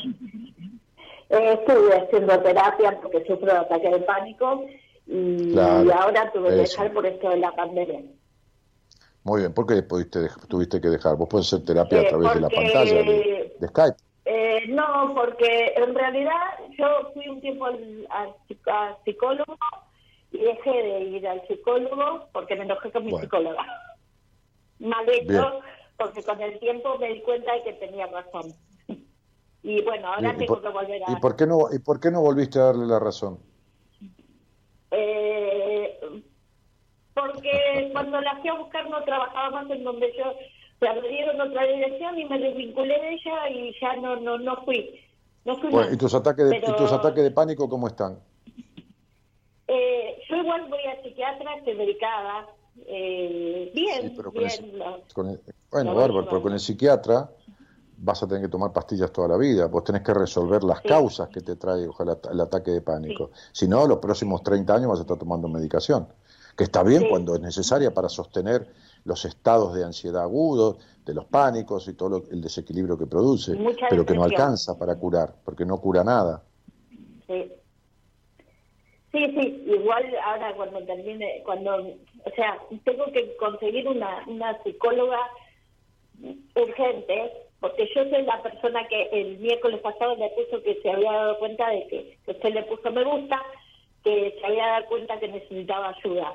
eh, 1.30 1.54
estuve 1.58 1.92
haciendo 1.96 2.40
terapia 2.44 3.00
porque 3.02 3.26
sufro 3.26 3.48
de 3.48 3.58
ataque 3.58 3.90
de 3.90 4.00
pánico 4.02 4.64
y, 5.08 5.54
Claro, 5.54 5.86
y 5.86 5.92
ahora 5.92 6.32
tuve 6.32 6.50
que 6.50 6.62
eso. 6.62 6.74
dejar 6.74 6.94
por 6.94 7.08
esto 7.08 7.30
de 7.32 7.38
la 7.38 7.52
pandemia. 7.56 8.04
Muy 9.24 9.40
bien. 9.40 9.54
¿Por 9.56 9.66
qué 9.66 9.82
pudiste 9.82 10.20
tuviste 10.48 10.80
que 10.80 10.90
dejar? 10.90 11.16
Vos 11.18 11.28
podés 11.28 11.48
hacer 11.52 11.66
terapia 11.66 11.98
a 11.98 12.02
Eh, 12.04 12.10
través 12.10 12.34
de 12.36 12.42
la 12.42 12.50
pantalla 12.50 12.94
de, 13.04 13.56
de 13.60 13.68
Skype. 13.70 13.98
Eh, 14.36 14.66
no, 14.70 15.14
porque 15.14 15.74
en 15.76 15.94
realidad 15.94 16.58
yo 16.76 17.12
fui 17.14 17.28
un 17.28 17.40
tiempo 17.40 17.66
al, 17.68 18.36
psicólogo 19.06 19.56
y 20.32 20.40
dejé 20.40 20.72
de 20.72 21.00
ir 21.02 21.28
al 21.28 21.48
psicólogo 21.48 22.30
porque 22.34 22.56
me 22.56 22.64
enojé 22.64 22.92
con 22.92 23.06
mi 23.06 23.12
Bueno. 23.12 23.26
psicóloga. 23.26 23.64
Mal 24.80 25.08
hecho, 25.08 25.26
Bien. 25.28 25.44
porque 25.98 26.24
con 26.24 26.42
el 26.42 26.58
tiempo 26.60 26.98
me 26.98 27.14
di 27.14 27.22
cuenta 27.22 27.54
de 27.54 27.64
que 27.64 27.74
tenía 27.74 28.08
razón. 28.08 28.56
Y 29.66 29.82
bueno, 29.84 30.08
ahora 30.08 30.32
Bien, 30.32 30.36
¿y 30.36 30.40
tengo 30.40 30.56
por- 30.56 30.62
que 30.64 30.70
volver 30.78 31.04
a... 31.06 31.12
¿Y 31.12 31.16
por 31.22 31.36
qué 31.38 31.46
no, 31.48 31.60
y 31.72 31.80
por 31.80 32.00
qué 32.00 32.12
no 32.12 32.20
volviste 32.22 32.60
a 32.60 32.64
darle 32.64 32.86
la 32.86 33.00
razón? 33.00 33.40
Eh, 34.92 36.00
porque 37.14 37.90
cuando 37.94 38.20
la 38.20 38.36
fui 38.42 38.50
a 38.50 38.56
buscar 38.56 38.90
no 38.90 39.02
trabajaba 39.04 39.52
más 39.62 39.70
en 39.70 39.84
donde 39.84 40.12
yo... 40.18 40.26
Se 40.84 40.90
abrieron 40.90 41.40
otra 41.40 41.64
dirección 41.66 42.20
y 42.20 42.26
me 42.26 42.40
desvinculé 42.40 43.00
de 43.00 43.14
ella 43.14 43.50
y 43.50 43.74
ya 43.80 43.96
no 43.96 44.18
no 44.18 44.38
no 44.38 44.58
fui. 44.66 45.00
No 45.46 45.56
fui 45.58 45.70
Bueno. 45.70 45.94
¿y 45.94 45.98
tus 45.98 46.14
ataques 46.14 46.50
de, 46.50 46.60
Pero- 46.60 46.74
y 46.74 46.76
tus 46.76 46.92
ataques 46.92 47.24
de 47.24 47.32
pánico 47.32 47.70
cómo 47.70 47.88
están? 47.88 48.20
Eh, 49.68 50.20
yo 50.30 50.36
igual 50.38 50.68
voy 50.70 50.80
a 50.86 51.02
psiquiatra, 51.02 51.52
medicada. 51.66 52.48
Eh, 52.86 53.72
bien, 53.74 54.02
Sí, 54.10 54.14
pero 54.18 54.32
con 54.32 54.44
bien. 54.44 54.74
Con 55.14 55.30
el- 55.30 55.40
bueno, 55.72 55.92
No, 55.94 55.98
bárbaro, 56.00 56.26
pero 56.28 56.42
con 56.42 56.54
el 56.54 56.60
psiquiatra 56.60 57.30
vas 57.98 58.22
a 58.24 58.28
tener 58.28 58.44
que 58.44 58.50
tomar 58.50 58.74
pastillas 58.74 59.12
toda 59.14 59.28
la 59.30 59.38
vida. 59.38 59.68
Vos 59.68 59.84
tenés 59.84 60.02
que 60.02 60.14
resolver 60.14 60.64
las 60.64 60.80
Sí. 60.82 60.88
causas 60.90 61.30
que 61.30 61.40
te 61.42 61.56
trae 61.56 61.88
ojalá, 61.88 62.18
el 62.32 62.42
ataque 62.42 62.72
de 62.72 62.82
pánico. 62.82 63.32
Si 63.52 63.68
no, 63.68 63.88
los 63.88 64.00
próximos 64.00 64.44
30 64.44 64.76
años 64.76 64.90
vas 64.90 65.00
a 65.00 65.04
estar 65.04 65.18
tomando 65.18 65.48
medicación, 65.48 66.08
que 66.58 66.66
está 66.66 66.84
bien 66.84 67.08
cuando 67.10 67.36
es 67.36 67.42
necesaria 67.42 67.94
para 67.94 68.10
sostener 68.10 68.68
los 69.06 69.26
estados 69.26 69.74
de 69.74 69.84
ansiedad 69.84 70.24
agudos, 70.24 70.78
de 71.06 71.14
los 71.14 71.26
pánicos 71.26 71.88
y 71.88 71.94
todo 71.94 72.10
lo- 72.10 72.24
el 72.32 72.42
desequilibrio 72.42 72.98
que 72.98 73.06
produce, 73.08 73.54
Mucha 73.56 73.88
pero 73.90 74.06
que 74.06 74.14
no 74.16 74.24
alcanza 74.24 74.78
para 74.80 74.96
curar, 74.98 75.36
porque 75.44 75.66
no 75.66 75.80
cura 75.82 76.04
nada. 76.04 76.44
Sí. 77.28 77.52
sí, 79.12 79.26
sí, 79.38 79.64
igual 79.68 80.04
ahora 80.24 80.54
cuando 80.56 80.84
termine, 80.86 81.42
cuando, 81.46 81.76
o 81.78 82.30
sea, 82.36 82.58
tengo 82.86 83.06
que 83.12 83.36
conseguir 83.38 83.88
una, 83.88 84.24
una 84.28 84.62
psicóloga 84.64 85.20
urgente, 86.56 87.32
porque 87.60 87.90
yo 87.96 88.04
soy 88.10 88.24
la 88.24 88.42
persona 88.42 88.88
que 88.88 89.04
el 89.12 89.38
miércoles 89.40 89.82
pasado 89.82 90.16
le 90.16 90.30
puso 90.30 90.62
que 90.64 90.80
se 90.82 90.90
había 90.90 91.12
dado 91.12 91.40
cuenta 91.40 91.70
de 91.70 91.88
que 91.88 92.18
usted 92.28 92.54
le 92.54 92.64
puso 92.64 92.92
me 92.92 93.04
gusta, 93.04 93.42
que 94.04 94.36
se 94.40 94.46
había 94.46 94.68
dado 94.68 94.86
cuenta 94.88 95.20
que 95.20 95.28
necesitaba 95.30 95.90
ayuda. 95.90 96.34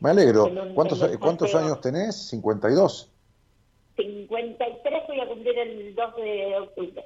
Me 0.00 0.10
alegro. 0.10 0.46
Un- 0.46 0.74
¿Cuántos, 0.74 0.98
¿cuántos 1.18 1.50
sorteo. 1.50 1.66
años 1.66 1.80
tenés? 1.80 2.28
52. 2.28 3.10
53 3.96 5.02
voy 5.08 5.20
a 5.20 5.28
cumplir 5.28 5.58
el 5.58 5.94
2 5.94 6.16
de 6.16 6.58
octubre. 6.58 7.04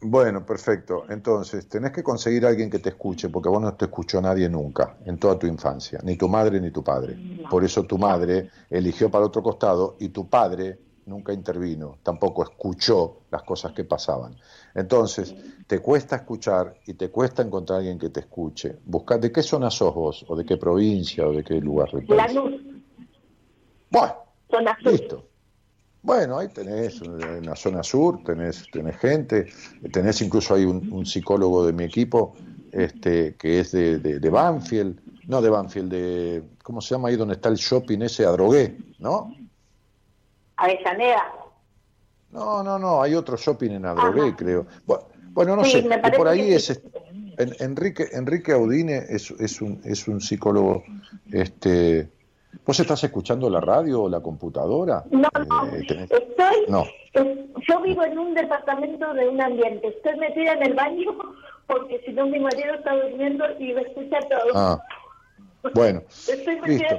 Bueno, 0.00 0.46
perfecto. 0.46 1.06
Entonces, 1.08 1.68
tenés 1.68 1.90
que 1.90 2.02
conseguir 2.04 2.46
a 2.46 2.50
alguien 2.50 2.70
que 2.70 2.78
te 2.78 2.90
escuche, 2.90 3.30
porque 3.30 3.48
vos 3.48 3.60
no 3.60 3.74
te 3.74 3.86
escuchó 3.86 4.20
nadie 4.20 4.48
nunca, 4.48 4.96
en 5.06 5.18
toda 5.18 5.36
tu 5.38 5.46
infancia, 5.48 5.98
ni 6.04 6.16
tu 6.16 6.28
madre 6.28 6.60
ni 6.60 6.70
tu 6.70 6.84
padre. 6.84 7.16
Por 7.50 7.64
eso 7.64 7.82
tu 7.82 7.98
madre 7.98 8.48
eligió 8.70 9.10
para 9.10 9.24
otro 9.24 9.42
costado 9.42 9.96
y 9.98 10.10
tu 10.10 10.28
padre 10.28 10.78
nunca 11.08 11.32
intervino, 11.32 11.98
tampoco 12.02 12.42
escuchó 12.42 13.22
las 13.30 13.42
cosas 13.42 13.72
que 13.72 13.84
pasaban. 13.84 14.36
Entonces, 14.74 15.34
te 15.66 15.80
cuesta 15.80 16.16
escuchar 16.16 16.74
y 16.86 16.94
te 16.94 17.10
cuesta 17.10 17.42
encontrar 17.42 17.76
a 17.76 17.78
alguien 17.80 17.98
que 17.98 18.10
te 18.10 18.20
escuche. 18.20 18.76
Busca, 18.84 19.18
¿De 19.18 19.32
qué 19.32 19.42
zona 19.42 19.70
sos 19.70 19.94
vos? 19.94 20.24
¿O 20.28 20.36
de 20.36 20.44
qué 20.44 20.56
provincia? 20.56 21.26
¿O 21.26 21.32
de 21.32 21.42
qué 21.42 21.60
lugar 21.60 21.90
del 21.90 22.06
La 22.16 22.28
luz, 22.28 22.54
Bueno, 23.90 24.14
zona 24.50 24.76
sur. 24.82 24.92
listo. 24.92 25.24
Bueno, 26.02 26.38
ahí 26.38 26.48
tenés, 26.48 27.02
en 27.02 27.44
la 27.44 27.56
zona 27.56 27.82
sur, 27.82 28.22
tenés, 28.24 28.70
tenés 28.70 28.96
gente, 28.98 29.48
tenés 29.92 30.22
incluso 30.22 30.54
ahí 30.54 30.64
un, 30.64 30.92
un 30.92 31.04
psicólogo 31.04 31.66
de 31.66 31.72
mi 31.72 31.84
equipo, 31.84 32.34
este, 32.70 33.34
que 33.34 33.60
es 33.60 33.72
de, 33.72 33.98
de, 33.98 34.20
de 34.20 34.30
Banfield, 34.30 35.00
no 35.26 35.42
de 35.42 35.50
Banfield, 35.50 35.90
de, 35.90 36.42
¿cómo 36.62 36.80
se 36.80 36.94
llama 36.94 37.08
ahí 37.08 37.16
donde 37.16 37.34
está 37.34 37.48
el 37.48 37.56
shopping 37.56 38.00
ese, 38.02 38.24
Adrogué, 38.24 38.78
¿no? 39.00 39.34
Avellaneda. 40.58 41.32
No, 42.30 42.62
no, 42.62 42.78
no, 42.78 43.00
hay 43.02 43.14
otro 43.14 43.36
shopping 43.36 43.70
en 43.70 43.86
Ajá. 43.86 44.12
creo. 44.36 44.66
Bu- 44.86 45.02
Bueno, 45.30 45.54
no 45.56 45.64
Sí, 45.64 45.82
sé, 45.82 45.98
por 46.16 46.26
ahí 46.26 46.52
es 46.52 46.66
sí. 46.66 46.74
en- 47.38 47.54
Enrique, 47.60 48.06
Enrique 48.12 48.52
Audine 48.52 48.98
es, 49.08 49.30
es 49.30 49.62
un, 49.62 49.80
es 49.84 50.08
un 50.08 50.20
psicólogo, 50.20 50.82
este, 51.32 52.10
¿vos 52.66 52.80
estás 52.80 53.04
escuchando 53.04 53.48
la 53.48 53.60
radio 53.60 54.02
o 54.02 54.08
la 54.08 54.20
computadora? 54.20 55.04
No, 55.12 55.28
no, 55.48 55.66
Eh, 55.76 55.84
tenés- 55.86 56.10
estoy, 56.10 56.56
No. 56.68 56.82
es- 57.12 57.66
yo 57.68 57.80
vivo 57.82 58.02
en 58.04 58.18
un 58.18 58.34
departamento 58.34 59.14
de 59.14 59.28
un 59.28 59.40
ambiente, 59.40 59.86
estoy 59.88 60.16
metida 60.18 60.54
en 60.54 60.62
el 60.64 60.74
baño 60.74 61.16
porque 61.68 62.02
si 62.04 62.12
no 62.12 62.26
mi 62.26 62.40
marido 62.40 62.74
está 62.74 62.94
durmiendo 62.96 63.44
y 63.60 63.74
me 63.74 63.82
escucha 63.82 64.18
todo. 64.28 64.50
Ah, 64.54 64.82
bueno, 65.74 66.02
Estoy 66.26 66.60
listo. 66.66 66.94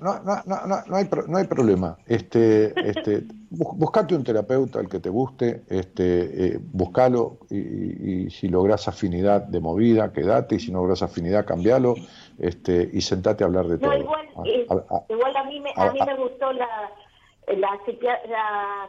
No, 0.00 0.20
no, 0.22 0.42
no, 0.46 0.66
no, 0.86 0.96
hay, 0.96 1.08
no 1.28 1.38
hay 1.38 1.44
problema. 1.46 1.98
Este, 2.06 2.66
este, 2.88 3.22
bus- 3.50 3.76
buscate 3.76 4.14
un 4.14 4.24
terapeuta 4.24 4.80
al 4.80 4.88
que 4.88 5.00
te 5.00 5.08
guste, 5.08 5.62
este, 5.68 6.46
eh, 6.46 6.58
buscalo 6.60 7.38
y, 7.50 8.28
si 8.30 8.48
lográs 8.48 8.88
afinidad 8.88 9.42
de 9.42 9.60
movida, 9.60 10.12
quedate 10.12 10.56
y 10.56 10.60
si 10.60 10.72
no 10.72 10.78
lográs 10.80 11.02
afinidad, 11.02 11.46
cambialo 11.46 11.94
este, 12.38 12.90
y 12.92 13.00
sentate 13.00 13.44
a 13.44 13.46
hablar 13.46 13.66
de 13.66 13.78
todo. 13.78 13.90
No, 13.90 13.98
igual, 13.98 14.26
A- 14.36 14.48
eh, 14.48 14.66
a- 14.68 14.94
a- 14.96 15.04
igual 15.08 15.36
a 15.36 15.44
mí 15.44 15.60
me, 15.60 15.70
a- 15.70 15.82
a 15.88 15.92
mí 15.92 16.00
me 16.06 16.16
gustó 16.16 16.52
la, 16.52 16.90
la 17.56 17.80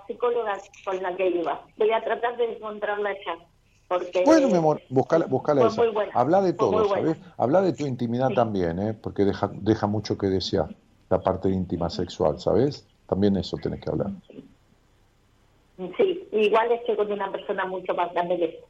psicóloga 0.08 0.58
con 0.86 1.02
la 1.02 1.16
que 1.16 1.28
iba. 1.30 1.62
Voy 1.78 1.92
a 1.92 2.04
tratar 2.04 2.38
de 2.38 2.54
encontrarla 2.56 3.14
ya. 3.26 3.38
Porque, 3.88 4.24
Bueno, 4.26 4.48
mi 4.48 4.58
amor, 4.58 4.82
buscala, 4.90 5.26
buscala 5.28 5.68
esa. 5.68 5.84
Habla 6.14 6.42
de 6.42 6.54
todo. 6.54 6.88
¿sabes? 6.90 7.18
Habla 7.38 7.62
de 7.62 7.74
tu 7.74 7.86
intimidad 7.86 8.30
también, 8.30 8.80
¿eh? 8.80 8.94
Porque 8.94 9.26
deja, 9.26 9.52
deja 9.54 9.88
mucho 9.88 10.18
que 10.18 10.28
desear, 10.28 10.70
la 11.10 11.22
parte 11.22 11.50
íntima 11.50 11.90
sexual, 11.90 12.40
¿sabes? 12.40 12.88
También 13.08 13.38
eso 13.38 13.58
tenés 13.58 13.82
que 13.82 13.90
hablar. 13.90 14.12
Sí, 15.98 16.28
igual 16.32 16.72
estoy 16.72 16.96
con 16.96 17.12
una 17.12 17.32
persona 17.32 17.66
mucho 17.66 17.94
más 17.94 18.12
grande 18.14 18.38
que 18.38 18.52
yo. 18.54 18.68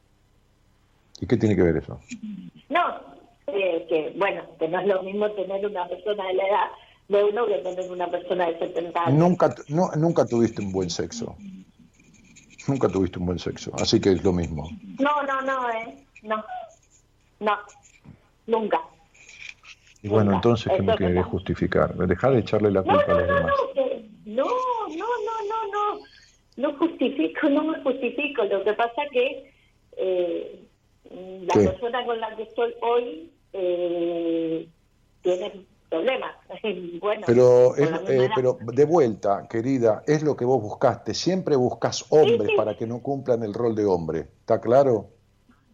¿Y 1.20 1.26
qué 1.26 1.36
tiene 1.36 1.54
que 1.54 1.62
ver 1.62 1.76
eso? 1.76 2.00
No, 2.68 2.80
eh, 3.46 3.86
que 3.88 4.14
bueno, 4.16 4.42
que 4.58 4.68
no 4.68 4.80
es 4.80 4.86
lo 4.86 5.02
mismo 5.02 5.30
tener 5.32 5.64
una 5.64 5.86
persona 5.88 6.26
de 6.26 6.34
la 6.34 6.48
edad 6.48 6.70
de 7.08 7.24
uno 7.24 7.46
que 7.46 7.58
tener 7.58 7.90
una 7.90 8.10
persona 8.10 8.46
de 8.46 8.58
70 8.58 9.00
años. 9.04 9.18
Nunca, 9.18 9.54
no, 9.68 9.90
nunca 9.96 10.26
tuviste 10.26 10.62
un 10.62 10.72
buen 10.72 10.90
sexo. 10.90 11.36
Nunca 12.66 12.88
tuviste 12.88 13.18
un 13.18 13.26
buen 13.26 13.38
sexo, 13.38 13.72
así 13.78 14.00
que 14.00 14.12
es 14.12 14.24
lo 14.24 14.32
mismo. 14.32 14.70
No, 14.98 15.22
no, 15.22 15.42
no, 15.42 15.70
eh. 15.70 15.94
No. 16.22 16.42
No. 17.40 17.58
Nunca. 18.46 18.80
Y 20.02 20.08
bueno, 20.08 20.32
Nunca. 20.32 20.36
entonces, 20.36 20.72
¿qué 20.76 20.82
me 20.82 20.96
querés 20.96 21.24
justificar? 21.26 21.94
Deja 21.94 22.30
de 22.30 22.38
echarle 22.40 22.70
la 22.70 22.82
No, 22.82 22.86
culpa 22.94 23.12
a 23.12 23.14
los 23.18 23.26
demás. 23.26 23.52
no, 24.26 24.44
no, 24.44 24.46
no, 24.88 24.96
no, 24.96 25.36
no, 25.48 25.94
no. 25.98 26.04
No 26.56 26.78
justifico, 26.78 27.48
no 27.48 27.64
me 27.64 27.82
justifico. 27.82 28.44
Lo 28.44 28.62
que 28.64 28.72
pasa 28.74 29.02
que 29.10 29.52
eh, 29.96 30.64
la 31.10 31.54
¿Qué? 31.54 31.68
persona 31.68 32.04
con 32.04 32.20
la 32.20 32.34
que 32.36 32.42
estoy 32.44 32.74
hoy 32.80 33.30
eh, 33.52 34.68
tiene 35.22 35.66
problemas. 35.94 36.34
bueno, 37.00 37.22
Pero, 37.26 37.76
es- 37.76 37.90
eh, 38.08 38.28
pero 38.34 38.58
de 38.60 38.84
vuelta, 38.84 39.46
querida, 39.48 40.02
es 40.06 40.22
lo 40.22 40.36
que 40.36 40.44
vos 40.44 40.60
buscaste. 40.60 41.14
Siempre 41.14 41.56
buscas 41.56 42.04
hombres 42.10 42.50
sí. 42.50 42.56
para 42.56 42.76
que 42.76 42.86
no 42.86 43.00
cumplan 43.00 43.42
el 43.42 43.54
rol 43.54 43.74
de 43.74 43.84
hombre. 43.86 44.20
¿Está 44.40 44.60
claro? 44.60 45.10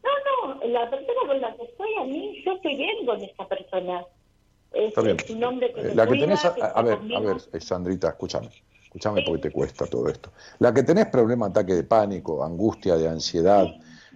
No, 0.03 0.55
no, 0.59 0.65
la 0.67 0.91
persona 0.91 1.21
con 1.27 1.41
la 1.41 1.57
que 1.57 1.65
estoy 1.65 1.89
a 2.01 2.05
mí, 2.05 2.43
yo 2.45 2.53
estoy 2.53 2.77
bien 2.77 3.07
con 3.07 3.23
esta 3.23 3.49
persona. 3.49 4.05
Es, 4.73 4.89
Está 4.89 5.03
bien. 5.03 5.17
es 5.19 5.31
un 5.31 5.43
hombre 5.45 5.73
que 5.73 5.81
Eh, 5.81 5.85
me 5.85 5.95
La 5.95 6.05
que 6.05 6.09
cuida, 6.11 6.21
tenés, 6.27 6.45
a, 6.45 6.55
que 6.55 6.63
a 6.63 6.83
ver, 6.83 6.95
a 6.95 6.99
conmigo. 6.99 7.21
ver, 7.23 7.37
eh, 7.53 7.61
Sandrita, 7.61 8.09
escúchame. 8.11 8.51
Escúchame 8.85 9.23
porque 9.25 9.43
te 9.43 9.51
cuesta 9.53 9.87
todo 9.87 10.09
esto. 10.09 10.33
La 10.59 10.75
que 10.75 10.83
tenés 10.83 11.07
problema, 11.07 11.47
ataque 11.47 11.75
de 11.75 11.85
pánico, 11.85 12.45
angustia, 12.45 12.97
de 12.97 13.09
ansiedad, 13.09 13.67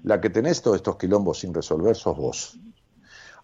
la 0.02 0.20
que 0.20 0.30
tenés 0.30 0.60
todos 0.62 0.76
estos 0.76 0.96
quilombos 0.96 1.38
sin 1.40 1.54
resolver, 1.54 1.94
sos 1.96 2.16
vos. 2.16 2.58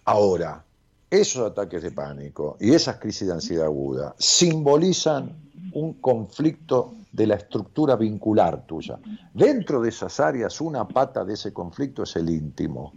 Ahora, 0.05 0.65
esos 1.11 1.51
ataques 1.51 1.83
de 1.83 1.91
pánico 1.91 2.57
y 2.61 2.73
esas 2.73 2.97
crisis 2.99 3.27
de 3.27 3.35
ansiedad 3.35 3.67
aguda 3.67 4.15
simbolizan 4.19 5.51
un 5.73 5.95
conflicto 5.95 6.95
de 7.13 7.27
la 7.27 7.35
estructura 7.35 7.97
vincular 7.97 8.65
tuya. 8.67 8.99
Dentro 9.35 9.81
de 9.81 9.89
esas 9.89 10.21
áreas, 10.21 10.61
una 10.61 10.87
pata 10.87 11.25
de 11.25 11.35
ese 11.35 11.53
conflicto 11.53 12.05
es 12.05 12.15
el 12.17 12.31
íntimo. 12.31 12.93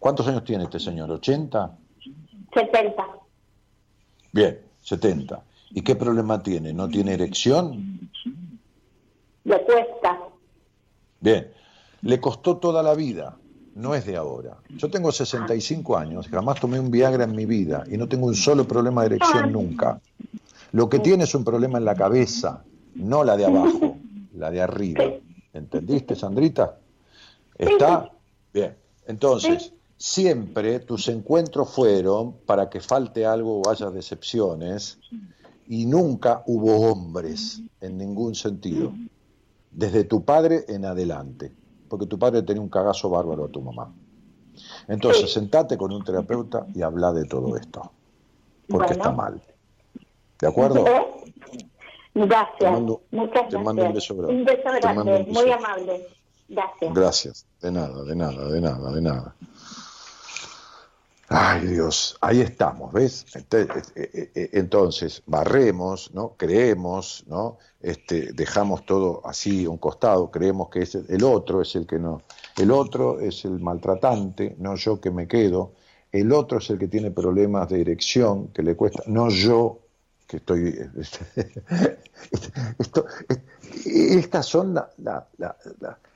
¿Cuántos 0.00 0.26
años 0.26 0.44
tiene 0.44 0.64
este 0.64 0.80
señor? 0.80 1.08
¿80? 1.08 1.70
70. 2.52 3.06
Bien, 4.32 4.60
70. 4.80 5.42
¿Y 5.70 5.82
qué 5.82 5.94
problema 5.94 6.42
tiene? 6.42 6.72
¿No 6.72 6.88
tiene 6.88 7.14
erección? 7.14 8.10
Le 9.44 9.64
cuesta. 9.64 10.18
Bien, 11.20 11.52
le 12.02 12.20
costó 12.20 12.58
toda 12.58 12.82
la 12.82 12.94
vida, 12.94 13.36
no 13.74 13.94
es 13.94 14.06
de 14.06 14.16
ahora. 14.16 14.58
Yo 14.70 14.90
tengo 14.90 15.10
65 15.10 15.96
años, 15.96 16.28
jamás 16.28 16.60
tomé 16.60 16.78
un 16.78 16.90
Viagra 16.90 17.24
en 17.24 17.34
mi 17.34 17.44
vida 17.44 17.84
y 17.90 17.96
no 17.96 18.08
tengo 18.08 18.26
un 18.26 18.34
solo 18.34 18.66
problema 18.66 19.02
de 19.02 19.16
erección 19.16 19.52
nunca. 19.52 20.00
Lo 20.72 20.88
que 20.88 20.98
tiene 20.98 21.24
es 21.24 21.34
un 21.34 21.44
problema 21.44 21.78
en 21.78 21.84
la 21.84 21.94
cabeza, 21.94 22.64
no 22.94 23.24
la 23.24 23.36
de 23.36 23.46
abajo, 23.46 23.96
la 24.34 24.50
de 24.50 24.60
arriba. 24.60 25.04
¿Entendiste, 25.52 26.16
Sandrita? 26.16 26.78
¿Está? 27.56 28.10
Bien. 28.52 28.76
Entonces, 29.06 29.72
siempre 29.96 30.80
tus 30.80 31.08
encuentros 31.08 31.70
fueron 31.70 32.32
para 32.46 32.68
que 32.68 32.80
falte 32.80 33.26
algo 33.26 33.60
o 33.60 33.70
haya 33.70 33.90
decepciones 33.90 34.98
y 35.68 35.86
nunca 35.86 36.42
hubo 36.46 36.90
hombres 36.90 37.60
en 37.80 37.98
ningún 37.98 38.34
sentido. 38.34 38.92
Desde 39.70 40.04
tu 40.04 40.24
padre 40.24 40.64
en 40.68 40.84
adelante. 40.84 41.52
Porque 41.88 42.06
tu 42.06 42.18
padre 42.18 42.42
tenía 42.42 42.62
un 42.62 42.68
cagazo 42.68 43.10
bárbaro 43.10 43.44
a 43.44 43.48
tu 43.48 43.60
mamá. 43.60 43.92
Entonces, 44.88 45.32
sentate 45.32 45.76
con 45.76 45.92
un 45.92 46.02
terapeuta 46.04 46.66
y 46.74 46.82
habla 46.82 47.12
de 47.12 47.24
todo 47.24 47.56
esto. 47.56 47.90
Porque 48.68 48.86
Bueno. 48.88 48.92
está 48.92 49.12
mal. 49.12 49.42
¿De 50.40 50.46
acuerdo? 50.48 50.86
¿Eh? 50.86 51.06
Gracias. 52.14 52.58
Te 52.58 52.70
mando- 52.70 53.02
Muchas 53.10 53.32
te 53.32 53.40
gracias. 53.40 53.62
mando 53.64 53.84
un 53.84 53.92
beso 53.94 54.16
grande. 54.16 54.34
Un 54.34 54.44
beso 54.44 54.62
Te 54.62 54.80
grande, 54.80 54.94
mando 54.94 55.16
un 55.16 55.24
beso. 55.26 55.40
muy 55.42 55.50
amable. 55.52 56.06
Gracias. 56.48 56.94
Gracias. 56.94 57.46
De 57.60 57.72
nada, 57.72 58.04
de 58.04 58.14
nada, 58.16 58.48
de 58.50 58.60
nada, 58.60 58.92
de 58.92 59.00
nada. 59.00 59.34
Ay 61.28 61.66
Dios, 61.66 62.16
ahí 62.20 62.40
estamos, 62.42 62.92
¿ves? 62.92 63.24
Eh, 63.34 63.66
eh, 63.96 64.30
eh, 64.34 64.50
Entonces, 64.52 65.22
barremos, 65.26 66.10
¿no? 66.12 66.34
Creemos, 66.36 67.24
¿no? 67.26 67.58
Este, 67.80 68.32
dejamos 68.32 68.84
todo 68.84 69.22
así 69.24 69.66
un 69.66 69.78
costado, 69.78 70.30
creemos 70.30 70.68
que 70.68 70.82
es 70.82 70.94
el, 70.94 71.24
otro 71.24 71.62
es 71.62 71.74
el 71.76 71.86
que 71.86 71.98
no. 71.98 72.22
El 72.58 72.70
otro 72.70 73.20
es 73.20 73.44
el 73.46 73.58
maltratante, 73.60 74.54
no 74.58 74.76
yo 74.76 75.00
que 75.00 75.10
me 75.10 75.26
quedo. 75.26 75.72
El 76.12 76.30
otro 76.32 76.58
es 76.58 76.68
el 76.70 76.78
que 76.78 76.88
tiene 76.88 77.10
problemas 77.10 77.68
de 77.70 77.80
erección, 77.80 78.48
que 78.48 78.62
le 78.62 78.76
cuesta, 78.76 79.02
no 79.06 79.28
yo 79.30 79.80
que 80.26 80.36
estoy... 80.38 80.74
Esto- 82.78 83.06
estas 83.84 84.46
son 84.46 84.74
la- 84.74 84.90
la- 84.98 85.26
la- 85.38 85.56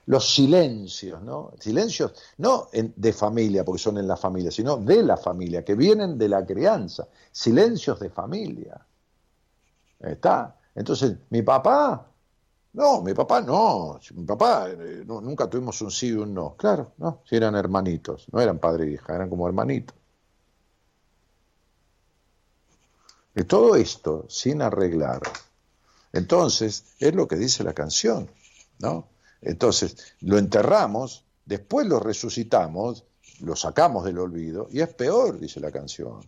los 0.09 0.27
silencios, 0.27 1.23
¿no? 1.23 1.53
Silencios 1.61 2.15
no 2.39 2.69
de 2.73 3.13
familia, 3.13 3.63
porque 3.63 3.83
son 3.83 3.99
en 3.99 4.09
la 4.09 4.17
familia, 4.17 4.51
sino 4.51 4.79
de 4.79 5.03
la 5.03 5.19
familia, 5.19 5.63
que 5.63 5.75
vienen 5.75 6.17
de 6.17 6.31
la 6.31 6.47
crianza. 6.47 7.07
Silencios 7.31 8.01
de 8.01 8.09
familia. 8.09 8.81
¿Está? 10.01 10.57
Entonces, 10.75 11.15
mi 11.29 11.43
papá, 11.43 12.11
no, 12.73 13.03
mi 13.03 13.13
papá 13.13 13.43
no, 13.43 14.01
mi 14.15 14.25
papá 14.25 14.71
eh, 14.71 15.03
no, 15.07 15.21
nunca 15.21 15.49
tuvimos 15.49 15.79
un 15.83 15.91
sí 15.91 16.09
y 16.09 16.13
un 16.13 16.33
no. 16.33 16.57
Claro, 16.57 16.93
no, 16.97 17.21
si 17.29 17.37
eran 17.37 17.55
hermanitos, 17.55 18.29
no 18.33 18.41
eran 18.41 18.59
padre 18.59 18.87
e 18.87 18.93
hija, 18.93 19.15
eran 19.15 19.29
como 19.29 19.47
hermanitos. 19.47 19.95
Y 23.35 23.45
todo 23.45 23.77
esto 23.77 24.25
sin 24.31 24.63
arreglar. 24.63 25.21
Entonces, 26.15 26.95
es 26.99 27.15
lo 27.15 27.29
que 27.29 27.37
dice 27.37 27.63
la 27.63 27.75
canción, 27.75 28.31
¿no? 28.79 29.18
Entonces, 29.41 30.15
lo 30.21 30.39
enterramos 30.39 31.25
Después 31.49 31.87
lo 31.87 31.99
resucitamos, 31.99 33.07
lo 33.41 33.57
sacamos 33.57 34.05
del 34.05 34.19
olvido 34.19 34.69
y 34.71 34.83
es 34.83 34.93
peor, 34.93 35.41
dice 35.41 35.61
la 35.61 35.73
canción. 35.73 36.21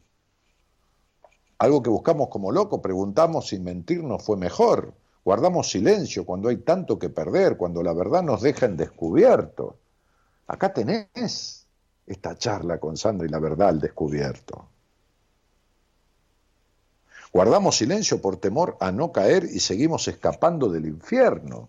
Algo 1.59 1.83
que 1.83 1.91
buscamos 1.91 2.29
como 2.29 2.51
loco, 2.51 2.81
preguntamos 2.81 3.49
si 3.49 3.59
mentirnos 3.59 4.25
fue 4.25 4.39
mejor. 4.39 4.95
Guardamos 5.23 5.71
silencio 5.71 6.25
cuando 6.25 6.49
hay 6.49 6.57
tanto 6.57 6.99
que 6.99 7.11
perder, 7.11 7.59
cuando 7.59 7.83
la 7.83 7.93
verdad 7.93 8.23
nos 8.23 8.41
deja 8.41 8.65
en 8.65 8.79
descubierto. 8.79 9.77
Acá 10.47 10.73
tenés 10.73 11.67
esta 12.07 12.39
charla 12.39 12.81
con 12.81 12.97
Sandra 12.97 13.27
y 13.27 13.31
la 13.31 13.41
verdad 13.41 13.69
al 13.69 13.81
descubierto. 13.81 14.69
Guardamos 17.31 17.77
silencio 17.77 18.23
por 18.23 18.39
temor 18.39 18.79
a 18.81 18.91
no 18.91 19.13
caer 19.13 19.45
y 19.45 19.61
seguimos 19.61 20.09
escapando 20.09 20.71
del 20.71 20.87
infierno. 20.87 21.69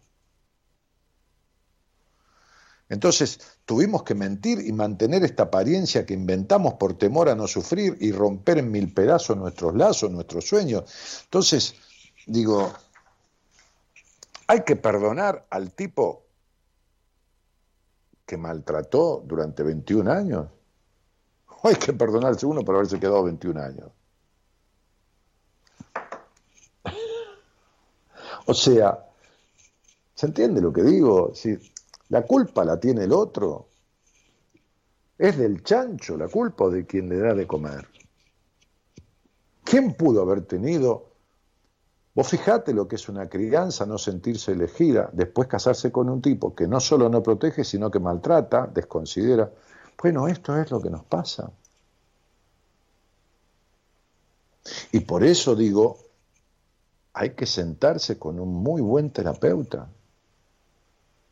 Entonces 2.92 3.40
tuvimos 3.64 4.04
que 4.04 4.14
mentir 4.14 4.60
y 4.68 4.74
mantener 4.74 5.24
esta 5.24 5.44
apariencia 5.44 6.06
que 6.06 6.14
inventamos 6.14 6.74
por 6.74 6.98
temor 6.98 7.30
a 7.30 7.36
no 7.36 7.48
sufrir 7.48 7.96
y 8.02 8.12
romper 8.12 8.58
en 8.58 8.70
mil 8.70 8.94
pedazos 8.94 9.38
nuestros 9.38 9.74
lazos, 9.76 10.12
nuestros 10.12 10.46
sueños. 10.46 10.84
Entonces, 11.24 11.74
digo, 12.28 12.74
hay 14.46 14.64
que 14.66 14.76
perdonar 14.76 15.48
al 15.50 15.72
tipo 15.72 16.26
que 18.26 18.36
maltrató 18.36 19.24
durante 19.26 19.64
21 19.64 20.12
años. 20.12 20.48
O 21.64 21.68
hay 21.70 21.76
que 21.76 21.94
perdonarse 21.94 22.46
uno 22.46 22.62
por 22.62 22.76
haberse 22.76 23.00
quedado 23.00 23.24
21 23.24 23.62
años. 23.62 23.90
O 28.48 28.54
sea, 28.54 29.08
¿se 30.14 30.26
entiende 30.26 30.60
lo 30.60 30.74
que 30.74 30.84
digo? 30.84 31.34
Si 31.34 31.58
la 32.12 32.24
culpa 32.24 32.66
la 32.66 32.78
tiene 32.78 33.06
el 33.06 33.14
otro. 33.14 33.70
Es 35.18 35.38
del 35.38 35.64
chancho 35.64 36.18
la 36.18 36.28
culpa 36.28 36.66
o 36.66 36.70
de 36.70 36.86
quien 36.86 37.08
le 37.08 37.18
da 37.18 37.34
de 37.34 37.48
comer. 37.48 37.88
¿Quién 39.64 39.94
pudo 39.94 40.22
haber 40.22 40.42
tenido? 40.42 41.08
Vos 42.14 42.28
fijate 42.28 42.74
lo 42.74 42.90
que 42.90 42.98
es 42.98 43.08
una 43.08 43.30
crianza, 43.30 43.86
no 43.86 43.98
sentirse 43.98 44.52
elegida, 44.52 45.10
después 45.14 45.48
casarse 45.48 45.90
con 45.90 46.10
un 46.10 46.22
tipo 46.22 46.54
que 46.54 46.68
no 46.68 46.82
solo 46.82 47.08
no 47.08 47.24
protege, 47.24 47.64
sino 47.64 47.90
que 47.90 48.00
maltrata, 48.00 48.68
desconsidera. 48.68 49.50
Bueno, 50.02 50.28
esto 50.28 50.58
es 50.58 50.70
lo 50.70 50.82
que 50.82 50.90
nos 50.90 51.06
pasa. 51.06 51.50
Y 54.92 55.00
por 55.00 55.24
eso 55.24 55.56
digo, 55.56 55.98
hay 57.14 57.36
que 57.36 57.46
sentarse 57.46 58.20
con 58.20 58.38
un 58.38 58.54
muy 58.54 58.82
buen 58.82 59.12
terapeuta. 59.12 59.88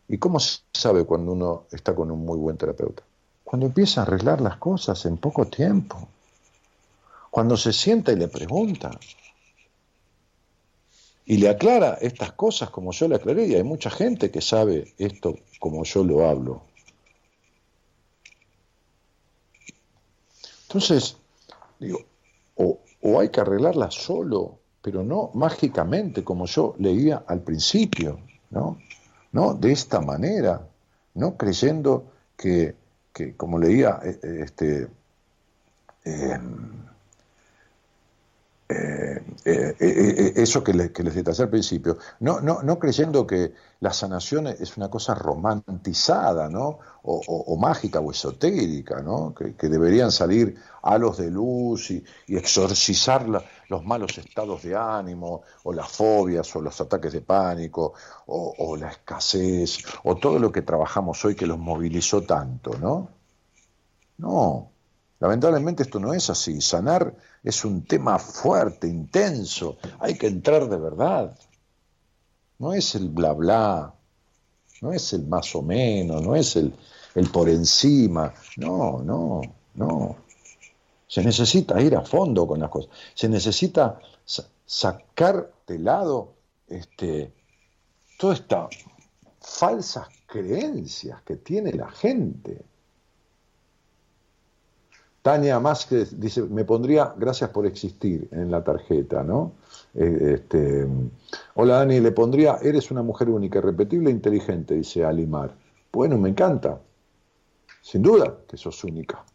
¿Y 0.10 0.18
cómo 0.18 0.40
se 0.40 0.62
sabe 0.74 1.06
cuando 1.06 1.32
uno 1.34 1.66
está 1.72 1.94
con 1.94 2.10
un 2.10 2.26
muy 2.26 2.38
buen 2.38 2.58
terapeuta? 2.58 3.04
Cuando 3.44 3.68
empieza 3.68 4.02
a 4.02 4.04
arreglar 4.04 4.42
las 4.42 4.58
cosas 4.58 5.06
en 5.06 5.18
poco 5.18 5.46
tiempo. 5.46 6.08
Cuando 7.30 7.56
se 7.56 7.72
sienta 7.72 8.12
y 8.12 8.16
le 8.16 8.28
pregunta. 8.28 8.90
Y 11.28 11.38
le 11.38 11.48
aclara 11.48 12.00
estas 12.02 12.32
cosas 12.32 12.72
como 12.72 12.92
yo 12.92 13.08
le 13.08 13.16
aclaré. 13.16 13.46
Y 13.46 13.54
hay 13.54 13.64
mucha 13.64 13.92
gente 13.92 14.32
que 14.32 14.42
sabe 14.42 14.96
esto 14.98 15.36
como 15.60 15.84
yo 15.84 16.04
lo 16.04 16.28
hablo. 16.28 16.64
Entonces, 20.64 21.18
digo, 21.80 22.00
o, 22.56 22.80
o 23.02 23.20
hay 23.20 23.30
que 23.30 23.42
arreglarla 23.42 23.92
solo, 23.92 24.58
pero 24.82 25.04
no 25.04 25.30
mágicamente 25.36 26.24
como 26.24 26.48
yo 26.48 26.74
leía 26.80 27.24
al 27.28 27.42
principio, 27.42 28.20
¿no? 28.50 28.80
¿No? 29.32 29.54
De 29.54 29.72
esta 29.72 30.02
manera, 30.02 30.62
no 31.14 31.38
creyendo 31.38 32.12
que, 32.38 32.76
que 33.14 33.36
como 33.36 33.60
leía 33.60 34.00
eh, 34.04 34.46
eh, 38.72 39.24
em, 39.46 39.76
eh, 39.80 40.34
eso 40.36 40.64
que, 40.64 40.74
les 40.74 41.16
detallé 41.16 41.42
al 41.42 41.50
principio, 41.50 41.98
no, 42.20 42.40
no, 42.40 42.62
no 42.62 42.78
creyendo 42.78 43.26
que 43.26 43.54
la 43.80 43.92
sanación 43.92 44.46
es 44.46 44.78
una 44.78 44.92
cosa 44.92 45.16
romantizada, 45.16 46.50
¿no? 46.50 46.78
O, 47.02 47.58
mágica 47.58 48.00
o 48.00 48.12
esotérica, 48.12 49.02
¿no? 49.02 49.34
Que, 49.34 49.70
deberían 49.70 50.12
salir 50.12 50.56
halos 50.84 51.18
de 51.18 51.32
luz 51.32 51.90
y, 51.90 52.04
exorcizar 52.28 53.26
los 53.70 53.86
malos 53.86 54.16
estados 54.20 54.62
de 54.62 54.76
ánimo, 54.76 55.42
o 55.64 55.74
las 55.74 55.90
fobias, 55.90 56.56
o 56.56 56.62
los 56.62 56.80
ataques 56.80 57.14
de 57.14 57.22
pánico, 57.22 57.94
o, 58.28 58.54
o 58.56 58.78
la 58.78 58.92
escasez, 58.92 59.80
o 60.04 60.16
todo 60.18 60.38
lo 60.38 60.52
que 60.52 60.62
trabajamos 60.62 61.26
hoy 61.26 61.34
que 61.34 61.48
los 61.48 61.58
movilizó 61.58 62.22
tanto, 62.22 62.78
¿no? 62.78 63.10
No, 64.20 64.72
Lamentablemente 65.20 65.84
esto 65.84 66.00
no 66.00 66.14
es 66.14 66.30
así. 66.30 66.62
Sanar 66.62 67.16
es 67.44 67.66
un 67.66 67.84
tema 67.84 68.20
fuerte, 68.20 68.88
intenso. 68.88 69.78
Hay 70.00 70.18
que 70.18 70.28
entrar 70.28 70.70
de 70.70 70.78
verdad. 70.78 71.38
No 72.58 72.74
es 72.74 72.96
el 72.96 73.10
bla 73.10 73.34
bla, 73.34 73.94
no 74.82 74.94
es 74.94 75.14
el 75.14 75.28
más 75.28 75.56
o 75.56 75.62
menos, 75.62 76.22
no 76.22 76.36
es 76.36 76.56
el, 76.56 76.74
el 77.16 77.30
por 77.30 77.50
encima. 77.50 78.34
No, 78.58 79.02
no, 79.02 79.42
no. 79.76 80.16
Se 81.08 81.24
necesita 81.24 81.82
ir 81.82 81.96
a 81.96 82.02
fondo 82.02 82.48
con 82.48 82.60
las 82.60 82.70
cosas. 82.70 82.92
Se 83.14 83.28
necesita 83.28 84.00
sacar 84.66 85.52
de 85.66 85.80
lado 85.80 86.34
este, 86.68 87.34
todas 88.18 88.40
estas 88.40 88.70
falsas 89.42 90.08
creencias 90.28 91.22
que 91.24 91.38
tiene 91.38 91.74
la 91.74 91.90
gente. 91.90 92.64
Tania 95.22 95.60
más 95.60 95.86
que 95.86 96.06
dice, 96.06 96.44
me 96.44 96.64
pondría 96.64 97.14
gracias 97.18 97.50
por 97.50 97.66
existir 97.66 98.30
en 98.32 98.50
la 98.50 98.64
tarjeta, 98.64 99.24
¿no? 99.24 99.54
Eh, 99.94 100.36
este, 100.36 100.88
hola 101.56 101.78
Dani, 101.78 102.00
le 102.00 102.12
pondría, 102.12 102.58
eres 102.62 102.90
una 102.92 103.04
mujer 103.04 103.30
única, 103.30 103.60
repetible 103.60 104.10
e 104.10 104.14
inteligente, 104.14 104.76
dice 104.76 105.04
Alimar. 105.04 105.54
Bueno, 105.92 106.18
me 106.18 106.30
encanta. 106.30 106.80
Sin 107.82 108.02
duda 108.02 108.38
que 108.48 108.56
sos 108.56 108.84
única. 108.84 109.26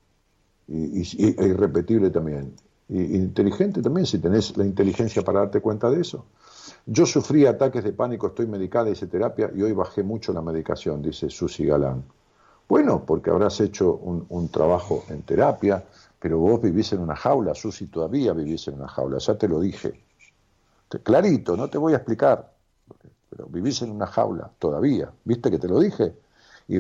Y, 0.68 1.00
e 1.00 1.46
irrepetible 1.48 2.10
también. 2.10 2.54
Y, 2.88 3.16
inteligente 3.16 3.82
también, 3.82 4.06
si 4.06 4.18
tenés 4.18 4.56
la 4.56 4.64
inteligencia 4.64 5.22
para 5.22 5.40
darte 5.40 5.60
cuenta 5.60 5.90
de 5.90 6.00
eso. 6.00 6.24
Yo 6.86 7.04
sufrí 7.04 7.44
ataques 7.46 7.84
de 7.84 7.92
pánico, 7.92 8.28
estoy 8.28 8.46
medicada, 8.46 8.90
hice 8.90 9.06
terapia 9.06 9.50
y 9.54 9.62
hoy 9.62 9.72
bajé 9.72 10.02
mucho 10.02 10.32
la 10.32 10.40
medicación, 10.40 11.02
dice 11.02 11.28
Susi 11.28 11.66
Galán. 11.66 12.04
Bueno, 12.68 13.04
porque 13.04 13.30
habrás 13.30 13.60
hecho 13.60 13.94
un, 13.94 14.48
trabajo 14.48 15.04
en 15.08 15.22
terapia, 15.22 15.84
pero 16.18 16.38
vos 16.38 16.60
vivís 16.62 16.92
en 16.92 17.00
una 17.00 17.14
jaula, 17.14 17.54
Susi, 17.54 17.86
todavía 17.86 18.32
vivís 18.32 18.68
en 18.68 18.74
una 18.74 18.88
jaula, 18.88 19.18
ya 19.18 19.36
te 19.36 19.48
lo 19.48 19.60
dije. 19.60 20.00
Clarito, 21.02 21.56
no 21.56 21.68
te 21.68 21.76
voy 21.76 21.92
a 21.92 21.96
explicar, 21.96 22.52
pero 23.28 23.46
vivís 23.46 23.82
en 23.82 23.90
una 23.90 24.06
jaula 24.06 24.50
todavía, 24.58 25.10
¿viste 25.24 25.50
que 25.50 25.58
te 25.58 25.68
lo 25.68 25.80
dije? 25.80 26.14
Y, 26.68 26.78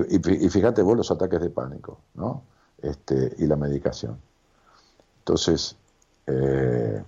fíjate 0.48 0.80
vos 0.80 0.96
los 0.96 1.10
ataques 1.10 1.40
de 1.40 1.50
pánico, 1.50 2.00
¿no? 2.14 2.42
Este, 2.80 3.34
y 3.38 3.46
la 3.46 3.56
medicación. 3.56 4.18
Entonces, 5.18 5.76
eh, 6.26 7.02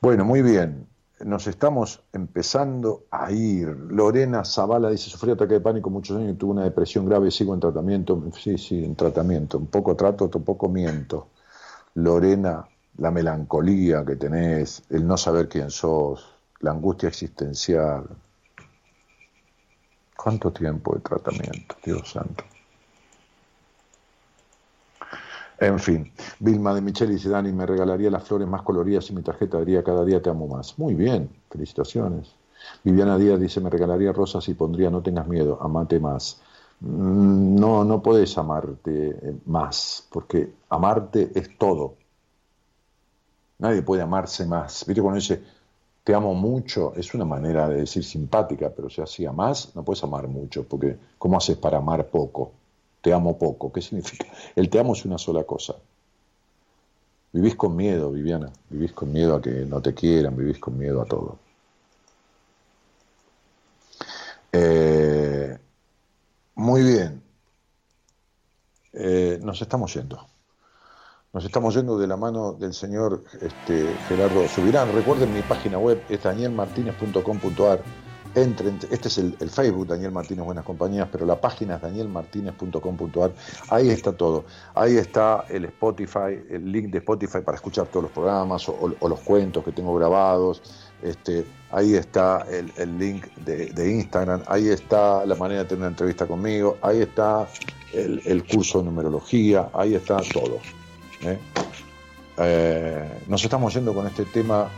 bueno, 0.00 0.24
muy 0.24 0.42
bien 0.42 0.86
nos 1.24 1.46
estamos 1.46 2.02
empezando 2.12 3.04
a 3.10 3.30
ir. 3.30 3.68
Lorena 3.68 4.44
Zavala 4.44 4.90
dice, 4.90 5.10
sufrí 5.10 5.30
ataque 5.30 5.54
de 5.54 5.60
pánico 5.60 5.90
muchos 5.90 6.16
años 6.16 6.32
y 6.32 6.36
tuve 6.36 6.52
una 6.52 6.64
depresión 6.64 7.06
grave, 7.06 7.30
sigo 7.30 7.54
en 7.54 7.60
tratamiento. 7.60 8.22
Sí, 8.38 8.58
sí, 8.58 8.84
en 8.84 8.94
tratamiento. 8.94 9.58
Un 9.58 9.66
poco 9.66 9.96
trato, 9.96 10.26
otro 10.26 10.40
poco 10.40 10.68
miento. 10.68 11.28
Lorena, 11.94 12.66
la 12.98 13.10
melancolía 13.10 14.04
que 14.04 14.16
tenés, 14.16 14.82
el 14.90 15.06
no 15.06 15.16
saber 15.16 15.48
quién 15.48 15.70
sos, 15.70 16.34
la 16.60 16.70
angustia 16.70 17.08
existencial. 17.08 18.04
¿Cuánto 20.16 20.52
tiempo 20.52 20.94
de 20.94 21.00
tratamiento, 21.00 21.76
Dios 21.84 22.10
santo? 22.10 22.44
En 25.62 25.78
fin, 25.78 26.10
Vilma 26.40 26.74
de 26.74 26.80
Micheli 26.80 27.14
dice, 27.14 27.28
Dani, 27.28 27.52
me 27.52 27.64
regalaría 27.64 28.10
las 28.10 28.24
flores 28.24 28.48
más 28.48 28.62
coloridas 28.62 29.08
y 29.10 29.14
mi 29.14 29.22
tarjeta 29.22 29.60
diría 29.60 29.84
cada 29.84 30.04
día 30.04 30.20
te 30.20 30.28
amo 30.28 30.48
más. 30.48 30.76
Muy 30.76 30.94
bien, 30.94 31.30
felicitaciones. 31.48 32.34
Viviana 32.82 33.16
Díaz 33.16 33.38
dice, 33.38 33.60
me 33.60 33.70
regalaría 33.70 34.12
rosas 34.12 34.48
y 34.48 34.54
pondría 34.54 34.90
no 34.90 35.02
tengas 35.02 35.28
miedo, 35.28 35.58
amate 35.62 36.00
más. 36.00 36.40
Mm, 36.80 37.54
no, 37.54 37.84
no 37.84 38.02
puedes 38.02 38.36
amarte 38.38 39.10
eh, 39.10 39.36
más, 39.46 40.04
porque 40.10 40.52
amarte 40.68 41.30
es 41.32 41.56
todo. 41.56 41.94
Nadie 43.58 43.82
puede 43.82 44.02
amarse 44.02 44.44
más. 44.44 44.84
¿Viste 44.84 45.00
cuando 45.00 45.20
dice, 45.20 45.44
te 46.02 46.12
amo 46.12 46.34
mucho? 46.34 46.92
Es 46.96 47.14
una 47.14 47.24
manera 47.24 47.68
de 47.68 47.76
decir 47.76 48.02
simpática, 48.02 48.72
pero 48.74 48.90
si 48.90 49.00
así 49.00 49.24
más, 49.28 49.76
no 49.76 49.84
puedes 49.84 50.02
amar 50.02 50.26
mucho, 50.26 50.64
porque 50.64 50.98
¿cómo 51.18 51.36
haces 51.36 51.56
para 51.56 51.78
amar 51.78 52.08
poco? 52.08 52.50
Te 53.02 53.12
amo 53.12 53.38
poco. 53.38 53.72
¿Qué 53.72 53.82
significa? 53.82 54.26
El 54.56 54.70
te 54.70 54.78
amo 54.78 54.94
es 54.94 55.04
una 55.04 55.18
sola 55.18 55.44
cosa. 55.44 55.74
Vivís 57.32 57.56
con 57.56 57.76
miedo, 57.76 58.10
Viviana. 58.12 58.52
Vivís 58.70 58.92
con 58.92 59.12
miedo 59.12 59.36
a 59.36 59.42
que 59.42 59.50
no 59.50 59.80
te 59.82 59.94
quieran, 59.94 60.36
vivís 60.36 60.58
con 60.58 60.78
miedo 60.78 61.02
a 61.02 61.04
todo. 61.04 61.38
Eh, 64.52 65.58
Muy 66.54 66.82
bien. 66.82 67.22
Eh, 68.92 69.38
nos 69.42 69.60
estamos 69.62 69.94
yendo. 69.94 70.26
Nos 71.32 71.44
estamos 71.46 71.74
yendo 71.74 71.98
de 71.98 72.06
la 72.06 72.16
mano 72.18 72.52
del 72.52 72.74
señor 72.74 73.24
este, 73.40 73.94
Gerardo 74.06 74.46
Subirán. 74.48 74.92
Recuerden 74.92 75.32
mi 75.32 75.40
página 75.40 75.78
web 75.78 76.02
es 76.10 76.22
danielmartinez.com.ar. 76.22 77.82
Entren, 78.34 78.78
este 78.90 79.08
es 79.08 79.18
el, 79.18 79.50
Facebook 79.50 79.86
Daniel 79.88 80.10
Martínez 80.10 80.44
Buenas 80.44 80.64
Compañías, 80.64 81.08
pero 81.12 81.26
la 81.26 81.40
página 81.40 81.76
es 81.76 81.82
danielmartinez.com.ar. 81.82 83.32
Ahí 83.68 83.90
está 83.90 84.12
todo. 84.12 84.44
Ahí 84.74 84.96
está 84.96 85.44
el 85.50 85.66
Spotify, 85.66 86.40
el 86.50 86.72
link 86.72 86.90
de 86.90 86.98
Spotify 86.98 87.40
para 87.44 87.56
escuchar 87.56 87.86
todos 87.88 88.04
los 88.04 88.12
programas 88.12 88.66
o, 88.68 88.94
los 89.00 89.20
cuentos 89.20 89.62
que 89.64 89.72
tengo 89.72 89.94
grabados. 89.94 90.62
Este, 91.02 91.44
ahí 91.70 91.94
está 91.94 92.46
el, 92.50 92.98
link 92.98 93.26
de, 93.44 93.90
Instagram. 93.90 94.42
Ahí 94.46 94.68
está 94.68 95.26
la 95.26 95.34
manera 95.34 95.64
de 95.64 95.68
tener 95.68 95.80
una 95.80 95.88
entrevista 95.88 96.26
conmigo. 96.26 96.78
Ahí 96.80 97.02
está 97.02 97.46
el, 97.92 98.22
el 98.24 98.46
curso 98.46 98.78
de 98.78 98.84
numerología. 98.84 99.68
Ahí 99.74 99.94
está 99.94 100.16
todo. 100.32 100.58
¿eh? 101.22 101.38
Eh, 102.38 103.20
nos 103.28 103.44
estamos 103.44 103.74
yendo 103.74 103.92
con 103.92 104.06
este 104.06 104.24
tema 104.24 104.68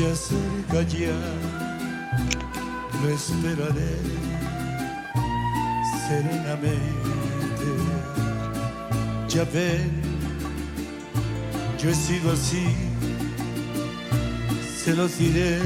se 0.00 0.10
acerca 0.10 0.82
ya, 0.88 1.12
lo 3.02 3.08
esperaré 3.10 3.92
serenamente. 6.08 7.68
Ya 9.28 9.44
ven, 9.44 10.00
yo 11.78 11.90
he 11.90 11.94
sido 11.94 12.32
así, 12.32 12.64
se 14.82 14.94
los 14.94 15.18
diré 15.18 15.58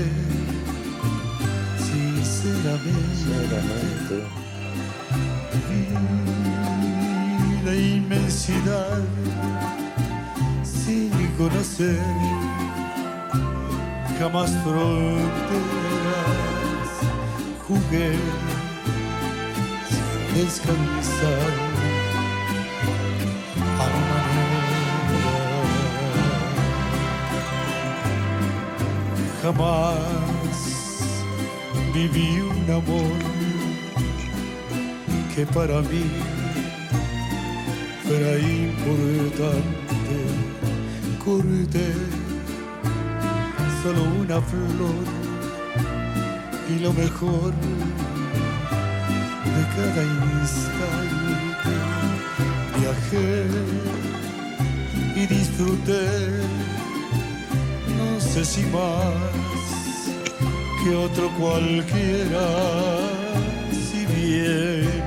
sinceramente. 1.79 4.25
La 7.65 7.75
inmensidad 7.77 9.01
sin 10.65 11.13
conocer 11.39 12.44
jamás 14.19 14.51
fronteras. 14.63 15.25
Jugué 17.67 18.17
sin 19.89 20.43
descansar. 20.43 21.75
Jamás 29.43 29.99
viví 31.93 32.41
un 32.41 32.71
amor 32.71 33.19
que 35.35 35.45
para 35.47 35.83
mí 35.83 36.05
fuera 38.05 38.39
importante. 38.39 39.75
Corté 41.23 42.24
solo 43.85 44.03
una 44.19 44.41
flor. 44.41 45.05
Y 46.71 46.79
lo 46.79 46.91
mejor 46.95 47.53
de 49.55 49.63
cada 49.77 50.03
instante. 50.33 51.75
Viajé 52.79 53.47
y 55.17 55.27
disfruté, 55.27 56.07
no 57.99 58.21
sé 58.21 58.45
si 58.45 58.63
más 58.65 59.15
que 60.83 60.97
otro 60.97 61.31
cualquiera, 61.39 62.47
si 63.71 64.07
bien 64.07 65.03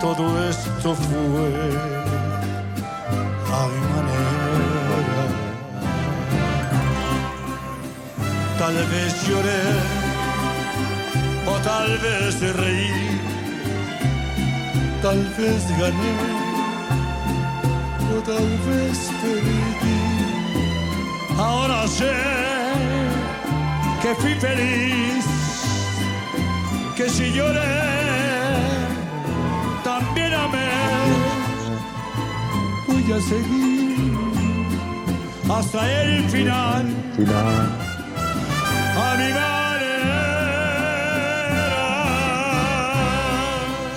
todo 0.00 0.24
esto 0.48 0.94
fue 0.94 1.91
Tal 8.72 8.86
vez 8.86 9.28
lloré 9.28 9.64
o 11.46 11.54
tal 11.60 11.98
vez 11.98 12.40
reí, 12.56 13.18
tal 15.02 15.20
vez 15.36 15.62
gané 15.78 16.16
o 18.16 18.22
tal 18.22 18.48
vez 18.66 18.98
perdí. 19.20 20.00
Ahora 21.38 21.86
sé 21.86 22.14
que 24.00 24.14
fui 24.14 24.34
feliz, 24.36 25.26
que 26.96 27.10
si 27.10 27.30
lloré 27.30 27.76
también 29.84 30.32
amé. 30.32 30.72
Voy 32.88 33.12
a 33.12 33.20
seguir 33.20 34.16
hasta 35.50 36.02
el 36.02 36.30
final. 36.30 36.86
final. 37.16 37.81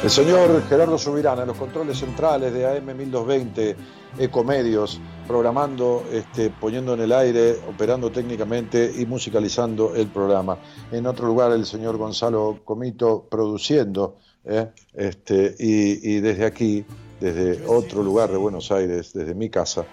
El 0.06 0.12
señor 0.12 0.62
Gerardo 0.70 1.00
Subirán 1.00 1.40
a 1.40 1.48
los 1.48 1.58
controles 1.58 1.98
centrales 1.98 2.54
de 2.54 2.68
AM 2.68 2.96
1220 2.96 3.76
Ecomedios, 4.20 5.02
programando, 5.28 6.04
este, 6.12 6.52
poniendo 6.52 6.94
en 6.94 7.02
el 7.02 7.12
aire, 7.12 7.56
operando 7.68 8.12
técnicamente 8.12 8.94
y 8.96 9.08
musicalizando 9.08 9.96
el 9.96 10.06
programa. 10.06 10.60
En 10.92 11.08
otro 11.08 11.26
lugar, 11.26 11.54
el 11.54 11.66
señor 11.66 11.98
Gonzalo 11.98 12.60
Comito 12.64 13.26
produciendo, 13.28 14.18
¿eh? 14.44 14.68
este, 14.94 15.56
y 15.58 16.20
desde 16.20 16.46
aquí, 16.46 16.86
desde 17.20 17.66
otro 17.66 18.04
lugar 18.04 18.30
de 18.30 18.38
Buenos 18.38 18.72
Aires, 18.72 19.12
desde 19.12 19.34
mi 19.34 19.50
casa 19.50 19.86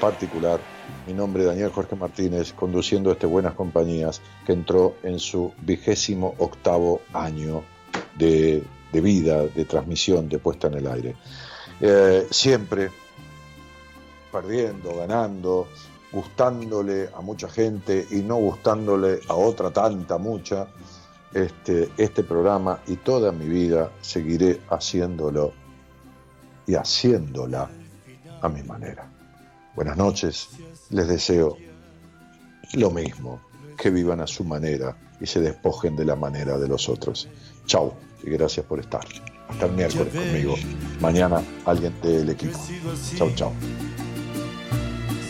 particular, 0.00 0.58
mi 1.10 1.16
nombre 1.16 1.42
es 1.42 1.48
Daniel 1.48 1.72
Jorge 1.72 1.96
Martínez, 1.96 2.52
conduciendo 2.52 3.10
este 3.10 3.26
Buenas 3.26 3.54
Compañías, 3.54 4.22
que 4.46 4.52
entró 4.52 4.94
en 5.02 5.18
su 5.18 5.52
vigésimo 5.60 6.36
octavo 6.38 7.00
año 7.12 7.64
de, 8.16 8.62
vida, 8.92 9.44
de 9.46 9.64
transmisión, 9.64 10.28
de 10.28 10.38
puesta 10.38 10.68
en 10.68 10.74
el 10.74 10.86
aire. 10.86 11.16
Eh, 11.80 12.28
siempre 12.30 12.92
perdiendo, 14.30 14.94
ganando, 14.98 15.66
gustándole 16.12 17.08
a 17.12 17.20
mucha 17.20 17.48
gente 17.48 18.06
y 18.12 18.22
no 18.22 18.36
gustándole 18.36 19.18
a 19.26 19.34
otra 19.34 19.72
tanta, 19.72 20.16
mucha, 20.16 20.68
este, 21.34 21.88
este 21.96 22.22
programa 22.22 22.82
y 22.86 22.94
toda 22.94 23.32
mi 23.32 23.48
vida 23.48 23.90
seguiré 24.00 24.60
haciéndolo 24.70 25.52
y 26.68 26.76
haciéndola 26.76 27.68
a 28.40 28.48
mi 28.48 28.62
manera. 28.62 29.10
Buenas 29.74 29.96
noches, 29.96 30.50
les 30.90 31.08
deseo 31.08 31.56
lo 32.74 32.90
mismo, 32.90 33.40
que 33.76 33.90
vivan 33.90 34.20
a 34.20 34.26
su 34.26 34.44
manera 34.44 34.96
y 35.20 35.26
se 35.26 35.40
despojen 35.40 35.96
de 35.96 36.04
la 36.04 36.16
manera 36.16 36.58
de 36.58 36.68
los 36.68 36.88
otros. 36.88 37.28
Chau 37.66 37.92
y 38.22 38.30
gracias 38.30 38.66
por 38.66 38.80
estar. 38.80 39.06
Hasta 39.48 39.66
el 39.66 39.72
miércoles 39.72 40.14
conmigo. 40.14 40.54
Mañana 41.00 41.42
alguien 41.64 41.94
del 42.02 42.30
equipo. 42.30 42.58
Chau, 43.16 43.30
chau. 43.34 43.52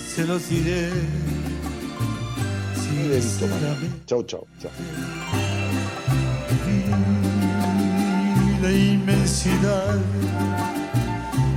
Se 0.08 0.26
los 0.26 0.48
diré 0.48 0.90
chau, 4.06 4.22
chau. 4.24 4.46
la 8.62 8.72
inmensidad 8.72 9.98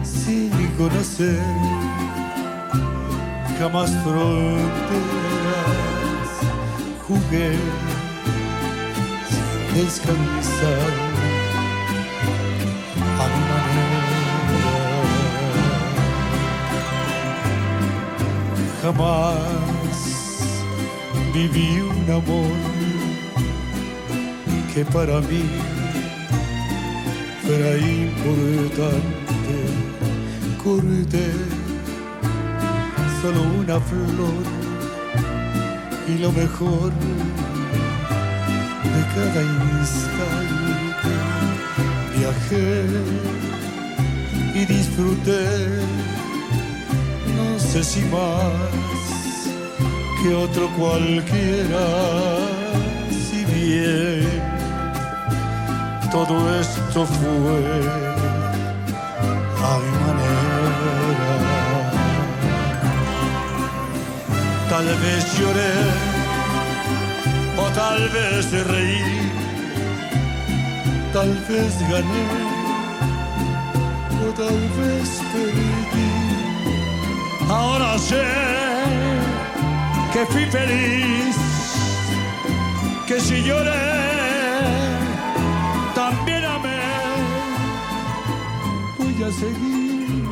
sin 0.03 0.49
conocer 0.77 1.82
jamás 3.64 3.91
fronteras. 4.03 4.44
Jugué 7.07 7.52
sin 9.30 9.48
descansar 9.73 10.91
a 13.22 13.26
mi 13.31 13.41
manera. 13.52 14.02
Jamás 18.81 19.38
viví 21.34 21.72
un 21.94 22.03
amor 22.19 22.57
que 24.73 24.81
para 24.84 25.22
mí 25.22 25.44
fuera 27.44 27.72
importante. 27.77 29.57
Corté 30.61 31.62
solo 33.24 33.41
una 33.41 33.80
flor. 33.80 34.44
Y 36.10 36.18
lo 36.18 36.30
mejor 36.34 36.91
de 38.94 39.02
cada 39.16 39.41
instante. 39.80 41.14
Viajé 42.18 42.86
y 44.54 44.66
disfruté, 44.66 45.45
no 47.38 47.60
sé 47.60 47.82
si 47.84 48.02
más 48.02 48.54
que 50.22 50.36
otro 50.36 50.70
cualquiera, 50.78 51.86
si 53.10 53.45
bien 53.45 54.28
todo 56.12 56.36
esto 56.60 57.06
fue 57.06 58.02
Tal 64.74 64.86
vez 64.86 65.24
lloré 65.38 65.74
o 67.58 67.66
tal 67.76 68.10
vez 68.10 68.52
reí, 68.74 69.30
tal 71.14 71.32
vez 71.48 71.74
gané 71.91 72.28
o 74.26 74.34
tal 74.34 74.60
vez 74.80 75.10
perdí. 75.32 76.12
Ahora 77.52 78.00
sé 78.00 78.26
que 80.12 80.26
fui 80.26 80.45
feliz, 80.48 81.36
que 83.08 83.20
si 83.20 83.44
lloré, 83.44 83.90
también 85.94 86.45
amé. 86.45 86.82
Voy 88.98 89.24
a 89.24 89.32
seguir 89.32 90.26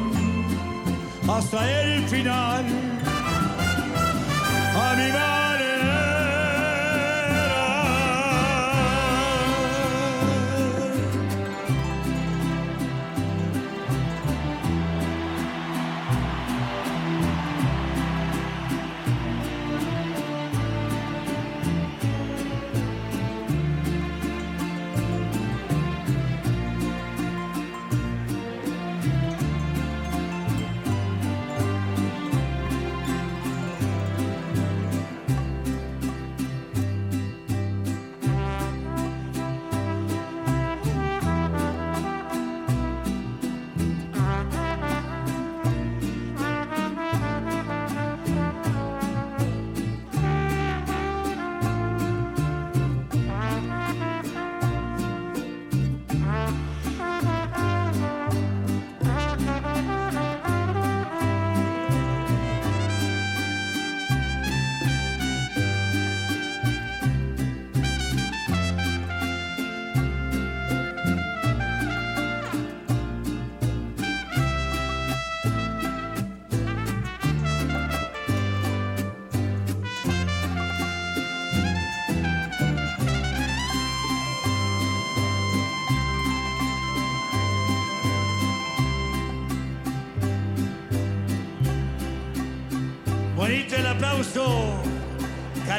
hasta 1.30 1.60
el 1.84 2.08
final, 2.08 2.91
mi 4.96 5.12
manera. 5.12 5.41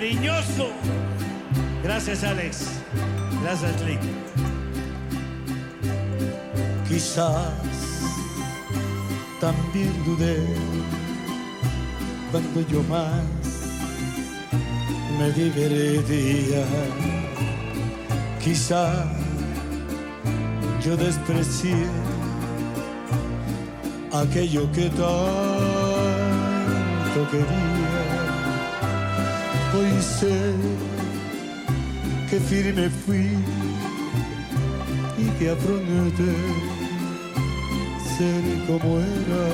Cariñoso. 0.03 0.66
Gracias, 1.85 2.24
Alex. 2.24 2.81
Gracias, 3.41 3.81
Lick. 3.83 4.01
Quizás 6.89 7.47
también 9.41 9.93
dudé 10.05 10.45
cuando 12.33 12.61
yo 12.69 12.83
más 12.85 13.23
me 15.20 15.31
divertía. 15.31 16.65
Quizá 18.43 19.05
yo 20.85 20.97
desprecié 20.97 21.87
aquello 24.12 24.69
que 24.73 24.91
tanto 24.91 25.12
quería. 27.31 27.52
Hoy 29.74 30.03
sé 30.03 30.53
que 32.28 32.39
firme 32.39 32.90
fui 32.90 33.31
y 35.16 35.24
que 35.39 35.51
afronté 35.51 36.35
ser 38.16 38.43
como 38.66 38.99
era 38.99 39.47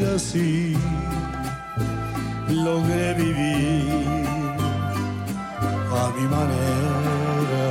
y 0.00 0.04
así 0.16 0.76
logré 2.48 3.14
vivir 3.14 4.26
a 6.02 6.04
mi 6.16 6.26
manera. 6.36 7.66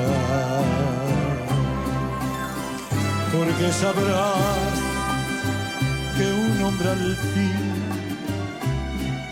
Porque 3.34 3.72
sabrás 3.74 4.76
que 6.16 6.26
un 6.46 6.64
hombre 6.64 6.90
al 6.90 7.16
fin 7.34 7.72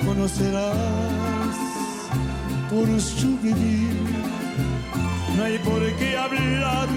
conocerás 0.06 1.19
por 2.70 2.88
su 3.02 3.38
vivir. 3.40 3.94
No 5.36 5.44
hay 5.44 5.58
por 5.60 5.82
qué 5.98 6.18
hablar, 6.18 6.88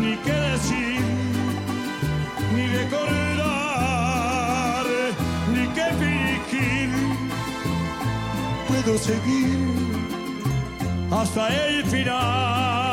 ni 0.00 0.16
qué 0.18 0.32
decir, 0.32 1.00
ni 2.54 2.66
recordar, 2.68 3.66
ni 5.52 5.66
qué 5.76 5.86
fingir. 6.00 6.90
Puedo 8.68 8.98
seguir 8.98 9.58
hasta 11.10 11.48
el 11.48 11.84
final. 11.86 12.85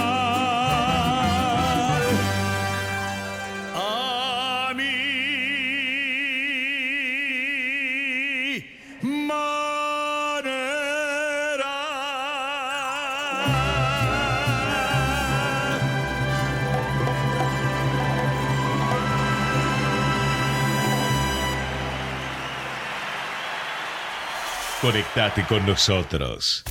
Conectate 24.94 25.42
con 25.48 25.66
nosotros. 25.66 26.64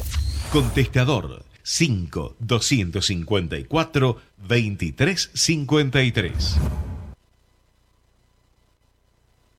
Contestador 0.52 1.44
5 1.64 2.36
254 2.38 4.20
2353. 4.36 6.91